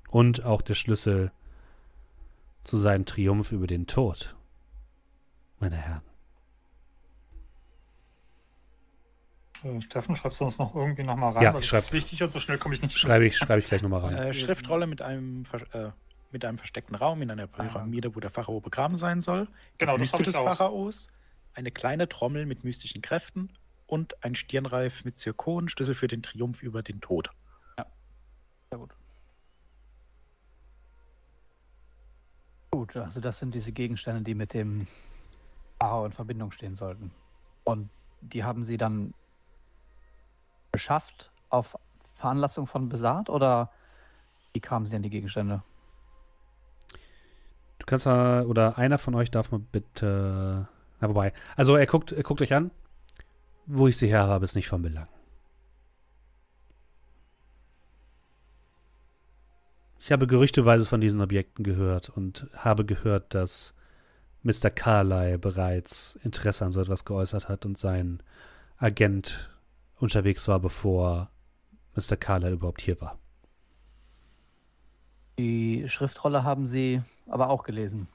Und 0.10 0.44
auch 0.45 0.61
der 0.61 0.76
Schlüssel 0.76 1.31
zu 2.64 2.77
seinem 2.77 3.06
Triumph 3.06 3.52
über 3.52 3.68
den 3.68 3.88
Tod, 3.88 4.35
meine 5.60 5.76
Herren. 5.76 6.02
Steffen, 9.80 10.15
schreibst 10.15 10.41
du 10.41 10.45
uns 10.45 10.57
noch 10.57 10.76
irgendwie 10.76 11.03
nochmal 11.03 11.34
rein? 11.34 11.44
Ja, 11.44 11.49
ich 11.52 11.56
das 11.57 11.65
schreib- 11.68 11.84
ist 11.84 11.94
wichtig 11.94 12.22
und 12.22 12.31
so 12.31 12.40
schnell 12.40 12.57
komme 12.57 12.76
ich 12.76 12.81
nicht. 12.81 12.98
Schreibe 12.98 13.26
ich, 13.26 13.38
schreibe 13.38 13.60
ich 13.60 13.65
gleich 13.65 13.81
nochmal 13.81 14.02
rein. 14.02 14.18
Äh, 14.18 14.34
Schriftrolle 14.34 14.88
mit 14.88 15.02
einem, 15.02 15.45
ver- 15.45 15.73
äh, 15.73 15.91
mit 16.34 16.43
einem 16.45 16.57
versteckten 16.57 16.95
Raum 16.95 17.22
in 17.22 17.31
einer 17.31 17.47
Pyramide, 17.47 18.15
wo 18.15 18.19
der 18.19 18.30
Pharao 18.30 18.60
begraben 18.60 18.95
sein 18.95 19.22
soll. 19.22 19.47
Genau, 19.77 19.97
die 19.97 20.03
ich 20.03 20.11
des 20.11 20.35
auch. 20.35 20.45
Pharaos, 20.45 21.07
eine 21.53 21.72
kleine 21.72 22.10
Trommel 22.10 22.45
mit 22.45 22.64
mystischen 22.64 23.01
Kräften 23.01 23.49
und 23.88 24.23
ein 24.23 24.35
Stirnreif 24.35 25.05
mit 25.05 25.18
Zirkon, 25.18 25.69
Schlüssel 25.69 25.95
für 25.95 26.07
den 26.07 26.23
Triumph 26.23 26.64
über 26.64 26.84
den 26.84 26.99
Tod. 26.99 27.30
Sehr 27.77 28.80
gut. 28.80 28.91
Gut, 32.72 32.97
also 32.97 33.19
das 33.19 33.38
sind 33.38 33.53
diese 33.53 33.72
Gegenstände, 33.72 34.23
die 34.23 34.34
mit 34.34 34.53
dem 34.53 34.88
Pharao 35.80 36.05
in 36.05 36.11
Verbindung 36.11 36.51
stehen 36.51 36.76
sollten. 36.76 37.11
Und 37.64 37.89
die 38.22 38.43
haben 38.43 38.64
sie 38.64 38.77
dann 38.77 39.14
beschafft 40.72 41.31
auf 41.49 41.77
Veranlassung 42.15 42.68
von 42.68 42.89
Besat 42.89 43.30
oder 43.30 43.72
wie 44.53 44.60
kamen 44.60 44.88
sie 44.88 44.95
an 44.95 45.03
die 45.03 45.10
Gegenstände? 45.10 45.61
Du 47.84 47.88
kannst 47.88 48.05
mal, 48.05 48.45
oder 48.45 48.77
einer 48.77 48.97
von 48.97 49.14
euch 49.14 49.30
darf 49.30 49.51
mal 49.51 49.60
bitte. 49.60 50.69
Na, 51.01 51.10
wobei. 51.10 51.34
Also, 51.57 51.76
er 51.76 51.85
guckt, 51.85 52.14
er 52.14 52.23
guckt 52.23 52.41
euch 52.41 52.53
an. 52.53 52.72
Wo 53.65 53.89
ich 53.89 53.97
sie 53.97 54.07
her 54.07 54.26
habe, 54.27 54.45
ist 54.45 54.55
nicht 54.55 54.69
von 54.69 54.81
Belang. 54.81 55.10
Ich 59.99 60.14
habe 60.14 60.27
gerüchteweise 60.27 60.88
von 60.88 61.01
diesen 61.01 61.22
Objekten 61.22 61.65
gehört 61.65 62.07
und 62.07 62.47
habe 62.55 62.85
gehört, 62.85 63.34
dass 63.34 63.73
Mr. 64.43 64.69
Carlyle 64.69 65.38
bereits 65.38 66.18
Interesse 66.23 66.64
an 66.64 66.72
so 66.72 66.80
etwas 66.80 67.03
geäußert 67.03 67.49
hat 67.49 67.65
und 67.65 67.77
sein 67.77 68.23
Agent 68.77 69.49
unterwegs 69.97 70.47
war, 70.47 70.60
bevor 70.61 71.31
Mr. 71.95 72.15
Carlyle 72.15 72.53
überhaupt 72.53 72.81
hier 72.81 72.99
war. 73.01 73.19
Die 75.39 75.88
Schriftrolle 75.88 76.43
haben 76.43 76.68
sie 76.68 77.01
aber 77.27 77.49
auch 77.49 77.64
gelesen. 77.64 78.07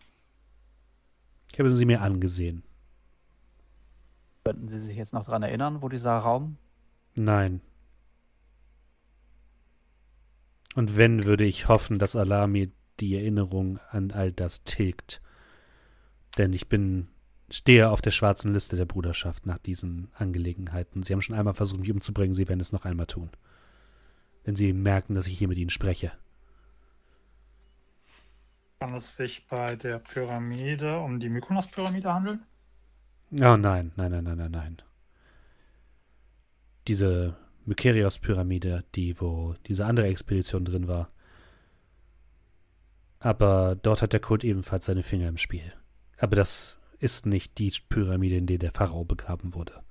Ich 1.52 1.58
habe 1.58 1.74
sie 1.74 1.84
mir 1.84 2.02
angesehen. 2.02 2.62
Könnten 4.44 4.68
Sie 4.68 4.78
sich 4.78 4.96
jetzt 4.96 5.12
noch 5.12 5.24
daran 5.24 5.42
erinnern, 5.42 5.82
wo 5.82 5.88
dieser 5.88 6.16
Raum? 6.16 6.56
Nein. 7.14 7.60
Und 10.74 10.96
wenn, 10.96 11.24
würde 11.24 11.44
ich 11.44 11.68
hoffen, 11.68 11.98
dass 11.98 12.16
Allah 12.16 12.46
mir 12.46 12.70
die 13.00 13.14
Erinnerung 13.16 13.78
an 13.90 14.10
all 14.10 14.32
das 14.32 14.62
tilgt. 14.64 15.20
Denn 16.38 16.52
ich 16.52 16.68
bin, 16.68 17.08
stehe 17.50 17.90
auf 17.90 18.00
der 18.00 18.10
schwarzen 18.10 18.54
Liste 18.54 18.76
der 18.76 18.84
Bruderschaft 18.84 19.44
nach 19.44 19.58
diesen 19.58 20.08
Angelegenheiten. 20.14 21.02
Sie 21.02 21.12
haben 21.12 21.22
schon 21.22 21.36
einmal 21.36 21.54
versucht, 21.54 21.80
mich 21.80 21.90
umzubringen, 21.90 22.34
sie 22.34 22.48
werden 22.48 22.60
es 22.60 22.72
noch 22.72 22.84
einmal 22.84 23.06
tun. 23.06 23.30
Wenn 24.44 24.56
sie 24.56 24.72
merken, 24.72 25.14
dass 25.14 25.26
ich 25.26 25.36
hier 25.36 25.48
mit 25.48 25.58
ihnen 25.58 25.70
spreche. 25.70 26.12
Kann 28.80 28.94
es 28.94 29.16
sich 29.16 29.46
bei 29.48 29.74
der 29.74 29.98
Pyramide 29.98 31.00
um 31.00 31.18
die 31.18 31.28
Mykonos-Pyramide 31.28 32.14
handeln? 32.14 32.46
Oh 33.32 33.56
nein, 33.56 33.92
nein, 33.96 34.12
nein, 34.12 34.22
nein, 34.22 34.36
nein, 34.38 34.50
nein. 34.52 34.82
Diese 36.86 37.36
Mykerios-Pyramide, 37.66 38.84
die, 38.94 39.20
wo 39.20 39.56
diese 39.66 39.84
andere 39.84 40.06
Expedition 40.06 40.64
drin 40.64 40.86
war. 40.86 41.08
Aber 43.18 43.74
dort 43.74 44.00
hat 44.00 44.12
der 44.12 44.20
Kult 44.20 44.44
ebenfalls 44.44 44.86
seine 44.86 45.02
Finger 45.02 45.26
im 45.26 45.38
Spiel. 45.38 45.72
Aber 46.20 46.36
das 46.36 46.78
ist 47.00 47.26
nicht 47.26 47.58
die 47.58 47.72
Pyramide, 47.88 48.36
in 48.36 48.46
der 48.46 48.58
der 48.58 48.70
Pharao 48.70 49.04
begraben 49.04 49.54
wurde. 49.54 49.82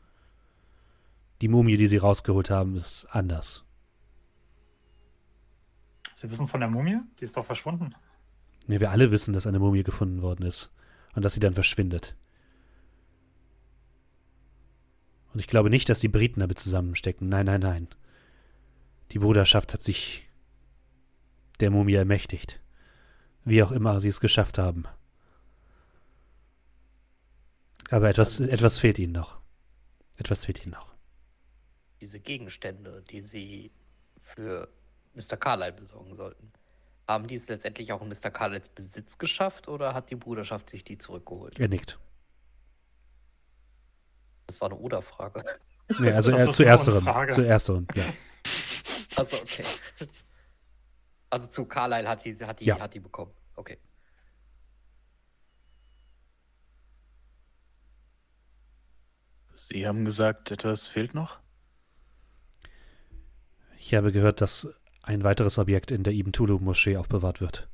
Die 1.41 1.49
Mumie, 1.49 1.75
die 1.75 1.87
sie 1.87 1.97
rausgeholt 1.97 2.49
haben, 2.49 2.77
ist 2.77 3.05
anders. 3.11 3.65
Sie 6.15 6.31
wissen 6.31 6.47
von 6.47 6.61
der 6.61 6.69
Mumie? 6.69 6.99
Die 7.19 7.25
ist 7.25 7.35
doch 7.35 7.45
verschwunden. 7.45 7.93
Ne, 8.67 8.79
wir 8.79 8.91
alle 8.91 9.11
wissen, 9.11 9.33
dass 9.33 9.47
eine 9.47 9.59
Mumie 9.59 9.83
gefunden 9.83 10.21
worden 10.21 10.45
ist 10.45 10.71
und 11.15 11.23
dass 11.23 11.33
sie 11.33 11.39
dann 11.39 11.53
verschwindet. 11.53 12.15
Und 15.33 15.39
ich 15.39 15.47
glaube 15.47 15.69
nicht, 15.69 15.89
dass 15.89 15.99
die 15.99 16.09
Briten 16.09 16.41
damit 16.41 16.59
zusammenstecken. 16.59 17.29
Nein, 17.29 17.45
nein, 17.45 17.61
nein. 17.61 17.87
Die 19.11 19.19
Bruderschaft 19.19 19.73
hat 19.73 19.83
sich 19.83 20.27
der 21.59 21.71
Mumie 21.71 21.93
ermächtigt. 21.93 22.59
Wie 23.45 23.63
auch 23.63 23.71
immer 23.71 24.01
sie 24.01 24.09
es 24.09 24.19
geschafft 24.19 24.57
haben. 24.57 24.83
Aber 27.89 28.09
etwas, 28.09 28.39
etwas 28.41 28.79
fehlt 28.79 28.99
ihnen 28.99 29.13
noch. 29.13 29.39
Etwas 30.17 30.45
fehlt 30.45 30.63
ihnen 30.63 30.73
noch. 30.73 30.93
Diese 32.01 32.19
Gegenstände, 32.19 33.03
die 33.09 33.21
sie 33.21 33.71
für 34.19 34.67
Mr. 35.13 35.37
Carlyle 35.37 35.73
besorgen 35.73 36.15
sollten, 36.15 36.51
haben 37.07 37.27
die 37.27 37.35
es 37.35 37.47
letztendlich 37.47 37.91
auch 37.93 38.01
in 38.01 38.09
Mr. 38.09 38.29
Carlyles 38.29 38.69
Besitz 38.69 39.17
geschafft 39.17 39.67
oder 39.67 39.93
hat 39.93 40.09
die 40.09 40.15
Bruderschaft 40.15 40.69
sich 40.69 40.83
die 40.83 40.97
zurückgeholt? 40.97 41.57
Er 41.59 41.69
nickt. 41.69 41.97
Das 44.47 44.59
war 44.61 44.69
eine 44.69 44.79
Oder-Frage. 44.79 45.43
Nee, 45.99 46.11
also 46.11 46.31
er 46.63 46.77
zu. 46.77 47.01
Frage. 47.01 47.33
Zu 47.33 47.41
ersterem, 47.41 47.87
ja. 47.95 48.05
Also, 49.15 49.35
okay. 49.37 49.65
Also 51.31 51.47
zu 51.47 51.65
Carlyle 51.65 52.07
hat 52.07 52.23
die, 52.23 52.35
hat 52.45 52.59
die, 52.59 52.65
Ja. 52.65 52.79
hat 52.79 52.93
die 52.93 52.99
bekommen. 52.99 53.31
Okay. 53.55 53.79
Sie 59.55 59.87
haben 59.87 60.05
gesagt, 60.05 60.51
etwas 60.51 60.87
fehlt 60.87 61.15
noch? 61.15 61.39
Ich 63.75 63.95
habe 63.95 64.11
gehört, 64.11 64.39
dass 64.39 64.67
ein 65.07 65.23
weiteres 65.23 65.57
Objekt 65.57 65.89
in 65.89 66.03
der 66.03 66.13
Ibn 66.13 66.33
Tulu-Moschee 66.33 66.97
aufbewahrt 66.97 67.39
wird. 67.39 67.69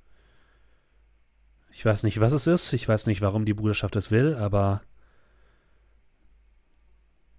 Ich 1.71 1.83
weiß 1.83 2.03
nicht, 2.03 2.19
was 2.19 2.31
es 2.31 2.45
ist, 2.45 2.71
ich 2.73 2.87
weiß 2.87 3.07
nicht, 3.07 3.21
warum 3.21 3.45
die 3.45 3.55
Bruderschaft 3.55 3.95
es 3.95 4.11
will, 4.11 4.35
aber 4.35 4.83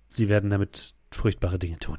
sie 0.09 0.29
werden 0.29 0.51
damit 0.51 0.97
furchtbare 1.13 1.61
Dinge 1.61 1.79
tun. 1.79 1.99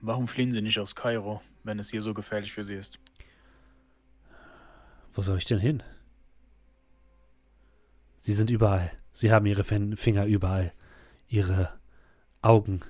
Warum 0.00 0.26
fliehen 0.26 0.52
Sie 0.52 0.60
nicht 0.60 0.78
aus 0.80 0.96
Kairo, 0.96 1.40
wenn 1.62 1.78
es 1.78 1.90
hier 1.90 2.02
so 2.02 2.12
gefährlich 2.12 2.52
für 2.52 2.64
Sie 2.64 2.74
ist? 2.74 2.98
Wo 5.14 5.22
soll 5.22 5.38
ich 5.38 5.46
denn 5.46 5.60
hin? 5.60 5.82
Sie 8.18 8.32
sind 8.32 8.50
überall. 8.50 8.90
Sie 9.14 9.32
haben 9.32 9.46
ihre 9.46 9.64
Fin- 9.64 9.96
Finger 9.96 10.26
überall. 10.26 10.72
Ihre 11.28 11.72
Augen 12.42 12.80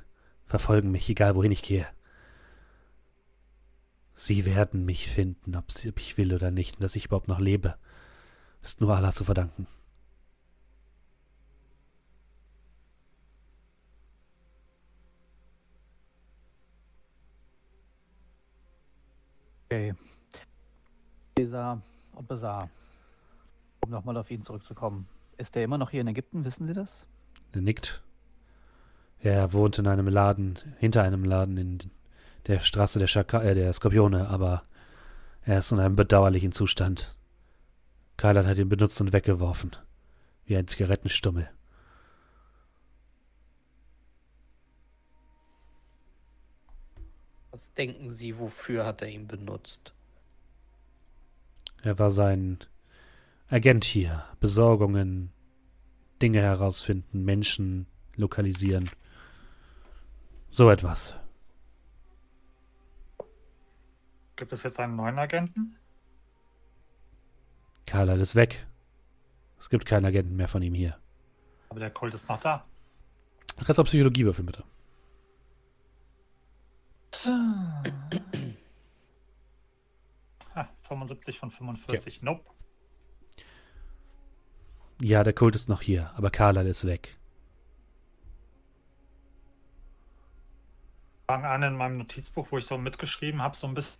verfolgen 0.47 0.91
mich, 0.91 1.09
egal 1.09 1.35
wohin 1.37 1.53
ich 1.53 1.63
gehe. 1.63 1.87
Sie 4.15 4.45
werden 4.47 4.85
mich 4.87 5.09
finden, 5.11 5.55
ob, 5.55 5.67
ich 5.99 6.17
will 6.17 6.33
oder 6.35 6.51
nicht, 6.51 6.77
und 6.77 6.83
dass 6.83 6.97
ich 6.97 7.07
überhaupt 7.07 7.29
noch 7.29 7.41
lebe, 7.41 7.77
ist 8.63 8.81
nur 8.81 8.97
Allah 8.97 9.13
zu 9.13 9.25
verdanken. 9.25 9.67
Okay. 19.69 19.95
Besar 21.35 21.83
und 22.15 22.29
Besar. 22.29 22.71
Um 23.85 23.91
nochmal 23.91 24.17
auf 24.17 24.31
ihn 24.31 24.43
zurückzukommen. 24.43 25.07
Ist 25.37 25.55
der 25.55 25.65
immer 25.65 25.79
noch 25.79 25.91
hier 25.91 26.01
in 26.01 26.07
Ägypten? 26.07 26.45
Wissen 26.45 26.67
Sie 26.67 26.73
das? 26.73 27.07
Er 27.53 27.61
nickt. 27.61 28.03
Er 29.21 29.53
wohnt 29.53 29.79
in 29.79 29.87
einem 29.87 30.09
Laden, 30.09 30.59
hinter 30.79 31.03
einem 31.03 31.25
Laden 31.25 31.57
in 31.57 31.91
der 32.47 32.61
Straße 32.61 32.99
der, 32.99 33.07
Schaka 33.07 33.43
äh, 33.43 33.55
der 33.55 33.73
Skorpione, 33.73 34.29
aber 34.29 34.63
er 35.43 35.59
ist 35.59 35.73
in 35.73 35.79
einem 35.81 35.97
bedauerlichen 35.97 36.53
Zustand. 36.53 37.17
Kylan 38.17 38.47
hat 38.47 38.59
ihn 38.59 38.69
benutzt 38.69 39.01
und 39.01 39.13
weggeworfen. 39.13 39.73
Wie 40.45 40.57
ein 40.57 40.69
Zigarettenstummel. 40.69 41.49
Was 47.51 47.73
denken 47.75 48.11
Sie, 48.11 48.39
wofür 48.39 48.85
hat 48.85 49.01
er 49.01 49.09
ihn 49.09 49.27
benutzt? 49.27 49.95
Er 51.83 51.99
war 51.99 52.11
sein 52.11 52.59
Agent 53.49 53.85
hier. 53.85 54.25
Besorgungen, 54.41 55.33
Dinge 56.21 56.41
herausfinden, 56.41 57.25
Menschen 57.25 57.87
lokalisieren. 58.17 58.91
So 60.51 60.71
etwas. 60.71 61.15
Gibt 64.37 64.53
es 64.53 64.63
jetzt 64.63 64.81
einen 64.81 64.97
neuen 64.97 65.19
Agenten? 65.19 65.77
Kylan 67.87 68.21
ist 68.21 68.35
weg. 68.35 68.67
Es 69.59 69.71
gibt 69.71 69.87
keinen 69.87 70.05
Agenten 70.05 70.37
mehr 70.37 70.49
von 70.49 70.63
ihm 70.63 70.75
hier. 70.75 70.99
Aber 71.69 71.81
der 71.81 71.91
Kult 71.91 72.15
ist 72.15 72.29
noch 72.29 72.41
da. 72.41 72.65
Du 73.57 73.65
kannst 73.65 73.79
auch 73.79 73.85
Psychologie 73.85 74.25
würfeln, 74.25 74.47
bitte. 74.47 74.65
Ha, 80.55 80.69
75 80.83 81.39
von 81.39 81.51
45. 81.51 82.23
Nope. 82.23 82.51
Ja, 85.07 85.23
der 85.23 85.35
Kult 85.35 85.55
ist 85.55 85.69
noch 85.69 85.83
hier, 85.83 86.11
aber 86.17 86.31
Carlyle 86.31 86.71
ist 86.71 86.87
weg. 86.87 87.19
Fang 91.27 91.45
an 91.45 91.63
in 91.63 91.77
meinem 91.77 91.99
Notizbuch, 91.99 92.47
wo 92.51 92.57
ich 92.57 92.65
so 92.65 92.79
mitgeschrieben 92.79 93.43
habe, 93.43 93.55
so 93.55 93.67
ein 93.67 93.75
bisschen 93.75 93.99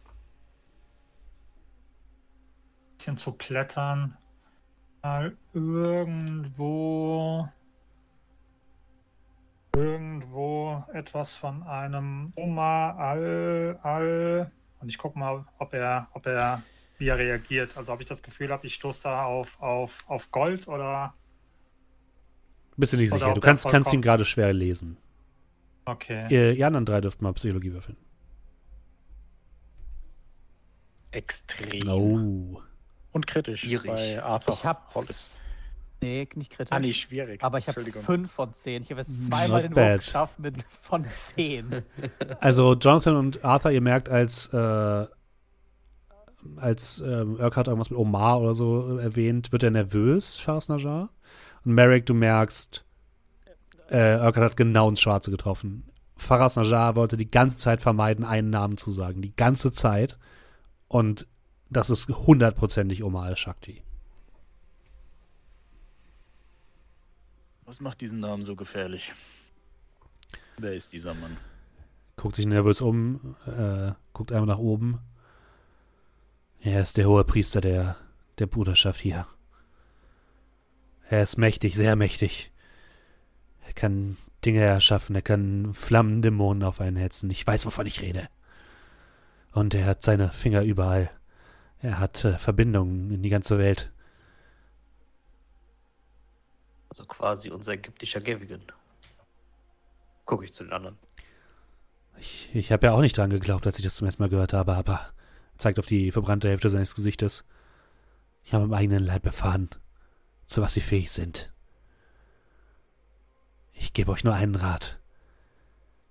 zu 3.17 3.33
klettern. 3.33 4.17
Mal 5.03 5.37
irgendwo 5.53 6.71
irgendwo 9.77 10.85
etwas 10.95 11.35
von 11.35 11.65
einem 11.65 12.33
Oma 12.35 12.93
Al 12.93 13.79
Al 13.83 14.51
und 14.81 14.89
ich 14.89 14.97
gucke 14.97 15.19
mal, 15.19 15.45
ob 15.59 15.75
er, 15.75 16.09
ob 16.15 16.25
er, 16.25 16.63
wie 16.99 17.09
er 17.09 17.19
reagiert. 17.19 17.77
Also 17.77 17.93
ob 17.93 18.01
ich 18.01 18.07
das 18.07 18.23
Gefühl 18.23 18.51
habe, 18.51 18.67
ich 18.67 18.75
stoße 18.75 19.03
da 19.03 19.25
auf, 19.25 19.61
auf, 19.61 20.05
auf 20.07 20.31
Gold 20.31 20.69
oder 20.69 21.15
Bist 22.77 22.93
du 22.93 22.97
nicht 22.97 23.13
sicher? 23.13 23.33
Du 23.35 23.41
kannst, 23.41 23.69
kannst 23.69 23.93
ihn 23.93 24.03
gerade 24.03 24.25
schwer 24.25 24.53
lesen. 24.53 24.97
okay. 25.87 26.27
Ihr, 26.31 26.53
ihr 26.55 26.67
anderen 26.67 26.87
drei 26.87 27.01
dürft 27.01 27.21
mal 27.23 27.33
Psychologie 27.33 27.73
würfeln. 27.73 27.97
Extrem. 31.11 31.89
Oh. 31.89 32.61
Und 33.13 33.27
kritisch 33.27 33.61
Schwierig. 33.61 33.87
bei 33.91 34.23
Arthur 34.23 34.55
Ich 34.55 34.65
hab- 34.65 34.95
Hollis. 34.95 35.31
Nee, 36.01 36.29
nicht 36.35 36.51
kritisch. 36.51 36.73
Ah, 36.73 36.81
nee, 36.81 36.93
schwierig. 36.93 37.43
Aber 37.43 37.59
ich 37.59 37.69
habe 37.69 37.81
Entschuldigung. 37.81 38.03
5 38.03 38.31
von 38.33 38.53
10. 38.53 38.83
Ich 38.83 38.91
habe 38.91 39.01
jetzt 39.01 39.31
Not 39.31 39.39
zweimal 39.39 39.63
den 39.63 39.73
bad. 39.73 39.93
Wurf 39.95 40.05
geschafft 40.05 40.39
mit 40.39 40.57
von 40.83 41.05
10. 41.05 41.83
Also 42.41 42.75
Jonathan 42.75 43.17
und 43.17 43.45
Arthur, 43.45 43.71
ihr 43.71 43.81
merkt, 43.81 44.09
als 44.09 44.49
äh, 44.53 45.07
als 46.57 47.01
ähm, 47.01 47.35
Urquhart 47.35 47.69
irgendwas 47.69 47.91
mit 47.91 47.99
Omar 47.99 48.41
oder 48.41 48.55
so 48.55 48.99
erwähnt, 48.99 49.53
wird 49.53 49.63
er 49.63 49.71
nervös, 49.71 50.37
Faras 50.37 50.69
Najar. 50.69 51.11
Und 51.65 51.75
Merrick, 51.75 52.07
du 52.07 52.15
merkst, 52.15 52.85
äh, 53.89 54.17
Urquhart 54.17 54.51
hat 54.51 54.57
genau 54.57 54.89
ins 54.89 55.01
Schwarze 55.01 55.31
getroffen. 55.31 55.85
Faras 56.17 56.57
Najar 56.57 56.97
wollte 56.97 57.17
die 57.17 57.31
ganze 57.31 57.57
Zeit 57.57 57.81
vermeiden, 57.81 58.25
einen 58.25 58.51
Namen 58.51 58.77
zu 58.77 58.93
sagen. 58.93 59.23
Die 59.23 59.35
ganze 59.35 59.73
Zeit. 59.73 60.19
Und 60.89 61.27
das 61.71 61.91
ist 61.91 62.09
hundertprozentig 62.09 63.03
Omar 63.03 63.25
al-Shakti. 63.25 63.83
Was 67.65 67.81
macht 67.81 68.01
diesen 68.01 68.21
Namen 68.21 68.43
so 68.43 68.55
gefährlich? 68.57 69.13
Wer 70.59 70.75
ist 70.75 70.93
dieser 70.93 71.15
Mann? 71.15 71.37
Guckt 72.17 72.37
sich 72.37 72.47
nervös 72.47 72.81
um, 72.81 73.35
äh, 73.47 73.93
guckt 74.13 74.31
einmal 74.31 74.47
nach 74.47 74.59
oben. 74.59 75.01
Er 76.65 76.81
ist 76.81 76.97
der 76.97 77.07
hohe 77.07 77.25
Priester 77.25 77.61
der, 77.61 77.99
der 78.39 78.47
Bruderschaft 78.47 78.99
hier. 79.03 79.27
Er 81.11 81.23
ist 81.23 81.37
mächtig, 81.37 81.75
sehr 81.75 81.95
mächtig. 81.95 82.51
Er 83.67 83.75
kann 83.75 84.17
Dinge 84.47 84.63
erschaffen, 84.63 85.15
er 85.15 85.21
kann 85.21 85.75
Flammendämonen 85.75 86.63
auf 86.63 86.81
einen 86.81 86.97
hetzen. 86.97 87.29
Ich 87.29 87.47
weiß, 87.47 87.67
wovon 87.67 87.85
ich 87.85 88.01
rede. 88.01 88.31
Und 89.53 89.75
er 89.75 89.85
hat 89.85 90.03
seine 90.03 90.33
Finger 90.33 90.63
überall. 90.63 91.11
Er 91.83 91.99
hat 91.99 92.25
äh, 92.25 92.39
Verbindungen 92.39 93.11
in 93.11 93.23
die 93.23 93.29
ganze 93.29 93.59
Welt. 93.59 93.93
Also 96.89 97.05
quasi 97.05 97.51
unser 97.51 97.73
ägyptischer 97.73 98.23
Gavigan. 98.23 98.63
Gucke 100.25 100.47
ich 100.47 100.55
zu 100.55 100.65
den 100.65 100.73
anderen. 100.73 100.97
Ich, 102.19 102.49
ich 102.55 102.73
habe 102.73 102.87
ja 102.87 102.95
auch 102.95 103.03
nicht 103.03 103.19
dran 103.19 103.29
geglaubt, 103.29 103.67
als 103.67 103.77
ich 103.77 103.85
das 103.85 103.97
zum 103.97 104.07
ersten 104.07 104.23
Mal 104.23 104.31
gehört 104.31 104.55
habe, 104.55 104.75
aber 104.75 104.95
er 104.95 105.14
zeigt 105.59 105.79
auf 105.79 105.87
die 105.87 106.11
verbrannte 106.13 106.49
Hälfte 106.49 106.69
seines 106.69 106.95
Gesichtes. 106.95 107.45
Ich 108.45 108.53
habe 108.53 108.65
im 108.65 108.73
eigenen 108.73 109.05
Leib 109.05 109.25
erfahren, 109.27 109.71
zu 110.47 110.63
was 110.63 110.75
sie 110.75 110.81
fähig 110.81 111.11
sind. 111.11 111.53
Ich 113.73 113.93
gebe 113.93 114.13
euch 114.13 114.25
nur 114.25 114.35
einen 114.35 114.55
Rat. 114.55 114.99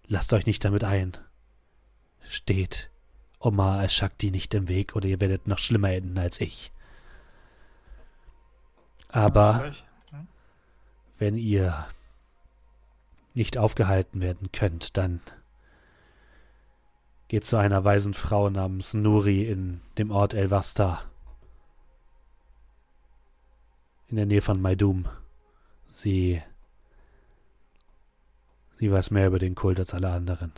Lasst 0.07 0.33
euch 0.33 0.45
nicht 0.45 0.63
damit 0.65 0.83
ein. 0.83 1.13
Steht 2.27 2.89
Omar 3.39 3.79
al-Shakti 3.79 4.31
nicht 4.31 4.53
im 4.53 4.67
Weg 4.67 4.95
oder 4.95 5.07
ihr 5.07 5.19
werdet 5.19 5.47
noch 5.47 5.59
schlimmer 5.59 5.91
enden 5.91 6.17
als 6.17 6.39
ich. 6.41 6.71
Aber 9.09 9.73
wenn 11.19 11.35
ihr 11.35 11.87
nicht 13.33 13.57
aufgehalten 13.57 14.21
werden 14.21 14.51
könnt, 14.51 14.97
dann 14.97 15.21
geht 17.33 17.47
zu 17.47 17.57
einer 17.57 17.83
weisen 17.83 18.13
Frau 18.13 18.51
namens 18.51 18.93
Nuri 18.93 19.41
in 19.45 19.81
dem 19.97 20.11
Ort 20.11 20.35
El 20.35 20.51
Vasta. 20.51 21.01
In 24.05 24.17
der 24.17 24.27
Nähe 24.27 24.43
von 24.43 24.61
Maidum. 24.61 25.09
Sie. 25.87 26.43
Sie 28.77 28.91
weiß 28.91 29.09
mehr 29.09 29.25
über 29.25 29.39
den 29.39 29.55
Kult 29.55 29.79
als 29.79 29.95
alle 29.95 30.11
anderen. 30.11 30.53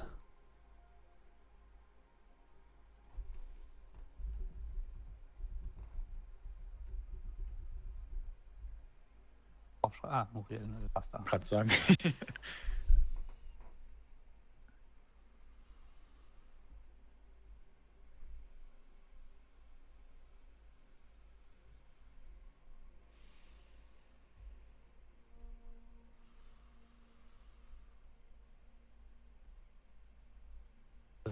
Ah, 10.04 10.28
Muriel, 10.34 10.62
passt 10.94 11.14
da. 11.14 11.20
Gerade 11.20 11.46
sagen. 11.46 11.72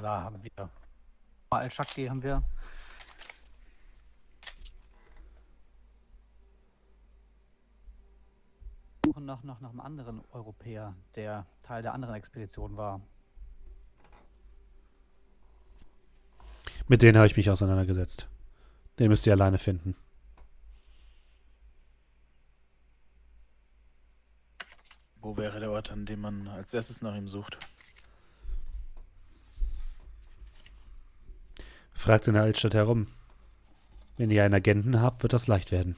Da 0.03 0.21
haben 0.21 0.43
wir. 0.43 0.69
Al-Shakti 1.49 2.07
haben 2.07 2.21
wir. 2.21 2.43
Suchen 9.05 9.25
nach, 9.25 9.43
nach, 9.43 9.61
nach 9.61 9.69
einem 9.69 9.79
anderen 9.79 10.21
Europäer, 10.33 10.93
der 11.15 11.45
Teil 11.61 11.83
der 11.83 11.93
anderen 11.93 12.15
Expedition 12.15 12.75
war. 12.75 12.99
Mit 16.89 17.01
denen 17.01 17.15
habe 17.15 17.27
ich 17.27 17.37
mich 17.37 17.49
auseinandergesetzt. 17.49 18.27
Den 18.99 19.07
müsst 19.07 19.25
ihr 19.25 19.31
alleine 19.31 19.57
finden. 19.57 19.95
Wo 25.21 25.37
wäre 25.37 25.61
der 25.61 25.71
Ort, 25.71 25.91
an 25.91 26.05
dem 26.05 26.19
man 26.19 26.49
als 26.49 26.73
erstes 26.73 27.01
nach 27.01 27.15
ihm 27.15 27.29
sucht? 27.29 27.57
Fragt 32.03 32.27
in 32.27 32.33
der 32.33 32.43
Altstadt 32.43 32.73
herum. 32.73 33.07
Wenn 34.17 34.29
ihr 34.29 34.43
einen 34.43 34.53
Agenten 34.53 34.99
habt, 34.99 35.23
wird 35.23 35.31
das 35.31 35.47
leicht 35.47 35.71
werden. 35.71 35.95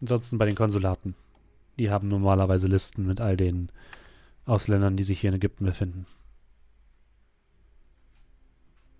Ansonsten 0.00 0.38
bei 0.38 0.46
den 0.46 0.54
Konsulaten. 0.54 1.14
Die 1.78 1.90
haben 1.90 2.08
normalerweise 2.08 2.66
Listen 2.66 3.06
mit 3.06 3.20
all 3.20 3.36
den 3.36 3.70
Ausländern, 4.46 4.96
die 4.96 5.04
sich 5.04 5.20
hier 5.20 5.28
in 5.28 5.36
Ägypten 5.36 5.66
befinden. 5.66 6.06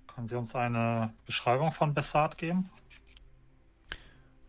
Können 0.06 0.28
Sie 0.28 0.36
uns 0.36 0.54
eine 0.54 1.14
Beschreibung 1.24 1.72
von 1.72 1.94
Bessart 1.94 2.36
geben? 2.36 2.68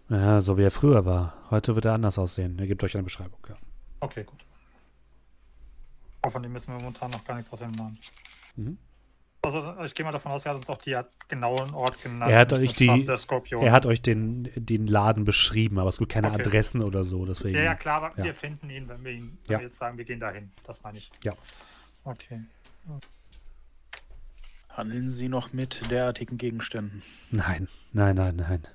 Ja, 0.09 0.41
so 0.41 0.57
wie 0.57 0.63
er 0.63 0.71
früher 0.71 1.05
war. 1.05 1.33
Heute 1.49 1.75
wird 1.75 1.85
er 1.85 1.93
anders 1.93 2.19
aussehen. 2.19 2.59
Er 2.59 2.67
gibt 2.67 2.83
euch 2.83 2.95
eine 2.95 3.03
Beschreibung, 3.03 3.39
ja. 3.47 3.55
Okay, 4.01 4.25
gut. 4.25 4.48
Aber 6.21 6.31
von 6.31 6.43
dem 6.43 6.53
wissen 6.53 6.73
wir 6.73 6.79
momentan 6.79 7.11
noch 7.11 7.23
gar 7.23 7.35
nichts 7.35 7.51
aus 7.51 7.59
dem 7.59 7.71
Namen. 7.71 7.97
Mhm. 8.55 8.77
Also 9.41 9.73
ich 9.85 9.95
gehe 9.95 10.05
mal 10.05 10.11
davon 10.11 10.33
aus, 10.33 10.45
er 10.45 10.51
hat 10.51 10.57
uns 10.57 10.69
auch 10.69 10.79
die 10.81 10.99
genauen 11.29 11.73
Ort 11.73 12.03
genannt. 12.03 12.29
Er 12.29 12.39
hat 12.39 12.51
euch 12.51 12.75
die-. 12.75 13.07
Er 13.61 13.71
hat 13.71 13.85
euch 13.85 14.01
den, 14.01 14.51
den 14.55 14.85
Laden 14.85 15.23
beschrieben, 15.23 15.79
aber 15.79 15.89
es 15.89 15.97
gibt 15.97 16.11
keine 16.11 16.27
Okay. 16.31 16.41
Adressen 16.41 16.81
oder 16.81 17.05
so. 17.05 17.25
Deswegen. 17.25 17.55
ja, 17.55 17.63
ja, 17.63 17.75
klar, 17.75 18.03
aber 18.03 18.17
Ja. 18.17 18.25
wir 18.25 18.33
finden 18.33 18.69
ihn, 18.69 18.89
wenn 18.89 19.03
wir 19.05 19.13
ihn 19.13 19.37
wenn 19.45 19.53
Ja. 19.53 19.59
wir 19.59 19.67
jetzt 19.67 19.77
sagen, 19.77 19.97
wir 19.97 20.03
gehen 20.03 20.19
dahin. 20.19 20.51
Das 20.65 20.83
meine 20.83 20.97
ich. 20.97 21.09
Ja. 21.23 21.31
Okay. 22.03 22.41
Handeln 24.69 25.09
Sie 25.09 25.29
noch 25.29 25.53
mit 25.53 25.89
derartigen 25.89 26.37
Gegenständen? 26.37 27.01
Nein, 27.31 27.67
nein, 27.93 28.15
nein, 28.15 28.35
nein. 28.35 28.67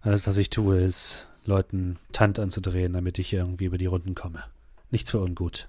Alles, 0.00 0.26
was 0.26 0.36
ich 0.36 0.50
tue, 0.50 0.80
ist, 0.80 1.28
Leuten 1.44 1.98
Tant 2.12 2.38
anzudrehen, 2.38 2.92
damit 2.92 3.18
ich 3.18 3.32
irgendwie 3.32 3.64
über 3.66 3.78
die 3.78 3.86
Runden 3.86 4.14
komme. 4.14 4.44
Nichts 4.90 5.10
für 5.10 5.20
ungut. 5.20 5.68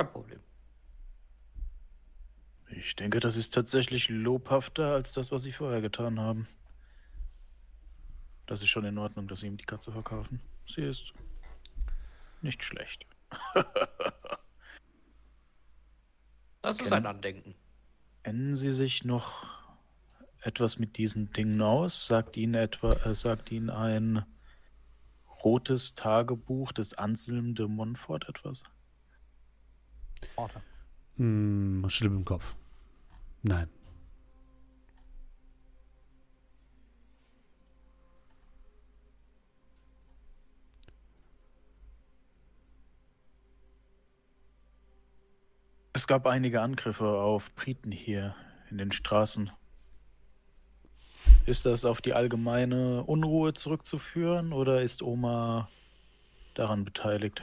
Kein 0.00 0.12
Problem. 0.12 0.40
Ich 2.70 2.96
denke, 2.96 3.20
das 3.20 3.36
ist 3.36 3.52
tatsächlich 3.52 4.08
lobhafter 4.08 4.94
als 4.94 5.12
das, 5.12 5.30
was 5.30 5.42
Sie 5.42 5.52
vorher 5.52 5.82
getan 5.82 6.18
haben. 6.18 6.48
Das 8.46 8.62
ist 8.62 8.70
schon 8.70 8.86
in 8.86 8.96
Ordnung, 8.96 9.28
dass 9.28 9.40
Sie 9.40 9.46
ihm 9.46 9.58
die 9.58 9.66
Katze 9.66 9.92
verkaufen. 9.92 10.40
Sie 10.66 10.80
ist 10.80 11.12
nicht 12.40 12.64
schlecht. 12.64 13.04
Das 16.62 16.78
ist 16.78 16.92
ein 16.92 17.06
Andenken. 17.06 17.54
Kennen 18.22 18.54
Sie 18.54 18.70
sich 18.70 19.02
noch 19.02 19.46
etwas 20.42 20.78
mit 20.78 20.98
diesen 20.98 21.32
Dingen 21.32 21.62
aus? 21.62 22.06
Sagt 22.06 22.36
Ihnen 22.36 22.52
etwa, 22.52 22.92
äh, 22.92 23.14
sagt 23.14 23.50
Ihnen 23.50 23.70
ein 23.70 24.26
rotes 25.42 25.94
Tagebuch 25.94 26.72
des 26.72 26.92
Anselm 26.92 27.54
de 27.54 27.66
Montfort 27.66 28.28
etwas? 28.28 28.62
Orte. 30.36 30.62
Hm, 31.16 31.84
schlimm 31.88 32.16
im 32.16 32.24
Kopf. 32.24 32.54
Nein. 33.42 33.68
Es 45.92 46.06
gab 46.06 46.26
einige 46.26 46.62
Angriffe 46.62 47.06
auf 47.06 47.54
Briten 47.54 47.92
hier 47.92 48.34
in 48.70 48.78
den 48.78 48.92
Straßen. 48.92 49.50
Ist 51.46 51.66
das 51.66 51.84
auf 51.84 52.00
die 52.00 52.14
allgemeine 52.14 53.02
Unruhe 53.04 53.54
zurückzuführen 53.54 54.52
oder 54.52 54.82
ist 54.82 55.02
Oma 55.02 55.68
daran 56.54 56.84
beteiligt? 56.84 57.42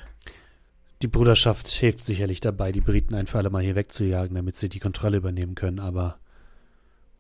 Die 1.04 1.08
Bruderschaft 1.08 1.68
hilft 1.68 2.04
sicherlich 2.04 2.40
dabei, 2.40 2.72
die 2.72 2.82
Briten 2.82 3.14
ein 3.14 3.28
für 3.28 3.38
alle 3.38 3.52
Mal 3.52 3.62
hier 3.62 3.76
wegzujagen, 3.76 4.36
damit 4.36 4.56
sie 4.56 4.68
die 4.68 4.80
Kontrolle 4.80 5.18
übernehmen 5.18 5.54
können, 5.54 5.80
aber 5.80 6.20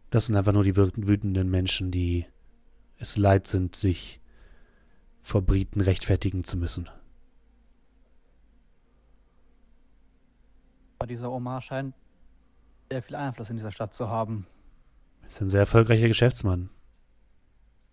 das 0.09 0.25
sind 0.25 0.35
einfach 0.35 0.53
nur 0.53 0.63
die 0.63 0.73
wüt- 0.73 1.05
wütenden 1.05 1.49
Menschen, 1.49 1.91
die 1.91 2.25
es 2.97 3.17
leid 3.17 3.47
sind, 3.47 3.75
sich 3.75 4.19
vor 5.21 5.43
Briten 5.43 5.81
rechtfertigen 5.81 6.43
zu 6.43 6.57
müssen. 6.57 6.89
Dieser 11.07 11.31
Omar 11.31 11.61
scheint 11.61 11.93
sehr 12.89 13.03
viel 13.03 13.15
Einfluss 13.15 13.49
in 13.49 13.57
dieser 13.57 13.71
Stadt 13.71 13.93
zu 13.93 14.09
haben. 14.09 14.47
Er 15.21 15.27
ist 15.27 15.41
ein 15.41 15.49
sehr 15.49 15.61
erfolgreicher 15.61 16.07
Geschäftsmann. 16.07 16.69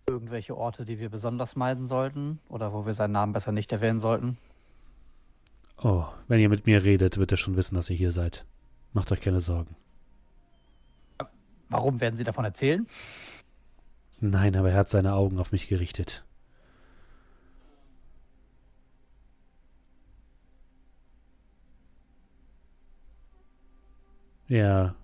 Irgendwelche 0.07 0.57
Orte, 0.57 0.85
die 0.85 0.99
wir 0.99 1.09
besonders 1.09 1.55
meiden 1.55 1.87
sollten 1.87 2.39
oder 2.49 2.73
wo 2.73 2.85
wir 2.85 2.93
seinen 2.93 3.11
Namen 3.11 3.33
besser 3.33 3.51
nicht 3.51 3.71
erwähnen 3.71 3.99
sollten. 3.99 4.37
Oh, 5.77 6.05
wenn 6.27 6.39
ihr 6.39 6.49
mit 6.49 6.65
mir 6.65 6.83
redet, 6.83 7.17
wird 7.17 7.31
er 7.31 7.37
schon 7.37 7.55
wissen, 7.57 7.75
dass 7.75 7.89
ihr 7.89 7.95
hier 7.97 8.11
seid. 8.11 8.45
Macht 8.93 9.11
euch 9.11 9.21
keine 9.21 9.41
Sorgen. 9.41 9.75
Warum 11.69 11.99
werden 11.99 12.15
Sie 12.15 12.23
davon 12.23 12.45
erzählen? 12.45 12.87
Nein, 14.19 14.55
aber 14.55 14.71
er 14.71 14.77
hat 14.77 14.89
seine 14.89 15.13
Augen 15.13 15.39
auf 15.39 15.51
mich 15.51 15.67
gerichtet. 15.67 16.23
Er 24.47 24.95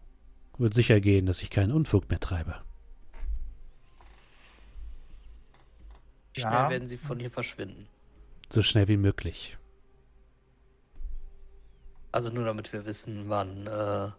wird 0.58 0.74
sicher 0.74 1.00
gehen, 1.02 1.26
dass 1.26 1.42
ich 1.42 1.50
keinen 1.50 1.72
Unfug 1.72 2.10
mehr 2.10 2.20
treibe. 2.20 2.62
Schnell 6.34 6.52
Ja. 6.54 6.70
werden 6.70 6.88
sie 6.88 6.98
von 6.98 7.20
hier 7.20 7.32
verschwinden. 7.32 7.88
So 8.50 8.62
schnell 8.62 8.88
wie 8.88 8.98
möglich. 8.98 9.58
Also 12.12 12.30
nur 12.30 12.46
damit 12.46 12.74
wir 12.74 12.86
wissen, 12.86 13.30
wann, 13.30 13.68
äh, 13.68 14.12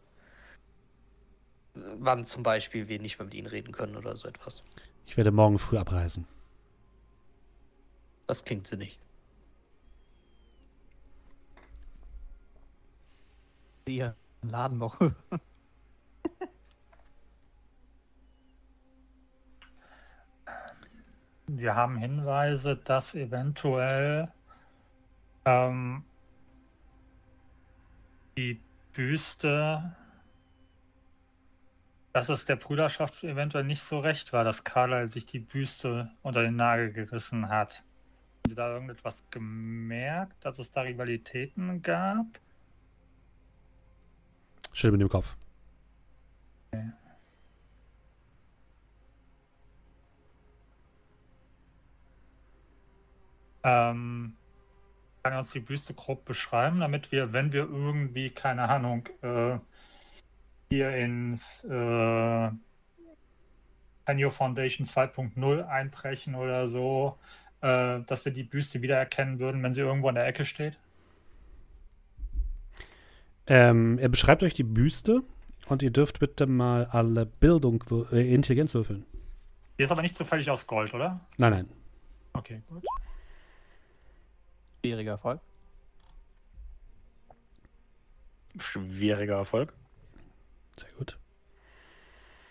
wann 1.75 2.25
zum 2.25 2.43
Beispiel 2.43 2.89
wir 2.89 2.99
nicht 2.99 3.19
mehr 3.19 3.27
mit 3.27 3.35
ihnen 3.35 3.47
reden 3.47 3.73
können 3.73 3.97
oder 3.97 4.17
so 4.17 4.29
etwas. 4.29 4.63
Ich 5.07 5.17
werde 5.17 5.31
morgen 5.31 5.59
früh 5.59 5.79
abreisen. 5.79 6.27
Das 8.27 8.45
klingt 8.45 8.67
sinnig. 8.67 8.99
Sie 13.87 13.97
Ihren 13.97 14.15
Laden 14.43 14.79
noch. 14.79 14.99
Wir 21.49 21.75
haben 21.75 21.99
Hinweise, 21.99 22.77
dass 22.77 23.15
eventuell 23.15 24.33
ähm, 25.45 26.05
die 28.37 28.61
Büste, 28.93 29.97
dass 32.13 32.29
es 32.29 32.45
der 32.45 32.57
Brüderschaft 32.57 33.25
eventuell 33.25 33.65
nicht 33.65 33.83
so 33.83 33.99
recht 33.99 34.33
war, 34.33 34.45
dass 34.45 34.65
Carlyle 34.65 35.09
sich 35.09 35.27
die 35.27 35.39
Büste 35.39 36.11
unter 36.23 36.43
den 36.43 36.57
Nagel 36.57 36.93
gerissen 36.93 37.49
hat. 37.49 37.79
Haben 37.79 38.49
Sie 38.49 38.55
da 38.55 38.73
irgendetwas 38.73 39.23
gemerkt, 39.31 40.45
dass 40.45 40.59
es 40.59 40.71
da 40.71 40.83
Rivalitäten 40.83 41.83
gab? 41.83 42.27
Schüttel 44.73 44.93
mit 44.93 45.01
dem 45.01 45.09
Kopf. 45.09 45.37
Ähm, 53.65 54.35
kann 55.23 55.33
er 55.33 55.41
uns 55.41 55.53
die 55.53 55.61
Büste 55.61 55.95
grob 55.95 56.25
beschreiben, 56.25 56.81
damit 56.81 57.13
wir, 57.13 57.33
wenn 57.33 57.53
wir 57.53 57.63
irgendwie, 57.63 58.31
keine 58.31 58.69
Ahnung, 58.69 59.09
äh, 59.23 59.59
hier 60.71 60.91
ins 60.97 61.65
äh, 61.65 62.51
Canyo 64.07 64.31
Foundation 64.31 64.87
2.0 64.87 65.67
einbrechen 65.67 66.35
oder 66.35 66.67
so, 66.67 67.19
äh, 67.61 68.01
dass 68.01 68.25
wir 68.25 68.33
die 68.33 68.43
Büste 68.43 68.83
wiedererkennen 68.83 69.39
würden, 69.39 69.63
wenn 69.63 69.73
sie 69.73 69.83
irgendwo 69.83 70.09
in 70.09 70.17
der 70.17 70.27
Ecke 70.27 70.45
steht? 70.45 70.79
Ähm, 73.47 73.99
er 73.99 74.09
beschreibt 74.09 74.43
euch 74.43 74.55
die 74.55 74.65
Büste 74.65 75.23
und 75.67 75.83
ihr 75.83 75.91
dürft 75.91 76.21
bitte 76.21 76.47
mal 76.47 76.87
alle 76.87 77.27
Bildung, 77.27 77.85
äh, 78.13 78.35
Intelligenz 78.35 78.75
würfeln. 78.75 79.05
Die 79.79 79.85
ist 79.85 79.91
aber 79.91 80.03
nicht 80.03 80.17
zufällig 80.17 80.51
aus 80.51 80.67
Gold, 80.67 80.95
oder? 80.95 81.21
Nein, 81.37 81.53
nein. 81.53 81.69
Okay, 82.35 82.63
gut. 82.69 82.85
Schwieriger 84.85 85.13
Erfolg. 85.13 85.41
Schwieriger 88.59 89.37
Erfolg. 89.37 89.73
Sehr 90.77 90.91
gut. 90.99 91.17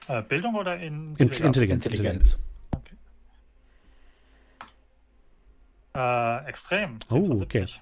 Äh, 0.08 0.22
Bildung 0.24 0.56
oder 0.56 0.78
in 0.78 1.16
In 1.18 1.28
Intelligenz, 1.28 1.86
Intelligenz. 1.86 1.86
Intelligenz. 1.86 2.40
Äh, 5.94 6.46
extrem. 6.48 7.00
Oh, 7.10 7.16
10 7.16 7.28
von 7.28 7.42
okay. 7.44 7.60
70. 7.60 7.82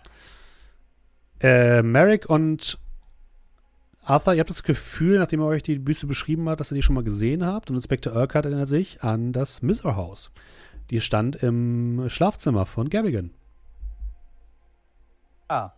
Äh, 1.41 1.83
Merrick 1.83 2.27
und 2.27 2.79
Arthur, 4.03 4.33
ihr 4.33 4.39
habt 4.39 4.49
das 4.49 4.63
Gefühl, 4.63 5.19
nachdem 5.19 5.41
er 5.41 5.45
euch 5.45 5.61
die 5.61 5.77
Büste 5.77 6.07
beschrieben 6.07 6.49
hat, 6.49 6.59
dass 6.59 6.71
ihr 6.71 6.75
die 6.75 6.81
schon 6.81 6.95
mal 6.95 7.03
gesehen 7.03 7.45
habt. 7.45 7.69
Und 7.69 7.75
Inspektor 7.75 8.15
Urquhart 8.15 8.45
erinnert 8.45 8.67
sich 8.67 9.03
an 9.03 9.31
das 9.31 9.61
Miser 9.61 9.95
House. 9.95 10.31
Die 10.89 11.01
stand 11.01 11.35
im 11.43 12.09
Schlafzimmer 12.09 12.65
von 12.65 12.89
Gavigan. 12.89 13.29
Ah. 15.49 15.71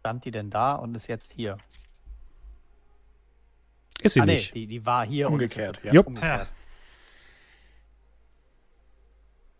Stand 0.00 0.24
die 0.24 0.30
denn 0.30 0.50
da 0.50 0.72
und 0.72 0.94
ist 0.94 1.06
jetzt 1.06 1.30
hier? 1.32 1.58
Ist 4.00 4.14
sie 4.14 4.20
ah, 4.20 4.26
nee, 4.26 4.34
nicht. 4.34 4.54
die, 4.54 4.66
die 4.66 4.86
war 4.86 5.04
hier 5.06 5.28
Umgekehrt, 5.28 5.78
und 5.78 5.84
ist 5.84 5.94
ja. 5.94 6.00
Umgekehrt. 6.00 6.48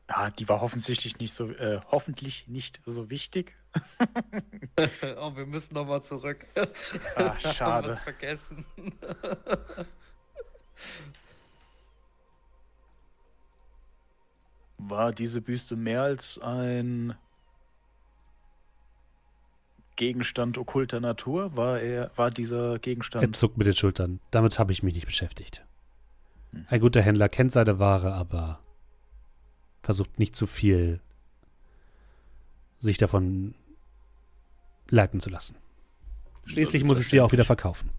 Ja, 0.09 0.31
die 0.31 0.49
war 0.49 0.63
offensichtlich 0.63 1.19
nicht 1.19 1.35
so, 1.35 1.51
äh, 1.51 1.81
hoffentlich 1.91 2.49
nicht 2.49 2.81
so 2.87 3.11
wichtig. 3.11 3.55
oh, 5.19 5.37
wir 5.37 5.45
müssen 5.45 5.75
nochmal 5.75 6.03
zurück. 6.03 6.47
Ah, 6.55 6.67
Wir 7.15 7.35
haben 7.45 7.55
schade. 7.55 7.97
vergessen. 7.97 8.65
War 14.79 15.13
diese 15.13 15.41
Büste 15.41 15.77
mehr 15.77 16.03
als 16.03 16.39
ein 16.39 17.15
Gegenstand 19.97 20.57
okkulter 20.57 21.01
Natur? 21.01 21.57
War 21.57 21.81
er, 21.81 22.11
war 22.17 22.31
dieser 22.31 22.75
Er 22.75 22.79
Gegenstand? 22.79 23.37
zuckt 23.37 23.59
mit 23.59 23.67
den 23.67 23.75
Schultern. 23.75 24.21
Damit 24.31 24.59
habe 24.59 24.73
ich 24.73 24.83
mich 24.83 24.95
nicht 24.95 25.07
beschäftigt. 25.07 25.65
Ein 26.69 26.81
guter 26.81 27.03
Händler 27.03 27.29
kennt 27.29 27.53
seine 27.53 27.79
Ware, 27.79 28.15
aber 28.15 28.61
versucht 29.83 30.19
nicht 30.19 30.37
zu 30.37 30.47
viel 30.47 31.01
sich 32.81 32.97
davon 32.97 33.55
leiten 34.89 35.21
zu 35.21 35.31
lassen. 35.31 35.57
Schließlich 36.45 36.85
muss 36.85 37.01
ich 37.01 37.09
sie 37.09 37.21
auch 37.21 37.33
wieder 37.33 37.45
verkaufen. 37.45 37.91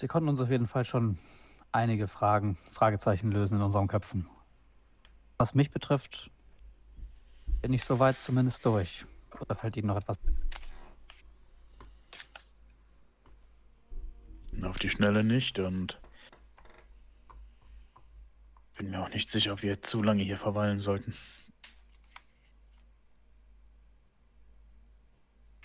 Sie 0.00 0.08
konnten 0.08 0.30
uns 0.30 0.40
auf 0.40 0.48
jeden 0.48 0.66
Fall 0.66 0.86
schon 0.86 1.18
einige 1.72 2.08
Fragen, 2.08 2.56
Fragezeichen 2.70 3.30
lösen 3.30 3.56
in 3.56 3.62
unseren 3.62 3.86
Köpfen. 3.86 4.26
Was 5.36 5.54
mich 5.54 5.70
betrifft, 5.70 6.30
bin 7.60 7.74
ich 7.74 7.84
soweit 7.84 8.18
zumindest 8.18 8.64
durch. 8.64 9.04
Oder 9.38 9.54
fällt 9.54 9.76
Ihnen 9.76 9.88
noch 9.88 9.98
etwas? 9.98 10.18
Auf 14.62 14.78
die 14.78 14.88
Schnelle 14.88 15.22
nicht 15.22 15.58
und 15.58 16.00
bin 18.78 18.90
mir 18.90 19.02
auch 19.02 19.10
nicht 19.10 19.28
sicher, 19.28 19.52
ob 19.52 19.60
wir 19.62 19.82
zu 19.82 20.02
lange 20.02 20.22
hier 20.22 20.38
verweilen 20.38 20.78
sollten. 20.78 21.12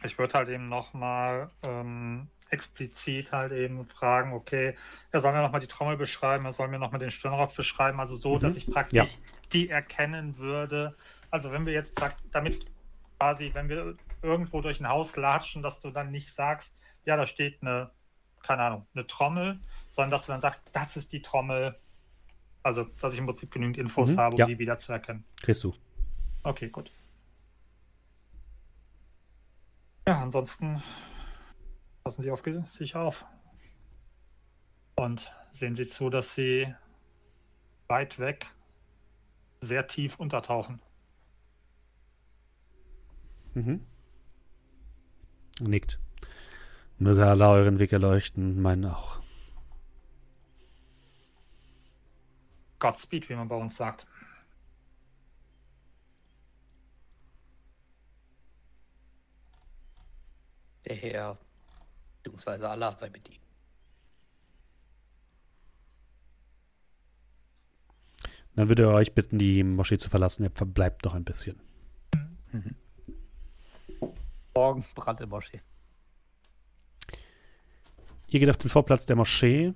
Ich 0.03 0.17
würde 0.17 0.33
halt 0.33 0.49
eben 0.49 0.67
nochmal 0.67 1.49
ähm, 1.63 2.27
explizit 2.49 3.31
halt 3.31 3.51
eben 3.51 3.85
fragen, 3.87 4.33
okay, 4.33 4.75
er 5.11 5.19
soll 5.21 5.33
mir 5.33 5.41
nochmal 5.41 5.61
die 5.61 5.67
Trommel 5.67 5.97
beschreiben, 5.97 6.45
er 6.45 6.53
soll 6.53 6.67
mir 6.67 6.79
nochmal 6.79 6.99
den 6.99 7.11
Stirnrock 7.11 7.55
beschreiben, 7.55 7.99
also 7.99 8.15
so, 8.15 8.35
Mhm. 8.35 8.39
dass 8.41 8.55
ich 8.55 8.67
praktisch 8.69 8.93
Ja. 8.95 9.07
die 9.53 9.69
erkennen 9.69 10.37
würde. 10.37 10.95
Also 11.31 11.51
wenn 11.51 11.65
wir 11.65 11.73
jetzt 11.73 11.99
damit 12.31 12.65
quasi, 13.19 13.51
wenn 13.53 13.69
wir 13.69 13.95
irgendwo 14.21 14.61
durch 14.61 14.79
ein 14.79 14.87
Haus 14.87 15.15
latschen, 15.15 15.61
dass 15.63 15.81
du 15.81 15.91
dann 15.91 16.11
nicht 16.11 16.31
sagst, 16.33 16.77
ja, 17.05 17.17
da 17.17 17.25
steht 17.25 17.61
eine, 17.61 17.91
keine 18.41 18.63
Ahnung, 18.63 18.87
eine 18.93 19.05
Trommel, 19.07 19.59
sondern 19.89 20.11
dass 20.11 20.25
du 20.25 20.31
dann 20.31 20.41
sagst, 20.41 20.63
das 20.71 20.97
ist 20.97 21.11
die 21.11 21.21
Trommel. 21.21 21.77
Also, 22.63 22.83
dass 22.99 23.13
ich 23.13 23.19
im 23.19 23.27
Prinzip 23.27 23.51
genügend 23.51 23.77
Infos 23.77 24.13
Mhm, 24.15 24.17
habe, 24.17 24.35
um 24.35 24.39
ja. 24.39 24.45
die 24.47 24.57
wieder 24.57 24.77
zu 24.77 24.91
erkennen. 24.91 25.23
Kriegst 25.41 25.63
du. 25.63 25.75
Okay, 26.43 26.69
gut. 26.69 26.91
Ja, 30.07 30.21
ansonsten 30.21 30.81
passen 32.05 32.21
Sie 32.21 32.29
auf 32.29 32.43
sich 32.67 32.95
auf. 32.95 33.25
Und 34.95 35.33
sehen 35.53 35.75
Sie 35.75 35.87
zu, 35.87 36.11
dass 36.11 36.35
Sie 36.35 36.71
weit 37.87 38.19
weg 38.19 38.45
sehr 39.59 39.87
tief 39.87 40.19
untertauchen. 40.19 40.79
Mhm. 43.55 43.87
Nickt. 45.59 45.99
Möge 46.99 47.25
Allah 47.25 47.49
euren 47.53 47.79
Weg 47.79 47.91
erleuchten, 47.91 48.61
meinen 48.61 48.85
auch. 48.85 49.19
Godspeed, 52.77 53.29
wie 53.29 53.35
man 53.35 53.47
bei 53.47 53.55
uns 53.55 53.77
sagt. 53.77 54.05
Der 60.85 60.95
Herr, 60.95 61.39
beziehungsweise 62.25 62.69
Allah 62.69 62.93
sei 62.93 63.09
mit 63.09 63.29
ihm. 63.29 63.39
Dann 68.55 68.69
würde 68.69 68.83
er 68.83 68.93
euch 68.93 69.13
bitten, 69.13 69.37
die 69.37 69.63
Moschee 69.63 69.97
zu 69.97 70.09
verlassen. 70.09 70.43
Er 70.43 70.51
verbleibt 70.51 71.03
noch 71.05 71.13
ein 71.13 71.25
bisschen. 71.25 71.59
Morgen 74.55 74.85
Brand 74.95 75.21
in 75.21 75.29
Moschee. 75.29 75.61
Ihr 78.27 78.39
geht 78.39 78.49
auf 78.49 78.57
den 78.57 78.69
Vorplatz 78.69 79.05
der 79.05 79.17
Moschee 79.17 79.73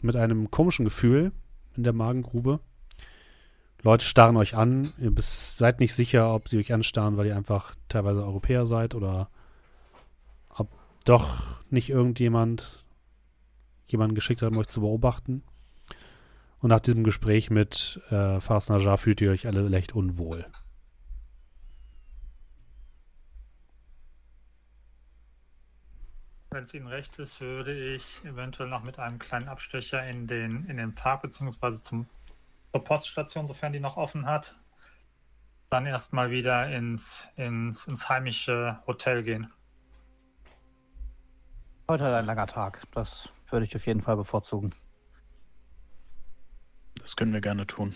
mit 0.00 0.16
einem 0.16 0.50
komischen 0.50 0.84
Gefühl 0.84 1.32
in 1.76 1.84
der 1.84 1.92
Magengrube. 1.92 2.60
Leute 3.82 4.04
starren 4.04 4.36
euch 4.36 4.56
an. 4.56 4.92
Ihr 4.98 5.12
seid 5.20 5.80
nicht 5.80 5.94
sicher, 5.94 6.34
ob 6.34 6.48
sie 6.48 6.58
euch 6.58 6.72
anstarren, 6.72 7.16
weil 7.16 7.26
ihr 7.26 7.36
einfach 7.36 7.76
teilweise 7.88 8.24
Europäer 8.24 8.66
seid 8.66 8.94
oder 8.94 9.30
doch 11.04 11.62
nicht 11.70 11.90
irgendjemand 11.90 12.84
jemanden 13.86 14.14
geschickt 14.14 14.42
hat, 14.42 14.50
um 14.50 14.58
euch 14.58 14.68
zu 14.68 14.80
beobachten. 14.80 15.42
Und 16.58 16.68
nach 16.68 16.80
diesem 16.80 17.02
Gespräch 17.02 17.50
mit 17.50 18.00
äh, 18.10 18.40
Fars 18.40 18.68
Najar 18.68 18.96
fühlt 18.98 19.20
ihr 19.20 19.30
euch 19.30 19.46
alle 19.46 19.68
leicht 19.68 19.94
unwohl. 19.94 20.46
Wenn 26.50 26.64
es 26.64 26.74
Ihnen 26.74 26.86
recht 26.86 27.18
ist, 27.18 27.40
würde 27.40 27.94
ich 27.94 28.22
eventuell 28.24 28.68
noch 28.68 28.84
mit 28.84 28.98
einem 28.98 29.18
kleinen 29.18 29.48
Abstecher 29.48 30.06
in 30.06 30.26
den, 30.26 30.66
in 30.66 30.76
den 30.76 30.94
Park 30.94 31.32
zum, 31.32 31.50
zur 31.50 32.06
Poststation, 32.84 33.46
sofern 33.46 33.72
die 33.72 33.80
noch 33.80 33.96
offen 33.96 34.26
hat, 34.26 34.54
dann 35.70 35.86
erstmal 35.86 36.30
wieder 36.30 36.70
ins, 36.70 37.26
ins, 37.36 37.88
ins 37.88 38.08
heimische 38.08 38.78
Hotel 38.86 39.22
gehen. 39.22 39.50
Heute 41.88 42.04
halt 42.04 42.14
ein 42.14 42.26
langer 42.26 42.46
Tag. 42.46 42.82
Das 42.92 43.28
würde 43.50 43.66
ich 43.66 43.74
auf 43.76 43.86
jeden 43.86 44.00
Fall 44.00 44.16
bevorzugen. 44.16 44.74
Das 47.00 47.16
können 47.16 47.32
wir 47.32 47.40
gerne 47.40 47.66
tun. 47.66 47.94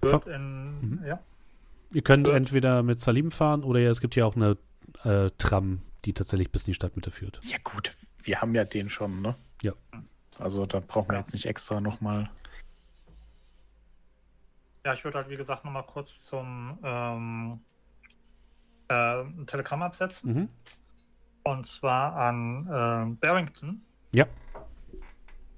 Wird 0.00 0.26
in, 0.26 0.80
Mhm. 0.98 1.04
ja, 1.06 1.18
Ihr 1.92 2.02
könnt 2.02 2.26
Gut. 2.26 2.34
entweder 2.34 2.82
mit 2.82 2.98
Salim 3.00 3.30
fahren 3.30 3.62
oder 3.62 3.78
es 3.80 4.00
gibt 4.00 4.16
ja 4.16 4.26
auch 4.26 4.34
eine 4.36 4.58
äh, 5.04 5.30
Tram, 5.38 5.80
die 6.04 6.12
tatsächlich 6.12 6.50
bis 6.50 6.62
in 6.62 6.66
die 6.72 6.74
Stadtmitte 6.74 7.10
führt. 7.12 7.40
Ja 7.44 7.56
gut, 7.62 7.96
wir 8.22 8.40
haben 8.40 8.54
ja 8.54 8.64
den 8.64 8.90
schon, 8.90 9.22
ne? 9.22 9.36
Ja. 9.62 9.72
Also 10.38 10.66
da 10.66 10.80
brauchen 10.80 11.10
wir 11.10 11.18
jetzt 11.18 11.32
nicht 11.32 11.46
extra 11.46 11.80
nochmal. 11.80 12.28
Ja, 14.84 14.92
ich 14.92 15.04
würde 15.04 15.18
halt, 15.18 15.28
wie 15.30 15.36
gesagt, 15.36 15.64
nochmal 15.64 15.86
kurz 15.86 16.24
zum 16.24 16.78
ähm, 16.82 17.60
äh, 18.94 19.40
ein 19.40 19.46
Telegramm 19.46 19.82
absetzen. 19.82 20.34
Mhm. 20.34 20.48
Und 21.42 21.66
zwar 21.66 22.16
an 22.16 22.68
ähm, 22.72 23.16
Barrington. 23.18 23.82
Ja. 24.12 24.26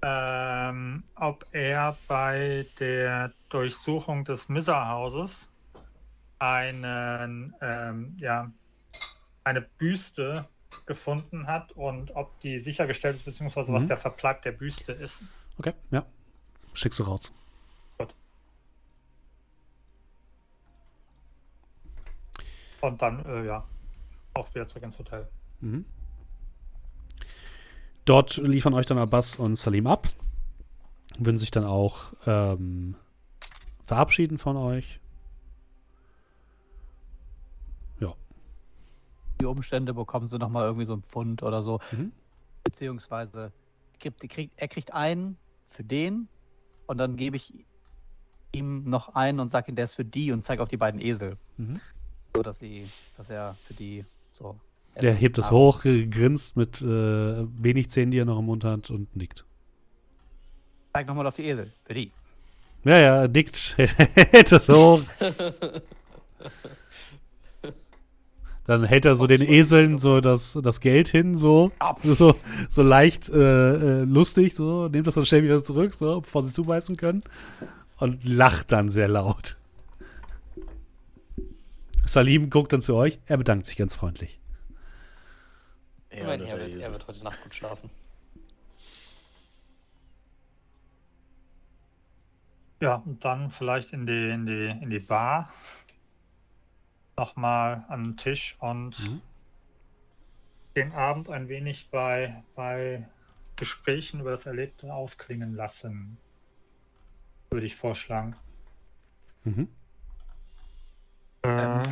Ähm, 0.02 1.04
ob 1.14 1.46
er 1.52 1.96
bei 2.06 2.66
der 2.78 3.32
Durchsuchung 3.48 4.24
des 4.24 4.48
Miser-Hauses 4.48 5.48
einen, 6.38 7.54
ähm, 7.60 8.16
ja, 8.18 8.50
eine 9.44 9.62
Büste 9.62 10.46
gefunden 10.86 11.46
hat 11.46 11.72
und 11.72 12.14
ob 12.14 12.38
die 12.40 12.58
sichergestellt 12.60 13.16
ist, 13.16 13.24
beziehungsweise 13.24 13.72
was 13.72 13.84
Mhm. 13.84 13.88
der 13.88 13.96
Verbleib 13.96 14.42
der 14.42 14.52
Büste 14.52 14.92
ist. 14.92 15.22
Okay, 15.58 15.72
ja. 15.90 16.04
Schickst 16.74 16.98
du 16.98 17.04
raus. 17.04 17.32
Und 22.86 23.02
dann, 23.02 23.24
äh, 23.26 23.44
ja, 23.44 23.64
auch 24.34 24.54
wieder 24.54 24.66
zurück 24.66 24.84
ins 24.84 24.98
Hotel. 24.98 25.26
Mhm. 25.60 25.84
Dort 28.04 28.36
liefern 28.36 28.74
euch 28.74 28.86
dann 28.86 28.98
Abbas 28.98 29.36
und 29.36 29.56
Salim 29.56 29.86
ab. 29.86 30.08
Würden 31.18 31.38
sich 31.38 31.50
dann 31.50 31.64
auch 31.64 32.12
ähm, 32.26 32.94
verabschieden 33.86 34.38
von 34.38 34.56
euch. 34.56 35.00
Die 39.40 39.44
Umstände 39.44 39.92
bekommen 39.92 40.28
sie 40.28 40.38
nochmal 40.38 40.64
irgendwie 40.64 40.86
so 40.86 40.94
ein 40.94 41.02
Pfund 41.02 41.42
oder 41.42 41.62
so. 41.62 41.80
Mhm. 41.92 42.12
Beziehungsweise 42.64 43.52
kriegt, 44.00 44.22
die 44.22 44.28
kriegt, 44.28 44.52
er 44.56 44.68
kriegt 44.68 44.94
einen 44.94 45.36
für 45.68 45.84
den 45.84 46.28
und 46.86 46.98
dann 46.98 47.16
gebe 47.16 47.36
ich 47.36 47.52
ihm 48.52 48.84
noch 48.84 49.14
einen 49.14 49.40
und 49.40 49.50
sage 49.50 49.70
ihm, 49.70 49.76
der 49.76 49.84
ist 49.84 49.94
für 49.94 50.04
die 50.04 50.32
und 50.32 50.42
zeige 50.42 50.62
auf 50.62 50.68
die 50.68 50.78
beiden 50.78 51.00
Esel. 51.00 51.36
Mhm. 51.58 51.80
So, 52.36 52.42
dass 52.42 52.58
sie, 52.58 52.88
dass 53.16 53.30
er 53.30 53.56
für 53.66 53.74
die 53.74 54.04
so. 54.38 54.56
Der 55.00 55.12
hebt 55.12 55.36
es 55.38 55.50
hoch, 55.50 55.82
grinst 55.82 56.56
mit 56.56 56.80
äh, 56.80 56.84
wenig 56.84 57.90
Zähnen, 57.90 58.10
die 58.10 58.18
er 58.18 58.24
noch 58.24 58.38
im 58.38 58.46
Mund 58.46 58.64
hat 58.64 58.88
und 58.90 59.14
nickt. 59.14 59.44
Zeig 60.94 61.06
nochmal 61.06 61.26
auf 61.26 61.34
die 61.34 61.44
Esel. 61.44 61.70
Für 61.84 61.92
die. 61.92 62.10
Ja, 62.84 62.98
ja, 62.98 63.16
er 63.22 63.28
nickt, 63.28 63.76
hält 63.76 64.52
es 64.52 64.68
hoch. 64.68 65.02
Dann 68.64 68.84
hält 68.84 69.04
er 69.04 69.16
so 69.16 69.26
den 69.26 69.42
Eseln 69.42 69.98
so 69.98 70.20
das, 70.20 70.58
das 70.62 70.80
Geld 70.80 71.08
hin, 71.08 71.36
so, 71.36 71.70
so, 72.02 72.34
so 72.68 72.82
leicht 72.82 73.28
äh, 73.28 74.00
äh, 74.00 74.04
lustig, 74.04 74.56
so, 74.56 74.88
nimmt 74.88 75.06
das 75.06 75.14
dann 75.14 75.26
schnell 75.26 75.44
wieder 75.44 75.62
zurück, 75.62 75.94
so, 75.94 76.20
bevor 76.20 76.42
sie 76.42 76.52
zubeißen 76.52 76.96
können. 76.96 77.22
Und 77.98 78.24
lacht 78.24 78.72
dann 78.72 78.88
sehr 78.90 79.08
laut. 79.08 79.56
Salim 82.06 82.50
guckt 82.50 82.72
dann 82.72 82.80
zu 82.80 82.94
euch, 82.94 83.18
er 83.26 83.36
bedankt 83.36 83.66
sich 83.66 83.76
ganz 83.76 83.96
freundlich. 83.96 84.40
Ich 86.10 86.22
meine, 86.22 86.44
er, 86.48 86.58
wird, 86.58 86.80
er 86.80 86.92
wird 86.92 87.06
heute 87.08 87.22
Nacht 87.22 87.42
gut 87.42 87.54
schlafen. 87.54 87.90
Ja, 92.80 92.96
und 92.96 93.24
dann 93.24 93.50
vielleicht 93.50 93.92
in 93.92 94.06
die, 94.06 94.30
in 94.30 94.46
die, 94.46 94.68
in 94.82 94.90
die 94.90 95.00
Bar. 95.00 95.52
Nochmal 97.16 97.84
an 97.88 98.04
den 98.04 98.16
Tisch 98.16 98.56
und 98.60 98.98
Mhm. 99.00 99.22
den 100.76 100.92
Abend 100.92 101.30
ein 101.30 101.48
wenig 101.48 101.88
bei, 101.90 102.42
bei 102.54 103.08
Gesprächen 103.56 104.20
über 104.20 104.30
das 104.30 104.44
Erlebte 104.44 104.92
ausklingen 104.92 105.54
lassen. 105.54 106.18
Würde 107.50 107.66
ich 107.66 107.76
vorschlagen. 107.76 108.36
Mhm. 109.44 109.68
Ähm, 111.48 111.82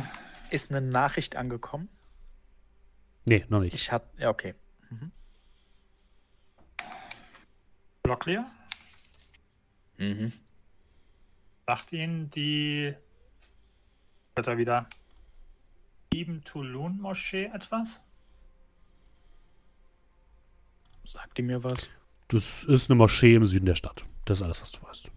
ist 0.49 0.69
eine 0.71 0.81
Nachricht 0.81 1.35
angekommen? 1.35 1.89
Nee, 3.25 3.45
noch 3.49 3.61
nicht. 3.61 3.73
Ich 3.73 3.91
hatte. 3.91 4.07
Ja, 4.17 4.29
okay. 4.29 4.53
Locklear 8.05 8.45
Mhm. 9.97 10.31
sagt 11.65 11.91
Ihnen 11.93 12.29
die 12.31 12.93
wird 14.35 14.47
er 14.47 14.57
wieder 14.57 14.87
Ibn 16.13 16.43
Tulun 16.43 16.99
Moschee 16.99 17.45
etwas? 17.45 18.01
Sagt 21.07 21.39
ihr 21.39 21.45
mir 21.45 21.63
was? 21.63 21.87
Das 22.27 22.63
ist 22.65 22.89
eine 22.89 22.97
Moschee 22.97 23.35
im 23.35 23.45
Süden 23.45 23.65
der 23.65 23.75
Stadt. 23.75 24.05
Das 24.25 24.39
ist 24.39 24.43
alles, 24.43 24.61
was 24.61 24.71
du 24.73 24.81
weißt. 24.83 25.11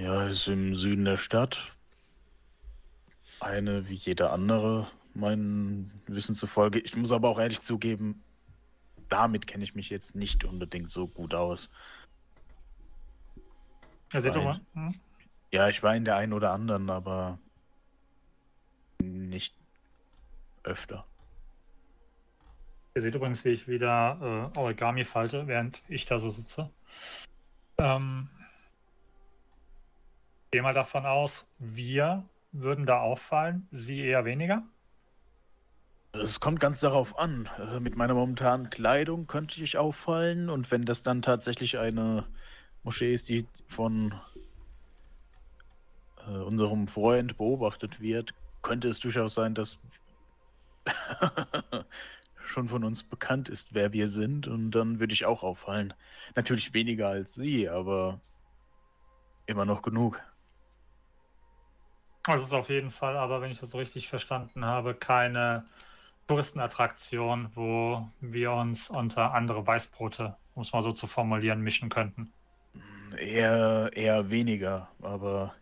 Ja, 0.00 0.26
ist 0.26 0.48
im 0.48 0.74
Süden 0.74 1.04
der 1.04 1.18
Stadt. 1.18 1.76
Eine 3.38 3.86
wie 3.90 3.94
jede 3.94 4.30
andere, 4.30 4.88
meinem 5.12 5.90
Wissen 6.06 6.34
zufolge. 6.34 6.78
Ich 6.78 6.96
muss 6.96 7.12
aber 7.12 7.28
auch 7.28 7.38
ehrlich 7.38 7.60
zugeben, 7.60 8.24
damit 9.10 9.46
kenne 9.46 9.62
ich 9.62 9.74
mich 9.74 9.90
jetzt 9.90 10.16
nicht 10.16 10.44
unbedingt 10.44 10.90
so 10.90 11.06
gut 11.06 11.34
aus. 11.34 11.68
Ihr 14.14 14.22
seht 14.22 14.34
doch 14.34 14.42
mal. 14.42 14.60
Hm? 14.72 14.94
Ja, 15.52 15.68
ich 15.68 15.82
war 15.82 15.94
in 15.94 16.06
der 16.06 16.16
einen 16.16 16.32
oder 16.32 16.52
anderen, 16.52 16.88
aber 16.88 17.38
nicht 19.02 19.54
öfter. 20.62 21.04
Ihr 22.94 23.02
seht 23.02 23.14
übrigens, 23.14 23.44
wie 23.44 23.50
ich 23.50 23.68
wieder 23.68 24.50
äh, 24.54 24.58
Origami 24.58 25.04
falte, 25.04 25.46
während 25.46 25.82
ich 25.88 26.06
da 26.06 26.18
so 26.20 26.30
sitze. 26.30 26.70
Ähm, 27.76 28.30
gehe 30.50 30.62
mal 30.62 30.74
davon 30.74 31.06
aus, 31.06 31.46
wir 31.58 32.24
würden 32.52 32.84
da 32.86 33.00
auffallen, 33.00 33.68
sie 33.70 34.00
eher 34.00 34.24
weniger. 34.24 34.64
Es 36.12 36.40
kommt 36.40 36.58
ganz 36.58 36.80
darauf 36.80 37.16
an. 37.18 37.48
Äh, 37.58 37.78
Mit 37.78 37.94
meiner 37.96 38.14
momentanen 38.14 38.68
Kleidung 38.68 39.28
könnte 39.28 39.62
ich 39.62 39.78
auffallen 39.78 40.50
und 40.50 40.70
wenn 40.72 40.84
das 40.84 41.04
dann 41.04 41.22
tatsächlich 41.22 41.78
eine 41.78 42.26
Moschee 42.82 43.14
ist, 43.14 43.28
die 43.28 43.46
von 43.68 44.20
äh, 46.26 46.30
unserem 46.30 46.88
Freund 46.88 47.36
beobachtet 47.36 48.00
wird, 48.00 48.34
könnte 48.62 48.88
es 48.88 48.98
durchaus 48.98 49.34
sein, 49.34 49.54
dass 49.54 49.78
schon 52.46 52.68
von 52.68 52.82
uns 52.82 53.04
bekannt 53.04 53.48
ist, 53.48 53.72
wer 53.72 53.92
wir 53.92 54.08
sind 54.08 54.48
und 54.48 54.72
dann 54.72 54.98
würde 54.98 55.12
ich 55.12 55.26
auch 55.26 55.44
auffallen. 55.44 55.94
Natürlich 56.34 56.74
weniger 56.74 57.08
als 57.08 57.34
sie, 57.34 57.68
aber 57.68 58.20
immer 59.46 59.64
noch 59.64 59.82
genug. 59.82 60.20
Das 62.36 62.42
ist 62.42 62.52
auf 62.52 62.68
jeden 62.68 62.90
Fall, 62.90 63.16
aber 63.16 63.40
wenn 63.40 63.50
ich 63.50 63.60
das 63.60 63.70
so 63.70 63.78
richtig 63.78 64.08
verstanden 64.08 64.64
habe, 64.64 64.94
keine 64.94 65.64
Touristenattraktion, 66.28 67.50
wo 67.54 68.08
wir 68.20 68.52
uns 68.52 68.88
unter 68.88 69.34
andere 69.34 69.66
Weißbrote, 69.66 70.36
um 70.54 70.62
es 70.62 70.72
mal 70.72 70.82
so 70.82 70.92
zu 70.92 71.06
formulieren, 71.06 71.60
mischen 71.60 71.88
könnten. 71.88 72.32
Eher, 73.16 73.90
eher 73.94 74.30
weniger, 74.30 74.88
aber 75.02 75.54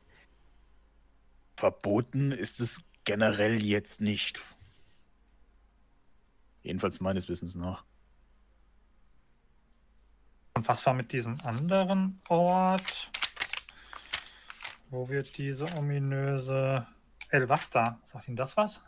verboten 1.57 2.33
ist 2.33 2.61
es 2.61 2.85
generell 3.05 3.63
jetzt 3.63 4.03
nicht. 4.03 4.41
Jedenfalls 6.63 7.01
meines 7.01 7.29
Wissens 7.29 7.55
nach. 7.55 7.85
Und 10.55 10.69
was 10.69 10.85
war 10.85 10.93
mit 10.93 11.13
diesem 11.13 11.41
anderen 11.43 12.21
Ort, 12.29 13.11
wo 14.91 15.09
wir 15.09 15.23
diese 15.23 15.67
ominöse 15.77 16.87
El 17.31 17.49
Vasta, 17.49 17.99
sagt 18.05 18.29
Ihnen 18.29 18.37
das 18.37 18.57
was? 18.57 18.81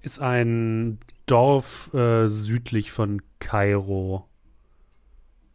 Ist 0.00 0.20
ein 0.20 0.98
Dorf 1.26 1.92
äh, 1.94 2.28
südlich 2.28 2.92
von 2.92 3.22
Kairo. 3.38 4.28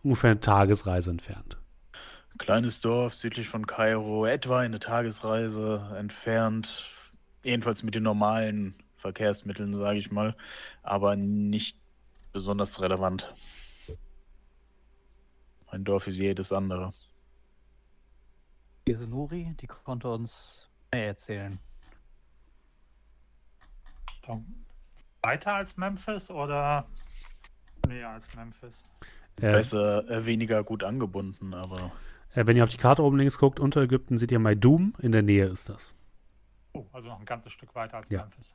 Ungefähr 0.04 0.32
eine 0.32 0.40
Tagesreise 0.40 1.12
entfernt. 1.12 1.58
Kleines 2.38 2.82
Dorf 2.82 3.14
südlich 3.14 3.48
von 3.48 3.68
Kairo, 3.68 4.26
etwa 4.26 4.60
eine 4.60 4.80
Tagesreise 4.80 5.96
entfernt. 5.98 6.90
Jedenfalls 7.44 7.84
mit 7.84 7.94
den 7.94 8.04
normalen 8.04 8.76
Verkehrsmitteln, 8.98 9.74
sage 9.74 10.00
ich 10.00 10.12
mal, 10.12 10.36
aber 10.82 11.16
nicht 11.16 11.78
besonders 12.34 12.82
relevant. 12.82 13.34
Ein 15.68 15.84
Dorf 15.84 16.08
wie 16.08 16.12
jedes 16.12 16.52
andere. 16.52 16.94
Diese 18.92 19.08
Nuri, 19.08 19.56
die 19.62 19.68
konnte 19.68 20.10
uns 20.10 20.68
mehr 20.92 21.08
erzählen. 21.08 21.58
Weiter 25.22 25.54
als 25.54 25.78
Memphis 25.78 26.30
oder 26.30 26.86
näher 27.88 28.10
als 28.10 28.28
Memphis? 28.36 28.84
Äh, 29.38 29.54
Besser, 29.54 30.10
äh, 30.10 30.26
weniger 30.26 30.66
gut 30.66 30.84
angebunden, 30.84 31.54
aber 31.54 31.94
äh, 32.36 32.46
wenn 32.46 32.58
ihr 32.58 32.64
auf 32.66 32.70
die 32.70 32.76
Karte 32.76 33.02
oben 33.02 33.18
links 33.18 33.38
guckt, 33.38 33.62
unter 33.62 33.82
Ägypten 33.82 34.18
seht 34.18 34.34
ihr 34.34 34.40
Maidum. 34.40 34.94
In 35.00 35.14
der 35.14 35.22
Nähe 35.22 35.46
ist 35.46 35.70
das. 35.70 35.94
Oh, 36.74 36.86
also 36.92 37.08
noch 37.08 37.20
ein 37.20 37.26
ganzes 37.26 37.54
Stück 37.54 37.74
weiter 37.74 37.96
als 37.96 38.10
Ja. 38.10 38.24
Memphis. 38.24 38.54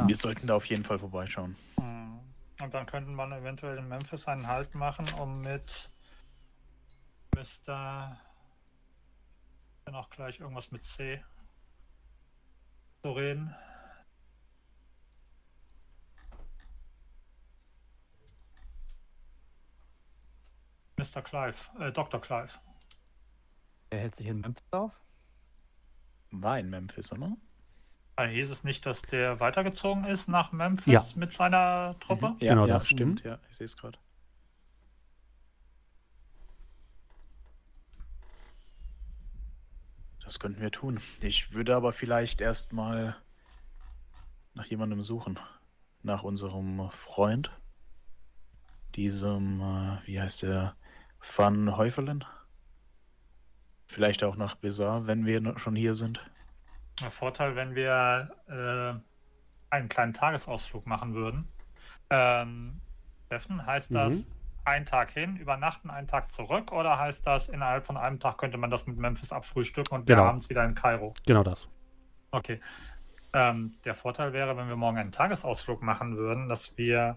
Ja. 0.00 0.08
wir 0.08 0.16
sollten 0.16 0.46
da 0.46 0.56
auf 0.56 0.66
jeden 0.66 0.84
Fall 0.84 0.98
vorbeischauen. 0.98 1.56
Hm. 1.78 2.18
Und 2.62 2.74
dann 2.74 2.86
könnte 2.86 3.10
man 3.10 3.32
eventuell 3.32 3.78
in 3.78 3.88
Memphis 3.88 4.26
einen 4.28 4.46
Halt 4.46 4.74
machen, 4.74 5.06
um 5.18 5.40
mit 5.40 5.90
Mr. 7.34 8.18
Dann 9.84 9.94
auch 9.94 10.10
gleich 10.10 10.40
irgendwas 10.40 10.70
mit 10.70 10.84
C 10.84 11.22
zu 13.02 13.12
reden. 13.12 13.54
Mr. 20.96 21.22
Clive, 21.22 21.56
äh, 21.78 21.92
Dr. 21.92 22.20
Clive. 22.20 22.52
Er 23.88 24.00
hält 24.00 24.14
sich 24.16 24.26
in 24.26 24.40
Memphis 24.40 24.72
auf. 24.72 24.92
War 26.30 26.58
in 26.58 26.68
Memphis, 26.68 27.10
oder? 27.10 27.36
Äh, 28.24 28.28
hieß 28.28 28.50
es 28.50 28.64
nicht, 28.64 28.84
dass 28.86 29.02
der 29.02 29.40
weitergezogen 29.40 30.04
ist 30.04 30.28
nach 30.28 30.52
Memphis 30.52 30.92
Ja. 30.92 31.04
mit 31.14 31.32
seiner 31.32 31.96
Truppe? 32.00 32.36
Ja, 32.40 32.50
Genau 32.54 32.66
ja, 32.66 32.74
das. 32.74 32.86
stimmt, 32.88 33.24
Mhm. 33.24 33.30
ja, 33.30 33.38
ich 33.50 33.56
sehe 33.56 33.64
es 33.64 33.76
gerade. 33.76 33.98
Das 40.24 40.38
könnten 40.38 40.60
wir 40.60 40.70
tun. 40.70 41.00
Ich 41.20 41.52
würde 41.52 41.74
aber 41.74 41.92
vielleicht 41.92 42.40
erstmal 42.40 43.16
nach 44.54 44.66
jemandem 44.66 45.02
suchen. 45.02 45.38
nach 46.02 46.22
unserem 46.22 46.88
Freund, 46.92 47.50
diesem, 48.96 49.60
äh, 49.60 49.98
wie 50.06 50.18
heißt 50.18 50.40
der, 50.40 50.74
Van 51.36 51.76
Heufelen. 51.76 52.24
Vielleicht 53.86 54.24
auch 54.24 54.34
nach 54.36 54.54
Bizarre, 54.54 55.06
wenn 55.06 55.26
wir 55.26 55.58
schon 55.58 55.76
hier 55.76 55.94
sind. 55.94 56.18
Der 57.00 57.10
Vorteil, 57.10 57.56
wenn 57.56 57.74
wir 57.74 58.30
äh, 58.48 59.74
einen 59.74 59.88
kleinen 59.88 60.12
Tagesausflug 60.12 60.86
machen 60.86 61.14
würden. 61.14 61.48
Ähm, 62.10 62.80
Steffen, 63.26 63.64
heißt 63.64 63.94
das 63.94 64.26
Mhm. 64.26 64.32
einen 64.64 64.86
Tag 64.86 65.10
hin, 65.12 65.36
übernachten, 65.36 65.88
einen 65.90 66.08
Tag 66.08 66.32
zurück? 66.32 66.72
Oder 66.72 66.98
heißt 66.98 67.26
das, 67.26 67.48
innerhalb 67.48 67.86
von 67.86 67.96
einem 67.96 68.18
Tag 68.18 68.38
könnte 68.38 68.58
man 68.58 68.70
das 68.70 68.86
mit 68.86 68.98
Memphis 68.98 69.32
abfrühstücken 69.32 69.96
und 69.96 70.06
Genau. 70.06 70.22
wir 70.22 70.28
abends 70.28 70.50
wieder 70.50 70.64
in 70.64 70.74
Kairo? 70.74 71.14
Genau 71.26 71.42
das. 71.44 71.68
Okay. 72.32 72.60
Ähm, 73.32 73.74
der 73.84 73.94
Vorteil 73.94 74.32
wäre, 74.32 74.56
wenn 74.56 74.68
wir 74.68 74.76
morgen 74.76 74.98
einen 74.98 75.12
Tagesausflug 75.12 75.82
machen 75.82 76.16
würden, 76.16 76.48
dass 76.48 76.76
wir, 76.76 77.16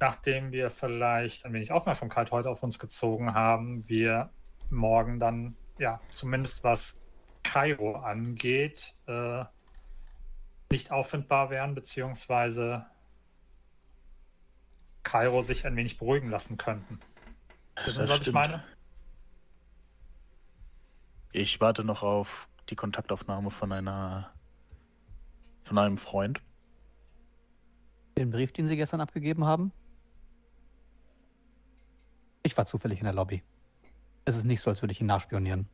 nachdem 0.00 0.50
wir 0.50 0.70
vielleicht 0.70 1.46
ein 1.46 1.52
wenig 1.52 1.70
Aufmerksamkeit 1.70 2.32
heute 2.32 2.50
auf 2.50 2.62
uns 2.64 2.78
gezogen 2.80 3.32
haben, 3.34 3.88
wir 3.88 4.30
morgen 4.70 5.20
dann, 5.20 5.56
ja, 5.78 6.00
zumindest 6.12 6.64
was 6.64 7.00
Kairo 7.42 7.96
angeht, 7.96 8.94
äh, 9.06 9.44
nicht 10.70 10.90
auffindbar 10.90 11.50
wären, 11.50 11.74
beziehungsweise 11.74 12.86
Kairo 15.02 15.42
sich 15.42 15.66
ein 15.66 15.76
wenig 15.76 15.98
beruhigen 15.98 16.30
lassen 16.30 16.56
könnten. 16.56 17.00
Wissen 17.84 18.06
Sie, 18.06 18.12
was 18.12 18.20
ich 18.20 18.32
meine? 18.32 18.62
Ich 21.32 21.60
warte 21.60 21.84
noch 21.84 22.02
auf 22.02 22.48
die 22.68 22.76
Kontaktaufnahme 22.76 23.50
von 23.50 23.72
einer 23.72 24.32
von 25.64 25.78
einem 25.78 25.98
Freund. 25.98 26.42
Den 28.18 28.30
Brief, 28.30 28.52
den 28.52 28.66
Sie 28.66 28.76
gestern 28.76 29.00
abgegeben 29.00 29.44
haben? 29.44 29.72
Ich 32.42 32.56
war 32.56 32.66
zufällig 32.66 32.98
in 32.98 33.04
der 33.04 33.12
Lobby. 33.12 33.42
Es 34.24 34.36
ist 34.36 34.44
nicht 34.44 34.60
so, 34.60 34.70
als 34.70 34.82
würde 34.82 34.92
ich 34.92 35.00
ihn 35.00 35.06
nachspionieren. 35.06 35.68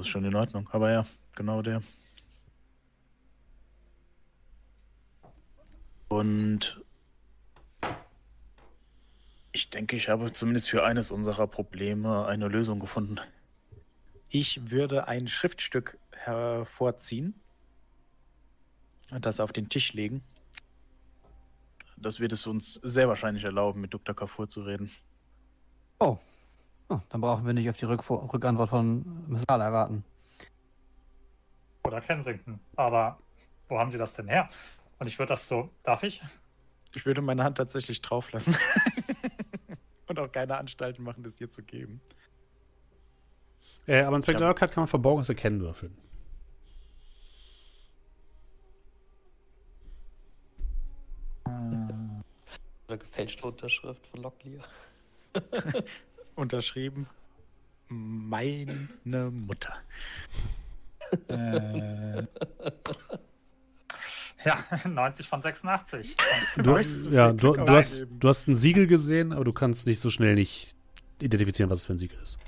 Das 0.00 0.06
ist 0.06 0.12
schon 0.12 0.24
in 0.24 0.34
Ordnung. 0.34 0.66
Aber 0.72 0.90
ja, 0.90 1.06
genau 1.36 1.60
der. 1.60 1.82
Und 6.08 6.82
ich 9.52 9.68
denke, 9.68 9.96
ich 9.96 10.08
habe 10.08 10.32
zumindest 10.32 10.70
für 10.70 10.84
eines 10.86 11.10
unserer 11.10 11.46
Probleme 11.46 12.24
eine 12.24 12.48
Lösung 12.48 12.80
gefunden. 12.80 13.20
Ich 14.30 14.70
würde 14.70 15.06
ein 15.06 15.28
Schriftstück 15.28 15.98
hervorziehen 16.12 17.34
und 19.10 19.26
das 19.26 19.38
auf 19.38 19.52
den 19.52 19.68
Tisch 19.68 19.92
legen. 19.92 20.22
Das 21.98 22.20
wird 22.20 22.32
es 22.32 22.46
uns 22.46 22.80
sehr 22.82 23.06
wahrscheinlich 23.06 23.44
erlauben, 23.44 23.82
mit 23.82 23.92
Dr. 23.92 24.16
Kafur 24.16 24.48
zu 24.48 24.62
reden. 24.62 24.90
Oh. 25.98 26.16
Oh, 26.90 26.98
dann 27.08 27.20
brauchen 27.20 27.46
wir 27.46 27.52
nicht 27.52 27.70
auf 27.70 27.76
die 27.76 27.86
Rückfu- 27.86 28.32
Rückantwort 28.32 28.68
von 28.70 29.04
Miss 29.28 29.44
Lala 29.48 29.72
warten. 29.72 30.04
Oder 31.84 32.00
Kensington. 32.00 32.58
Aber 32.74 33.18
wo 33.68 33.78
haben 33.78 33.92
Sie 33.92 33.98
das 33.98 34.14
denn 34.14 34.26
her? 34.28 34.50
Und 34.98 35.06
ich 35.06 35.16
würde 35.18 35.30
das 35.30 35.46
so, 35.46 35.70
darf 35.84 36.02
ich? 36.02 36.20
Ich 36.94 37.06
würde 37.06 37.22
meine 37.22 37.44
Hand 37.44 37.58
tatsächlich 37.58 38.02
drauf 38.02 38.32
lassen. 38.32 38.56
und 40.08 40.18
auch 40.18 40.30
keine 40.32 40.56
Anstalten 40.58 41.04
machen, 41.04 41.22
das 41.22 41.36
dir 41.36 41.48
zu 41.48 41.62
geben. 41.62 42.00
Äh, 43.86 44.02
aber 44.02 44.16
Inspector 44.16 44.42
Ja. 44.42 44.48
Urquhart 44.48 44.72
kann 44.72 44.82
man 44.82 44.88
verborgenes 44.88 45.28
Erkennen 45.28 45.60
würfeln. 45.60 45.96
Oder 52.88 52.98
gefälschte 52.98 53.46
Unterschrift 53.46 54.06
von 54.06 54.22
Locklear. 54.22 54.64
Unterschrieben. 56.34 57.06
Meine 57.88 59.30
Mutter. 59.30 59.74
äh, 61.28 62.26
Ja, 64.44 64.64
90 64.88 65.28
von 65.28 65.42
86. 65.42 66.16
Du, 66.56 66.70
Möchtest 66.70 67.10
du 67.10 67.14
ja, 67.14 67.32
du, 67.32 67.56
du, 67.56 67.68
hast, 67.68 68.06
du 68.10 68.28
hast 68.28 68.48
ein 68.48 68.54
Siegel 68.54 68.86
gesehen, 68.86 69.32
aber 69.32 69.44
du 69.44 69.52
kannst 69.52 69.86
nicht 69.86 70.00
so 70.00 70.08
schnell 70.08 70.34
nicht 70.34 70.74
identifizieren, 71.20 71.70
was 71.70 71.80
es 71.80 71.86
für 71.86 71.92
ein 71.92 71.98
Siegel 71.98 72.18
ist. 72.22 72.38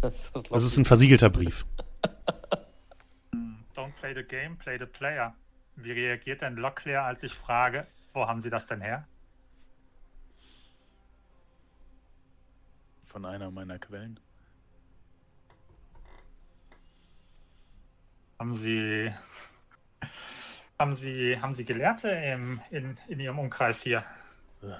Das 0.00 0.14
ist 0.14 0.36
das 0.36 0.42
Das 0.44 0.64
ist 0.64 0.76
ein 0.76 0.84
versiegelter 0.84 1.30
Brief. 1.30 1.66
Don't 3.74 3.92
play 4.00 4.14
the 4.14 4.22
game, 4.22 4.56
play 4.56 4.78
the 4.78 4.86
player. 4.86 5.34
Wie 5.76 5.92
reagiert 5.92 6.42
denn 6.42 6.56
Locklear, 6.56 7.04
als 7.04 7.22
ich 7.22 7.32
frage, 7.32 7.86
wo 8.12 8.26
haben 8.26 8.40
Sie 8.40 8.50
das 8.50 8.66
denn 8.66 8.80
her? 8.80 9.06
Von 13.12 13.26
einer 13.26 13.50
meiner 13.50 13.78
Quellen. 13.78 14.18
Haben 18.38 18.56
Sie, 18.56 19.12
haben 20.78 20.96
Sie, 20.96 21.38
haben 21.38 21.54
Sie 21.54 21.66
Gelehrte 21.66 22.08
im, 22.08 22.62
in, 22.70 22.96
in 23.08 23.20
Ihrem 23.20 23.38
Umkreis 23.38 23.82
hier? 23.82 24.02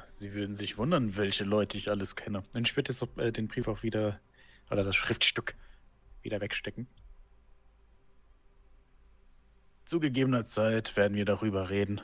Sie 0.09 0.33
würden 0.33 0.55
sich 0.55 0.79
wundern, 0.79 1.15
welche 1.19 1.45
Leute 1.45 1.77
ich 1.77 1.91
alles 1.91 2.17
kenne. 2.17 2.43
Und 2.55 2.67
ich 2.67 2.75
würde 2.75 2.93
jetzt 2.93 3.03
auch, 3.03 3.19
äh, 3.19 3.33
den 3.33 3.49
Brief 3.49 3.69
auch 3.69 3.83
wieder, 3.83 4.19
oder 4.71 4.83
das 4.83 4.97
Schriftstück 4.97 5.55
wieder 6.23 6.41
wegstecken. 6.41 6.87
Zu 9.85 10.01
gegebener 10.01 10.47
Zeit 10.47 10.97
werden 10.97 11.19
wir 11.19 11.27
darüber 11.27 11.69
reden. 11.69 12.01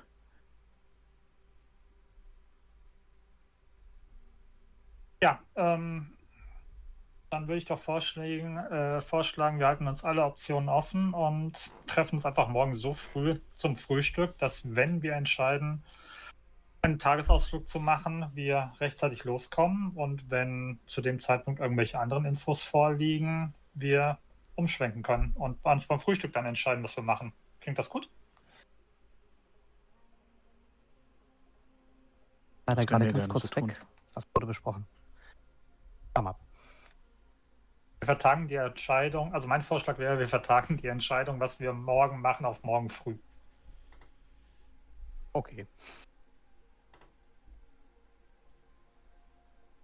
Ja, 5.23 5.43
ähm, 5.57 6.18
dann 7.31 7.47
würde 7.47 7.59
ich 7.59 7.67
doch 7.67 7.79
vorschlagen, 7.79 8.57
äh, 8.57 9.01
vorschlagen, 9.01 9.59
wir 9.59 9.67
halten 9.67 9.87
uns 9.87 10.05
alle 10.05 10.25
Optionen 10.25 10.69
offen 10.69 11.13
und 11.13 11.71
treffen 11.87 12.17
uns 12.17 12.27
einfach 12.27 12.49
morgen 12.49 12.75
so 12.75 12.95
früh 12.95 13.39
zum 13.57 13.77
Frühstück, 13.77 14.39
dass 14.39 14.75
wenn 14.75 15.03
wir 15.03 15.15
entscheiden, 15.15 15.83
einen 16.81 16.99
Tagesausflug 16.99 17.67
zu 17.67 17.81
machen, 17.81 18.27
wir 18.35 18.73
rechtzeitig 18.81 19.25
loskommen 19.25 19.91
und 19.93 20.31
wenn 20.31 20.79
zu 20.87 21.03
dem 21.03 21.21
Zeitpunkt 21.21 21.61
irgendwelche 21.61 21.99
anderen 21.99 22.25
Infos 22.25 22.63
vorliegen, 22.63 23.55
wir 23.75 24.19
umschwenken 24.55 25.03
können 25.03 25.33
und 25.35 25.63
uns 25.65 25.87
beim 25.87 26.01
Frühstück 26.01 26.33
dann 26.33 26.47
entscheiden, 26.47 26.83
was 26.83 26.97
wir 26.97 27.03
machen. 27.03 27.33
Klingt 27.61 27.79
das 27.79 27.89
gut? 27.89 28.09
Leider 32.67 32.87
gerade 32.87 33.13
ganz 33.13 33.29
kurz 33.29 33.55
weg. 33.57 33.81
Was 34.15 34.27
wurde 34.35 34.47
besprochen? 34.47 34.87
Komm 36.15 36.27
ab. 36.29 36.48
Wir 38.01 38.07
vertagen 38.07 38.47
die 38.49 38.55
Entscheidung, 38.55 39.35
also 39.35 39.49
mein 39.49 39.63
Vorschlag 39.63 39.99
wäre, 39.99 40.19
wir 40.19 40.29
vertagen 40.29 40.77
die 40.77 40.87
Entscheidung, 40.87 41.41
was 41.41 41.59
wir 41.59 41.73
morgen 41.73 42.21
machen, 42.21 42.47
auf 42.47 42.63
morgen 42.63 42.91
früh. 42.91 43.17
Okay. 45.33 45.67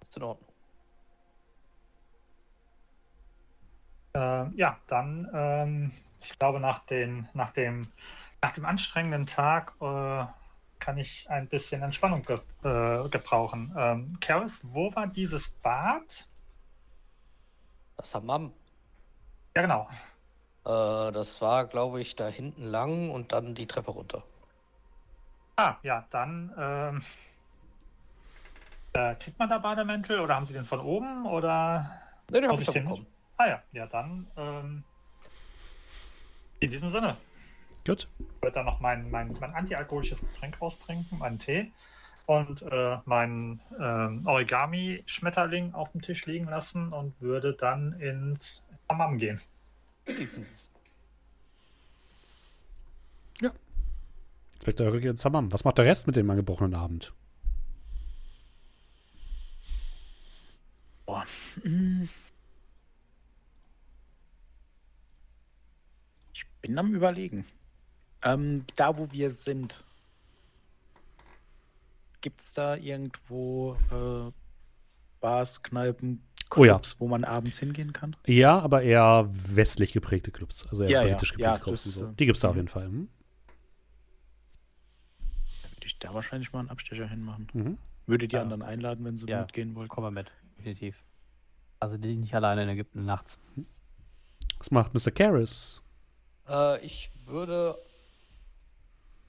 Ist 0.03 0.17
in 0.17 0.23
Ordnung. 0.23 0.49
Äh, 4.15 4.49
ja, 4.57 4.79
dann, 4.87 5.29
ähm, 5.35 5.93
ich 6.21 6.39
glaube, 6.39 6.61
nach, 6.61 6.81
den, 6.87 7.29
nach, 7.35 7.51
dem, 7.51 7.89
nach 8.41 8.53
dem 8.53 8.65
anstrengenden 8.65 9.27
Tag 9.27 9.75
äh, 9.81 10.25
kann 10.79 10.99
ich 10.99 11.29
ein 11.29 11.49
bisschen 11.49 11.83
Entspannung 11.83 12.23
ge 12.23 12.39
äh, 12.63 13.09
gebrauchen. 13.09 13.75
Ähm, 13.77 14.19
Karis, 14.21 14.61
wo 14.65 14.95
war 14.95 15.09
dieses 15.09 15.51
Bad? 15.51 16.29
Das 17.97 18.15
Hammam. 18.15 18.53
Ja, 19.57 19.63
genau. 19.63 19.89
Äh, 20.65 21.13
das 21.13 21.41
war, 21.41 21.67
glaube 21.67 22.01
ich, 22.01 22.17
da 22.17 22.29
hinten 22.29 22.65
lang 22.65 23.11
und 23.11 23.33
dann 23.33 23.55
die 23.55 23.67
Treppe 23.67 23.91
runter. 23.91 24.23
Ah, 25.57 25.77
ja, 25.83 26.05
dann 26.11 26.53
ähm, 26.59 27.03
äh, 28.93 29.15
kriegt 29.17 29.39
man 29.39 29.49
da 29.49 29.59
Bademäntel 29.59 30.21
oder 30.21 30.35
haben 30.35 30.47
Sie 30.47 30.53
den 30.53 30.65
von 30.65 30.81
oben 30.81 31.27
oder? 31.27 31.91
Ne, 32.31 32.41
den 32.41 32.51
Muss 32.51 32.61
habe 32.61 32.63
ich 32.63 32.69
ich 32.69 32.75
den 32.75 32.85
bekommen. 32.85 33.07
Ah 33.37 33.47
ja, 33.47 33.63
ja, 33.73 33.87
dann 33.87 34.27
ähm, 34.37 34.85
in 36.61 36.71
diesem 36.71 36.91
Sinne. 36.91 37.17
Gut. 37.87 38.09
Ich 38.19 38.43
würde 38.43 38.55
dann 38.55 38.65
noch 38.65 38.81
mein, 38.81 39.11
mein, 39.11 39.37
mein 39.39 39.55
antialkoholisches 39.55 40.21
Getränk 40.21 40.61
austrinken, 40.61 41.19
meinen 41.19 41.39
Tee 41.39 41.73
und 42.27 42.63
äh, 42.63 42.99
meinen 43.05 43.61
ähm, 43.79 44.27
Origami-Schmetterling 44.27 45.75
auf 45.75 45.93
dem 45.93 46.03
Tisch 46.03 46.27
liegen 46.27 46.47
lassen 46.47 46.93
und 46.93 47.21
würde 47.21 47.55
dann 47.55 47.93
ins 48.01 48.69
Hammam 48.89 49.19
gehen. 49.19 49.41
Genießen 50.05 50.43
Sie 50.43 50.51
es. 50.53 50.71
Inspector 54.65 54.87
Urquhart 54.87 55.03
geht 55.03 55.11
ins 55.11 55.25
Hammam. 55.27 55.53
Was 55.53 55.65
macht 55.65 55.77
der 55.77 55.85
Rest 55.85 56.07
mit 56.07 56.17
dem 56.17 56.31
angebrochenen 56.31 56.75
Abend? 56.75 57.13
Boah. 61.05 61.27
Ich 66.33 66.47
bin 66.63 66.79
am 66.79 66.95
Überlegen. 66.95 67.45
Ähm, 68.23 68.65
da, 68.77 68.97
wo 68.97 69.13
wir 69.13 69.31
sind, 69.31 69.85
Gibt 72.25 72.41
es 72.41 72.55
da 72.55 72.75
irgendwo 72.77 73.77
äh, 73.93 74.33
Bars, 75.21 75.63
Kneipen, 75.63 76.23
Oh 76.57 76.65
ja. 76.65 76.73
Clubs, 76.73 76.97
wo 76.99 77.07
man 77.07 77.23
abends 77.23 77.59
hingehen 77.59 77.93
kann? 77.93 78.17
Ja, 78.27 78.59
aber 78.61 78.81
eher 78.81 79.29
westlich 79.31 79.93
geprägte 79.93 80.31
Clubs. 80.31 80.67
Also 80.69 80.85
eher 80.85 80.91
Ja, 80.91 80.99
ja. 81.01 81.07
politisch 81.09 81.33
geprägte 81.33 81.51
Ja, 81.59 81.59
Clubs. 81.63 81.85
das, 81.85 81.97
und 81.99 82.03
so. 82.03 82.11
äh, 82.11 82.15
Die 82.15 82.25
gibt 82.25 82.37
es 82.39 82.41
da 82.41 82.49
auf 82.49 82.57
jeden 82.57 82.69
Fall. 82.69 82.89
Mhm. 82.89 83.09
Da 85.63 85.69
würde 85.71 85.87
ich 85.87 85.99
da 85.99 86.15
wahrscheinlich 86.15 86.51
mal 86.53 86.61
einen 86.61 86.71
Abstecher 86.71 87.07
hinmachen. 87.07 87.49
Mhm. 87.53 87.79
Würde 88.07 88.27
die 88.27 88.37
Ja. 88.37 88.43
anderen 88.43 88.63
einladen, 88.63 89.05
wenn 89.05 89.17
sie 89.17 89.27
Ja. 89.27 89.41
mitgehen 89.43 89.75
wollten. 89.75 89.91
Kommen 89.91 90.07
wir 90.15 90.23
mit, 90.23 90.31
definitiv. 90.57 90.97
Also 91.81 91.99
die 91.99 92.15
nicht 92.17 92.35
alleine 92.35 92.63
in 92.63 92.71
Ägypten 92.71 93.05
nachts. 93.05 93.39
Was 94.59 94.71
macht 94.71 94.95
Mr. 94.95 95.11
Karras? 95.11 95.83
Äh, 96.49 96.83
ich 96.85 97.11
würde 97.27 97.77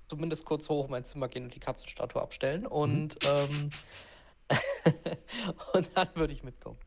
zumindest 0.07 0.45
kurz 0.45 0.69
hoch 0.69 0.85
in 0.85 0.91
mein 0.91 1.03
Zimmer 1.03 1.27
gehen 1.27 1.45
und 1.45 1.55
die 1.55 1.59
Katzenstatue 1.59 2.21
abstellen 2.21 2.65
und, 2.65 3.17
ähm, 3.25 3.69
und 5.73 5.87
dann 5.95 6.07
würde 6.15 6.33
ich 6.33 6.43
mitkommen. 6.43 6.77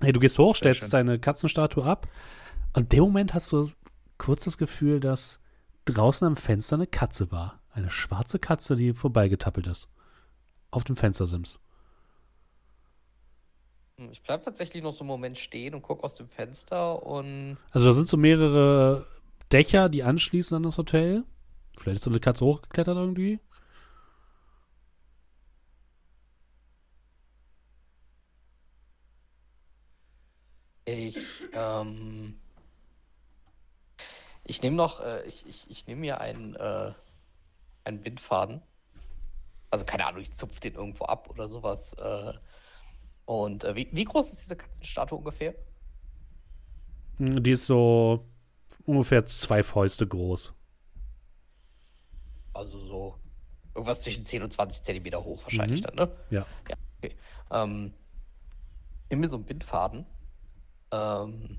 Hey, 0.00 0.12
du 0.12 0.20
gehst 0.20 0.38
hoch, 0.38 0.56
stellst 0.56 0.82
schön. 0.82 0.90
deine 0.90 1.18
Katzenstatue 1.18 1.84
ab. 1.84 2.08
Und 2.74 2.84
in 2.84 2.88
dem 2.90 3.00
Moment 3.00 3.34
hast 3.34 3.52
du 3.52 3.68
kurz 4.18 4.44
das 4.44 4.56
Gefühl, 4.58 5.00
dass 5.00 5.40
draußen 5.84 6.26
am 6.26 6.36
Fenster 6.36 6.76
eine 6.76 6.86
Katze 6.86 7.30
war. 7.32 7.60
Eine 7.72 7.90
schwarze 7.90 8.38
Katze, 8.38 8.76
die 8.76 8.92
vorbeigetappelt 8.94 9.66
ist. 9.66 9.88
Auf 10.70 10.84
dem 10.84 10.96
Fenstersims. 10.96 11.58
Hm, 13.98 14.10
Ich 14.12 14.22
bleibe 14.22 14.44
tatsächlich 14.44 14.82
noch 14.82 14.92
so 14.94 15.00
einen 15.00 15.08
Moment 15.08 15.38
stehen 15.38 15.74
und 15.74 15.82
gucke 15.82 16.04
aus 16.04 16.14
dem 16.14 16.28
Fenster 16.28 17.02
und 17.04 17.56
Also 17.72 17.88
da 17.88 17.92
sind 17.92 18.08
so 18.08 18.16
mehrere 18.16 19.04
Dächer, 19.52 19.88
die 19.88 20.02
anschließen 20.02 20.56
an 20.56 20.62
das 20.62 20.78
Hotel. 20.78 21.24
Vielleicht 21.80 21.96
ist 21.96 22.04
so 22.04 22.10
eine 22.10 22.20
Katze 22.20 22.44
hochgeklettert 22.44 22.96
irgendwie. 22.96 23.40
ich, 30.84 31.16
ähm, 31.54 32.38
ich 34.44 34.62
nehme 34.62 34.76
noch, 34.76 35.00
äh, 35.00 35.22
ich, 35.26 35.46
ich, 35.46 35.70
ich 35.70 35.86
nehme 35.86 36.00
mir 36.00 36.20
einen, 36.20 36.54
äh, 36.56 36.92
einen 37.84 38.02
Bindfaden. 38.02 38.60
Also 39.70 39.84
keine 39.84 40.06
Ahnung, 40.06 40.22
ich 40.22 40.32
zupfe 40.32 40.60
den 40.60 40.74
irgendwo 40.74 41.04
ab 41.04 41.30
oder 41.30 41.48
sowas. 41.48 41.94
Äh, 41.94 42.32
und 43.24 43.64
äh, 43.64 43.74
wie, 43.76 43.88
wie 43.92 44.04
groß 44.04 44.32
ist 44.32 44.42
diese 44.42 44.56
Katzenstatue 44.56 45.18
ungefähr? 45.18 45.54
Die 47.18 47.52
ist 47.52 47.66
so 47.66 48.26
ungefähr 48.84 49.24
zwei 49.26 49.62
Fäuste 49.62 50.06
groß. 50.06 50.52
Also 52.60 52.78
so 52.78 53.14
irgendwas 53.74 54.02
zwischen 54.02 54.22
10 54.22 54.42
und 54.42 54.52
20 54.52 54.82
Zentimeter 54.82 55.24
hoch 55.24 55.42
wahrscheinlich 55.44 55.80
Mhm. 55.80 55.84
dann, 55.86 55.94
ne? 55.94 56.12
Ja. 56.28 56.46
Ja, 56.68 56.76
okay. 56.98 57.16
Ähm, 57.50 57.94
nimm 59.08 59.20
mir 59.20 59.28
so 59.30 59.36
einen 59.36 59.46
Bindfaden 59.46 60.04
ähm, 60.92 61.56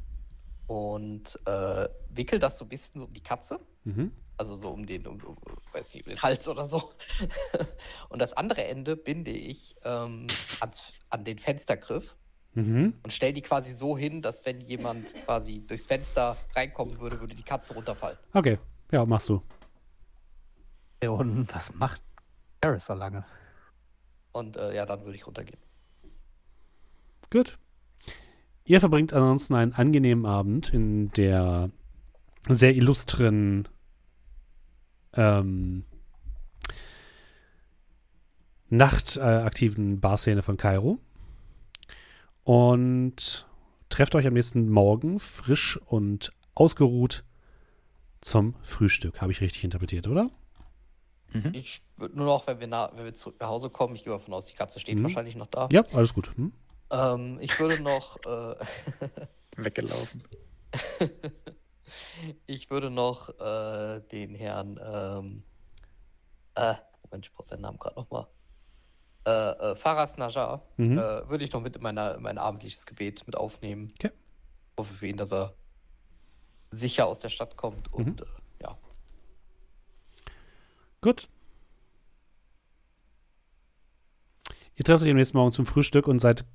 und 0.68 1.40
äh, 1.48 1.90
wickel 2.10 2.38
das 2.38 2.60
so 2.60 2.66
ein 2.66 2.70
bisschen 2.70 3.02
so 3.02 3.08
um 3.08 3.14
die 3.14 3.24
Katze. 3.24 3.60
Mhm. 3.84 4.12
Also 4.38 4.56
so 4.56 4.70
um 4.70 4.86
den, 4.86 5.08
um, 5.08 5.20
um, 5.24 5.38
weiß 5.74 5.94
nicht, 5.96 6.06
um 6.06 6.12
den 6.12 6.22
Hals 6.22 6.48
oder 6.48 6.66
so. 6.66 6.92
und 8.10 8.20
das 8.20 8.34
andere 8.34 8.64
Ende 8.66 8.96
binde 8.96 9.32
ich 9.32 9.76
ähm, 9.84 10.28
ans, 10.60 10.84
an 11.10 11.26
den 11.26 11.40
Fenstergriff 11.40 12.16
Mhm. 12.54 12.96
und 13.04 13.14
stelle 13.14 13.32
die 13.34 13.42
quasi 13.42 13.74
so 13.74 13.98
hin, 13.98 14.22
dass 14.22 14.46
wenn 14.46 14.60
jemand 14.62 15.06
quasi 15.26 15.66
durchs 15.66 15.86
Fenster 15.86 16.36
reinkommen 16.54 17.00
würde, 17.00 17.20
würde 17.22 17.34
die 17.34 17.44
Katze 17.44 17.74
runterfallen. 17.74 18.18
Okay. 18.34 18.60
Ja, 18.92 19.06
machst 19.06 19.30
du. 19.30 19.42
Und 21.10 21.54
was 21.54 21.74
macht 21.74 22.02
Harris 22.64 22.86
so 22.86 22.94
lange? 22.94 23.26
Und 24.32 24.56
äh, 24.56 24.76
ja, 24.76 24.86
dann 24.86 25.04
würde 25.04 25.16
ich 25.16 25.26
runtergehen. 25.26 25.60
Gut. 27.30 27.58
Ihr 28.66 28.80
verbringt 28.80 29.14
ansonsten 29.14 29.56
einen 29.56 29.74
angenehmen 29.74 30.26
Abend 30.26 30.74
in 30.74 31.12
der 31.12 31.72
sehr 32.48 32.76
illustren 32.76 33.68
ähm, 35.14 35.86
nachtaktiven 38.70 40.00
Barszene 40.00 40.44
von 40.44 40.58
Kairo 40.58 41.00
und 42.44 43.48
trefft 43.90 44.16
euch 44.16 44.26
am 44.28 44.34
nächsten 44.34 44.70
Morgen 44.70 45.20
frisch 45.20 45.78
und 45.86 46.32
ausgeruht 46.56 47.24
zum 48.22 48.56
Frühstück. 48.62 49.22
Habe 49.22 49.32
ich 49.32 49.42
richtig 49.42 49.64
interpretiert, 49.64 50.08
oder? 50.08 50.30
Mhm. 51.34 51.52
Ich 51.54 51.82
würde 51.98 52.16
nur 52.18 52.26
noch, 52.26 52.48
wenn 52.48 52.60
wir, 52.60 52.68
nach, 52.68 52.96
wenn 52.96 53.06
wir 53.06 53.14
zurück 53.14 53.36
nach 53.40 53.48
Hause 53.48 53.70
kommen, 53.70 53.96
ich 53.96 54.04
gehe 54.04 54.12
davon 54.14 54.34
aus, 54.34 54.48
die 54.48 54.54
Katze 54.54 54.80
steht 54.80 54.98
Mhm. 54.98 55.04
wahrscheinlich 55.04 55.36
noch 55.36 55.48
da. 55.48 55.70
Ja, 55.72 55.84
alles 55.94 56.14
gut. 56.14 56.36
Hm? 56.36 56.52
Ähm, 56.92 57.38
ich 57.42 57.58
würde 57.60 57.82
noch, 57.82 58.18
äh, 58.26 58.56
Weggelaufen. 59.58 60.24
ich 62.48 62.70
würde 62.70 62.90
noch 62.90 63.30
äh, 63.40 64.02
den 64.12 64.36
Herrn, 64.36 64.80
ähm, 64.84 65.44
äh, 66.56 66.76
Moment, 67.04 67.26
ich 67.26 67.34
brauche 67.34 67.48
seinen 67.48 67.62
Namen 67.62 67.80
gerade 67.80 67.96
nochmal. 67.96 68.28
Äh, 69.26 69.32
äh, 69.32 69.76
Faras 69.76 70.18
Najar 70.18 70.64
Mhm. 70.78 70.98
äh, 70.98 71.30
würde 71.30 71.44
ich 71.44 71.52
noch 71.52 71.62
mit 71.62 71.76
in 71.76 71.84
meiner, 71.84 72.16
in 72.16 72.24
mein 72.24 72.38
abendliches 72.38 72.86
Gebet 72.86 73.26
mit 73.28 73.36
aufnehmen. 73.36 73.92
Okay. 74.00 74.12
Hoffe 74.78 74.94
für 74.94 75.08
ihn, 75.08 75.18
dass 75.18 75.32
er 75.32 75.54
sicher 76.72 77.06
aus 77.08 77.20
der 77.20 77.30
Stadt 77.30 77.56
kommt 77.58 77.94
und 77.94 78.20
Mhm. 78.22 78.26
Ja. 81.04 81.12
Gut. 81.12 81.28
Ihr 84.76 84.86
trefft 84.86 85.04
euch 85.04 85.10
am 85.10 85.16
nächsten 85.18 85.38
Morgen 85.38 85.52
zum 85.52 85.66
Frühstück 85.66 86.08
und 86.08 86.20
seid 86.20 86.46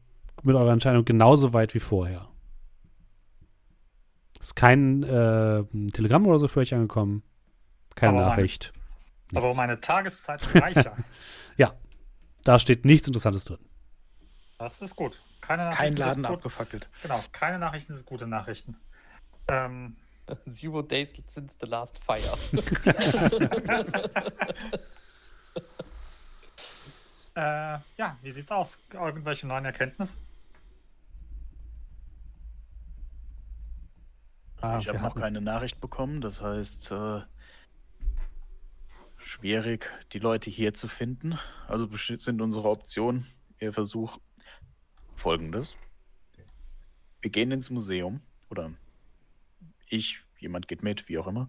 mit 0.43 0.57
eurer 0.57 0.73
Entscheidung 0.73 1.05
genauso 1.05 1.53
weit 1.53 1.75
wie 1.75 1.81
vorher. 1.81 2.29
Ist 4.41 4.57
kein 4.57 5.03
äh, 5.03 5.65
Telegramm 5.93 6.27
oder 6.27 6.39
so 6.39 6.49
für 6.49 6.61
euch 6.61 6.75
angekommen. 6.75 7.23
Keine 7.95 8.13
Aber 8.13 8.21
meine- 8.21 8.31
Nachricht. 8.31 8.73
Aber 9.33 9.41
Nichts. 9.47 9.57
meine 9.57 9.81
Tageszeit 9.81 10.41
ist 10.47 10.55
reicher. 10.57 10.97
Da 12.45 12.61
steht 12.61 12.85
nichts 12.85 13.09
Interessantes 13.09 13.47
drin. 13.47 13.59
das 14.59 14.81
ist 14.81 14.95
gut. 14.95 15.21
Keine 15.41 15.65
Nachrichten 15.65 15.83
Kein 15.83 15.97
Laden 15.97 16.15
sind 16.23 16.27
gut. 16.29 16.37
abgefackelt. 16.37 16.89
Genau, 17.03 17.21
keine 17.33 17.59
Nachrichten 17.59 17.93
sind 17.97 18.07
gute 18.07 18.29
Nachrichten. 18.29 18.77
Ähm, 19.49 19.97
Zero 20.49 20.83
days 20.83 21.15
since 21.27 21.57
the 21.61 21.67
last 21.67 21.99
fire. 22.03 22.21
äh, 27.35 27.79
ja, 27.97 28.19
wie 28.23 28.31
sieht's 28.31 28.51
aus? 28.51 28.79
Irgendwelche 28.93 29.47
neuen 29.47 29.65
Erkenntnisse? 29.65 30.17
Ah, 34.61 34.79
ich 34.79 34.89
habe 34.89 34.99
noch 35.01 35.15
keine 35.15 35.41
Nachricht 35.41 35.81
bekommen. 35.81 36.21
Das 36.21 36.41
heißt, 36.41 36.91
äh, 36.91 37.21
schwierig, 39.17 39.91
die 40.13 40.19
Leute 40.19 40.51
hier 40.51 40.75
zu 40.75 40.89
finden. 40.89 41.39
Also 41.69 41.89
sind 41.97 42.41
unsere 42.41 42.69
Optionen. 42.69 43.27
Ihr 43.61 43.73
Versuch 43.73 44.19
folgendes. 45.15 45.77
Wir 47.21 47.31
gehen 47.31 47.53
ins 47.53 47.71
Museum 47.71 48.23
oder 48.51 48.73
ich, 49.87 50.21
jemand 50.39 50.69
geht 50.69 50.83
mit, 50.83 51.09
wie 51.09 51.19
auch 51.19 51.27
immer. 51.27 51.49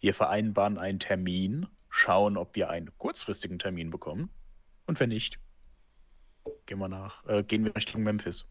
Wir 0.00 0.14
vereinbaren 0.14 0.78
einen 0.78 1.00
Termin, 1.00 1.66
schauen, 1.88 2.36
ob 2.36 2.54
wir 2.54 2.70
einen 2.70 2.96
kurzfristigen 2.98 3.58
Termin 3.58 3.90
bekommen. 3.90 4.30
Und 4.86 5.00
wenn 5.00 5.08
nicht, 5.08 5.38
gehen 6.66 6.78
wir 6.78 6.88
nach, 6.88 7.26
äh, 7.26 7.42
gehen 7.42 7.64
wir 7.64 7.74
Richtung 7.74 8.02
Memphis. 8.02 8.46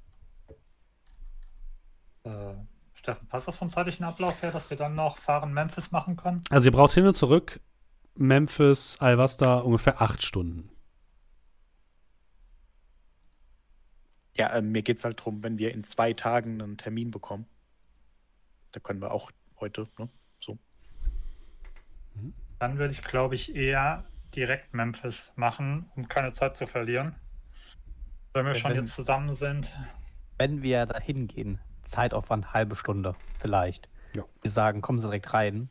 Äh, 2.24 2.54
Steffen, 2.94 3.28
passt 3.28 3.48
das 3.48 3.56
vom 3.56 3.70
zeitlichen 3.70 4.04
Ablauf 4.04 4.42
her, 4.42 4.52
dass 4.52 4.70
wir 4.70 4.78
dann 4.78 4.96
noch 4.96 5.18
fahren 5.18 5.54
Memphis 5.54 5.92
machen 5.92 6.16
können? 6.18 6.44
Also 6.50 6.68
ihr 6.68 6.72
braucht 6.72 6.94
hin 6.94 7.08
und 7.08 7.16
zurück 7.16 7.60
Memphis, 8.16 8.98
Alvasta 9.00 9.60
ungefähr 9.60 10.02
acht 10.02 10.24
Stunden. 10.24 10.70
Ja, 14.36 14.50
äh, 14.50 14.62
mir 14.62 14.82
geht 14.82 14.98
es 14.98 15.04
halt 15.04 15.20
darum, 15.20 15.44
wenn 15.44 15.58
wir 15.58 15.74
in 15.74 15.84
zwei 15.84 16.14
Tagen 16.14 16.62
einen 16.62 16.78
Termin 16.78 17.12
bekommen. 17.12 17.48
Da 18.78 18.82
können 18.82 19.02
wir 19.02 19.10
auch 19.12 19.32
heute, 19.60 19.88
ne? 19.98 20.08
So. 20.40 20.60
Dann 22.60 22.78
würde 22.78 22.94
ich, 22.94 23.02
glaube 23.02 23.34
ich, 23.34 23.56
eher 23.56 24.04
direkt 24.36 24.72
Memphis 24.76 25.34
machen, 25.36 25.90
um 25.96 26.08
keine 26.08 26.32
Zeit 26.32 26.56
zu 26.56 26.68
verlieren. 26.68 27.16
Wenn 28.36 28.46
wir 28.46 28.54
Ja, 28.54 28.60
schon 28.60 28.72
wenn- 28.76 28.84
jetzt 28.84 28.94
zusammen 28.94 29.34
sind. 29.34 29.74
Wenn 30.38 30.62
wir 30.62 30.86
da 30.86 31.00
hingehen, 31.00 31.60
Zeitaufwand 31.82 32.54
halbe 32.54 32.76
Stunde 32.76 33.16
vielleicht. 33.40 33.90
Ja. 34.16 34.24
Wir 34.44 34.52
sagen, 34.52 34.82
kommen 34.82 35.00
Sie 35.00 35.08
direkt 35.08 35.34
rein. 35.34 35.70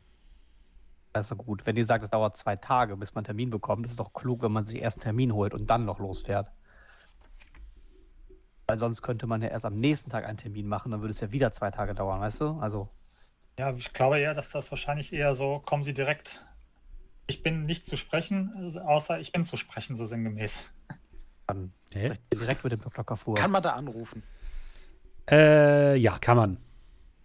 Das 1.13 1.27
ist 1.27 1.31
doch 1.31 1.37
gut. 1.37 1.65
Wenn 1.65 1.77
ihr 1.77 1.85
sagt, 1.85 2.03
es 2.03 2.09
dauert 2.09 2.35
zwei 2.35 2.57
Tage, 2.57 2.97
bis 2.97 3.13
man 3.15 3.19
einen 3.21 3.27
Termin 3.27 3.51
bekommt, 3.51 3.85
ist 3.85 3.91
es 3.91 3.97
doch 3.97 4.11
klug, 4.11 4.41
wenn 4.41 4.51
man 4.51 4.65
sich 4.65 4.81
erst 4.81 4.97
einen 4.97 5.03
Termin 5.03 5.31
holt 5.33 5.53
und 5.53 5.67
dann 5.69 5.85
noch 5.85 5.99
losfährt. 5.99 6.51
Weil 8.67 8.77
sonst 8.77 9.01
könnte 9.01 9.27
man 9.27 9.41
ja 9.41 9.47
erst 9.47 9.63
am 9.63 9.79
nächsten 9.79 10.09
Tag 10.09 10.25
einen 10.25 10.37
Termin 10.37 10.67
machen, 10.67 10.91
dann 10.91 10.99
würde 10.99 11.11
es 11.11 11.21
ja 11.21 11.31
wieder 11.31 11.53
zwei 11.53 11.71
Tage 11.71 11.95
dauern, 11.95 12.19
weißt 12.19 12.41
du? 12.41 12.59
Also, 12.59 12.89
Ja, 13.59 13.73
ich 13.75 13.91
glaube 13.91 14.19
eher, 14.19 14.33
dass 14.33 14.51
das 14.51 14.69
wahrscheinlich 14.69 15.11
eher 15.11 15.33
so, 15.33 15.59
kommen 15.59 15.83
Sie 15.83 15.93
direkt 15.93 16.45
Ich 17.25 17.41
bin 17.43 17.65
nicht 17.65 17.85
zu 17.85 17.97
sprechen, 17.97 18.77
außer 18.77 19.19
ich 19.19 19.31
bin 19.31 19.45
zu 19.45 19.57
sprechen, 19.57 19.97
so 19.97 20.05
sinngemäß. 20.05 20.59
Dann 21.47 21.73
Hä? 21.91 22.13
direkt 22.31 22.63
mit 22.63 22.73
dem 22.73 22.81
Dr. 22.81 23.05
Kafur. 23.05 23.35
Kann 23.35 23.51
man 23.51 23.63
da 23.63 23.71
anrufen? 23.71 24.21
Äh, 25.29 25.95
ja, 25.97 26.19
kann 26.19 26.37
man. 26.37 26.57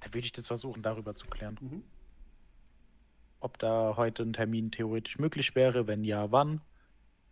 Da 0.01 0.09
würde 0.09 0.25
ich 0.25 0.33
das 0.33 0.47
versuchen, 0.47 0.83
darüber 0.83 1.15
zu 1.15 1.27
klären. 1.27 1.59
Mhm. 1.61 1.83
Ob 3.41 3.59
da 3.59 3.95
heute 3.97 4.23
ein 4.23 4.33
Termin 4.33 4.71
theoretisch 4.71 5.19
möglich 5.19 5.55
wäre, 5.55 5.87
wenn 5.87 6.05
ja, 6.05 6.31
wann? 6.31 6.61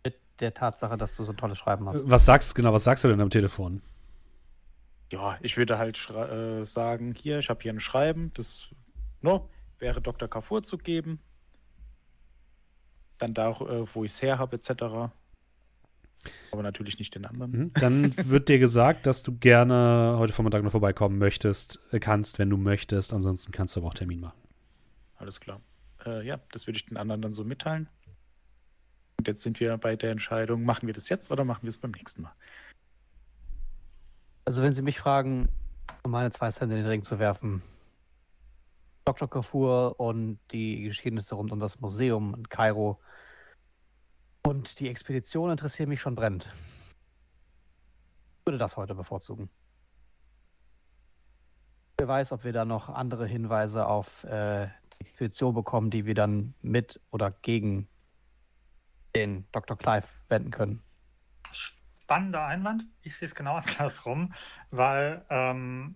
mit 0.03 0.19
der 0.39 0.53
Tatsache, 0.53 0.97
dass 0.97 1.15
du 1.15 1.23
so 1.23 1.31
ein 1.31 1.37
tolles 1.37 1.57
Schreiben 1.57 1.87
hast. 1.87 2.09
Was 2.09 2.25
sagst 2.25 2.55
genau, 2.55 2.73
was 2.73 2.83
sagst 2.83 3.03
du 3.03 3.07
denn 3.07 3.21
am 3.21 3.29
Telefon? 3.29 3.81
Ja, 5.11 5.37
ich 5.41 5.57
würde 5.57 5.77
halt 5.77 6.09
äh, 6.09 6.63
sagen, 6.63 7.13
hier, 7.13 7.39
ich 7.39 7.49
habe 7.49 7.61
hier 7.61 7.73
ein 7.73 7.79
Schreiben, 7.81 8.31
das 8.33 8.69
no, 9.21 9.49
wäre 9.79 10.01
Dr. 10.01 10.27
Kafur 10.27 10.63
zu 10.63 10.77
geben. 10.77 11.19
Dann 13.17 13.33
da, 13.33 13.51
äh, 13.51 13.85
wo 13.93 14.03
ich 14.03 14.11
es 14.11 14.21
her 14.21 14.39
habe, 14.39 14.55
etc. 14.55 15.11
Aber 16.51 16.63
natürlich 16.63 16.99
nicht 16.99 17.15
den 17.15 17.25
anderen. 17.25 17.51
Mhm. 17.51 17.73
Dann 17.73 18.15
wird 18.29 18.49
dir 18.49 18.59
gesagt, 18.59 19.05
dass 19.05 19.23
du 19.23 19.37
gerne 19.37 20.15
heute 20.17 20.33
Vormittag 20.33 20.63
noch 20.63 20.71
vorbeikommen 20.71 21.17
möchtest, 21.17 21.79
äh, 21.91 21.99
kannst, 21.99 22.39
wenn 22.39 22.49
du 22.49 22.57
möchtest. 22.57 23.13
Ansonsten 23.13 23.51
kannst 23.51 23.75
du 23.75 23.79
aber 23.79 23.89
auch 23.89 23.93
Termin 23.93 24.19
machen. 24.19 24.39
Alles 25.17 25.39
klar. 25.39 25.61
Äh, 26.05 26.25
ja, 26.25 26.39
das 26.51 26.67
würde 26.67 26.77
ich 26.77 26.85
den 26.85 26.97
anderen 26.97 27.21
dann 27.21 27.33
so 27.33 27.43
mitteilen. 27.43 27.87
Und 29.17 29.27
jetzt 29.27 29.41
sind 29.41 29.59
wir 29.59 29.77
bei 29.77 29.95
der 29.95 30.11
Entscheidung, 30.11 30.63
machen 30.63 30.87
wir 30.87 30.93
das 30.93 31.09
jetzt 31.09 31.29
oder 31.29 31.43
machen 31.43 31.63
wir 31.63 31.69
es 31.69 31.77
beim 31.77 31.91
nächsten 31.91 32.23
Mal? 32.23 32.33
Also 34.45 34.63
wenn 34.63 34.73
Sie 34.73 34.81
mich 34.81 34.99
fragen, 34.99 35.47
um 36.03 36.11
meine 36.11 36.31
zwei 36.31 36.49
Cent 36.49 36.71
in 36.71 36.77
den 36.77 36.87
Ring 36.87 37.03
zu 37.03 37.19
werfen, 37.19 37.61
Dr. 39.05 39.29
Kafur 39.29 39.99
und 39.99 40.39
die 40.51 40.83
Geschehnisse 40.83 41.35
rund 41.35 41.51
um 41.51 41.59
das 41.59 41.79
Museum 41.79 42.35
in 42.35 42.49
Kairo 42.49 42.99
und 44.43 44.79
die 44.79 44.89
Expedition 44.89 45.51
interessieren 45.51 45.89
mich 45.89 46.01
schon 46.01 46.15
brennend. 46.15 46.51
Ich 48.39 48.45
würde 48.45 48.57
das 48.57 48.77
heute 48.77 48.95
bevorzugen. 48.95 49.49
Wer 51.97 52.07
weiß, 52.07 52.31
ob 52.31 52.43
wir 52.43 52.53
da 52.53 52.65
noch 52.65 52.89
andere 52.89 53.27
Hinweise 53.27 53.85
auf 53.85 54.23
äh, 54.23 54.67
die 54.93 55.01
Expedition 55.01 55.53
bekommen, 55.53 55.91
die 55.91 56.05
wir 56.05 56.15
dann 56.15 56.55
mit 56.61 56.99
oder 57.11 57.31
gegen 57.31 57.87
den 59.15 59.47
Dr. 59.51 59.77
Clive 59.77 60.07
wenden 60.27 60.51
können. 60.51 60.81
Spannender 61.51 62.45
Einwand. 62.45 62.85
Ich 63.03 63.17
sehe 63.17 63.27
es 63.27 63.35
genau 63.35 63.55
andersrum, 63.67 64.33
weil 64.71 65.25
ähm, 65.29 65.95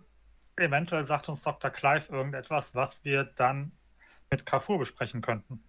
eventuell 0.57 1.06
sagt 1.06 1.30
uns 1.30 1.41
Dr. 1.41 1.69
Clive 1.69 2.11
irgendetwas, 2.11 2.73
was 2.73 3.03
wir 3.03 3.23
dann 3.23 3.72
mit 4.30 4.45
Carrefour 4.45 4.80
besprechen 4.80 5.22
könnten. 5.22 5.64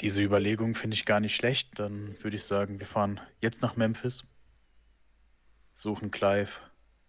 Diese 0.00 0.22
Überlegung 0.22 0.74
finde 0.74 0.94
ich 0.94 1.04
gar 1.04 1.20
nicht 1.20 1.36
schlecht. 1.36 1.78
Dann 1.78 2.16
würde 2.22 2.36
ich 2.36 2.44
sagen, 2.44 2.78
wir 2.78 2.86
fahren 2.86 3.20
jetzt 3.40 3.60
nach 3.60 3.76
Memphis, 3.76 4.24
suchen 5.74 6.10
Clive, 6.10 6.52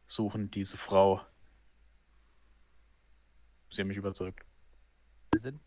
suchen 0.07 0.52
diese 0.52 0.77
Frau. 0.77 1.22
Sie 3.69 3.81
haben 3.81 3.88
mich 3.88 3.98
überzeugt. 3.98 4.45
Wir 5.31 5.39
sind 5.39 5.61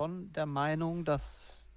schon 0.00 0.32
der 0.32 0.46
Meinung, 0.46 1.04
dass 1.04 1.68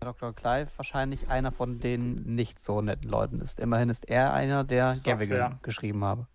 Dr. 0.00 0.34
Clive 0.34 0.70
wahrscheinlich 0.76 1.28
einer 1.28 1.52
von 1.52 1.78
den 1.78 2.34
nicht 2.34 2.58
so 2.58 2.82
netten 2.82 3.08
Leuten 3.08 3.40
ist. 3.40 3.58
Immerhin 3.58 3.88
ist 3.88 4.08
er 4.08 4.34
einer, 4.34 4.64
der 4.64 4.98
Gavigan 5.02 5.58
geschrieben 5.62 6.04
habe. 6.04 6.26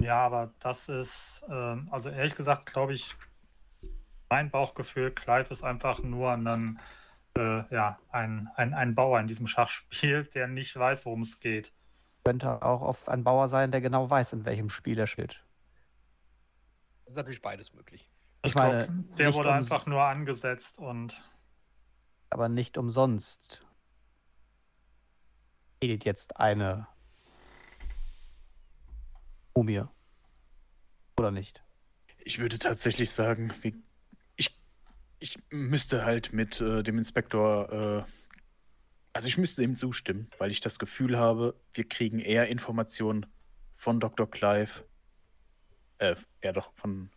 Ja, 0.00 0.24
aber 0.24 0.52
das 0.60 0.88
ist, 0.88 1.42
ähm, 1.50 1.88
also 1.90 2.08
ehrlich 2.08 2.36
gesagt, 2.36 2.72
glaube 2.72 2.94
ich, 2.94 3.16
mein 4.30 4.50
Bauchgefühl, 4.50 5.10
Clive 5.10 5.50
ist 5.50 5.64
einfach 5.64 6.02
nur 6.02 6.32
ein, 6.32 6.78
äh, 7.36 7.74
ja, 7.74 7.98
ein, 8.10 8.48
ein, 8.54 8.74
ein 8.74 8.94
Bauer 8.94 9.18
in 9.20 9.26
diesem 9.26 9.46
Schachspiel, 9.46 10.24
der 10.24 10.46
nicht 10.46 10.76
weiß, 10.76 11.04
worum 11.06 11.22
es 11.22 11.40
geht. 11.40 11.72
Könnte 12.24 12.62
auch 12.62 12.82
auf 12.82 13.08
ein 13.08 13.24
Bauer 13.24 13.48
sein, 13.48 13.72
der 13.72 13.80
genau 13.80 14.08
weiß, 14.08 14.34
in 14.34 14.44
welchem 14.44 14.70
Spiel 14.70 14.98
er 14.98 15.06
spielt. 15.06 15.42
Das 17.04 17.14
ist 17.14 17.16
natürlich 17.16 17.42
beides 17.42 17.72
möglich. 17.72 18.08
Ich 18.42 18.50
Ich 18.50 18.52
glaube, 18.52 18.86
meine, 18.88 19.04
der 19.16 19.26
nicht 19.28 19.36
wurde 19.36 19.52
einfach 19.52 19.86
nur 19.86 20.02
angesetzt 20.02 20.78
und 20.78 21.20
Aber 22.30 22.48
nicht 22.48 22.76
umsonst 22.76 23.64
edit 25.80 26.04
jetzt 26.04 26.38
eine 26.38 26.86
Mumie. 29.58 29.82
Oder 31.16 31.32
nicht? 31.32 31.60
Ich 32.24 32.38
würde 32.38 32.58
tatsächlich 32.60 33.10
sagen, 33.10 33.52
ich, 34.36 34.56
ich 35.18 35.36
müsste 35.50 36.04
halt 36.04 36.32
mit 36.32 36.60
äh, 36.60 36.84
dem 36.84 36.96
Inspektor, 36.96 38.06
äh, 38.06 38.12
also 39.12 39.26
ich 39.26 39.36
müsste 39.36 39.64
ihm 39.64 39.76
zustimmen, 39.76 40.30
weil 40.38 40.52
ich 40.52 40.60
das 40.60 40.78
Gefühl 40.78 41.18
habe, 41.18 41.56
wir 41.74 41.88
kriegen 41.88 42.20
eher 42.20 42.46
Informationen 42.46 43.26
von 43.76 43.98
Dr. 43.98 44.30
Clive, 44.30 44.84
äh, 45.98 46.14
ja 46.44 46.52
doch, 46.52 46.72
von 46.74 47.10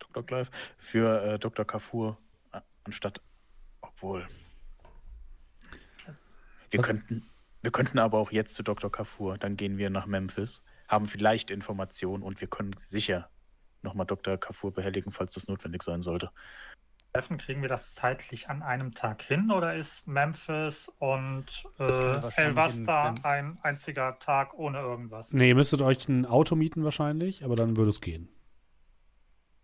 Dr. 0.00 0.26
Clive 0.26 0.50
für 0.78 1.22
äh, 1.34 1.38
Dr. 1.38 1.64
Kafur, 1.64 2.18
a- 2.50 2.62
anstatt, 2.82 3.20
obwohl. 3.80 4.26
Wir 6.70 6.80
Was- 6.80 6.86
könnten, 6.86 7.30
wir 7.62 7.70
könnten 7.70 8.00
aber 8.00 8.18
auch 8.18 8.32
jetzt 8.32 8.54
zu 8.54 8.64
Dr. 8.64 8.90
Kafur, 8.90 9.38
dann 9.38 9.56
gehen 9.56 9.78
wir 9.78 9.88
nach 9.90 10.06
Memphis, 10.06 10.64
haben 10.88 11.06
vielleicht 11.06 11.50
Informationen 11.50 12.22
und 12.22 12.40
wir 12.40 12.48
können 12.48 12.74
sicher 12.84 13.28
nochmal 13.82 14.06
Dr. 14.06 14.36
Kafur 14.38 14.72
behelligen, 14.72 15.12
falls 15.12 15.34
das 15.34 15.48
notwendig 15.48 15.82
sein 15.82 16.02
sollte. 16.02 16.30
Treffen, 17.12 17.38
kriegen 17.38 17.62
wir 17.62 17.68
das 17.70 17.94
zeitlich 17.94 18.50
an 18.50 18.62
einem 18.62 18.94
Tag 18.94 19.22
hin 19.22 19.50
oder 19.50 19.74
ist 19.74 20.06
Memphis 20.06 20.88
und 20.98 21.46
äh, 21.78 21.82
wir 21.88 22.22
wahrscheinlich 22.22 22.36
El 22.38 22.54
Vasta 22.54 23.08
in- 23.08 23.24
ein 23.24 23.58
einziger 23.62 24.18
Tag 24.18 24.52
ohne 24.54 24.78
irgendwas? 24.80 25.32
Nee, 25.32 25.48
ihr 25.48 25.54
müsstet 25.54 25.80
euch 25.80 26.06
ein 26.08 26.26
Auto 26.26 26.56
mieten 26.56 26.84
wahrscheinlich, 26.84 27.42
aber 27.42 27.56
dann 27.56 27.76
würde 27.78 27.90
es 27.90 28.00
gehen. 28.02 28.28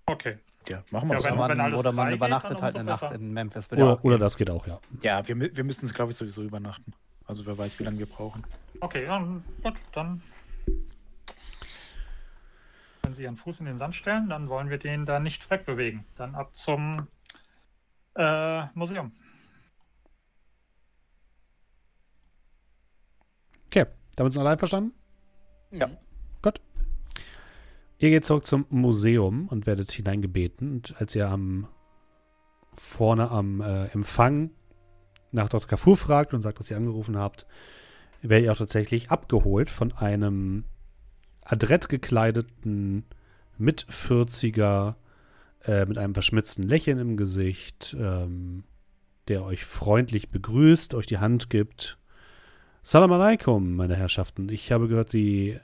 Okay. 0.07 0.39
Ja, 0.69 0.83
machen 0.93 1.09
wir 1.09 1.15
Ja, 1.17 1.21
so. 1.21 1.25
wenn- 1.29 1.35
oder 1.35 1.55
man, 1.55 1.75
oder 1.75 1.93
geht, 2.07 2.15
übernachtet 2.17 2.53
dann 2.53 2.63
halt 2.63 2.77
eine 2.77 2.85
Nacht 2.85 3.01
besser. 3.03 3.15
in 3.17 3.33
Memphis. 3.33 3.71
würde 3.71 3.83
ja 3.83 3.93
Oder, 3.93 4.05
oder 4.05 4.19
das 4.19 4.37
geht 4.37 4.49
auch, 4.49 4.67
ja. 4.67 4.79
Ja, 5.03 5.27
wir, 5.27 5.55
wir 5.57 5.65
müssten 5.65 5.85
es, 5.87 5.93
glaube 5.93 6.13
ich, 6.13 6.17
sowieso 6.17 6.43
übernachten. 6.43 6.95
Also 7.27 7.45
wer 7.45 7.59
weiß, 7.59 7.79
wie 7.81 7.85
lange 7.85 7.99
wir 7.99 8.07
brauchen. 8.07 8.45
Okay, 8.81 9.05
dann, 9.07 9.45
gut, 9.63 9.75
dann. 9.93 10.23
Wenn 13.03 13.15
Sie 13.15 13.25
Ihren 13.25 13.37
Fuß 13.37 13.61
in 13.61 13.67
den 13.67 13.79
Sand 13.79 13.95
stellen, 13.95 14.29
dann 14.29 14.49
wollen 14.49 14.71
wir 14.71 14.79
den 14.79 15.07
da 15.07 15.19
nicht 15.19 15.51
wegbewegen. 15.51 16.05
Dann 16.17 16.35
ab 16.35 16.55
zum 16.55 17.09
äh, 18.15 18.67
Museum. 18.75 19.13
Okay, 23.67 23.87
damit 24.17 24.33
sind 24.33 24.41
alle 24.41 24.51
einverstanden? 24.51 24.93
Ja. 25.71 25.89
Gut. 26.43 26.61
Ihr 27.99 28.11
geht 28.11 28.25
zurück 28.25 28.47
zum 28.47 28.67
Museum 28.69 29.49
und 29.49 29.67
werdet 29.67 29.91
hineingebeten. 29.91 30.73
Und 30.73 30.95
als 31.01 31.15
ihr 31.15 31.29
am 31.29 31.69
vorne 32.75 33.31
am 33.31 33.61
äh, 33.61 33.87
Empfang 33.87 34.51
nach 35.31 35.49
Dr. 35.49 35.69
Kafur 35.69 35.97
fragt 35.97 36.35
und 36.35 36.43
sagt, 36.43 36.59
dass 36.59 36.71
ihr 36.71 36.77
angerufen 36.77 37.17
habt, 37.17 37.47
werdet 38.21 38.47
ihr 38.47 38.53
auch 38.53 38.59
tatsächlich 38.59 39.11
abgeholt 39.11 39.71
von 39.71 39.93
einem 39.93 40.65
adrett 41.45 41.89
gekleideten 41.89 43.05
Mit-40er 43.59 44.95
äh, 45.65 45.87
mit 45.87 45.99
einem 45.99 46.15
verschmitzten 46.15 46.63
Lächeln 46.63 46.99
im 46.99 47.17
Gesicht, 47.17 47.97
ähm, 47.99 48.63
der 49.29 49.45
euch 49.45 49.65
freundlich 49.65 50.31
begrüßt, 50.31 50.95
euch 50.95 51.07
die 51.07 51.19
Hand 51.19 51.51
gibt. 51.51 51.99
Salam 52.83 53.13
alaikum, 53.13 53.77
meine 53.77 53.95
Herrschaften. 53.95 54.49
Ich 54.49 54.73
habe 54.73 54.89
gehört, 54.89 55.11
Sie 55.11 55.59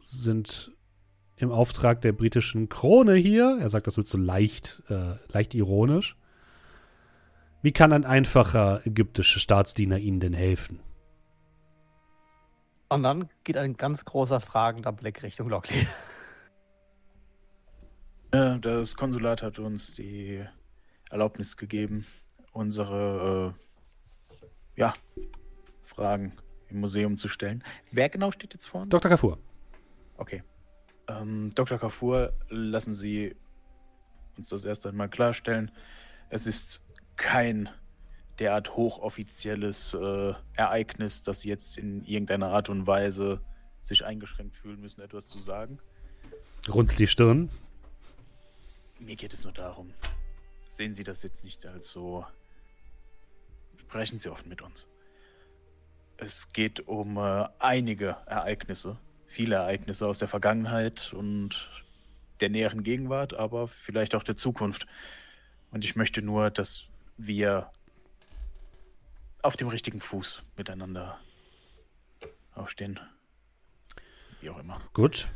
sind 0.00 0.72
im 1.36 1.50
Auftrag 1.50 2.00
der 2.00 2.12
britischen 2.12 2.68
Krone 2.68 3.14
hier. 3.14 3.58
Er 3.60 3.68
sagt 3.68 3.86
das 3.86 3.96
mit 3.96 4.06
so 4.06 4.18
leicht, 4.18 4.82
äh, 4.88 5.14
leicht 5.32 5.54
ironisch. 5.54 6.16
Wie 7.62 7.72
kann 7.72 7.92
ein 7.92 8.04
einfacher 8.04 8.86
ägyptischer 8.86 9.40
Staatsdiener 9.40 9.98
Ihnen 9.98 10.20
denn 10.20 10.32
helfen? 10.32 10.80
Und 12.88 13.02
dann 13.02 13.28
geht 13.42 13.56
ein 13.56 13.76
ganz 13.76 14.04
großer 14.04 14.40
fragender 14.40 14.92
Blick 14.92 15.22
Richtung 15.22 15.48
Lockley. 15.48 15.86
Ja, 18.32 18.58
das 18.58 18.96
Konsulat 18.96 19.42
hat 19.42 19.58
uns 19.58 19.94
die 19.94 20.44
Erlaubnis 21.10 21.56
gegeben, 21.56 22.06
unsere 22.52 23.54
äh, 24.76 24.80
ja, 24.80 24.94
Fragen 25.84 26.36
im 26.68 26.80
Museum 26.80 27.16
zu 27.16 27.28
stellen. 27.28 27.64
Wer 27.90 28.08
genau 28.08 28.30
steht 28.30 28.52
jetzt 28.52 28.66
vor 28.66 28.82
uns? 28.82 28.90
Dr. 28.90 29.10
Kafur. 29.10 29.38
Okay. 30.16 30.42
Ähm, 31.08 31.52
Dr. 31.54 31.78
Kafur, 31.78 32.32
lassen 32.48 32.94
Sie 32.94 33.34
uns 34.36 34.50
das 34.50 34.64
erst 34.64 34.86
einmal 34.86 35.08
klarstellen. 35.08 35.70
Es 36.28 36.46
ist 36.46 36.82
kein 37.16 37.68
derart 38.38 38.76
hochoffizielles 38.76 39.94
äh, 39.94 40.34
Ereignis, 40.54 41.22
das 41.22 41.40
Sie 41.40 41.48
jetzt 41.48 41.78
in 41.78 42.04
irgendeiner 42.04 42.48
Art 42.48 42.68
und 42.68 42.86
Weise 42.86 43.40
sich 43.82 44.04
eingeschränkt 44.04 44.54
fühlen 44.54 44.80
müssen, 44.80 45.00
etwas 45.00 45.26
zu 45.26 45.40
sagen. 45.40 45.78
Runzelt 46.68 46.98
die 46.98 47.06
Stirn. 47.06 47.48
Mir 48.98 49.16
geht 49.16 49.32
es 49.32 49.44
nur 49.44 49.52
darum, 49.52 49.92
sehen 50.68 50.94
Sie 50.94 51.04
das 51.04 51.22
jetzt 51.22 51.44
nicht 51.44 51.64
als 51.66 51.90
so 51.90 52.24
Sprechen 53.88 54.18
Sie 54.18 54.28
offen 54.28 54.48
mit 54.48 54.62
uns. 54.62 54.88
Es 56.16 56.52
geht 56.52 56.88
um 56.88 57.18
äh, 57.18 57.46
einige 57.60 58.16
Ereignisse, 58.26 58.98
viele 59.26 59.56
Ereignisse 59.56 60.06
aus 60.08 60.18
der 60.18 60.28
Vergangenheit 60.28 61.12
und 61.12 61.70
der 62.40 62.50
näheren 62.50 62.82
Gegenwart, 62.82 63.34
aber 63.34 63.68
vielleicht 63.68 64.14
auch 64.14 64.24
der 64.24 64.36
Zukunft. 64.36 64.86
Und 65.70 65.84
ich 65.84 65.94
möchte 65.94 66.20
nur, 66.20 66.50
dass 66.50 66.88
wir 67.16 67.70
auf 69.42 69.56
dem 69.56 69.68
richtigen 69.68 70.00
Fuß 70.00 70.42
miteinander 70.56 71.18
aufstehen. 72.54 72.98
Wie 74.40 74.50
auch 74.50 74.58
immer. 74.58 74.80
Gut. 74.92 75.28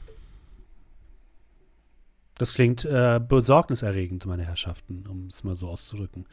Das 2.36 2.54
klingt 2.54 2.84
äh, 2.84 3.20
besorgniserregend, 3.20 4.24
meine 4.24 4.44
Herrschaften, 4.44 5.06
um 5.06 5.26
es 5.26 5.44
mal 5.44 5.54
so 5.54 5.68
auszudrücken. 5.68 6.26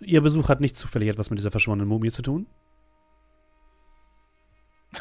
Ihr 0.00 0.20
Besuch 0.22 0.48
hat 0.48 0.60
nicht 0.60 0.76
zufällig 0.76 1.08
etwas 1.08 1.30
mit 1.30 1.38
dieser 1.38 1.50
verschwundenen 1.50 1.88
Mumie 1.88 2.10
zu 2.10 2.22
tun? 2.22 2.46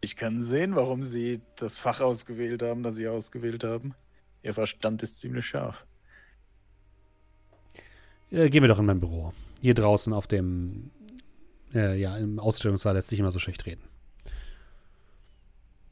ich 0.00 0.16
kann 0.16 0.42
sehen, 0.42 0.74
warum 0.74 1.04
Sie 1.04 1.42
das 1.56 1.76
Fach 1.76 2.00
ausgewählt 2.00 2.62
haben, 2.62 2.82
das 2.82 2.94
Sie 2.94 3.08
ausgewählt 3.08 3.62
haben. 3.62 3.94
Ihr 4.42 4.54
Verstand 4.54 5.02
ist 5.02 5.18
ziemlich 5.18 5.46
scharf. 5.46 5.84
Äh, 8.30 8.48
gehen 8.48 8.62
wir 8.62 8.68
doch 8.68 8.78
in 8.78 8.86
mein 8.86 9.00
Büro. 9.00 9.32
Hier 9.64 9.72
draußen 9.72 10.12
auf 10.12 10.26
dem, 10.26 10.90
äh, 11.72 11.98
ja, 11.98 12.18
im 12.18 12.38
Ausstellungssaal 12.38 12.96
lässt 12.96 13.08
sich 13.08 13.18
immer 13.18 13.32
so 13.32 13.38
schlecht 13.38 13.64
reden. 13.64 13.80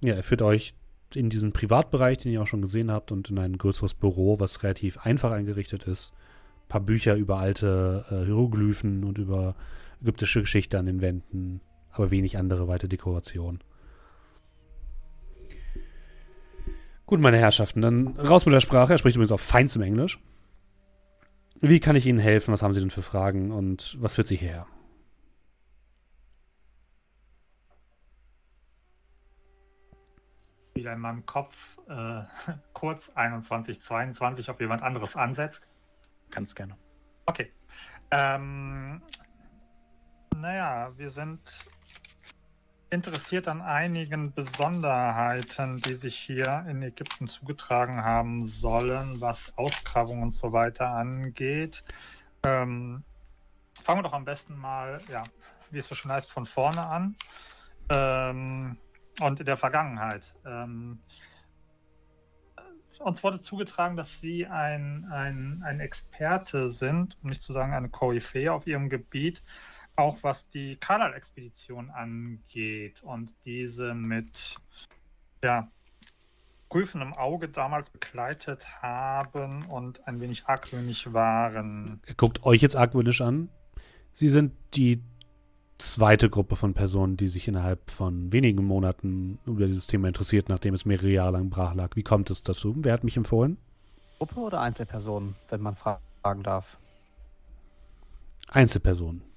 Ja, 0.03 0.13
er 0.13 0.23
führt 0.23 0.43
euch 0.43 0.75
in 1.15 1.31
diesen 1.31 1.55
Privatbereich, 1.55 2.19
den 2.19 2.33
ihr 2.33 2.43
auch 2.43 2.47
schon 2.47 2.61
gesehen 2.61 2.91
habt, 2.91 3.13
und 3.13 3.31
in 3.31 3.39
ein 3.39 3.57
größeres 3.57 3.95
Büro, 3.95 4.39
was 4.39 4.63
relativ 4.63 4.99
einfach 4.99 5.31
eingerichtet 5.31 5.85
ist. 5.85 6.13
Ein 6.65 6.69
paar 6.69 6.81
Bücher 6.83 7.15
über 7.15 7.39
alte 7.39 8.05
äh, 8.11 8.27
Hieroglyphen 8.27 9.05
und 9.05 9.17
über 9.17 9.57
ägyptische 10.03 10.43
Geschichte 10.43 10.79
an 10.79 10.85
den 10.85 11.01
Wänden, 11.01 11.63
aber 11.93 12.11
wenig 12.11 12.37
andere 12.37 12.69
weite 12.69 12.89
Dekoration. 12.89 13.61
Gut, 17.07 17.21
meine 17.21 17.39
Herrschaften, 17.39 17.81
dann 17.81 18.09
raus 18.19 18.45
mit 18.45 18.55
der 18.55 18.61
Sprache. 18.61 18.93
Er 18.93 18.99
spricht 18.99 19.17
übrigens 19.17 19.33
auf 19.33 19.41
feinstem 19.41 19.81
Englisch. 19.81 20.19
Wie 21.65 21.79
kann 21.79 21.95
ich 21.95 22.07
Ihnen 22.07 22.19
helfen? 22.19 22.53
Was 22.53 22.61
haben 22.61 22.75
Sie 22.75 22.81
denn 22.81 22.91
für 22.91 23.03
Fragen 23.03 23.53
und 23.53 23.97
was 24.01 24.17
führt 24.17 24.27
Sie 24.27 24.35
her? 24.35 24.67
Wieder 30.75 30.93
in 30.93 30.99
meinem 30.99 31.25
Kopf 31.25 31.79
äh, 31.89 32.23
kurz 32.73 33.11
21, 33.11 33.81
22, 33.81 34.49
ob 34.49 34.61
jemand 34.61 34.83
anderes 34.83 35.15
ansetzt. 35.15 35.69
Ganz 36.31 36.57
gerne. 36.57 36.77
Okay. 37.27 37.53
Ähm, 38.11 39.01
naja, 40.35 40.91
wir 40.97 41.11
sind 41.11 41.41
interessiert 42.93 43.49
an 43.49 43.63
einigen 43.63 44.35
Besonderheiten, 44.35 45.81
die 45.81 45.95
sich 45.95 46.15
hier 46.15 46.67
in 46.69 46.83
Ägypten 46.83 47.27
zugetragen 47.27 48.05
haben 48.05 48.47
sollen, 48.47 49.21
was 49.21 49.57
Ausgrabungen 49.57 50.25
und 50.25 50.35
so 50.35 50.53
weiter 50.53 50.89
angeht. 50.89 51.85
Ähm, 52.43 53.03
fangen 53.83 54.01
wir 54.01 54.03
doch 54.03 54.13
am 54.13 54.27
besten 54.27 54.57
mal, 54.57 55.01
ja, 55.11 55.25
wie 55.71 55.79
es 55.79 55.89
so 55.89 55.95
schon 55.95 56.13
heißt, 56.13 56.31
von 56.31 56.45
vorne 56.45 56.85
an. 56.85 57.17
Ähm, 57.89 58.77
und 59.21 59.41
in 59.41 59.47
der 59.47 59.57
Vergangenheit. 59.57 60.35
Ähm, 60.45 61.01
uns 62.99 63.25
wurde 63.25 63.41
zugetragen, 63.41 63.97
dass 63.97 64.21
Sie 64.21 64.47
ein, 64.47 65.07
ein, 65.11 65.63
ein 65.65 65.81
Experte 65.81 66.69
sind, 66.69 67.17
um 67.23 67.31
nicht 67.31 67.43
zu 67.43 67.53
sagen 67.53 67.73
eine 67.73 67.89
Koryphäe 67.89 68.53
auf 68.53 68.67
Ihrem 68.67 68.91
Gebiet, 68.91 69.43
auch 69.97 70.19
was 70.23 70.49
die 70.49 70.77
Kanal-Expedition 70.77 71.91
angeht 71.91 73.03
und 73.03 73.33
diese 73.45 73.95
mit 73.95 74.57
ja, 75.45 75.69
prüfendem 76.69 77.13
Auge 77.13 77.49
damals 77.49 77.91
begleitet 77.91 78.67
haben 78.81 79.67
und 79.67 80.07
ein 80.07 80.21
wenig 80.21 80.47
argwöhnisch 80.47 81.13
waren. 81.13 82.01
Er 82.07 82.15
guckt 82.15 82.45
euch 82.45 82.63
jetzt 82.63 82.77
argwöhnisch 82.77 83.21
an. 83.21 83.51
Sie 84.13 84.29
sind 84.29 84.53
die 84.75 85.03
zweite 85.79 86.31
Gruppe 86.31 86.57
von 86.57 86.75
Personen, 86.75 87.17
die 87.17 87.29
sich 87.29 87.49
innerhalb 87.49 87.91
von 87.91 88.33
wenigen 88.33 88.65
Monaten 88.65 89.39
über 89.45 89.67
dieses 89.67 89.87
Thema 89.87 90.09
interessiert, 90.09 90.49
nachdem 90.49 90.75
es 90.75 90.85
mehrere 90.85 91.11
Jahre 91.11 91.33
lang 91.33 91.51
brach 91.51 91.75
lag. 91.75 91.97
Wie 91.97 92.03
kommt 92.03 92.31
es 92.31 92.43
dazu? 92.43 92.75
Wer 92.79 92.93
hat 92.93 93.05
mich 93.05 93.17
empfohlen? 93.17 93.59
Gruppe 94.19 94.41
oder 94.41 94.61
Einzelpersonen, 94.61 95.35
wenn 95.49 95.61
man 95.61 95.75
fragen 95.75 96.43
darf? 96.43 96.79
Einzelpersonen. 98.49 99.32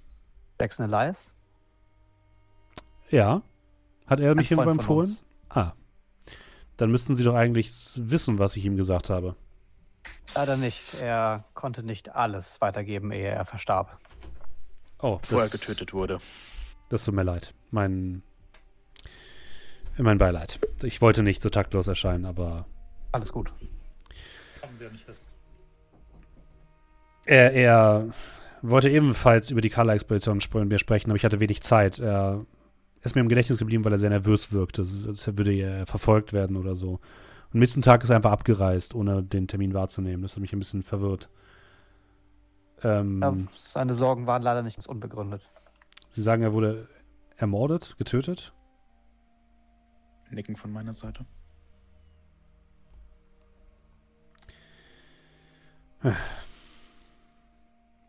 Jackson 0.59 0.91
Elias? 0.91 1.31
Ja. 3.09 3.41
Hat 4.07 4.19
er 4.19 4.35
mich 4.35 4.51
irgendwo 4.51 4.69
empfohlen? 4.71 5.17
Ah. 5.49 5.73
Dann 6.77 6.91
müssten 6.91 7.15
Sie 7.15 7.23
doch 7.23 7.35
eigentlich 7.35 7.71
wissen, 7.95 8.39
was 8.39 8.55
ich 8.55 8.65
ihm 8.65 8.75
gesagt 8.75 9.09
habe. 9.09 9.35
Leider 10.35 10.57
nicht. 10.57 10.95
Er 11.01 11.45
konnte 11.53 11.81
nicht 11.83 12.13
alles 12.15 12.59
weitergeben, 12.61 13.11
ehe 13.11 13.29
er 13.29 13.45
verstarb. 13.45 13.97
Oh, 14.99 15.17
Bevor 15.17 15.41
er 15.41 15.49
getötet 15.49 15.93
wurde. 15.93 16.19
Das 16.89 17.05
tut 17.05 17.15
mir 17.15 17.23
leid. 17.23 17.53
Mein, 17.71 18.21
mein 19.97 20.17
Beileid. 20.17 20.59
Ich 20.83 21.01
wollte 21.01 21.23
nicht 21.23 21.41
so 21.41 21.49
taktlos 21.49 21.87
erscheinen, 21.87 22.25
aber 22.25 22.65
Alles 23.11 23.31
gut. 23.31 23.51
Haben 24.61 24.77
Sie 24.77 24.83
ja 24.83 24.89
nicht 24.89 25.07
wissen. 25.07 25.21
er, 27.25 27.53
er 27.53 28.07
wollte 28.69 28.89
ebenfalls 28.89 29.51
über 29.51 29.61
die 29.61 29.69
mir 30.69 30.79
sprechen, 30.79 31.09
aber 31.09 31.17
ich 31.17 31.25
hatte 31.25 31.39
wenig 31.39 31.61
Zeit. 31.61 31.99
Er 31.99 32.45
ist 33.01 33.15
mir 33.15 33.21
im 33.21 33.29
Gedächtnis 33.29 33.57
geblieben, 33.57 33.85
weil 33.85 33.91
er 33.91 33.99
sehr 33.99 34.09
nervös 34.09 34.51
wirkte, 34.51 34.81
als 34.81 35.27
würde 35.37 35.53
er 35.53 35.85
verfolgt 35.85 36.33
werden 36.33 36.57
oder 36.57 36.75
so. 36.75 36.93
Und 36.93 37.53
am 37.53 37.59
nächsten 37.59 37.81
Tag 37.81 38.03
ist 38.03 38.09
er 38.09 38.15
einfach 38.15 38.31
abgereist, 38.31 38.95
ohne 38.95 39.23
den 39.23 39.47
Termin 39.47 39.73
wahrzunehmen. 39.73 40.23
Das 40.23 40.33
hat 40.33 40.41
mich 40.41 40.53
ein 40.53 40.59
bisschen 40.59 40.83
verwirrt. 40.83 41.29
Ähm, 42.83 43.21
Ja, 43.21 43.35
seine 43.71 43.95
Sorgen 43.95 44.27
waren 44.27 44.41
leider 44.41 44.63
nicht 44.63 44.85
unbegründet. 44.87 45.49
Sie 46.09 46.21
sagen, 46.21 46.43
er 46.43 46.53
wurde 46.53 46.87
ermordet, 47.37 47.95
getötet? 47.97 48.53
Nicken 50.31 50.55
von 50.55 50.71
meiner 50.71 50.93
Seite. 50.93 51.25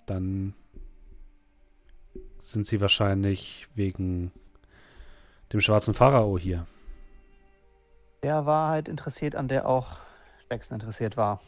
Dann 0.07 0.55
sind 2.39 2.66
sie 2.66 2.81
wahrscheinlich 2.81 3.69
wegen 3.74 4.33
dem 5.53 5.61
schwarzen 5.61 5.95
Pharao 5.95 6.39
hier. 6.39 6.66
Der 8.23 8.47
war 8.47 8.70
halt 8.70 8.89
interessiert, 8.89 9.35
an 9.35 9.49
der 9.49 9.69
auch 9.69 9.99
Jackson 10.51 10.81
interessiert 10.81 11.16
war. 11.16 11.41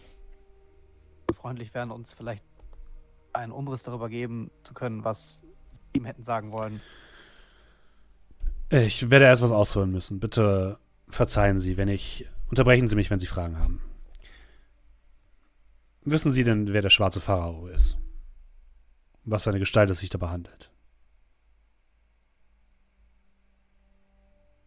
Freundlich 1.35 1.75
wären, 1.75 1.91
uns 1.91 2.13
vielleicht 2.13 2.45
einen 3.33 3.53
Umriss 3.53 3.83
darüber 3.83 4.09
geben 4.09 4.51
zu 4.65 4.75
können, 4.75 5.05
was 5.05 5.41
sie 5.71 5.99
ihm 5.99 6.05
hätten 6.05 6.25
sagen 6.25 6.53
wollen. 6.53 6.81
Ich 8.71 9.11
werde 9.11 9.25
erst 9.25 9.43
was 9.43 9.51
ausholen 9.51 9.91
müssen. 9.91 10.21
Bitte 10.21 10.79
verzeihen 11.09 11.59
Sie, 11.59 11.77
wenn 11.77 11.89
ich. 11.89 12.27
Unterbrechen 12.51 12.89
Sie 12.89 12.97
mich, 12.97 13.11
wenn 13.11 13.21
Sie 13.21 13.27
Fragen 13.27 13.59
haben. 13.59 13.83
Wissen 16.05 16.33
Sie 16.33 16.45
denn, 16.45 16.73
wer 16.73 16.83
der 16.83 16.91
schwarze 16.91 17.21
Pharao 17.21 17.67
ist? 17.67 17.99
Was 19.31 19.43
seine 19.45 19.59
Gestalt 19.59 19.91
es 19.91 19.99
sich 19.99 20.09
dabei 20.09 20.29
handelt? 20.29 20.71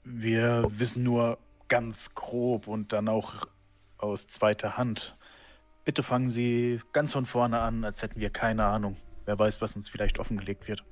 Wir 0.04 0.68
wissen 0.70 1.04
nur 1.04 1.40
ganz 1.68 2.14
grob 2.14 2.68
und 2.68 2.94
dann 2.94 3.08
auch 3.08 3.48
aus 3.98 4.28
zweiter 4.28 4.78
Hand. 4.78 5.16
Bitte 5.84 6.04
fangen 6.04 6.30
Sie 6.30 6.80
ganz 6.94 7.14
von 7.14 7.26
vorne 7.26 7.60
an, 7.60 7.84
als 7.84 8.02
hätten 8.04 8.20
wir 8.20 8.30
keine 8.30 8.66
Ahnung. 8.66 8.98
Wer 9.26 9.38
weiß, 9.40 9.62
was 9.62 9.76
uns 9.76 9.90
vielleicht 9.90 10.20
offengelegt 10.20 10.68
wird. 10.68 10.84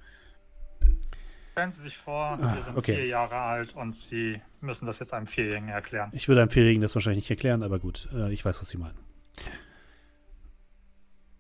Stellen 1.52 1.72
Sie 1.72 1.82
sich 1.82 1.98
vor, 1.98 2.40
Ah, 2.42 2.56
wir 2.56 2.64
sind 2.64 2.78
okay. 2.78 2.96
vier 2.96 3.06
Jahre 3.08 3.36
alt 3.36 3.76
und 3.76 3.96
Sie 3.96 4.42
müssen 4.62 4.86
das 4.88 5.00
jetzt 5.00 5.14
einem 5.14 5.28
Vierjährigen 5.28 5.70
erklären. 5.70 6.10
Ich 6.14 6.28
würde 6.28 6.42
einem 6.42 6.50
Vierjährigen 6.52 6.82
das 6.82 6.96
wahrscheinlich 6.96 7.24
nicht 7.26 7.30
erklären, 7.32 7.62
aber 7.62 7.78
gut, 7.80 8.08
äh, 8.14 8.32
ich 8.32 8.44
weiß, 8.46 8.60
was 8.62 8.70
Sie 8.70 8.78
meinen. 8.78 8.98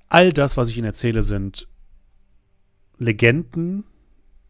All 0.09 0.31
das, 0.33 0.57
was 0.57 0.69
ich 0.69 0.77
Ihnen 0.77 0.87
erzähle, 0.87 1.21
sind 1.23 1.67
Legenden. 2.99 3.85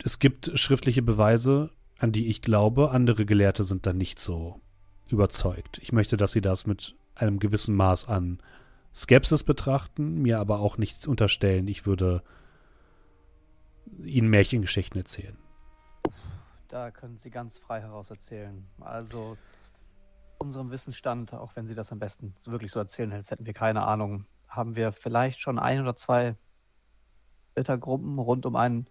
Es 0.03 0.17
gibt 0.17 0.51
schriftliche 0.59 1.03
Beweise, 1.03 1.69
an 1.99 2.11
die 2.11 2.27
ich 2.27 2.41
glaube. 2.41 2.91
Andere 2.91 3.25
Gelehrte 3.25 3.63
sind 3.63 3.85
da 3.85 3.93
nicht 3.93 4.19
so 4.19 4.59
überzeugt. 5.07 5.77
Ich 5.81 5.91
möchte, 5.91 6.17
dass 6.17 6.31
Sie 6.31 6.41
das 6.41 6.65
mit 6.65 6.95
einem 7.15 7.39
gewissen 7.39 7.75
Maß 7.75 8.07
an 8.07 8.41
Skepsis 8.93 9.43
betrachten, 9.43 10.21
mir 10.21 10.39
aber 10.39 10.59
auch 10.59 10.77
nichts 10.77 11.05
unterstellen. 11.05 11.67
Ich 11.67 11.85
würde 11.85 12.23
Ihnen 14.03 14.29
Märchengeschichten 14.29 14.99
erzählen. 14.99 15.37
Da 16.69 16.89
können 16.91 17.17
Sie 17.17 17.29
ganz 17.29 17.57
frei 17.57 17.81
heraus 17.81 18.09
erzählen. 18.09 18.65
Also, 18.79 19.37
unserem 20.39 20.71
Wissensstand, 20.71 21.33
auch 21.33 21.55
wenn 21.55 21.67
Sie 21.67 21.75
das 21.75 21.91
am 21.91 21.99
besten 21.99 22.33
wirklich 22.45 22.71
so 22.71 22.79
erzählen, 22.79 23.11
als 23.11 23.29
hätten 23.29 23.45
wir 23.45 23.53
keine 23.53 23.85
Ahnung, 23.85 24.25
haben 24.47 24.75
wir 24.75 24.91
vielleicht 24.91 25.39
schon 25.39 25.59
ein 25.59 25.81
oder 25.81 25.95
zwei 25.95 26.35
Rittergruppen 27.57 28.19
rund 28.19 28.45
um 28.45 28.55
einen 28.55 28.87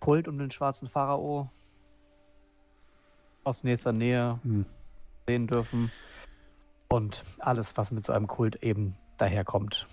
Kult 0.00 0.28
um 0.28 0.38
den 0.38 0.50
schwarzen 0.50 0.88
Pharao 0.88 1.50
aus 3.44 3.64
nächster 3.64 3.92
Nähe 3.92 4.40
Hm. 4.42 4.66
sehen 5.26 5.46
dürfen. 5.46 5.90
Und 6.88 7.24
alles, 7.38 7.76
was 7.76 7.90
mit 7.90 8.04
so 8.04 8.12
einem 8.12 8.26
Kult 8.26 8.62
eben 8.62 8.96
daherkommt. 9.16 9.86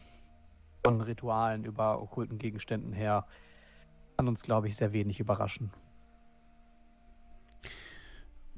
Von 0.83 1.01
Ritualen 1.01 1.63
über 1.63 2.01
okkulten 2.01 2.37
Gegenständen 2.37 2.93
her, 2.93 3.25
kann 4.17 4.27
uns, 4.27 4.43
glaube 4.43 4.67
ich, 4.67 4.75
sehr 4.75 4.91
wenig 4.91 5.19
überraschen. 5.19 5.71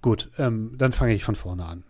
Gut, 0.02 0.32
ähm, 0.40 0.76
dann 0.78 0.92
fange 0.92 1.14
ich 1.14 1.24
von 1.24 1.36
vorne 1.36 1.66
an. 1.66 1.84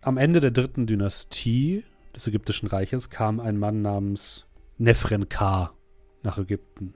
Am 0.00 0.16
Ende 0.16 0.40
der 0.40 0.50
dritten 0.50 0.86
Dynastie 0.86 1.84
des 2.14 2.26
Ägyptischen 2.26 2.68
Reiches 2.68 3.10
kam 3.10 3.38
ein 3.38 3.58
Mann 3.58 3.82
namens 3.82 4.47
Nefren-Ka 4.78 5.74
nach 6.22 6.38
Ägypten. 6.38 6.94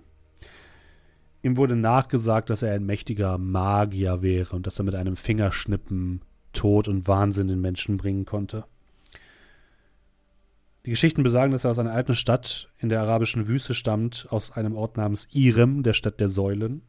Ihm 1.43 1.57
wurde 1.57 1.75
nachgesagt, 1.75 2.51
dass 2.51 2.63
er 2.63 2.75
ein 2.75 2.87
mächtiger 2.87 3.37
Magier 3.37 4.23
wäre 4.23 4.55
und 4.55 4.67
dass 4.67 4.79
er 4.79 4.85
mit 4.85 4.95
einem 4.95 5.17
Fingerschnippen 5.17 6.23
Tod 6.53 6.87
und 6.87 7.09
Wahnsinn 7.09 7.49
den 7.49 7.61
Menschen 7.61 7.97
bringen 7.97 8.25
konnte. 8.25 8.65
Die 10.85 10.91
Geschichten 10.91 11.23
besagen, 11.23 11.53
dass 11.53 11.65
er 11.65 11.71
aus 11.71 11.79
einer 11.79 11.93
alten 11.93 12.15
Stadt 12.17 12.71
in 12.79 12.89
der 12.89 13.01
arabischen 13.01 13.47
Wüste 13.47 13.75
stammt, 13.75 14.27
aus 14.31 14.53
einem 14.53 14.75
Ort 14.77 14.97
namens 14.97 15.29
Irem, 15.33 15.83
der 15.83 15.95
Stadt 15.95 16.21
der 16.21 16.29
Säulen. 16.29 16.83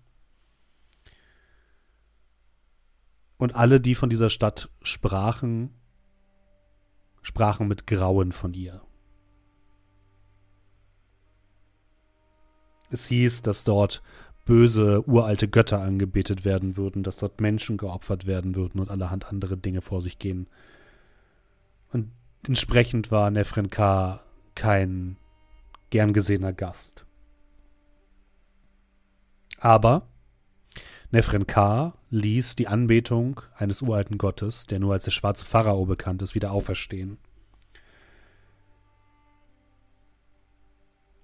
Und 3.37 3.55
alle, 3.55 3.79
die 3.79 3.95
von 3.95 4.09
dieser 4.09 4.29
Stadt 4.29 4.69
sprachen, 4.81 5.71
sprachen 7.21 7.67
mit 7.67 7.87
Grauen 7.87 8.31
von 8.31 8.53
ihr. 8.53 8.81
Es 12.93 13.07
hieß, 13.07 13.41
dass 13.41 13.63
dort 13.63 14.03
böse, 14.45 15.07
uralte 15.07 15.47
Götter 15.47 15.81
angebetet 15.81 16.45
werden 16.45 16.77
würden, 16.77 17.01
dass 17.01 17.17
dort 17.17 17.41
Menschen 17.41 17.77
geopfert 17.77 18.27
werden 18.27 18.55
würden 18.55 18.79
und 18.79 18.91
allerhand 18.91 19.25
andere 19.25 19.57
Dinge 19.57 19.81
vor 19.81 20.01
sich 20.01 20.19
gehen. 20.19 20.47
Und 21.91 22.11
entsprechend 22.45 23.09
war 23.09 23.31
Nefren 23.31 23.69
Ka 23.69 24.21
kein 24.53 25.17
gern 25.89 26.13
gesehener 26.13 26.53
Gast. 26.53 27.05
Aber 29.59 30.07
Nefren 31.09 31.47
Ka 31.47 31.95
ließ 32.11 32.55
die 32.55 32.67
Anbetung 32.67 33.41
eines 33.55 33.81
uralten 33.81 34.17
Gottes, 34.17 34.67
der 34.67 34.79
nur 34.79 34.93
als 34.93 35.05
der 35.05 35.11
schwarze 35.11 35.45
Pharao 35.45 35.85
bekannt 35.85 36.21
ist, 36.21 36.35
wieder 36.35 36.51
auferstehen. 36.51 37.17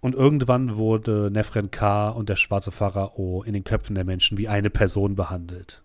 Und 0.02 0.16
irgendwann 0.16 0.78
wurde 0.78 1.30
Nefren 1.32 1.72
Ka 1.72 2.10
und 2.10 2.30
der 2.30 2.38
schwarze 2.38 2.72
Pharao 2.72 3.44
in 3.44 3.54
den 3.54 3.66
Köpfen 3.66 3.96
der 3.96 4.06
Menschen 4.06 4.38
wie 4.38 4.48
eine 4.48 4.70
Person 4.70 5.16
behandelt. 5.16 5.84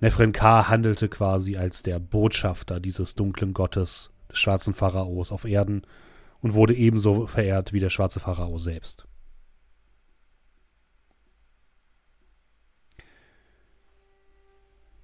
Nefren 0.00 0.32
Ka 0.32 0.68
handelte 0.68 1.08
quasi 1.08 1.56
als 1.56 1.82
der 1.82 1.98
Botschafter 1.98 2.80
dieses 2.80 3.14
dunklen 3.14 3.52
Gottes, 3.52 4.10
des 4.30 4.38
schwarzen 4.38 4.74
Pharaos 4.74 5.32
auf 5.32 5.44
Erden 5.44 5.82
und 6.40 6.54
wurde 6.54 6.74
ebenso 6.74 7.26
verehrt 7.26 7.72
wie 7.72 7.80
der 7.80 7.90
schwarze 7.90 8.20
Pharao 8.20 8.58
selbst. 8.58 9.06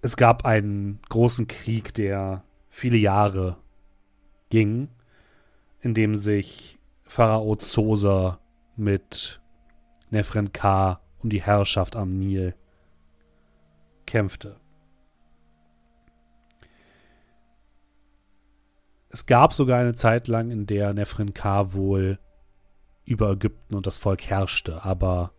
Es 0.03 0.17
gab 0.17 0.45
einen 0.45 1.01
großen 1.09 1.47
Krieg, 1.47 1.95
der 1.95 2.43
viele 2.71 2.97
Jahre 2.97 3.57
ging, 4.51 4.89
in 5.81 5.95
dem 5.95 6.17
sich 6.17 6.79
Pharao 7.13 7.57
Zoser 7.57 8.41
mit 8.75 9.43
Nefren 10.09 10.51
Ka 10.51 11.03
um 11.23 11.29
die 11.29 11.43
Herrschaft 11.43 11.95
am 11.95 12.19
Nil 12.19 12.55
kämpfte. 14.07 14.59
Es 19.11 19.27
gab 19.27 19.53
sogar 19.53 19.79
eine 19.79 19.93
Zeit 19.93 20.27
lang, 20.27 20.51
in 20.51 20.65
der 20.65 20.95
Nefren 20.95 21.35
Ka 21.35 21.75
wohl 21.75 22.19
über 23.05 23.33
Ägypten 23.33 23.75
und 23.75 23.87
das 23.87 23.99
Volk 23.99 24.23
herrschte, 24.23 24.83
aber 24.83 25.35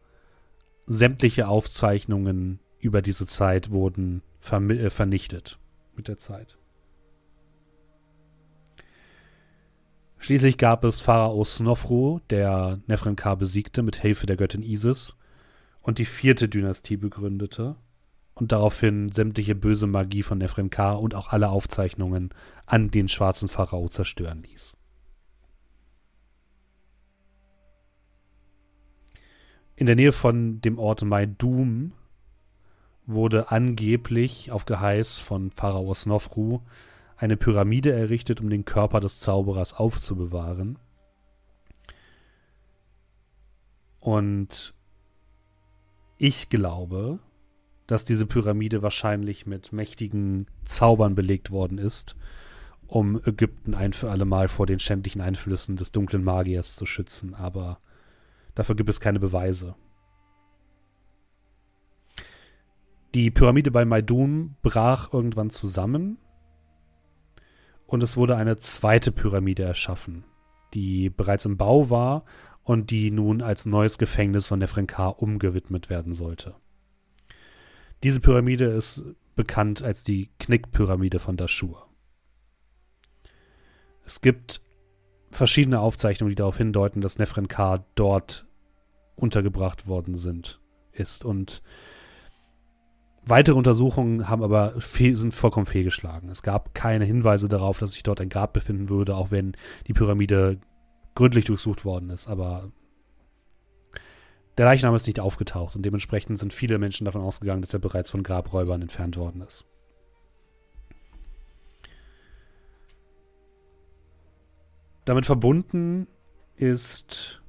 sämtliche 0.86 1.48
Aufzeichnungen 1.48 2.60
über 2.78 3.02
diese 3.02 3.26
Zeit 3.26 3.72
wurden 3.72 4.22
äh, 4.52 4.92
vernichtet 4.92 5.58
mit 5.96 6.08
der 6.08 6.20
Zeit. 6.20 6.60
Schließlich 10.24 10.58
gab 10.58 10.86
es 10.86 11.02
Pharao 11.02 11.44
Snofru, 11.44 12.22
der 12.30 12.80
Nefren 12.88 13.18
Ka 13.18 13.36
besiegte 13.36 13.84
mit 13.84 13.98
Hilfe 13.98 14.26
der 14.26 14.38
Göttin 14.38 14.64
Isis 14.64 15.14
und 15.82 15.98
die 15.98 16.06
vierte 16.06 16.48
Dynastie 16.48 16.96
begründete 16.96 17.76
und 18.34 18.54
daraufhin 18.54 19.12
sämtliche 19.12 19.54
böse 19.54 19.86
Magie 19.86 20.24
von 20.24 20.38
Nefren 20.38 20.70
Ka 20.70 20.94
und 20.94 21.14
auch 21.14 21.28
alle 21.34 21.50
Aufzeichnungen 21.50 22.30
an 22.66 22.90
den 22.90 23.10
schwarzen 23.10 23.50
Pharao 23.50 23.90
zerstören 23.90 24.44
ließ. 24.44 24.78
In 29.76 29.88
der 29.88 29.98
Nähe 29.98 30.14
von 30.14 30.62
dem 30.62 30.80
Ort 30.80 31.02
Maidum 31.02 31.92
wurde 33.06 33.52
angeblich 33.52 34.54
auf 34.54 34.64
Geheiß 34.64 35.18
von 35.18 35.52
Pharao 35.52 35.94
Snofru 35.94 36.62
eine 37.18 37.38
Pyramide 37.38 37.92
errichtet, 37.92 38.42
um 38.42 38.50
den 38.50 38.66
Körper 38.66 39.00
des 39.00 39.20
Zauberers 39.20 39.74
aufzubewahren. 39.74 40.78
Und 44.00 44.74
ich 46.18 46.50
glaube, 46.50 47.20
dass 47.88 48.06
diese 48.06 48.26
Pyramide 48.26 48.82
wahrscheinlich 48.82 49.46
mit 49.46 49.72
mächtigen 49.72 50.48
Zaubern 50.66 51.16
belegt 51.16 51.52
worden 51.52 51.78
ist, 51.78 52.16
um 52.88 53.20
Ägypten 53.26 53.74
ein 53.74 53.94
für 53.94 54.12
alle 54.12 54.26
Mal 54.26 54.50
vor 54.50 54.66
den 54.66 54.80
schändlichen 54.80 55.22
Einflüssen 55.22 55.76
des 55.76 55.92
dunklen 55.92 56.24
Magiers 56.24 56.76
zu 56.76 56.86
schützen, 56.86 57.34
aber 57.34 57.80
dafür 58.56 58.76
gibt 58.76 58.90
es 58.90 59.00
keine 59.00 59.20
Beweise. 59.20 59.76
Die 63.14 63.32
Pyramide 63.32 63.72
bei 63.72 63.86
Maidum 63.86 64.56
brach 64.64 65.14
irgendwann 65.14 65.50
zusammen 65.50 66.18
und 67.94 68.02
es 68.02 68.18
wurde 68.18 68.36
eine 68.36 68.58
zweite 68.58 69.12
Pyramide 69.12 69.62
erschaffen, 69.62 70.24
die 70.74 71.12
bereits 71.12 71.46
im 71.46 71.58
Bau 71.58 71.92
war 71.92 72.26
und 72.64 72.90
die 72.90 73.12
nun 73.12 73.44
als 73.44 73.68
neues 73.68 74.00
Gefängnis 74.00 74.48
von 74.48 74.58
Nefrenkar 74.58 75.22
umgewidmet 75.22 75.92
werden 75.92 76.16
sollte. 76.16 76.56
Diese 78.02 78.20
Pyramide 78.20 78.66
ist 78.66 79.04
bekannt 79.36 79.84
als 79.84 80.04
die 80.04 80.32
Knickpyramide 80.40 81.20
von 81.20 81.38
Dashur. 81.38 81.88
Es 84.08 84.22
gibt 84.22 84.62
verschiedene 85.30 85.80
Aufzeichnungen, 85.80 86.32
die 86.32 86.36
darauf 86.36 86.58
hindeuten, 86.58 87.00
dass 87.00 87.20
Nefrenkar 87.20 87.86
dort 87.94 88.48
untergebracht 89.16 89.86
worden 89.86 90.16
sind, 90.16 90.60
ist. 90.94 91.24
Und 91.24 91.62
weitere 93.26 93.56
Untersuchungen 93.56 94.30
haben 94.30 94.44
aber 94.44 94.74
sind 94.80 95.34
vollkommen 95.34 95.66
fehlgeschlagen. 95.66 96.30
Es 96.30 96.44
gab 96.44 96.74
keine 96.74 97.06
Hinweise 97.06 97.48
darauf, 97.48 97.78
dass 97.78 97.94
sich 97.94 98.04
dort 98.04 98.22
ein 98.22 98.30
Grab 98.30 98.54
befinden 98.54 98.90
würde, 98.90 99.16
auch 99.16 99.32
wenn 99.32 99.56
die 99.88 99.94
Pyramide 99.94 100.60
gründlich 101.16 101.46
durchsucht 101.46 101.86
worden 101.86 102.10
ist. 102.10 102.28
Aber 102.28 102.72
der 104.58 104.66
Leichnam 104.66 104.94
ist 104.94 105.08
nicht 105.08 105.20
aufgetaucht 105.20 105.76
und 105.76 105.84
dementsprechend 105.84 106.38
sind 106.38 106.54
viele 106.54 106.78
Menschen 106.78 107.06
davon 107.06 107.22
ausgegangen, 107.22 107.62
dass 107.62 107.74
er 107.74 107.80
bereits 107.80 108.12
von 108.12 108.24
Grabräubern 108.24 108.82
entfernt 108.82 109.18
worden 109.18 109.42
ist. 109.42 109.66
Damit 115.06 115.26
verbunden 115.26 116.08
ist 116.56 117.42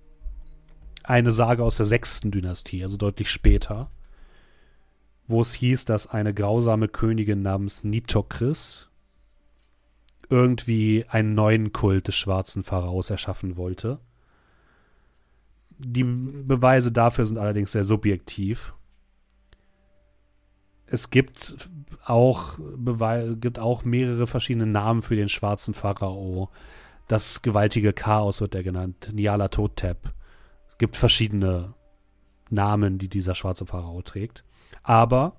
eine 1.04 1.32
Sage 1.32 1.62
aus 1.62 1.76
der 1.76 1.86
sechsten 1.86 2.30
Dynastie, 2.30 2.82
also 2.82 2.96
deutlich 2.96 3.30
später, 3.30 3.90
wo 5.26 5.40
es 5.40 5.54
hieß, 5.54 5.84
dass 5.84 6.06
eine 6.06 6.34
grausame 6.34 6.88
Königin 6.88 7.42
namens 7.42 7.84
Nitokris 7.84 8.90
irgendwie 10.28 11.04
einen 11.08 11.34
neuen 11.34 11.72
Kult 11.72 12.08
des 12.08 12.16
schwarzen 12.16 12.62
Pharaos 12.62 13.10
erschaffen 13.10 13.56
wollte. 13.56 14.00
Die 15.78 16.04
Beweise 16.04 16.92
dafür 16.92 17.26
sind 17.26 17.38
allerdings 17.38 17.72
sehr 17.72 17.84
subjektiv. 17.84 18.74
Es 20.86 21.10
gibt 21.10 21.56
auch, 22.04 22.58
gibt 23.40 23.58
auch 23.58 23.84
mehrere 23.84 24.26
verschiedene 24.26 24.66
Namen 24.66 25.02
für 25.02 25.16
den 25.16 25.28
schwarzen 25.28 25.74
Pharao. 25.74 26.50
Das 27.08 27.42
gewaltige 27.42 27.92
Chaos 27.92 28.40
wird 28.40 28.54
er 28.54 28.62
genannt, 28.62 29.10
Niala 29.12 29.48
Totep. 29.48 30.12
Es 30.70 30.78
gibt 30.78 30.96
verschiedene 30.96 31.74
Namen, 32.50 32.98
die 32.98 33.08
dieser 33.08 33.34
schwarze 33.34 33.66
Pharao 33.66 34.02
trägt. 34.02 34.44
Aber 34.84 35.36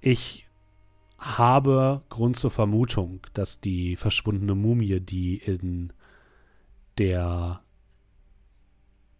ich 0.00 0.46
habe 1.18 2.02
Grund 2.10 2.36
zur 2.36 2.50
Vermutung, 2.50 3.20
dass 3.32 3.60
die 3.60 3.96
verschwundene 3.96 4.54
Mumie, 4.54 5.00
die 5.00 5.36
in 5.36 5.92
der 6.98 7.62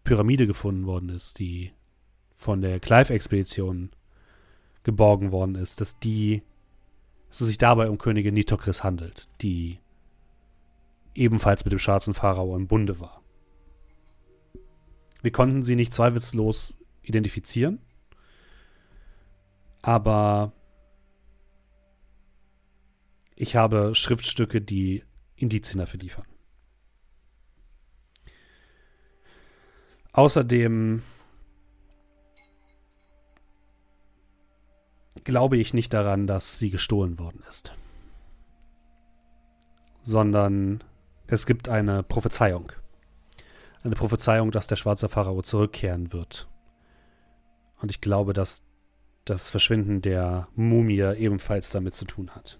Pyramide 0.03 0.45
gefunden 0.45 0.85
worden 0.85 1.09
ist, 1.09 1.39
die 1.39 1.71
von 2.35 2.61
der 2.61 2.79
Clive-Expedition 2.79 3.89
geborgen 4.83 5.31
worden 5.31 5.55
ist, 5.55 5.81
dass 5.81 5.97
die, 5.99 6.43
dass 7.29 7.41
es 7.41 7.47
sich 7.47 7.57
dabei 7.57 7.89
um 7.89 7.97
Königin 7.97 8.35
Nitokris 8.35 8.83
handelt, 8.83 9.27
die 9.41 9.79
ebenfalls 11.15 11.65
mit 11.65 11.71
dem 11.71 11.79
schwarzen 11.79 12.13
Pharao 12.13 12.55
im 12.55 12.67
Bunde 12.67 12.99
war. 12.99 13.21
Wir 15.21 15.31
konnten 15.31 15.63
sie 15.63 15.75
nicht 15.75 15.93
zweifellos 15.93 16.75
identifizieren, 17.01 17.79
aber 19.87 20.51
ich 23.37 23.55
habe 23.55 23.95
Schriftstücke, 23.95 24.59
die 24.59 25.05
Indizien 25.37 25.79
dafür 25.79 26.01
liefern. 26.01 26.25
Außerdem 30.11 31.03
glaube 35.23 35.55
ich 35.55 35.73
nicht 35.73 35.93
daran, 35.93 36.27
dass 36.27 36.59
sie 36.59 36.69
gestohlen 36.69 37.17
worden 37.17 37.41
ist. 37.47 37.71
Sondern 40.03 40.83
es 41.27 41.45
gibt 41.45 41.69
eine 41.69 42.03
Prophezeiung. 42.03 42.73
Eine 43.83 43.95
Prophezeiung, 43.95 44.51
dass 44.51 44.67
der 44.67 44.75
schwarze 44.75 45.07
Pharao 45.07 45.41
zurückkehren 45.43 46.11
wird. 46.11 46.49
Und 47.79 47.89
ich 47.89 48.01
glaube, 48.01 48.33
dass 48.33 48.66
das 49.29 49.49
Verschwinden 49.49 50.01
der 50.01 50.47
Mumie 50.55 51.01
ebenfalls 51.17 51.69
damit 51.69 51.95
zu 51.95 52.05
tun 52.05 52.31
hat. 52.31 52.59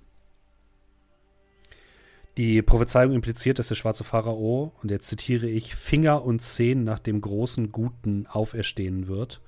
Die 2.37 2.61
Prophezeiung 2.61 3.13
impliziert, 3.13 3.57
dass 3.57 3.69
der 3.69 3.75
schwarze 3.75 4.03
Pharao, 4.03 4.71
und 4.83 4.91
jetzt 4.91 5.07
zitiere 5.07 5.47
ich, 5.47 5.73
Finger 5.73 6.23
und 6.23 6.43
Zehen 6.43 6.83
nach 6.83 6.99
dem 6.99 7.19
großen 7.19 7.71
Guten 7.71 8.27
auferstehen 8.27 9.07
wird, 9.07 9.41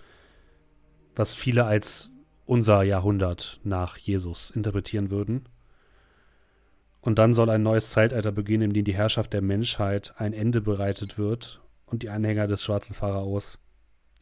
was 1.16 1.36
viele 1.36 1.66
als 1.66 2.16
unser 2.48 2.82
Jahrhundert 2.82 3.60
nach 3.64 3.98
Jesus 3.98 4.50
interpretieren 4.50 5.12
würden. 5.12 5.48
Und 7.02 7.20
dann 7.20 7.36
soll 7.36 7.52
ein 7.52 7.62
neues 7.62 7.92
Zeitalter 7.92 8.32
beginnen, 8.32 8.70
in 8.70 8.74
dem 8.74 8.86
die 8.86 8.96
Herrschaft 8.96 9.34
der 9.34 9.44
Menschheit 9.44 10.14
ein 10.18 10.34
Ende 10.34 10.60
bereitet 10.60 11.20
wird 11.20 11.62
und 11.86 12.02
die 12.02 12.10
Anhänger 12.10 12.48
des 12.48 12.64
schwarzen 12.64 12.96
Pharaos 12.96 13.60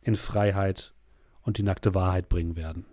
in 0.02 0.18
Freiheit 0.18 0.94
und 1.48 1.58
die 1.58 1.64
nackte 1.64 1.96
Wahrheit 1.96 2.28
bringen 2.28 2.58
werden. 2.58 2.86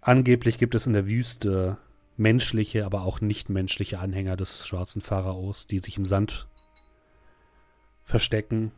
Angeblich 0.00 0.56
gibt 0.56 0.76
es 0.76 0.86
in 0.86 0.92
der 0.92 1.08
Wüste 1.08 1.78
menschliche, 2.16 2.86
aber 2.86 3.02
auch 3.02 3.20
nichtmenschliche 3.20 3.98
Anhänger 3.98 4.36
des 4.36 4.64
schwarzen 4.64 5.02
Pharaos, 5.02 5.66
die 5.66 5.80
sich 5.80 5.96
im 5.96 6.06
Sand 6.06 6.46
verstecken. 8.04 8.70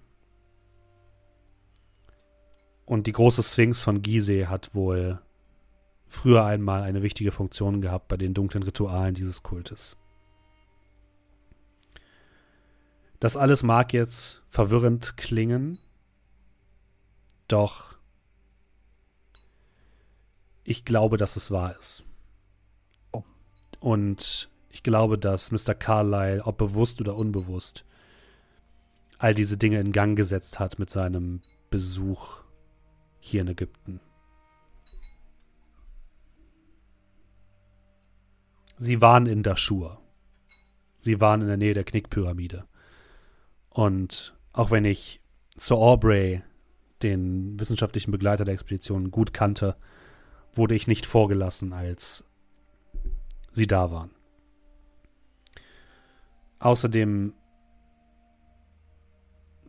Und 2.87 3.07
die 3.07 3.13
große 3.13 3.43
Sphinx 3.43 3.83
von 3.83 4.01
Gizeh 4.01 4.47
hat 4.47 4.75
wohl 4.75 5.21
früher 6.07 6.47
einmal 6.47 6.83
eine 6.83 7.03
wichtige 7.03 7.31
Funktion 7.31 7.83
gehabt 7.83 8.09
bei 8.09 8.17
den 8.17 8.33
dunklen 8.33 8.63
Ritualen 8.63 9.15
dieses 9.15 9.43
Kultes. 9.43 9.99
Das 13.21 13.37
alles 13.37 13.63
mag 13.63 13.93
jetzt 13.93 14.43
verwirrend 14.49 15.19
klingen, 15.19 15.79
doch 17.49 17.97
ich 20.69 20.85
glaube, 20.85 21.17
dass 21.17 21.37
es 21.37 21.51
wahr 21.51 21.77
ist. 21.79 22.05
Und 23.79 24.51
ich 24.69 24.83
glaube, 24.83 25.17
dass 25.17 25.53
Mr. 25.53 25.75
Carlyle, 25.75 26.43
ob 26.45 26.59
bewusst 26.59 27.01
oder 27.01 27.15
unbewusst, 27.15 27.85
all 29.19 29.33
diese 29.33 29.57
Dinge 29.57 29.79
in 29.79 29.93
Gang 29.93 30.17
gesetzt 30.17 30.59
hat 30.59 30.79
mit 30.79 30.91
seinem 30.91 31.41
Besuch 31.71 32.43
hier 33.21 33.43
in 33.43 33.49
Ägypten. 33.49 34.01
Sie 38.77 39.01
waren 39.01 39.27
in 39.27 39.43
Dashur. 39.43 40.03
Sie 40.97 41.21
waren 41.21 41.41
in 41.43 41.47
der 41.47 41.57
Nähe 41.57 41.75
der 41.75 41.85
Knickpyramide. 41.85 42.67
Und 43.71 44.35
auch 44.53 44.71
wenn 44.71 44.85
ich 44.85 45.21
Sir 45.57 45.77
Aubrey, 45.77 46.43
den 47.03 47.59
wissenschaftlichen 47.59 48.11
Begleiter 48.11 48.45
der 48.45 48.55
Expedition, 48.55 49.11
gut 49.11 49.33
kannte, 49.35 49.77
wurde 50.53 50.75
ich 50.75 50.87
nicht 50.87 51.07
vorgelassen, 51.07 51.73
als 51.73 52.25
sie 53.51 53.67
da 53.67 53.91
waren. 53.91 54.11
Außerdem 56.59 57.35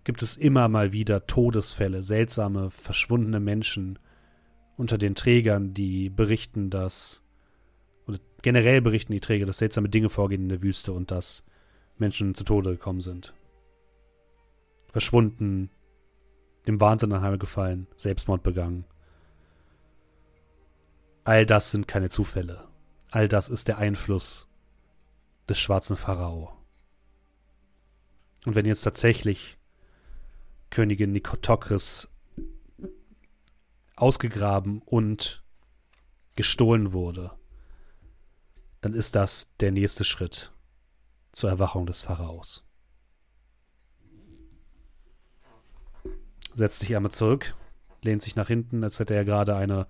gibt 0.04 0.22
es 0.22 0.38
immer 0.38 0.70
mal 0.70 0.94
wieder 0.94 1.28
Todesfälle, 1.28 2.02
seltsame, 2.02 2.70
verschwundene 2.70 3.42
Menschen 3.42 4.00
unter 4.78 4.98
den 4.98 5.16
Trägern, 5.16 5.74
die 5.74 6.10
berichten, 6.10 6.70
dass, 6.70 7.24
oder 8.06 8.20
generell 8.42 8.82
berichten 8.82 9.12
die 9.12 9.20
Träger, 9.20 9.46
dass 9.46 9.58
seltsame 9.58 9.90
Dinge 9.90 10.10
vorgehen 10.10 10.44
in 10.44 10.50
der 10.50 10.64
Wüste 10.64 10.94
und 10.94 11.12
dass 11.12 11.44
Menschen 11.98 12.36
zu 12.36 12.46
Tode 12.46 12.72
gekommen 12.72 13.02
sind. 13.02 13.34
Verschwunden, 14.92 15.70
dem 16.68 16.82
Wahnsinn 16.82 17.14
anheimgefallen, 17.14 17.88
Selbstmord 17.96 18.44
begangen. 18.44 18.86
All 21.24 21.46
das 21.46 21.72
sind 21.72 21.88
keine 21.88 22.10
Zufälle. 22.10 22.68
All 23.10 23.28
das 23.28 23.50
ist 23.50 23.68
der 23.68 23.78
Einfluss 23.78 24.48
des 25.48 25.60
schwarzen 25.60 25.96
Pharao. 25.96 26.54
Und 28.46 28.56
wenn 28.56 28.66
jetzt 28.66 28.82
tatsächlich 28.82 29.58
Königin 30.70 31.14
Nikotokris 31.14 32.10
ausgegraben 33.96 34.82
und 34.86 35.44
gestohlen 36.36 36.92
wurde, 36.92 37.32
dann 38.82 38.94
ist 38.94 39.16
das 39.16 39.48
der 39.60 39.72
nächste 39.72 40.04
Schritt 40.04 40.52
zur 41.32 41.50
Erwachung 41.50 41.86
des 41.86 42.02
Pharaos. 42.02 42.67
Setzt 46.58 46.80
sich 46.80 46.96
einmal 46.96 47.12
zurück, 47.12 47.54
lehnt 48.02 48.24
sich 48.24 48.36
nach 48.36 48.48
hinten, 48.48 48.84
als 48.84 49.00
hätte 49.00 49.14
er 49.14 49.26
gerade 49.26 49.56
eine 49.56 49.86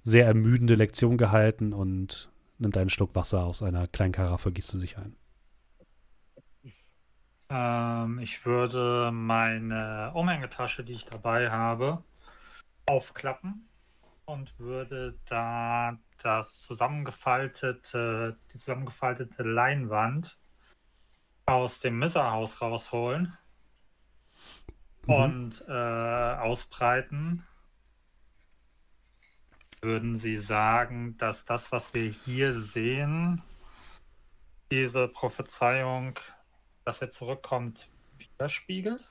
sehr 0.00 0.24
ermüdende 0.24 0.76
Lektion 0.76 1.18
gehalten 1.18 1.74
und 1.74 2.30
nimmt 2.56 2.78
einen 2.78 2.88
Schluck 2.88 3.14
Wasser 3.14 3.44
aus 3.44 3.62
einer 3.62 3.86
kleinen 3.86 4.12
Karaffe, 4.12 4.50
gießt 4.50 4.70
sich 4.70 4.96
ein. 4.96 5.14
Ähm, 7.50 8.18
ich 8.18 8.46
würde 8.46 9.10
meine 9.12 10.10
Umhängetasche, 10.14 10.84
die 10.84 10.94
ich 10.94 11.04
dabei 11.04 11.50
habe, 11.50 12.02
aufklappen 12.86 13.68
und 14.24 14.58
würde 14.58 15.18
da 15.28 15.98
das 16.22 16.60
zusammengefaltete, 16.60 18.38
die 18.54 18.58
zusammengefaltete 18.58 19.42
Leinwand 19.42 20.38
aus 21.44 21.80
dem 21.80 21.98
Misserhaus 21.98 22.62
rausholen 22.62 23.36
mhm. 25.06 25.14
und 25.14 25.64
äh, 25.68 25.72
ausbreiten 25.72 27.44
würden 29.84 30.18
Sie 30.18 30.38
sagen, 30.38 31.16
dass 31.18 31.44
das, 31.44 31.70
was 31.70 31.92
wir 31.92 32.10
hier 32.10 32.58
sehen, 32.58 33.42
diese 34.70 35.08
Prophezeiung, 35.08 36.18
dass 36.84 37.02
er 37.02 37.10
zurückkommt, 37.10 37.88
widerspiegelt? 38.16 39.06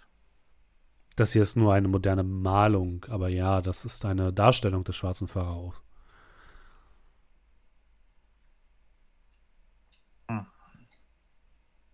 Das 1.16 1.34
hier 1.34 1.44
ist 1.44 1.56
nur 1.56 1.74
eine 1.74 1.88
moderne 1.88 2.24
Malung, 2.24 3.06
aber 3.08 3.30
ja, 3.30 3.62
das 3.62 3.86
ist 3.86 4.04
eine 4.04 4.34
Darstellung 4.34 4.84
des 4.84 4.96
schwarzen 4.96 5.28
Pharaos. 5.28 5.76
Hm. 10.28 10.48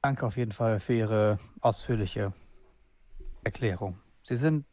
Danke 0.02 0.26
auf 0.26 0.38
jeden 0.38 0.54
Fall 0.54 0.80
für 0.80 0.94
Ihre 0.94 1.40
ausführliche 1.60 2.34
Erklärung. 3.44 4.00
Sie 4.24 4.38
sind 4.38 4.66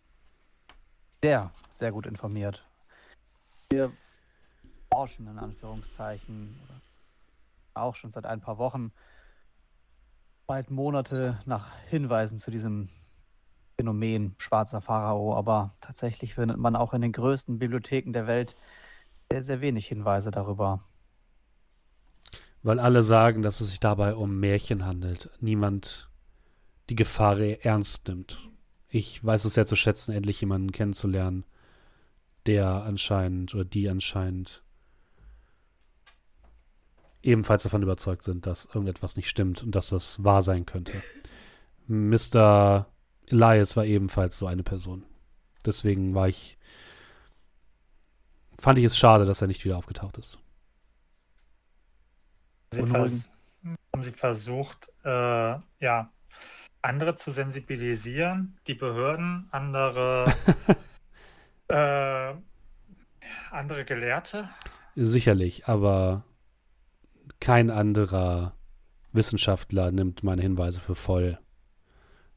sehr, 1.23 1.51
sehr 1.73 1.93
gut 1.93 2.07
informiert 2.07 2.67
wir 3.71 3.93
forschen 4.91 5.27
in 5.27 5.39
Anführungszeichen 5.39 6.57
auch 7.75 7.95
schon 7.95 8.13
seit 8.13 8.27
ein 8.27 8.41
paar 8.41 8.59
Wochen, 8.59 8.93
bald 10.47 10.71
Monate 10.71 11.39
nach 11.45 11.75
Hinweisen 11.89 12.39
zu 12.39 12.51
diesem 12.51 12.89
Phänomen 13.77 14.35
schwarzer 14.39 14.81
Pharao, 14.81 15.35
aber 15.35 15.75
tatsächlich 15.81 16.35
findet 16.35 16.57
man 16.57 16.77
auch 16.77 16.95
in 16.95 17.03
den 17.03 17.13
größten 17.13 17.59
Bibliotheken 17.59 18.13
der 18.13 18.27
Welt 18.27 18.57
sehr, 19.31 19.43
sehr 19.43 19.61
wenig 19.61 19.89
Hinweise 19.89 20.31
darüber. 20.31 20.81
Weil 22.63 22.79
alle 22.79 23.03
sagen, 23.03 23.43
dass 23.43 23.61
es 23.61 23.69
sich 23.69 23.81
dabei 23.81 24.15
um 24.15 24.41
Märchen 24.41 24.87
handelt. 24.87 25.31
Niemand 25.41 26.09
die 26.89 26.97
Gefahr 26.97 27.39
ernst 27.39 28.09
nimmt. 28.09 28.49
Ich 28.89 29.25
weiß 29.25 29.45
es 29.45 29.55
sehr 29.55 29.67
zu 29.67 29.77
schätzen, 29.77 30.13
endlich 30.13 30.41
jemanden 30.41 30.73
kennenzulernen, 30.73 31.45
der 32.47 32.67
anscheinend 32.85 33.55
oder 33.55 33.65
die 33.65 33.89
anscheinend 33.89 34.63
ebenfalls 37.23 37.65
davon 37.65 37.83
überzeugt 37.83 38.23
sind, 38.23 38.47
dass 38.47 38.67
irgendetwas 38.67 39.17
nicht 39.17 39.29
stimmt 39.29 39.63
und 39.63 39.75
dass 39.75 39.89
das 39.89 40.23
wahr 40.23 40.43
sein 40.43 40.65
könnte. 40.65 41.03
Mr. 41.89 42.87
Elias 43.27 43.77
war 43.77 43.85
ebenfalls 43.85 44.39
so 44.39 44.47
eine 44.47 44.63
Person. 44.63 45.05
Deswegen 45.65 46.15
war 46.15 46.29
ich. 46.29 46.57
Fand 48.59 48.79
ich 48.79 48.85
es 48.85 48.97
schade, 48.97 49.27
dass 49.27 49.43
er 49.43 49.49
nicht 49.49 49.65
wieder 49.65 49.77
aufgetaucht 49.77 50.17
ist. 50.17 50.39
Sie 52.73 52.81
haben 52.81 53.25
Sie 54.01 54.13
versucht, 54.13 54.89
äh, 55.05 55.59
ja, 55.81 56.09
andere 56.83 57.15
zu 57.17 57.31
sensibilisieren, 57.33 58.59
die 58.67 58.75
Behörden, 58.75 59.49
andere, 59.51 60.33
äh, 61.69 62.35
andere 63.51 63.85
Gelehrte? 63.85 64.49
Sicherlich, 64.95 65.67
aber 65.67 66.25
kein 67.41 67.71
anderer 67.71 68.55
Wissenschaftler 69.13 69.91
nimmt 69.91 70.23
meine 70.23 70.43
Hinweise 70.43 70.81
für 70.81 70.95
voll. 70.95 71.39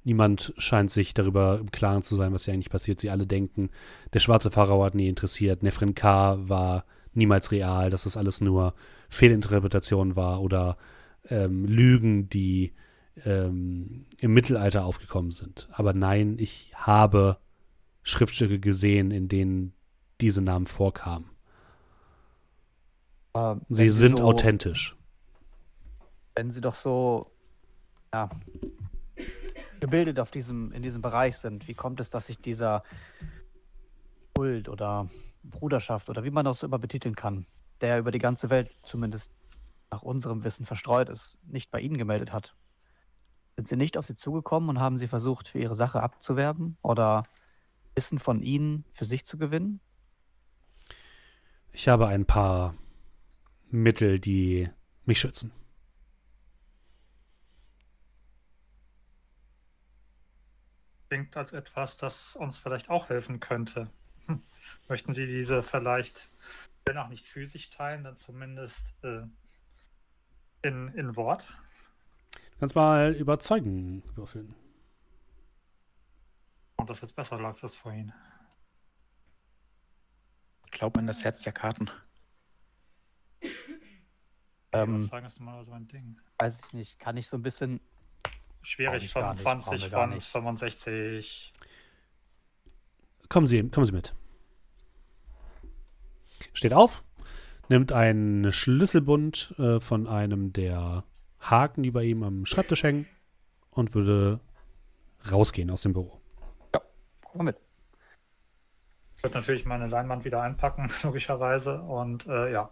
Niemand 0.04 0.54
scheint 0.58 0.92
sich 0.92 1.14
darüber 1.14 1.60
im 1.60 1.72
Klaren 1.72 2.04
zu 2.04 2.16
sein, 2.16 2.34
was 2.34 2.46
hier 2.46 2.54
eigentlich 2.54 2.70
passiert. 2.70 3.00
Sie 3.00 3.10
alle 3.10 3.28
denken, 3.28 3.70
der 4.14 4.20
schwarze 4.20 4.50
Pharao 4.50 4.84
hat 4.84 4.96
nie 4.96 5.10
interessiert, 5.10 5.62
Nefrin 5.62 5.94
K. 5.94 6.38
war 6.50 6.86
niemals 7.14 7.52
real, 7.52 7.90
dass 7.90 8.04
das 8.04 8.18
alles 8.18 8.42
nur 8.42 8.74
Fehlinterpretation 9.10 10.16
war 10.16 10.42
oder 10.42 10.78
ähm, 11.30 11.66
Lügen, 11.66 12.30
die 12.30 12.74
ähm, 13.26 14.06
im 14.20 14.34
Mittelalter 14.34 14.86
aufgekommen 14.86 15.32
sind. 15.32 15.68
Aber 15.72 15.94
nein, 15.94 16.38
ich 16.40 16.72
habe 16.76 17.38
Schriftstücke 18.04 18.60
gesehen, 18.60 19.12
in 19.12 19.28
denen 19.28 19.74
diese 20.22 20.42
Namen 20.42 20.68
vorkamen. 20.68 21.30
Äh, 23.34 23.56
Sie 23.70 23.86
wenn 23.86 23.92
sind 23.92 24.18
so, 24.18 24.24
authentisch. 24.26 24.96
Wenn 26.36 26.52
Sie 26.52 26.62
doch 26.62 26.76
so 26.76 27.24
ja, 28.14 28.30
gebildet 29.80 30.20
auf 30.20 30.32
diesem, 30.32 30.72
in 30.72 30.82
diesem 30.82 31.02
Bereich 31.02 31.38
sind, 31.38 31.68
wie 31.68 31.74
kommt 31.74 32.00
es, 32.00 32.10
dass 32.10 32.28
sich 32.28 32.40
dieser 32.40 32.84
Kult 34.34 34.70
oder 34.70 35.10
Bruderschaft 35.44 36.10
oder 36.10 36.24
wie 36.24 36.32
man 36.32 36.46
das 36.46 36.64
immer 36.64 36.80
betiteln 36.80 37.16
kann, 37.16 37.46
der 37.82 38.00
über 38.00 38.12
die 38.12 38.20
ganze 38.20 38.50
Welt 38.50 38.72
zumindest 38.84 39.34
nach 39.92 40.02
unserem 40.02 40.44
Wissen 40.44 40.66
verstreut 40.66 41.10
ist, 41.10 41.38
nicht 41.44 41.72
bei 41.72 41.80
Ihnen 41.80 41.98
gemeldet 41.98 42.32
hat? 42.32 42.56
Sind 43.60 43.68
Sie 43.68 43.76
nicht 43.76 43.98
auf 43.98 44.06
Sie 44.06 44.16
zugekommen 44.16 44.70
und 44.70 44.80
haben 44.80 44.98
Sie 44.98 45.10
versucht, 45.10 45.50
für 45.50 45.60
Ihre 45.60 45.76
Sache 45.76 46.02
abzuwerben 46.02 46.78
oder 46.82 47.26
Wissen 47.94 48.18
von 48.18 48.42
Ihnen 48.42 48.86
für 48.94 49.04
sich 49.04 49.26
zu 49.26 49.38
gewinnen? 49.38 49.82
Ich 51.74 51.90
habe 51.90 52.08
ein 52.08 52.26
paar 52.26 52.76
Mittel, 53.70 54.18
die 54.18 54.70
mich 55.04 55.20
schützen. 55.20 55.52
Klingt 61.10 61.36
als 61.36 61.52
etwas, 61.52 61.98
das 61.98 62.38
uns 62.38 62.58
vielleicht 62.58 62.90
auch 62.90 63.10
helfen 63.10 63.42
könnte. 63.42 63.90
Hm. 64.28 64.42
Möchten 64.88 65.12
Sie 65.12 65.26
diese 65.26 65.64
vielleicht, 65.64 66.32
wenn 66.86 66.98
auch 66.98 67.10
nicht 67.10 67.26
physisch 67.28 67.70
teilen, 67.72 68.06
dann 68.06 68.16
zumindest 68.16 68.94
äh, 69.04 69.24
in, 70.62 70.88
in 70.94 71.18
Wort? 71.18 71.46
Kannst 72.60 72.76
mal 72.76 73.14
überzeugen 73.14 74.04
würfeln. 74.16 74.54
Und 76.78 76.90
das 76.90 77.02
jetzt 77.02 77.16
besser 77.16 77.40
läuft 77.40 77.64
als 77.64 77.76
vorhin. 77.76 78.14
Glaub 80.72 80.98
an 80.98 81.08
das 81.08 81.24
Herz 81.24 81.42
der 81.42 81.54
Karten. 81.54 81.90
Ähm, 84.72 84.98
Überzeugen 84.98 85.26
ist 85.26 85.40
immer 85.40 85.64
so 85.64 85.72
ein 85.72 85.88
Ding. 85.88 86.20
weiß 86.38 86.60
ich 86.60 86.74
nicht, 86.74 87.00
kann 87.00 87.18
ich 87.18 87.28
so 87.28 87.38
ein 87.38 87.42
bisschen 87.42 87.80
Schwierig 88.62 88.92
Brauch 88.92 89.04
ich 89.04 89.14
gar 89.14 89.24
von 89.24 89.32
nicht, 89.32 89.42
20, 89.42 89.70
brauchen 89.70 89.82
wir 89.82 89.90
gar 89.90 90.08
von 90.08 90.16
nicht. 90.16 90.28
65. 90.28 91.54
Kommen 93.30 93.48
Sie, 93.48 93.70
kommen 93.70 93.86
Sie 93.86 93.94
mit. 93.94 94.14
Steht 96.54 96.74
auf, 96.74 97.04
nimmt 97.70 97.92
einen 97.92 98.52
Schlüsselbund 98.52 99.56
äh, 99.58 99.80
von 99.80 100.08
einem 100.08 100.52
der 100.52 101.04
Haken, 101.40 101.84
die 101.84 101.92
bei 101.92 102.04
ihm 102.04 102.24
am 102.24 102.46
Schreibtisch 102.46 102.84
hängen, 102.84 103.08
und 103.72 103.94
würde 103.94 104.40
rausgehen 105.32 105.70
aus 105.70 105.82
dem 105.82 105.94
Büro. 105.94 106.20
Komm 106.72 107.38
mal 107.40 107.44
mit. 107.46 107.58
Ich 109.16 109.24
würde 109.24 109.38
natürlich 109.38 109.66
meine 109.66 109.88
Leinwand 109.88 110.26
wieder 110.26 110.42
einpacken, 110.42 110.90
logischerweise. 111.04 111.82
Und 111.82 112.26
äh, 112.28 112.52
ja. 112.52 112.72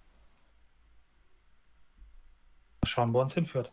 Mal 2.81 2.87
Schauen, 2.87 3.13
wo 3.13 3.21
uns 3.21 3.33
hinführt. 3.33 3.71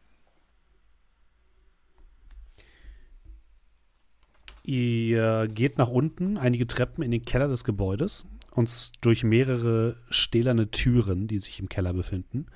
Ihr 4.64 5.46
geht 5.48 5.76
nach 5.76 5.88
unten, 5.88 6.38
einige 6.38 6.66
Treppen 6.66 7.04
in 7.04 7.10
den 7.10 7.24
Keller 7.24 7.48
des 7.48 7.64
Gebäudes 7.64 8.26
und 8.50 9.04
durch 9.04 9.22
mehrere 9.22 9.96
stählerne 10.08 10.70
Türen, 10.70 11.28
die 11.28 11.38
sich 11.38 11.60
im 11.60 11.68
Keller 11.68 11.92
befinden. 11.92 12.46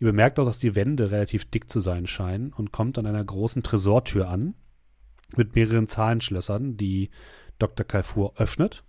Ihr 0.00 0.06
bemerkt 0.06 0.38
auch, 0.38 0.44
dass 0.44 0.58
die 0.58 0.76
Wände 0.76 1.10
relativ 1.10 1.44
dick 1.44 1.70
zu 1.70 1.80
sein 1.80 2.06
scheinen 2.06 2.52
und 2.52 2.72
kommt 2.72 2.98
an 2.98 3.06
einer 3.06 3.24
großen 3.24 3.62
Tresortür 3.62 4.28
an 4.28 4.54
mit 5.36 5.54
mehreren 5.54 5.88
Zahlenschlössern, 5.88 6.76
die 6.76 7.10
Dr. 7.58 7.84
Kalfur 7.84 8.34
öffnet. 8.36 8.84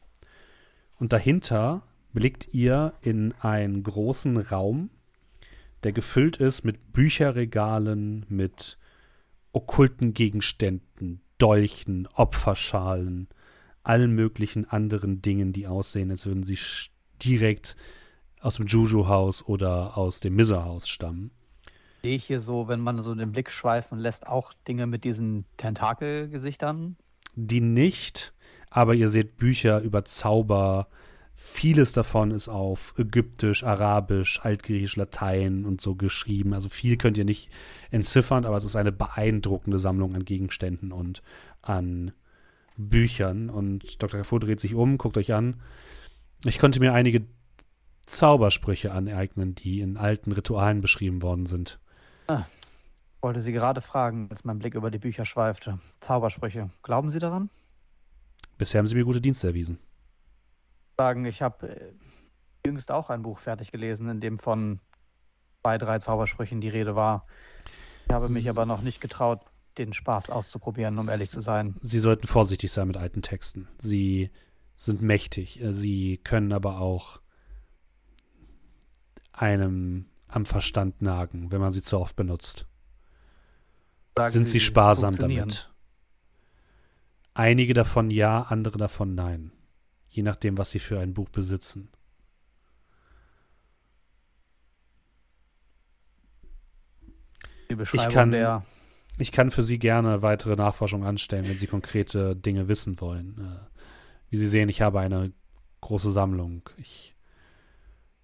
Und 0.99 1.11
dahinter 1.11 1.83
blickt 2.13 2.53
ihr 2.53 2.93
in 3.01 3.33
einen 3.39 3.83
großen 3.83 4.37
Raum, 4.37 4.89
der 5.83 5.93
gefüllt 5.93 6.37
ist 6.37 6.63
mit 6.63 6.91
Bücherregalen, 6.93 8.25
mit 8.29 8.77
okkulten 9.51 10.13
Gegenständen, 10.13 11.21
Dolchen, 11.37 12.07
Opferschalen, 12.13 13.29
allen 13.81 14.13
möglichen 14.13 14.69
anderen 14.69 15.21
Dingen, 15.21 15.53
die 15.53 15.67
aussehen, 15.67 16.11
als 16.11 16.25
würden 16.25 16.43
sie 16.43 16.59
direkt 17.23 17.75
aus 18.41 18.55
dem 18.55 18.67
Juju-Haus 18.67 19.45
oder 19.45 19.97
aus 19.97 20.19
dem 20.19 20.35
Mizzer-Haus 20.35 20.87
stammen. 20.87 21.31
Sehe 22.03 22.15
ich 22.15 22.25
hier 22.25 22.39
so, 22.39 22.67
wenn 22.67 22.79
man 22.79 23.01
so 23.01 23.13
den 23.13 23.31
Blick 23.31 23.51
schweifen 23.51 23.99
lässt, 23.99 24.25
auch 24.25 24.53
Dinge 24.67 24.87
mit 24.87 25.03
diesen 25.03 25.45
Tentakelgesichtern? 25.57 26.95
Die 27.35 27.61
nicht, 27.61 28.33
aber 28.69 28.95
ihr 28.95 29.09
seht 29.09 29.37
Bücher 29.37 29.81
über 29.81 30.05
Zauber. 30.05 30.87
Vieles 31.33 31.93
davon 31.93 32.31
ist 32.31 32.49
auf 32.49 32.93
Ägyptisch, 32.97 33.63
Arabisch, 33.63 34.39
Altgriechisch, 34.43 34.95
Latein 34.95 35.65
und 35.65 35.81
so 35.81 35.95
geschrieben. 35.95 36.53
Also 36.53 36.69
viel 36.69 36.97
könnt 36.97 37.17
ihr 37.17 37.25
nicht 37.25 37.49
entziffern, 37.91 38.45
aber 38.45 38.57
es 38.57 38.65
ist 38.65 38.75
eine 38.75 38.91
beeindruckende 38.91 39.79
Sammlung 39.79 40.15
an 40.15 40.25
Gegenständen 40.25 40.91
und 40.91 41.21
an 41.61 42.11
Büchern. 42.77 43.49
Und 43.49 44.01
Dr. 44.01 44.19
Kafur 44.19 44.39
dreht 44.39 44.59
sich 44.59 44.75
um, 44.75 44.97
guckt 44.97 45.17
euch 45.17 45.33
an. 45.33 45.61
Ich 46.45 46.59
konnte 46.59 46.79
mir 46.79 46.93
einige 46.93 47.25
Zaubersprüche 48.09 48.91
aneignen, 48.91 49.55
die 49.55 49.81
in 49.81 49.95
alten 49.95 50.31
Ritualen 50.31 50.81
beschrieben 50.81 51.21
worden 51.21 51.45
sind. 51.45 51.79
Wollte 53.21 53.41
Sie 53.41 53.51
gerade 53.51 53.81
fragen, 53.81 54.27
als 54.29 54.45
mein 54.45 54.59
Blick 54.59 54.75
über 54.75 54.91
die 54.91 54.97
Bücher 54.97 55.25
schweifte. 55.25 55.79
Zaubersprüche. 55.99 56.69
Glauben 56.83 57.09
Sie 57.09 57.19
daran? 57.19 57.49
Bisher 58.57 58.79
haben 58.79 58.87
sie 58.87 58.95
mir 58.95 59.03
gute 59.03 59.21
Dienste 59.21 59.47
erwiesen. 59.47 59.77
Sagen, 60.97 61.25
ich 61.25 61.41
habe 61.41 61.67
äh, 61.69 61.93
jüngst 62.65 62.91
auch 62.91 63.09
ein 63.09 63.21
Buch 63.21 63.39
fertig 63.39 63.71
gelesen, 63.71 64.09
in 64.09 64.21
dem 64.21 64.39
von 64.39 64.79
zwei, 65.61 65.77
drei 65.77 65.99
Zaubersprüchen 65.99 66.61
die 66.61 66.69
Rede 66.69 66.95
war. 66.95 67.25
Ich 68.07 68.13
habe 68.13 68.29
mich 68.29 68.49
aber 68.49 68.65
noch 68.65 68.81
nicht 68.81 69.01
getraut, 69.01 69.41
den 69.77 69.93
Spaß 69.93 70.29
auszuprobieren, 70.29 70.97
um 70.97 71.07
ehrlich 71.09 71.29
zu 71.29 71.41
sein. 71.41 71.75
Sie 71.81 71.99
sollten 71.99 72.27
vorsichtig 72.27 72.71
sein 72.71 72.87
mit 72.87 72.97
alten 72.97 73.21
Texten. 73.21 73.67
Sie 73.77 74.29
sind 74.75 75.01
mächtig. 75.01 75.61
äh, 75.61 75.73
Sie 75.73 76.17
können 76.17 76.53
aber 76.53 76.79
auch 76.79 77.19
einem 79.41 80.05
am 80.27 80.45
Verstand 80.45 81.01
nagen, 81.01 81.51
wenn 81.51 81.61
man 81.61 81.71
sie 81.71 81.81
zu 81.81 81.99
oft 81.99 82.15
benutzt. 82.15 82.65
Sagen 84.17 84.33
sind 84.33 84.45
Sie, 84.45 84.51
sie 84.53 84.59
sparsam 84.59 85.15
damit? 85.17 85.71
Einige 87.33 87.73
davon 87.73 88.11
ja, 88.11 88.41
andere 88.43 88.77
davon 88.77 89.15
nein. 89.15 89.51
Je 90.09 90.23
nachdem, 90.23 90.57
was 90.57 90.71
sie 90.71 90.79
für 90.79 90.99
ein 90.99 91.13
Buch 91.13 91.29
besitzen. 91.29 91.89
Die 97.69 97.75
Beschreibung 97.75 98.13
kann- 98.13 98.31
der 98.31 98.65
Ich 99.17 99.31
kann 99.31 99.51
für 99.51 99.63
Sie 99.63 99.79
gerne 99.79 100.21
weitere 100.21 100.55
Nachforschungen 100.55 101.05
anstellen, 101.07 101.47
wenn 101.47 101.57
Sie 101.57 101.67
konkrete 101.67 102.35
Dinge 102.35 102.67
wissen 102.67 102.99
wollen. 103.01 103.37
Äh, 103.37 103.65
Wie 104.29 104.37
Sie 104.37 104.47
sehen, 104.47 104.69
ich 104.69 104.81
habe 104.81 104.99
eine 104.99 105.33
große 105.81 106.11
Sammlung. 106.11 106.61
Ich 106.77 107.15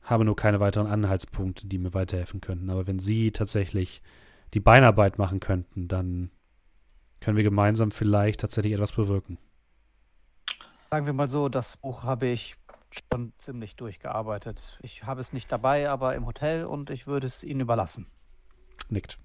habe 0.06 0.24
nur 0.24 0.36
keine 0.36 0.60
weiteren 0.60 0.88
Anhaltspunkte, 0.88 1.68
die 1.68 1.78
mir 1.78 1.94
weiterhelfen 1.94 2.40
könnten. 2.40 2.70
Aber 2.70 2.88
wenn 2.88 3.00
Sie 3.00 3.32
tatsächlich 3.32 4.02
die 4.54 4.60
Beinarbeit 4.60 5.18
machen 5.18 5.40
könnten, 5.40 5.88
dann 5.88 6.32
können 7.20 7.38
wir 7.38 7.44
gemeinsam 7.44 7.92
vielleicht 7.92 8.40
tatsächlich 8.40 8.74
etwas 8.74 8.94
bewirken. 8.94 9.38
Sagen 10.92 11.08
wir 11.08 11.14
mal 11.14 11.28
so, 11.28 11.50
das 11.50 11.78
Buch 11.78 12.04
habe 12.04 12.28
ich 12.28 12.56
schon 13.12 13.34
ziemlich 13.40 13.76
durchgearbeitet. 13.76 14.62
Ich 14.82 15.04
habe 15.04 15.22
es 15.22 15.34
nicht 15.34 15.52
dabei, 15.52 15.90
aber 15.90 16.16
im 16.16 16.26
Hotel 16.26 16.66
und 16.66 16.92
ich 16.92 17.08
würde 17.08 17.28
es 17.28 17.44
Ihnen 17.44 17.62
überlassen. 17.62 18.08
Nickt. 18.90 19.18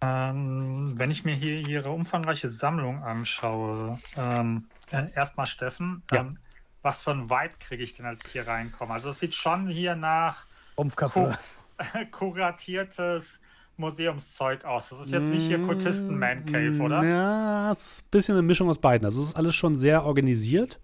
Ähm, 0.00 0.92
wenn 0.96 1.10
ich 1.10 1.24
mir 1.24 1.34
hier 1.34 1.58
Ihre 1.58 1.90
umfangreiche 1.90 2.48
Sammlung 2.48 3.02
anschaue, 3.02 3.98
ähm, 4.16 4.68
äh, 4.92 5.10
erstmal 5.14 5.46
Steffen, 5.46 6.02
Ja. 6.12 6.20
ähm, 6.20 6.38
was 6.82 7.00
für 7.00 7.10
ein 7.10 7.28
Vibe 7.28 7.54
kriege 7.58 7.82
ich 7.82 7.94
denn, 7.96 8.06
als 8.06 8.24
ich 8.24 8.30
hier 8.32 8.46
reinkomme? 8.46 8.92
Also 8.94 9.10
es 9.10 9.18
sieht 9.18 9.34
schon 9.34 9.66
hier 9.68 9.96
nach 9.96 10.46
Rumpfköpfe. 10.76 11.36
kuratiertes 12.12 13.40
Museumszeug 13.76 14.64
aus. 14.64 14.88
Das 14.90 15.00
ist 15.00 15.10
jetzt 15.10 15.30
nicht 15.30 15.46
hier 15.46 15.58
Kultisten-Man-Cave, 15.64 16.80
oder? 16.80 17.02
Mm, 17.02 17.08
Ja, 17.08 17.72
es 17.72 17.80
ist 17.86 18.02
ein 18.04 18.10
bisschen 18.10 18.34
eine 18.36 18.42
Mischung 18.42 18.68
aus 18.68 18.78
beiden. 18.78 19.04
Also 19.04 19.20
es 19.22 19.28
ist 19.28 19.36
alles 19.36 19.54
schon 19.56 19.74
sehr 19.76 20.04
organisiert, 20.04 20.80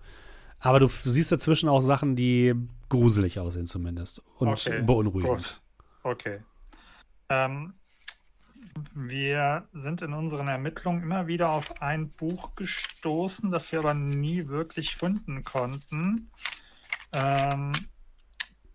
aber 0.60 0.80
du 0.80 0.88
siehst 0.88 1.30
dazwischen 1.32 1.68
auch 1.68 1.80
Sachen, 1.80 2.16
die 2.16 2.54
gruselig 2.88 3.38
aussehen 3.38 3.66
zumindest 3.66 4.22
und 4.38 4.48
Okay, 4.48 4.82
beunruhigend. 4.82 5.28
Gut. 5.38 5.60
Okay. 6.02 6.40
Ähm, 7.28 7.74
wir 8.94 9.68
sind 9.72 10.02
in 10.02 10.12
unseren 10.12 10.48
Ermittlungen 10.48 11.02
immer 11.02 11.26
wieder 11.26 11.50
auf 11.50 11.82
ein 11.82 12.10
Buch 12.10 12.54
gestoßen, 12.56 13.50
das 13.50 13.72
wir 13.72 13.80
aber 13.80 13.94
nie 13.94 14.48
wirklich 14.48 14.96
finden 14.96 15.44
konnten. 15.44 16.30
Ähm, 17.12 17.72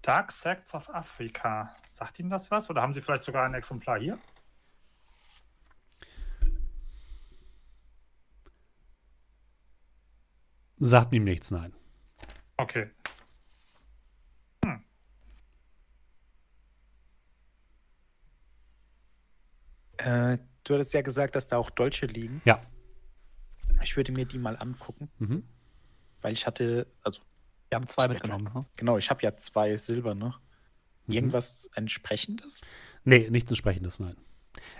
Dark 0.01 0.32
Sects 0.32 0.74
of 0.74 0.90
Africa. 0.90 1.76
Sagt 1.90 2.19
Ihnen 2.19 2.30
das 2.30 2.51
was? 2.51 2.69
Oder 2.69 2.82
haben 2.82 2.93
Sie 2.93 3.01
vielleicht 3.01 3.24
sogar 3.24 3.45
ein 3.45 3.53
Exemplar 3.53 4.00
hier? 4.00 4.18
Sagt 10.80 11.14
ihm 11.14 11.26
nichts, 11.26 11.51
nein. 11.51 11.74
Okay. 12.56 12.90
Äh, 20.00 20.38
du 20.64 20.74
hattest 20.74 20.94
ja 20.94 21.02
gesagt, 21.02 21.36
dass 21.36 21.48
da 21.48 21.58
auch 21.58 21.69
Dolche 21.69 22.06
liegen. 22.06 22.42
Ja. 22.45 22.61
Ich 23.84 23.95
würde 23.95 24.11
mir 24.11 24.26
die 24.26 24.38
mal 24.40 24.58
angucken, 24.58 25.10
Mhm. 25.19 25.44
weil 26.22 26.34
ich 26.34 26.45
hatte, 26.48 26.88
also 27.03 27.22
Wir 27.69 27.76
haben 27.76 27.88
zwei 27.88 28.08
mitgenommen. 28.08 28.50
Ne? 28.53 28.66
genau, 28.76 28.98
ich 28.98 29.10
habe 29.11 29.22
ja 29.22 29.38
zwei 29.38 29.78
silberne. 29.78 30.34
Mhm. 31.06 31.14
Irgendwas 31.14 31.69
entsprechendes? 31.76 32.61
Nee, 33.03 33.30
nichts 33.30 33.52
entsprechendes, 33.52 34.00
nein. 34.00 34.16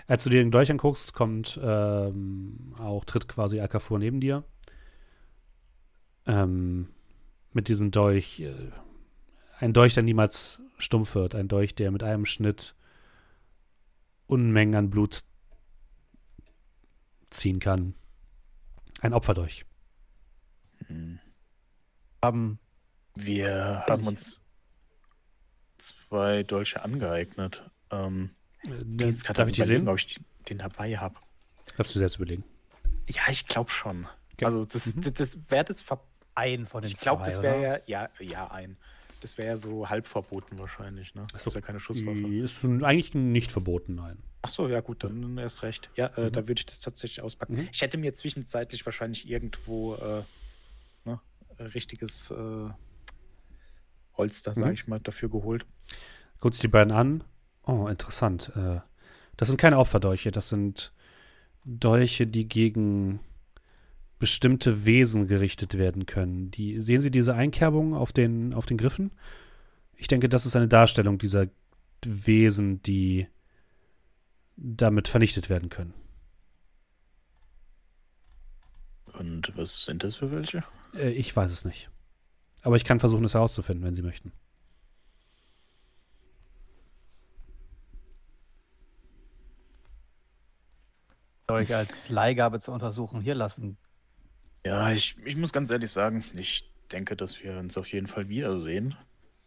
Als 0.08 0.24
du 0.24 0.30
dir 0.30 0.42
den 0.42 0.50
Dolch 0.50 0.70
anguckst, 0.70 1.12
kommt 1.14 1.58
ähm, 1.62 2.74
auch, 2.78 3.04
tritt 3.04 3.28
quasi 3.28 3.60
Alcafur 3.60 3.98
neben 3.98 4.20
dir. 4.20 4.42
Ähm, 6.26 6.88
mit 7.52 7.68
diesem 7.68 7.90
Dolch, 7.90 8.40
äh, 8.40 8.52
ein 9.58 9.72
Dolch, 9.72 9.94
der 9.94 10.02
niemals 10.02 10.60
stumpf 10.78 11.14
wird, 11.14 11.34
ein 11.34 11.48
Dolch, 11.48 11.74
der 11.74 11.90
mit 11.90 12.02
einem 12.02 12.26
Schnitt 12.26 12.74
Unmengen 14.30 14.74
an 14.76 14.90
Blut 14.90 15.20
ziehen 17.30 17.58
kann. 17.58 17.94
Ein 19.00 19.12
Opferdolch. 19.12 19.64
Hm. 20.86 21.18
Haben 22.22 22.58
Wir 23.14 23.84
haben 23.88 24.06
uns 24.06 24.40
zwei 25.78 26.42
Dolche 26.42 26.82
angeeignet. 26.82 27.68
Ähm, 27.90 28.30
Äh, 28.62 29.04
jetzt 29.06 29.24
gerade 29.24 29.38
darf 29.38 29.48
ich 29.48 29.54
die 29.54 29.62
sehen? 29.62 29.88
ob 29.88 29.96
ich 29.98 30.06
die, 30.06 30.20
den 30.48 30.58
dabei 30.58 30.96
habe. 30.98 31.16
Darfst 31.76 31.94
du 31.94 31.98
selbst 31.98 32.16
überlegen. 32.16 32.44
Ja, 33.08 33.22
ich 33.30 33.46
glaube 33.46 33.70
schon. 33.70 34.06
Okay. 34.34 34.44
Also 34.44 34.64
das, 34.64 34.94
Mhm. 34.96 35.02
das, 35.02 35.12
das 35.14 35.38
wäre 35.50 35.64
das 35.64 35.80
ver 35.80 36.00
einen 36.34 36.66
von 36.66 36.82
den 36.82 36.90
Ich 36.90 36.96
glaube, 36.98 37.22
zwei, 37.24 37.30
das 37.30 37.42
wäre 37.42 37.62
ja, 37.86 38.04
ja, 38.04 38.08
ja, 38.20 38.50
ein. 38.50 38.76
Das 39.20 39.36
wäre 39.38 39.48
ja 39.48 39.56
so 39.56 39.88
halb 39.88 40.06
verboten 40.06 40.58
wahrscheinlich, 40.58 41.14
ne? 41.14 41.26
Das 41.32 41.44
so. 41.44 41.50
ist 41.50 41.54
ja 41.54 41.60
keine 41.60 41.78
Schusswaffe. 41.80 42.26
Ist 42.34 42.64
eigentlich 42.64 43.14
nicht 43.14 43.52
verboten, 43.52 43.94
nein. 43.94 44.18
Ach 44.42 44.48
so, 44.48 44.66
ja 44.68 44.80
gut, 44.80 45.04
dann 45.04 45.36
erst 45.36 45.62
recht. 45.62 45.90
Ja, 45.96 46.06
äh, 46.16 46.26
Mhm. 46.28 46.32
da 46.32 46.48
würde 46.48 46.58
ich 46.60 46.66
das 46.66 46.80
tatsächlich 46.80 47.20
auspacken. 47.20 47.56
Mhm. 47.56 47.68
Ich 47.70 47.82
hätte 47.82 47.98
mir 47.98 48.14
zwischenzeitlich 48.14 48.86
wahrscheinlich 48.86 49.28
irgendwo 49.28 49.94
äh, 49.96 50.22
ne, 51.04 51.20
richtiges 51.58 52.30
äh, 52.30 52.70
Holster, 54.16 54.54
sage 54.54 54.68
Mhm. 54.68 54.74
ich 54.74 54.86
mal, 54.86 55.00
dafür 55.00 55.28
geholt. 55.28 55.66
Guckt 56.40 56.54
sich 56.54 56.62
die 56.62 56.68
beiden 56.68 56.92
an. 56.92 57.24
Oh, 57.66 57.86
interessant. 57.86 58.50
Äh, 58.56 58.80
das 59.36 59.48
sind 59.48 59.58
keine 59.58 59.78
Opferdolche, 59.78 60.30
das 60.30 60.48
sind 60.48 60.92
Dolche, 61.64 62.26
die 62.26 62.48
gegen 62.48 63.20
bestimmte 64.20 64.84
Wesen 64.84 65.26
gerichtet 65.26 65.76
werden 65.76 66.06
können. 66.06 66.52
Die, 66.52 66.78
sehen 66.78 67.00
Sie 67.00 67.10
diese 67.10 67.34
Einkerbung 67.34 67.94
auf 67.94 68.12
den, 68.12 68.54
auf 68.54 68.66
den 68.66 68.76
Griffen? 68.76 69.10
Ich 69.96 70.06
denke, 70.06 70.28
das 70.28 70.46
ist 70.46 70.54
eine 70.54 70.68
Darstellung 70.68 71.18
dieser 71.18 71.46
Wesen, 72.04 72.82
die 72.82 73.26
damit 74.56 75.08
vernichtet 75.08 75.48
werden 75.48 75.70
können. 75.70 75.94
Und 79.14 79.52
was 79.56 79.84
sind 79.86 80.04
das 80.04 80.16
für 80.16 80.30
welche? 80.30 80.62
Äh, 80.94 81.10
ich 81.10 81.34
weiß 81.34 81.50
es 81.50 81.64
nicht. 81.64 81.90
Aber 82.62 82.76
ich 82.76 82.84
kann 82.84 83.00
versuchen, 83.00 83.24
es 83.24 83.34
herauszufinden, 83.34 83.84
wenn 83.84 83.94
Sie 83.94 84.02
möchten. 84.02 84.32
euch 91.50 91.74
als 91.74 92.08
Leihgabe 92.08 92.60
zur 92.60 92.74
Untersuchung 92.74 93.20
hier 93.20 93.34
lassen. 93.34 93.76
Ja, 94.64 94.92
ich, 94.92 95.16
ich 95.24 95.36
muss 95.36 95.52
ganz 95.52 95.70
ehrlich 95.70 95.90
sagen, 95.90 96.24
ich 96.34 96.70
denke, 96.92 97.16
dass 97.16 97.42
wir 97.42 97.58
uns 97.58 97.78
auf 97.78 97.90
jeden 97.92 98.06
Fall 98.06 98.28
wiedersehen. 98.28 98.94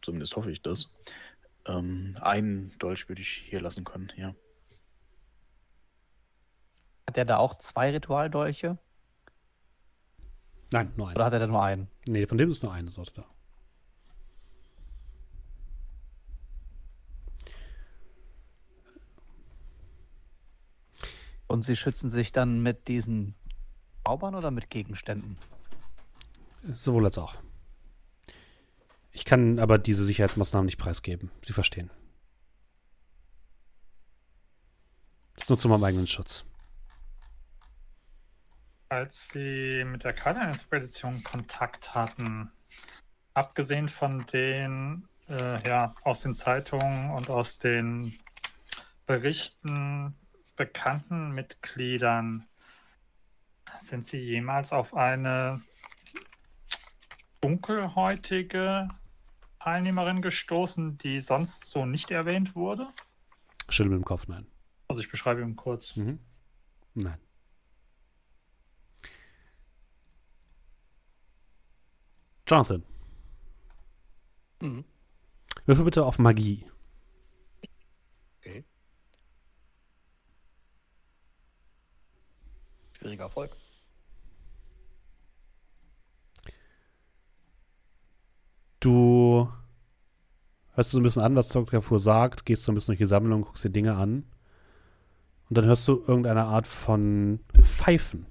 Zumindest 0.01 0.35
hoffe 0.35 0.51
ich 0.51 0.61
das. 0.61 0.89
Ähm, 1.65 2.17
einen 2.19 2.77
Dolch 2.79 3.07
würde 3.09 3.21
ich 3.21 3.29
hier 3.47 3.61
lassen 3.61 3.83
können, 3.83 4.11
ja. 4.17 4.35
Hat 7.07 7.17
er 7.17 7.25
da 7.25 7.37
auch 7.37 7.55
zwei 7.59 7.91
Ritualdolche? 7.91 8.77
Nein, 10.71 10.91
nur 10.97 11.07
eins. 11.07 11.15
Oder 11.15 11.25
hat 11.25 11.33
er 11.33 11.39
da 11.39 11.47
nur 11.47 11.63
einen? 11.63 11.87
nee, 12.07 12.25
von 12.25 12.37
dem 12.37 12.49
ist 12.49 12.63
nur 12.63 12.73
eine 12.73 12.89
Sorte 12.89 13.13
da. 13.13 13.25
Und 21.47 21.63
sie 21.63 21.75
schützen 21.75 22.09
sich 22.09 22.31
dann 22.31 22.63
mit 22.63 22.87
diesen 22.87 23.35
Zaubern 24.05 24.35
oder 24.35 24.51
mit 24.51 24.69
Gegenständen? 24.69 25.37
Sowohl 26.73 27.05
als 27.05 27.17
auch. 27.17 27.35
Ich 29.11 29.25
kann 29.25 29.59
aber 29.59 29.77
diese 29.77 30.03
Sicherheitsmaßnahmen 30.03 30.65
nicht 30.65 30.77
preisgeben. 30.77 31.31
Sie 31.43 31.53
verstehen. 31.53 31.89
Das 35.35 35.43
ist 35.43 35.49
nur 35.49 35.59
zu 35.59 35.69
meinem 35.69 35.83
eigenen 35.83 36.07
Schutz. 36.07 36.45
Als 38.89 39.29
Sie 39.29 39.83
mit 39.85 40.03
der 40.03 40.13
Kader-Expedition 40.13 41.23
Kontakt 41.23 41.95
hatten, 41.95 42.51
abgesehen 43.33 43.89
von 43.89 44.25
den 44.27 45.07
äh, 45.29 45.67
ja, 45.67 45.95
aus 46.03 46.21
den 46.21 46.35
Zeitungen 46.35 47.11
und 47.11 47.29
aus 47.29 47.57
den 47.57 48.13
Berichten 49.05 50.15
bekannten 50.55 51.31
Mitgliedern, 51.31 52.47
sind 53.83 54.05
Sie 54.05 54.19
jemals 54.19 54.71
auf 54.71 54.93
eine 54.93 55.61
dunkelhäutige 57.41 58.87
Teilnehmerin 59.59 60.21
gestoßen, 60.21 60.97
die 60.97 61.21
sonst 61.21 61.65
so 61.65 61.85
nicht 61.85 62.11
erwähnt 62.11 62.55
wurde? 62.55 62.87
Schüttel 63.69 63.89
mit 63.91 63.99
dem 64.01 64.05
Kopf, 64.05 64.27
nein. 64.27 64.47
Also 64.87 65.01
ich 65.01 65.09
beschreibe 65.09 65.41
ihn 65.41 65.55
kurz. 65.55 65.95
Mhm. 65.95 66.19
Nein. 66.93 67.17
Jonathan, 72.47 72.83
Mhm. 74.61 74.83
würfel 75.65 75.85
bitte 75.85 76.05
auf 76.05 76.19
Magie. 76.19 76.65
Okay. 78.39 78.63
Schwieriger 82.97 83.23
Erfolg. 83.23 83.55
Du 88.83 89.49
hörst 90.73 90.91
du 90.91 90.97
so 90.97 90.99
ein 90.99 91.03
bisschen 91.03 91.21
an, 91.21 91.37
was 91.37 91.47
Dr. 91.47 91.99
Sagt, 91.99 92.45
gehst 92.45 92.65
so 92.65 92.73
ein 92.73 92.75
bisschen 92.75 92.91
durch 92.91 92.97
die 92.97 93.05
Sammlung, 93.05 93.43
guckst 93.43 93.63
dir 93.63 93.69
Dinge 93.69 93.95
an. 93.95 94.25
Und 95.47 95.57
dann 95.57 95.63
hörst 95.63 95.87
du 95.87 96.03
irgendeine 96.05 96.43
Art 96.43 96.67
von 96.67 97.39
Pfeifen. 97.61 98.25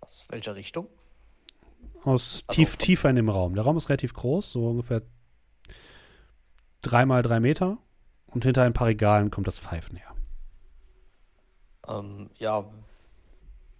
Aus 0.00 0.24
welcher 0.30 0.54
Richtung? 0.54 0.88
Aus 2.02 2.44
Also 2.46 2.46
tief, 2.52 2.76
tiefer 2.78 3.10
in 3.10 3.16
dem 3.16 3.28
Raum. 3.28 3.54
Der 3.54 3.64
Raum 3.64 3.76
ist 3.76 3.90
relativ 3.90 4.14
groß, 4.14 4.52
so 4.52 4.66
ungefähr 4.66 5.02
drei 6.80 7.04
mal 7.04 7.22
drei 7.22 7.40
Meter. 7.40 7.76
Und 8.28 8.44
hinter 8.44 8.62
ein 8.62 8.72
paar 8.72 8.86
Regalen 8.86 9.30
kommt 9.30 9.48
das 9.48 9.58
Pfeifen 9.58 9.96
her. 9.96 10.14
Ähm, 11.88 12.30
ja, 12.38 12.64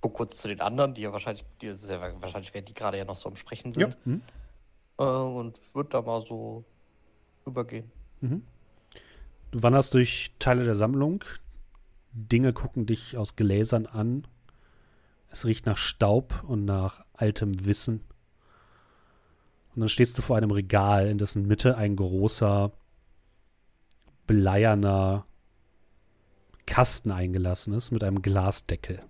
guck 0.06 0.14
kurz 0.14 0.36
zu 0.38 0.48
den 0.48 0.60
anderen, 0.60 0.94
die 0.94 1.02
ja 1.02 1.12
wahrscheinlich, 1.12 1.44
die 1.60 1.66
ist 1.66 1.88
ja, 1.88 2.00
wahrscheinlich 2.20 2.54
werden 2.54 2.66
die 2.66 2.74
gerade 2.74 2.96
ja 2.96 3.04
noch 3.04 3.16
so 3.16 3.28
am 3.28 3.36
Sprechen 3.36 3.72
sind. 3.72 3.96
Hm? 4.04 4.22
Äh, 4.98 5.02
und 5.02 5.58
würde 5.74 5.90
da 5.90 6.02
mal 6.02 6.20
so 6.20 6.64
rübergehen. 7.46 7.90
Mhm. 8.20 8.42
Du 9.50 9.62
wanderst 9.62 9.94
durch 9.94 10.32
Teile 10.38 10.64
der 10.64 10.76
Sammlung. 10.76 11.24
Dinge 12.12 12.52
gucken 12.52 12.86
dich 12.86 13.16
aus 13.16 13.36
Gläsern 13.36 13.86
an. 13.86 14.26
Es 15.28 15.44
riecht 15.44 15.66
nach 15.66 15.76
Staub 15.76 16.44
und 16.46 16.64
nach 16.64 17.04
altem 17.12 17.64
Wissen. 17.66 18.04
Und 19.74 19.80
dann 19.80 19.88
stehst 19.88 20.16
du 20.16 20.22
vor 20.22 20.36
einem 20.36 20.52
Regal, 20.52 21.08
in 21.08 21.18
dessen 21.18 21.46
Mitte 21.46 21.76
ein 21.76 21.96
großer, 21.96 22.72
bleierner 24.26 25.26
Kasten 26.64 27.10
eingelassen 27.10 27.74
ist 27.74 27.90
mit 27.90 28.02
einem 28.02 28.22
Glasdeckel. 28.22 29.02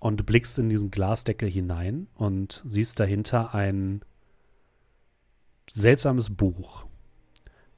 Und 0.00 0.16
du 0.16 0.24
blickst 0.24 0.58
in 0.58 0.70
diesen 0.70 0.90
Glasdeckel 0.90 1.48
hinein 1.48 2.08
und 2.14 2.62
siehst 2.64 2.98
dahinter 2.98 3.54
ein 3.54 4.00
seltsames 5.70 6.30
Buch, 6.30 6.86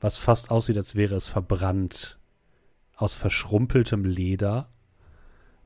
was 0.00 0.16
fast 0.16 0.50
aussieht, 0.50 0.76
als 0.76 0.94
wäre 0.94 1.16
es 1.16 1.26
verbrannt, 1.26 2.18
aus 2.94 3.14
verschrumpeltem 3.14 4.04
Leder, 4.04 4.70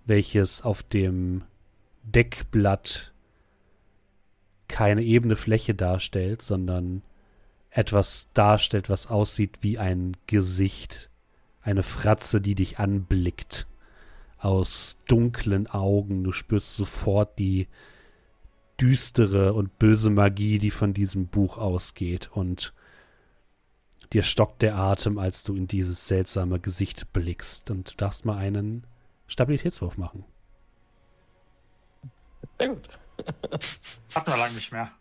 welches 0.06 0.62
auf 0.62 0.82
dem 0.82 1.44
Deckblatt 2.02 3.12
keine 4.66 5.02
ebene 5.02 5.36
Fläche 5.36 5.74
darstellt, 5.74 6.40
sondern 6.40 7.02
etwas 7.68 8.28
darstellt, 8.32 8.88
was 8.88 9.08
aussieht 9.08 9.58
wie 9.60 9.78
ein 9.78 10.16
Gesicht, 10.26 11.10
eine 11.60 11.82
Fratze, 11.82 12.40
die 12.40 12.54
dich 12.54 12.78
anblickt 12.78 13.66
aus 14.38 14.98
dunklen 15.06 15.66
Augen. 15.66 16.24
Du 16.24 16.32
spürst 16.32 16.76
sofort 16.76 17.38
die 17.38 17.68
düstere 18.80 19.54
und 19.54 19.78
böse 19.78 20.10
Magie, 20.10 20.58
die 20.58 20.70
von 20.70 20.92
diesem 20.92 21.28
Buch 21.28 21.58
ausgeht 21.58 22.28
und 22.32 22.74
dir 24.12 24.22
stockt 24.22 24.62
der 24.62 24.76
Atem, 24.76 25.18
als 25.18 25.44
du 25.44 25.54
in 25.54 25.66
dieses 25.66 26.06
seltsame 26.06 26.60
Gesicht 26.60 27.12
blickst 27.12 27.70
und 27.70 27.92
du 27.92 27.96
darfst 27.96 28.24
mal 28.24 28.36
einen 28.36 28.86
Stabilitätswurf 29.26 29.96
machen. 29.96 30.24
Sehr 32.58 32.68
gut. 32.68 32.88
Hatten 34.14 34.30
wir 34.30 34.36
lange 34.36 34.54
nicht 34.54 34.72
mehr. 34.72 34.92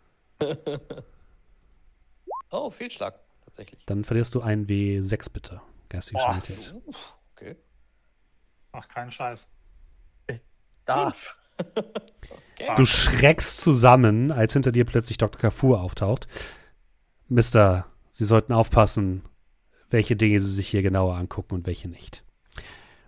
oh, 2.50 2.70
Fehlschlag, 2.70 3.18
tatsächlich. 3.44 3.84
Dann 3.86 4.04
verlierst 4.04 4.34
du 4.34 4.40
einen 4.40 4.66
W6 4.66 5.32
bitte. 5.32 5.60
Geistige 5.88 6.18
Boah. 6.18 6.32
Stabilität. 6.32 6.74
Uff, 6.86 6.96
okay. 7.34 7.56
Ach, 8.78 8.88
keinen 8.88 9.10
Scheiß. 9.10 9.46
Da. 10.84 11.14
okay. 11.74 12.74
Du 12.76 12.84
schreckst 12.84 13.62
zusammen, 13.62 14.30
als 14.30 14.52
hinter 14.52 14.70
dir 14.70 14.84
plötzlich 14.84 15.16
Dr. 15.16 15.40
Kafur 15.40 15.80
auftaucht. 15.80 16.28
Mister, 17.28 17.86
Sie 18.10 18.24
sollten 18.24 18.52
aufpassen, 18.52 19.22
welche 19.90 20.14
Dinge 20.14 20.40
Sie 20.40 20.52
sich 20.52 20.68
hier 20.68 20.82
genauer 20.82 21.16
angucken 21.16 21.54
und 21.54 21.66
welche 21.66 21.88
nicht. 21.88 22.22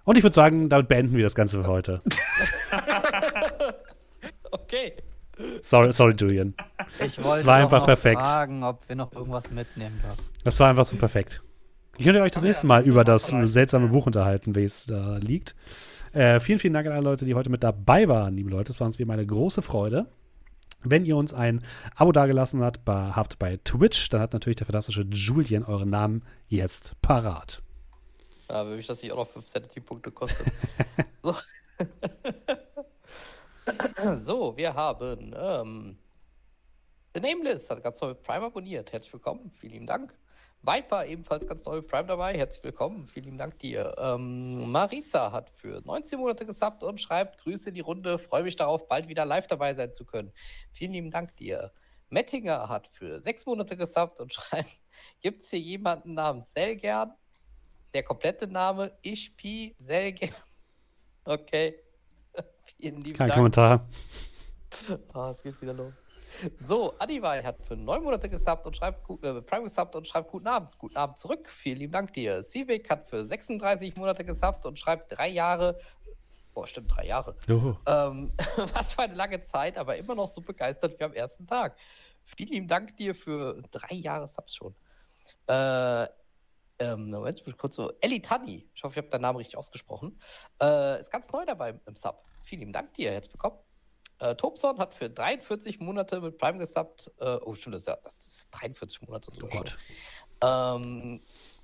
Und 0.05 0.17
ich 0.17 0.23
würde 0.23 0.35
sagen, 0.35 0.71
damit 0.71 0.89
beenden 0.89 1.17
wir 1.17 1.25
das 1.25 1.35
Ganze 1.35 1.63
für 1.63 1.69
heute. 1.69 2.01
okay. 4.51 4.97
Sorry, 5.61 5.93
sorry 5.93 6.15
Julian. 6.19 6.55
Ich 6.99 7.23
wollte 7.23 7.47
war 7.47 7.59
doch 7.59 7.65
einfach 7.65 7.81
noch 7.81 7.87
perfekt. 7.87 8.23
fragen, 8.23 8.65
ob 8.65 8.89
wir 8.89 8.97
noch 8.97 9.13
irgendwas 9.13 9.51
mitnehmen 9.51 10.01
dürfen. 10.03 10.25
Das 10.45 10.59
war 10.59 10.71
einfach 10.71 10.87
so 10.87 10.97
perfekt. 10.97 11.43
Ich 11.99 12.05
könnte 12.05 12.23
euch 12.23 12.31
das 12.31 12.45
nächste 12.45 12.69
Mal 12.69 12.85
über 12.85 13.03
das 13.03 13.27
seltsame 13.27 13.89
Buch 13.89 14.07
unterhalten, 14.07 14.55
wie 14.55 14.63
es 14.63 14.87
da 14.87 15.17
liegt. 15.17 15.57
Äh, 16.13 16.39
vielen, 16.39 16.61
vielen 16.61 16.73
Dank 16.73 16.87
an 16.87 16.93
alle 16.93 17.03
Leute, 17.03 17.25
die 17.25 17.35
heute 17.35 17.51
mit 17.51 17.65
dabei 17.65 18.07
waren, 18.07 18.37
liebe 18.37 18.51
Leute. 18.51 18.71
Es 18.71 18.79
war 18.79 18.87
uns 18.87 19.01
wie 19.01 19.03
immer 19.03 19.15
eine 19.15 19.27
große 19.27 19.63
Freude. 19.63 20.07
Wenn 20.85 21.05
ihr 21.05 21.17
uns 21.17 21.35
ein 21.35 21.65
Abo 21.97 22.13
dagelassen 22.13 22.63
habt 22.63 22.85
bei, 22.85 23.11
habt 23.11 23.41
bei 23.41 23.59
Twitch, 23.65 24.11
dann 24.11 24.21
hat 24.21 24.33
natürlich 24.33 24.59
der 24.59 24.67
fantastische 24.67 25.07
Julian 25.11 25.65
euren 25.65 25.91
Namen 25.91 26.23
jetzt 26.47 26.95
parat. 27.03 27.63
Ja, 28.49 28.65
wenn 28.65 28.77
mich 28.77 28.87
das 28.87 29.03
nicht 29.03 29.11
auch 29.11 29.17
noch 29.17 29.29
5 29.29 29.49
Sanity-Punkte 29.49 30.13
kostet. 30.13 30.47
so. 31.23 31.35
so, 34.19 34.57
wir 34.57 34.73
haben 34.73 35.35
ähm, 35.37 35.99
The 37.13 37.21
Nameless 37.21 37.69
hat 37.69 37.83
ganz 37.83 38.01
neu 38.01 38.11
mit 38.11 38.23
Prime 38.23 38.47
abonniert. 38.47 38.93
Herzlich 38.93 39.13
willkommen, 39.13 39.51
vielen 39.59 39.73
lieben 39.73 39.87
Dank. 39.89 40.15
Viper 40.63 41.07
ebenfalls 41.07 41.47
ganz 41.47 41.65
neu 41.65 41.81
Prime 41.83 42.07
dabei. 42.07 42.37
Herzlich 42.37 42.63
willkommen, 42.65 43.07
vielen 43.09 43.27
lieben 43.27 43.39
Dank 43.39 43.59
dir. 43.61 43.95
Ähm, 43.97 44.71
Marisa 44.71 45.31
hat 45.31 45.51
für 45.51 45.81
19 45.85 46.19
Monate 46.19 46.45
gesubbt 46.45 46.83
und 46.83 47.01
schreibt 47.01 47.39
Grüße 47.39 47.69
in 47.69 47.75
die 47.77 47.81
Runde. 47.81 48.19
Freue 48.19 48.43
mich 48.43 48.57
darauf, 48.57 48.89
bald 48.89 49.09
wieder 49.09 49.25
live 49.25 49.47
dabei 49.47 49.75
sein 49.75 49.93
zu 49.93 50.05
können. 50.05 50.33
Vielen 50.73 50.93
lieben 50.93 51.11
Dank 51.11 51.37
dir. 51.37 51.73
Mettinger 52.11 52.69
hat 52.69 52.89
für 52.89 53.21
6 53.21 53.47
Monate 53.47 53.77
gesubbt 53.77 54.21
und 54.21 54.33
schreibt: 54.35 54.79
Gibt 55.21 55.43
es 55.43 55.51
hier 55.51 55.61
jemanden 55.61 56.15
namens 56.15 56.53
Selgern? 56.53 57.13
Der 57.95 58.03
komplette 58.03 58.47
Name 58.47 58.93
Ishpi 59.03 59.77
Selgern. 59.79 60.35
Okay. 61.25 61.77
Vielen 62.77 63.01
lieben 63.01 63.17
Kein 63.17 63.29
Dank. 63.29 63.39
Kommentar. 63.39 63.89
Ah, 65.13 65.31
es 65.31 65.43
geht 65.43 65.61
wieder 65.63 65.73
los. 65.73 66.08
So, 66.61 66.95
Adival 66.99 67.43
hat 67.43 67.63
für 67.67 67.77
neun 67.77 68.03
Monate 68.03 68.29
gesubbt 68.29 68.67
und 68.67 68.77
schreibt, 68.77 69.09
äh, 69.23 69.43
Prime 69.43 69.65
gesubbt 69.65 69.95
und 69.95 70.07
schreibt 70.07 70.31
guten 70.31 70.47
Abend. 70.47 70.79
Guten 70.79 70.97
Abend 70.97 71.19
zurück. 71.19 71.49
Vielen 71.49 71.79
lieben 71.79 71.93
Dank 71.93 72.13
dir. 72.13 72.43
Civic 72.43 72.89
hat 72.91 73.07
für 73.07 73.27
36 73.27 73.97
Monate 73.97 74.25
gesubbt 74.25 74.65
und 74.67 74.79
schreibt 74.79 75.17
drei 75.17 75.29
Jahre. 75.29 75.79
Boah, 76.55 76.67
stimmt, 76.67 76.95
drei 76.95 77.07
Jahre. 77.07 77.37
Ähm, 77.87 78.33
was 78.75 78.95
für 78.95 79.03
eine 79.03 79.15
lange 79.15 79.41
Zeit, 79.41 79.77
aber 79.79 79.97
immer 79.97 80.15
noch 80.15 80.29
so 80.29 80.41
begeistert 80.41 80.99
wie 80.99 81.05
am 81.05 81.13
ersten 81.13 81.47
Tag. 81.47 81.77
Vielen 82.25 82.51
lieben 82.51 82.69
Dank 82.69 82.97
dir 82.97 83.15
für 83.15 83.63
drei 83.71 83.95
Jahre 83.95 84.29
Subs 84.29 84.55
schon. 84.55 84.75
Äh, 85.47 86.07
ähm, 86.81 87.11
Moment, 87.11 87.43
ich 87.45 87.57
kurz 87.57 87.75
so. 87.75 87.93
Ellie 88.01 88.23
Tanni, 88.23 88.69
ich 88.75 88.83
hoffe, 88.85 88.95
ich 88.95 88.99
habe 88.99 89.09
deinen 89.09 89.23
Namen 89.23 89.39
richtig 89.39 89.57
ausgesprochen, 89.57 90.19
äh, 90.63 91.01
ist 91.01 91.11
ganz 91.11 91.31
neu 91.33 91.45
dabei 91.45 91.79
im 91.87 91.97
Sub. 91.97 92.25
Vielen 92.45 92.61
lieben 92.61 92.73
Dank 92.73 92.95
dir, 92.95 93.11
herzlich 93.11 93.35
willkommen. 93.35 93.68
Äh, 94.19 94.35
Tobson 94.35 94.79
hat 94.79 94.95
für 94.95 95.09
43 95.09 95.79
Monate 95.81 96.21
mit 96.21 96.39
Prime 96.39 96.59
gesubbt. 96.59 97.11
Äh, 97.19 97.39
oh, 97.45 97.55
stimmt, 97.55 97.75
das 97.75 97.83
ist, 97.83 97.89
ja, 97.89 97.99
das 98.03 98.27
ist 98.27 98.49
43 98.51 99.03
Monate. 99.03 99.31
Oh 99.43 99.47
Gott. 99.47 99.79
Ähm, 100.43 101.21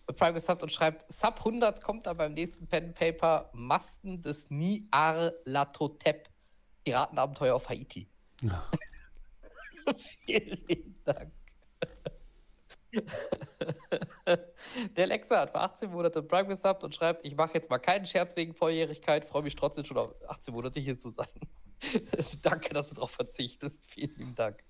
mit 0.06 0.16
Prime 0.16 0.34
gesubbt 0.34 0.62
und 0.62 0.72
schreibt: 0.72 1.10
Sub 1.12 1.38
100 1.38 1.82
kommt 1.82 2.06
dann 2.06 2.16
beim 2.16 2.34
nächsten 2.34 2.66
Pen 2.66 2.94
Paper 2.94 3.50
Masten 3.52 4.22
des 4.22 4.50
Niarlatotep. 4.50 6.28
Piratenabenteuer 6.84 7.54
auf 7.54 7.68
Haiti. 7.68 8.08
Ja. 8.42 8.70
Vielen 9.96 10.66
lieben 10.66 11.00
Dank. 11.04 11.32
Der 14.96 15.06
Lexa 15.06 15.40
hat 15.40 15.50
für 15.50 15.60
18 15.60 15.90
Monate 15.90 16.22
Prime 16.22 16.46
gesubbt 16.46 16.84
und 16.84 16.94
schreibt, 16.94 17.24
ich 17.24 17.34
mache 17.34 17.54
jetzt 17.54 17.70
mal 17.70 17.78
keinen 17.78 18.06
Scherz 18.06 18.36
wegen 18.36 18.54
Volljährigkeit, 18.54 19.24
freue 19.24 19.42
mich 19.42 19.56
trotzdem 19.56 19.84
schon 19.84 19.96
auf 19.96 20.14
18 20.28 20.54
Monate 20.54 20.78
hier 20.78 20.94
zu 20.96 21.10
sein. 21.10 21.26
Danke, 22.42 22.74
dass 22.74 22.90
du 22.90 22.96
darauf 22.96 23.10
verzichtest. 23.10 23.84
Vielen 23.86 24.14
lieben 24.16 24.34
Dank. 24.34 24.62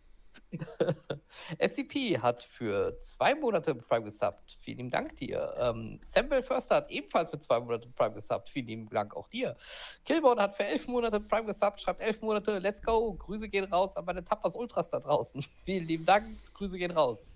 SCP 1.59 2.19
hat 2.19 2.43
für 2.43 2.99
zwei 3.01 3.35
Monate 3.35 3.75
Prime 3.75 4.05
gesubbt. 4.05 4.59
Vielen 4.63 4.79
lieben 4.79 4.91
Dank 4.91 5.17
dir. 5.17 5.55
Ähm, 5.59 5.99
Samuel 6.03 6.43
Förster 6.43 6.77
hat 6.77 6.91
ebenfalls 6.91 7.33
mit 7.33 7.43
zwei 7.43 7.61
Monaten 7.61 7.89
mit 7.89 7.97
Prime 7.97 8.15
gesubbt. 8.15 8.51
Vielen 8.51 8.67
lieben 8.67 8.89
Dank 8.89 9.15
auch 9.17 9.29
dir. 9.29 9.57
Killborn 10.05 10.41
hat 10.41 10.55
für 10.57 10.65
elf 10.65 10.87
Monate 10.87 11.21
Prime 11.21 11.47
gesubbt, 11.47 11.81
schreibt 11.81 12.01
elf 12.01 12.21
Monate. 12.21 12.59
Let's 12.59 12.83
go. 12.83 13.15
Grüße 13.15 13.49
gehen 13.49 13.65
raus 13.65 13.97
an 13.97 14.05
meine 14.05 14.25
Tapas 14.25 14.55
Ultras 14.55 14.89
da 14.89 15.01
draußen. 15.01 15.45
Vielen 15.65 15.87
lieben 15.87 16.05
Dank. 16.05 16.39
Grüße 16.55 16.79
gehen 16.79 16.93
raus. 16.93 17.27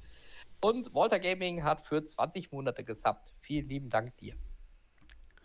Und 0.60 0.92
Walter 0.94 1.20
Gaming 1.20 1.62
hat 1.62 1.82
für 1.82 2.04
20 2.04 2.50
Monate 2.52 2.84
gesubbt. 2.84 3.32
Vielen 3.40 3.68
lieben 3.68 3.90
Dank 3.90 4.16
dir. 4.16 4.34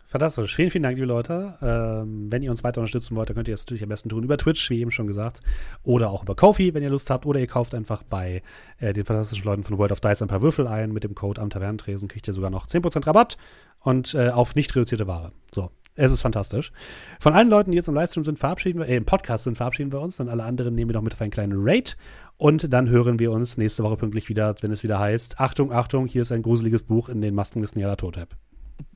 Fantastisch. 0.06 0.54
Vielen, 0.54 0.70
vielen 0.70 0.82
Dank, 0.82 0.96
liebe 0.96 1.06
Leute. 1.06 1.54
Ähm, 1.62 2.30
wenn 2.30 2.42
ihr 2.42 2.50
uns 2.50 2.62
weiter 2.62 2.80
unterstützen 2.80 3.16
wollt, 3.16 3.28
dann 3.28 3.36
könnt 3.36 3.48
ihr 3.48 3.54
das 3.54 3.62
natürlich 3.62 3.82
am 3.82 3.88
besten 3.88 4.08
tun 4.10 4.22
über 4.22 4.36
Twitch, 4.36 4.68
wie 4.70 4.80
eben 4.80 4.90
schon 4.90 5.06
gesagt. 5.06 5.40
Oder 5.82 6.10
auch 6.10 6.22
über 6.22 6.34
Kofi, 6.34 6.74
wenn 6.74 6.82
ihr 6.82 6.90
Lust 6.90 7.10
habt. 7.10 7.26
Oder 7.26 7.40
ihr 7.40 7.46
kauft 7.46 7.74
einfach 7.74 8.02
bei 8.02 8.42
äh, 8.78 8.92
den 8.92 9.04
fantastischen 9.04 9.44
Leuten 9.44 9.62
von 9.62 9.78
World 9.78 9.92
of 9.92 10.00
Dice 10.00 10.22
ein 10.22 10.28
paar 10.28 10.42
Würfel 10.42 10.66
ein. 10.66 10.92
Mit 10.92 11.04
dem 11.04 11.14
Code 11.14 11.40
am 11.40 11.50
Tavernentresen 11.50 12.08
kriegt 12.08 12.28
ihr 12.28 12.34
sogar 12.34 12.50
noch 12.50 12.66
10% 12.66 13.06
Rabatt 13.06 13.36
und 13.80 14.14
äh, 14.14 14.28
auf 14.28 14.54
nicht 14.54 14.74
reduzierte 14.74 15.06
Ware. 15.06 15.32
So. 15.52 15.70
Es 15.96 16.10
ist 16.10 16.22
fantastisch. 16.22 16.72
Von 17.20 17.34
allen 17.34 17.48
Leuten, 17.48 17.70
die 17.70 17.76
jetzt 17.76 17.86
im 17.86 17.94
Livestream 17.94 18.24
sind, 18.24 18.38
verabschieden 18.38 18.80
wir, 18.80 18.88
äh, 18.88 18.96
im 18.96 19.04
Podcast 19.04 19.44
sind, 19.44 19.56
verabschieden 19.56 19.92
wir 19.92 20.00
uns. 20.00 20.16
Dann 20.16 20.28
alle 20.28 20.42
anderen 20.42 20.74
nehmen 20.74 20.90
wir 20.90 20.94
noch 20.94 21.02
mit 21.02 21.14
auf 21.14 21.20
einen 21.20 21.30
kleinen 21.30 21.52
Raid. 21.56 21.96
Und 22.36 22.72
dann 22.72 22.88
hören 22.88 23.20
wir 23.20 23.30
uns 23.30 23.56
nächste 23.56 23.84
Woche 23.84 23.96
pünktlich 23.96 24.28
wieder, 24.28 24.54
wenn 24.60 24.72
es 24.72 24.82
wieder 24.82 24.98
heißt: 24.98 25.38
Achtung, 25.38 25.72
Achtung, 25.72 26.06
hier 26.06 26.22
ist 26.22 26.32
ein 26.32 26.42
gruseliges 26.42 26.82
Buch 26.82 27.08
in 27.08 27.20
den 27.20 27.34
Masken 27.34 27.62
des 27.62 27.76
Nyarlathotep. 27.76 28.36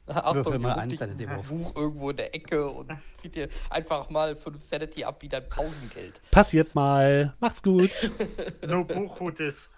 Achtung, 0.07 0.61
mal 0.61 0.75
dich 0.89 1.01
ein 1.01 1.09
Sanity-Wurf. 1.09 1.49
Buch 1.49 1.77
irgendwo 1.77 2.11
in 2.11 2.17
der 2.17 2.35
Ecke 2.35 2.67
und 2.69 2.91
zieht 3.13 3.35
dir 3.35 3.49
einfach 3.69 4.09
mal 4.11 4.37
5 4.37 4.63
Sanity 4.63 5.05
ab 5.05 5.21
wie 5.21 5.29
dein 5.29 5.49
Pausengeld. 5.49 6.21
Passiert 6.31 6.75
mal. 6.75 7.35
Macht's 7.41 7.63
gut. 7.63 8.11
No 8.67 8.85
Buchhutes. 8.85 9.71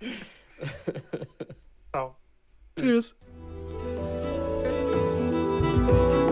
Ciao. 1.92 2.16
Tschüss. 2.78 3.14
Ciao. 5.86 6.25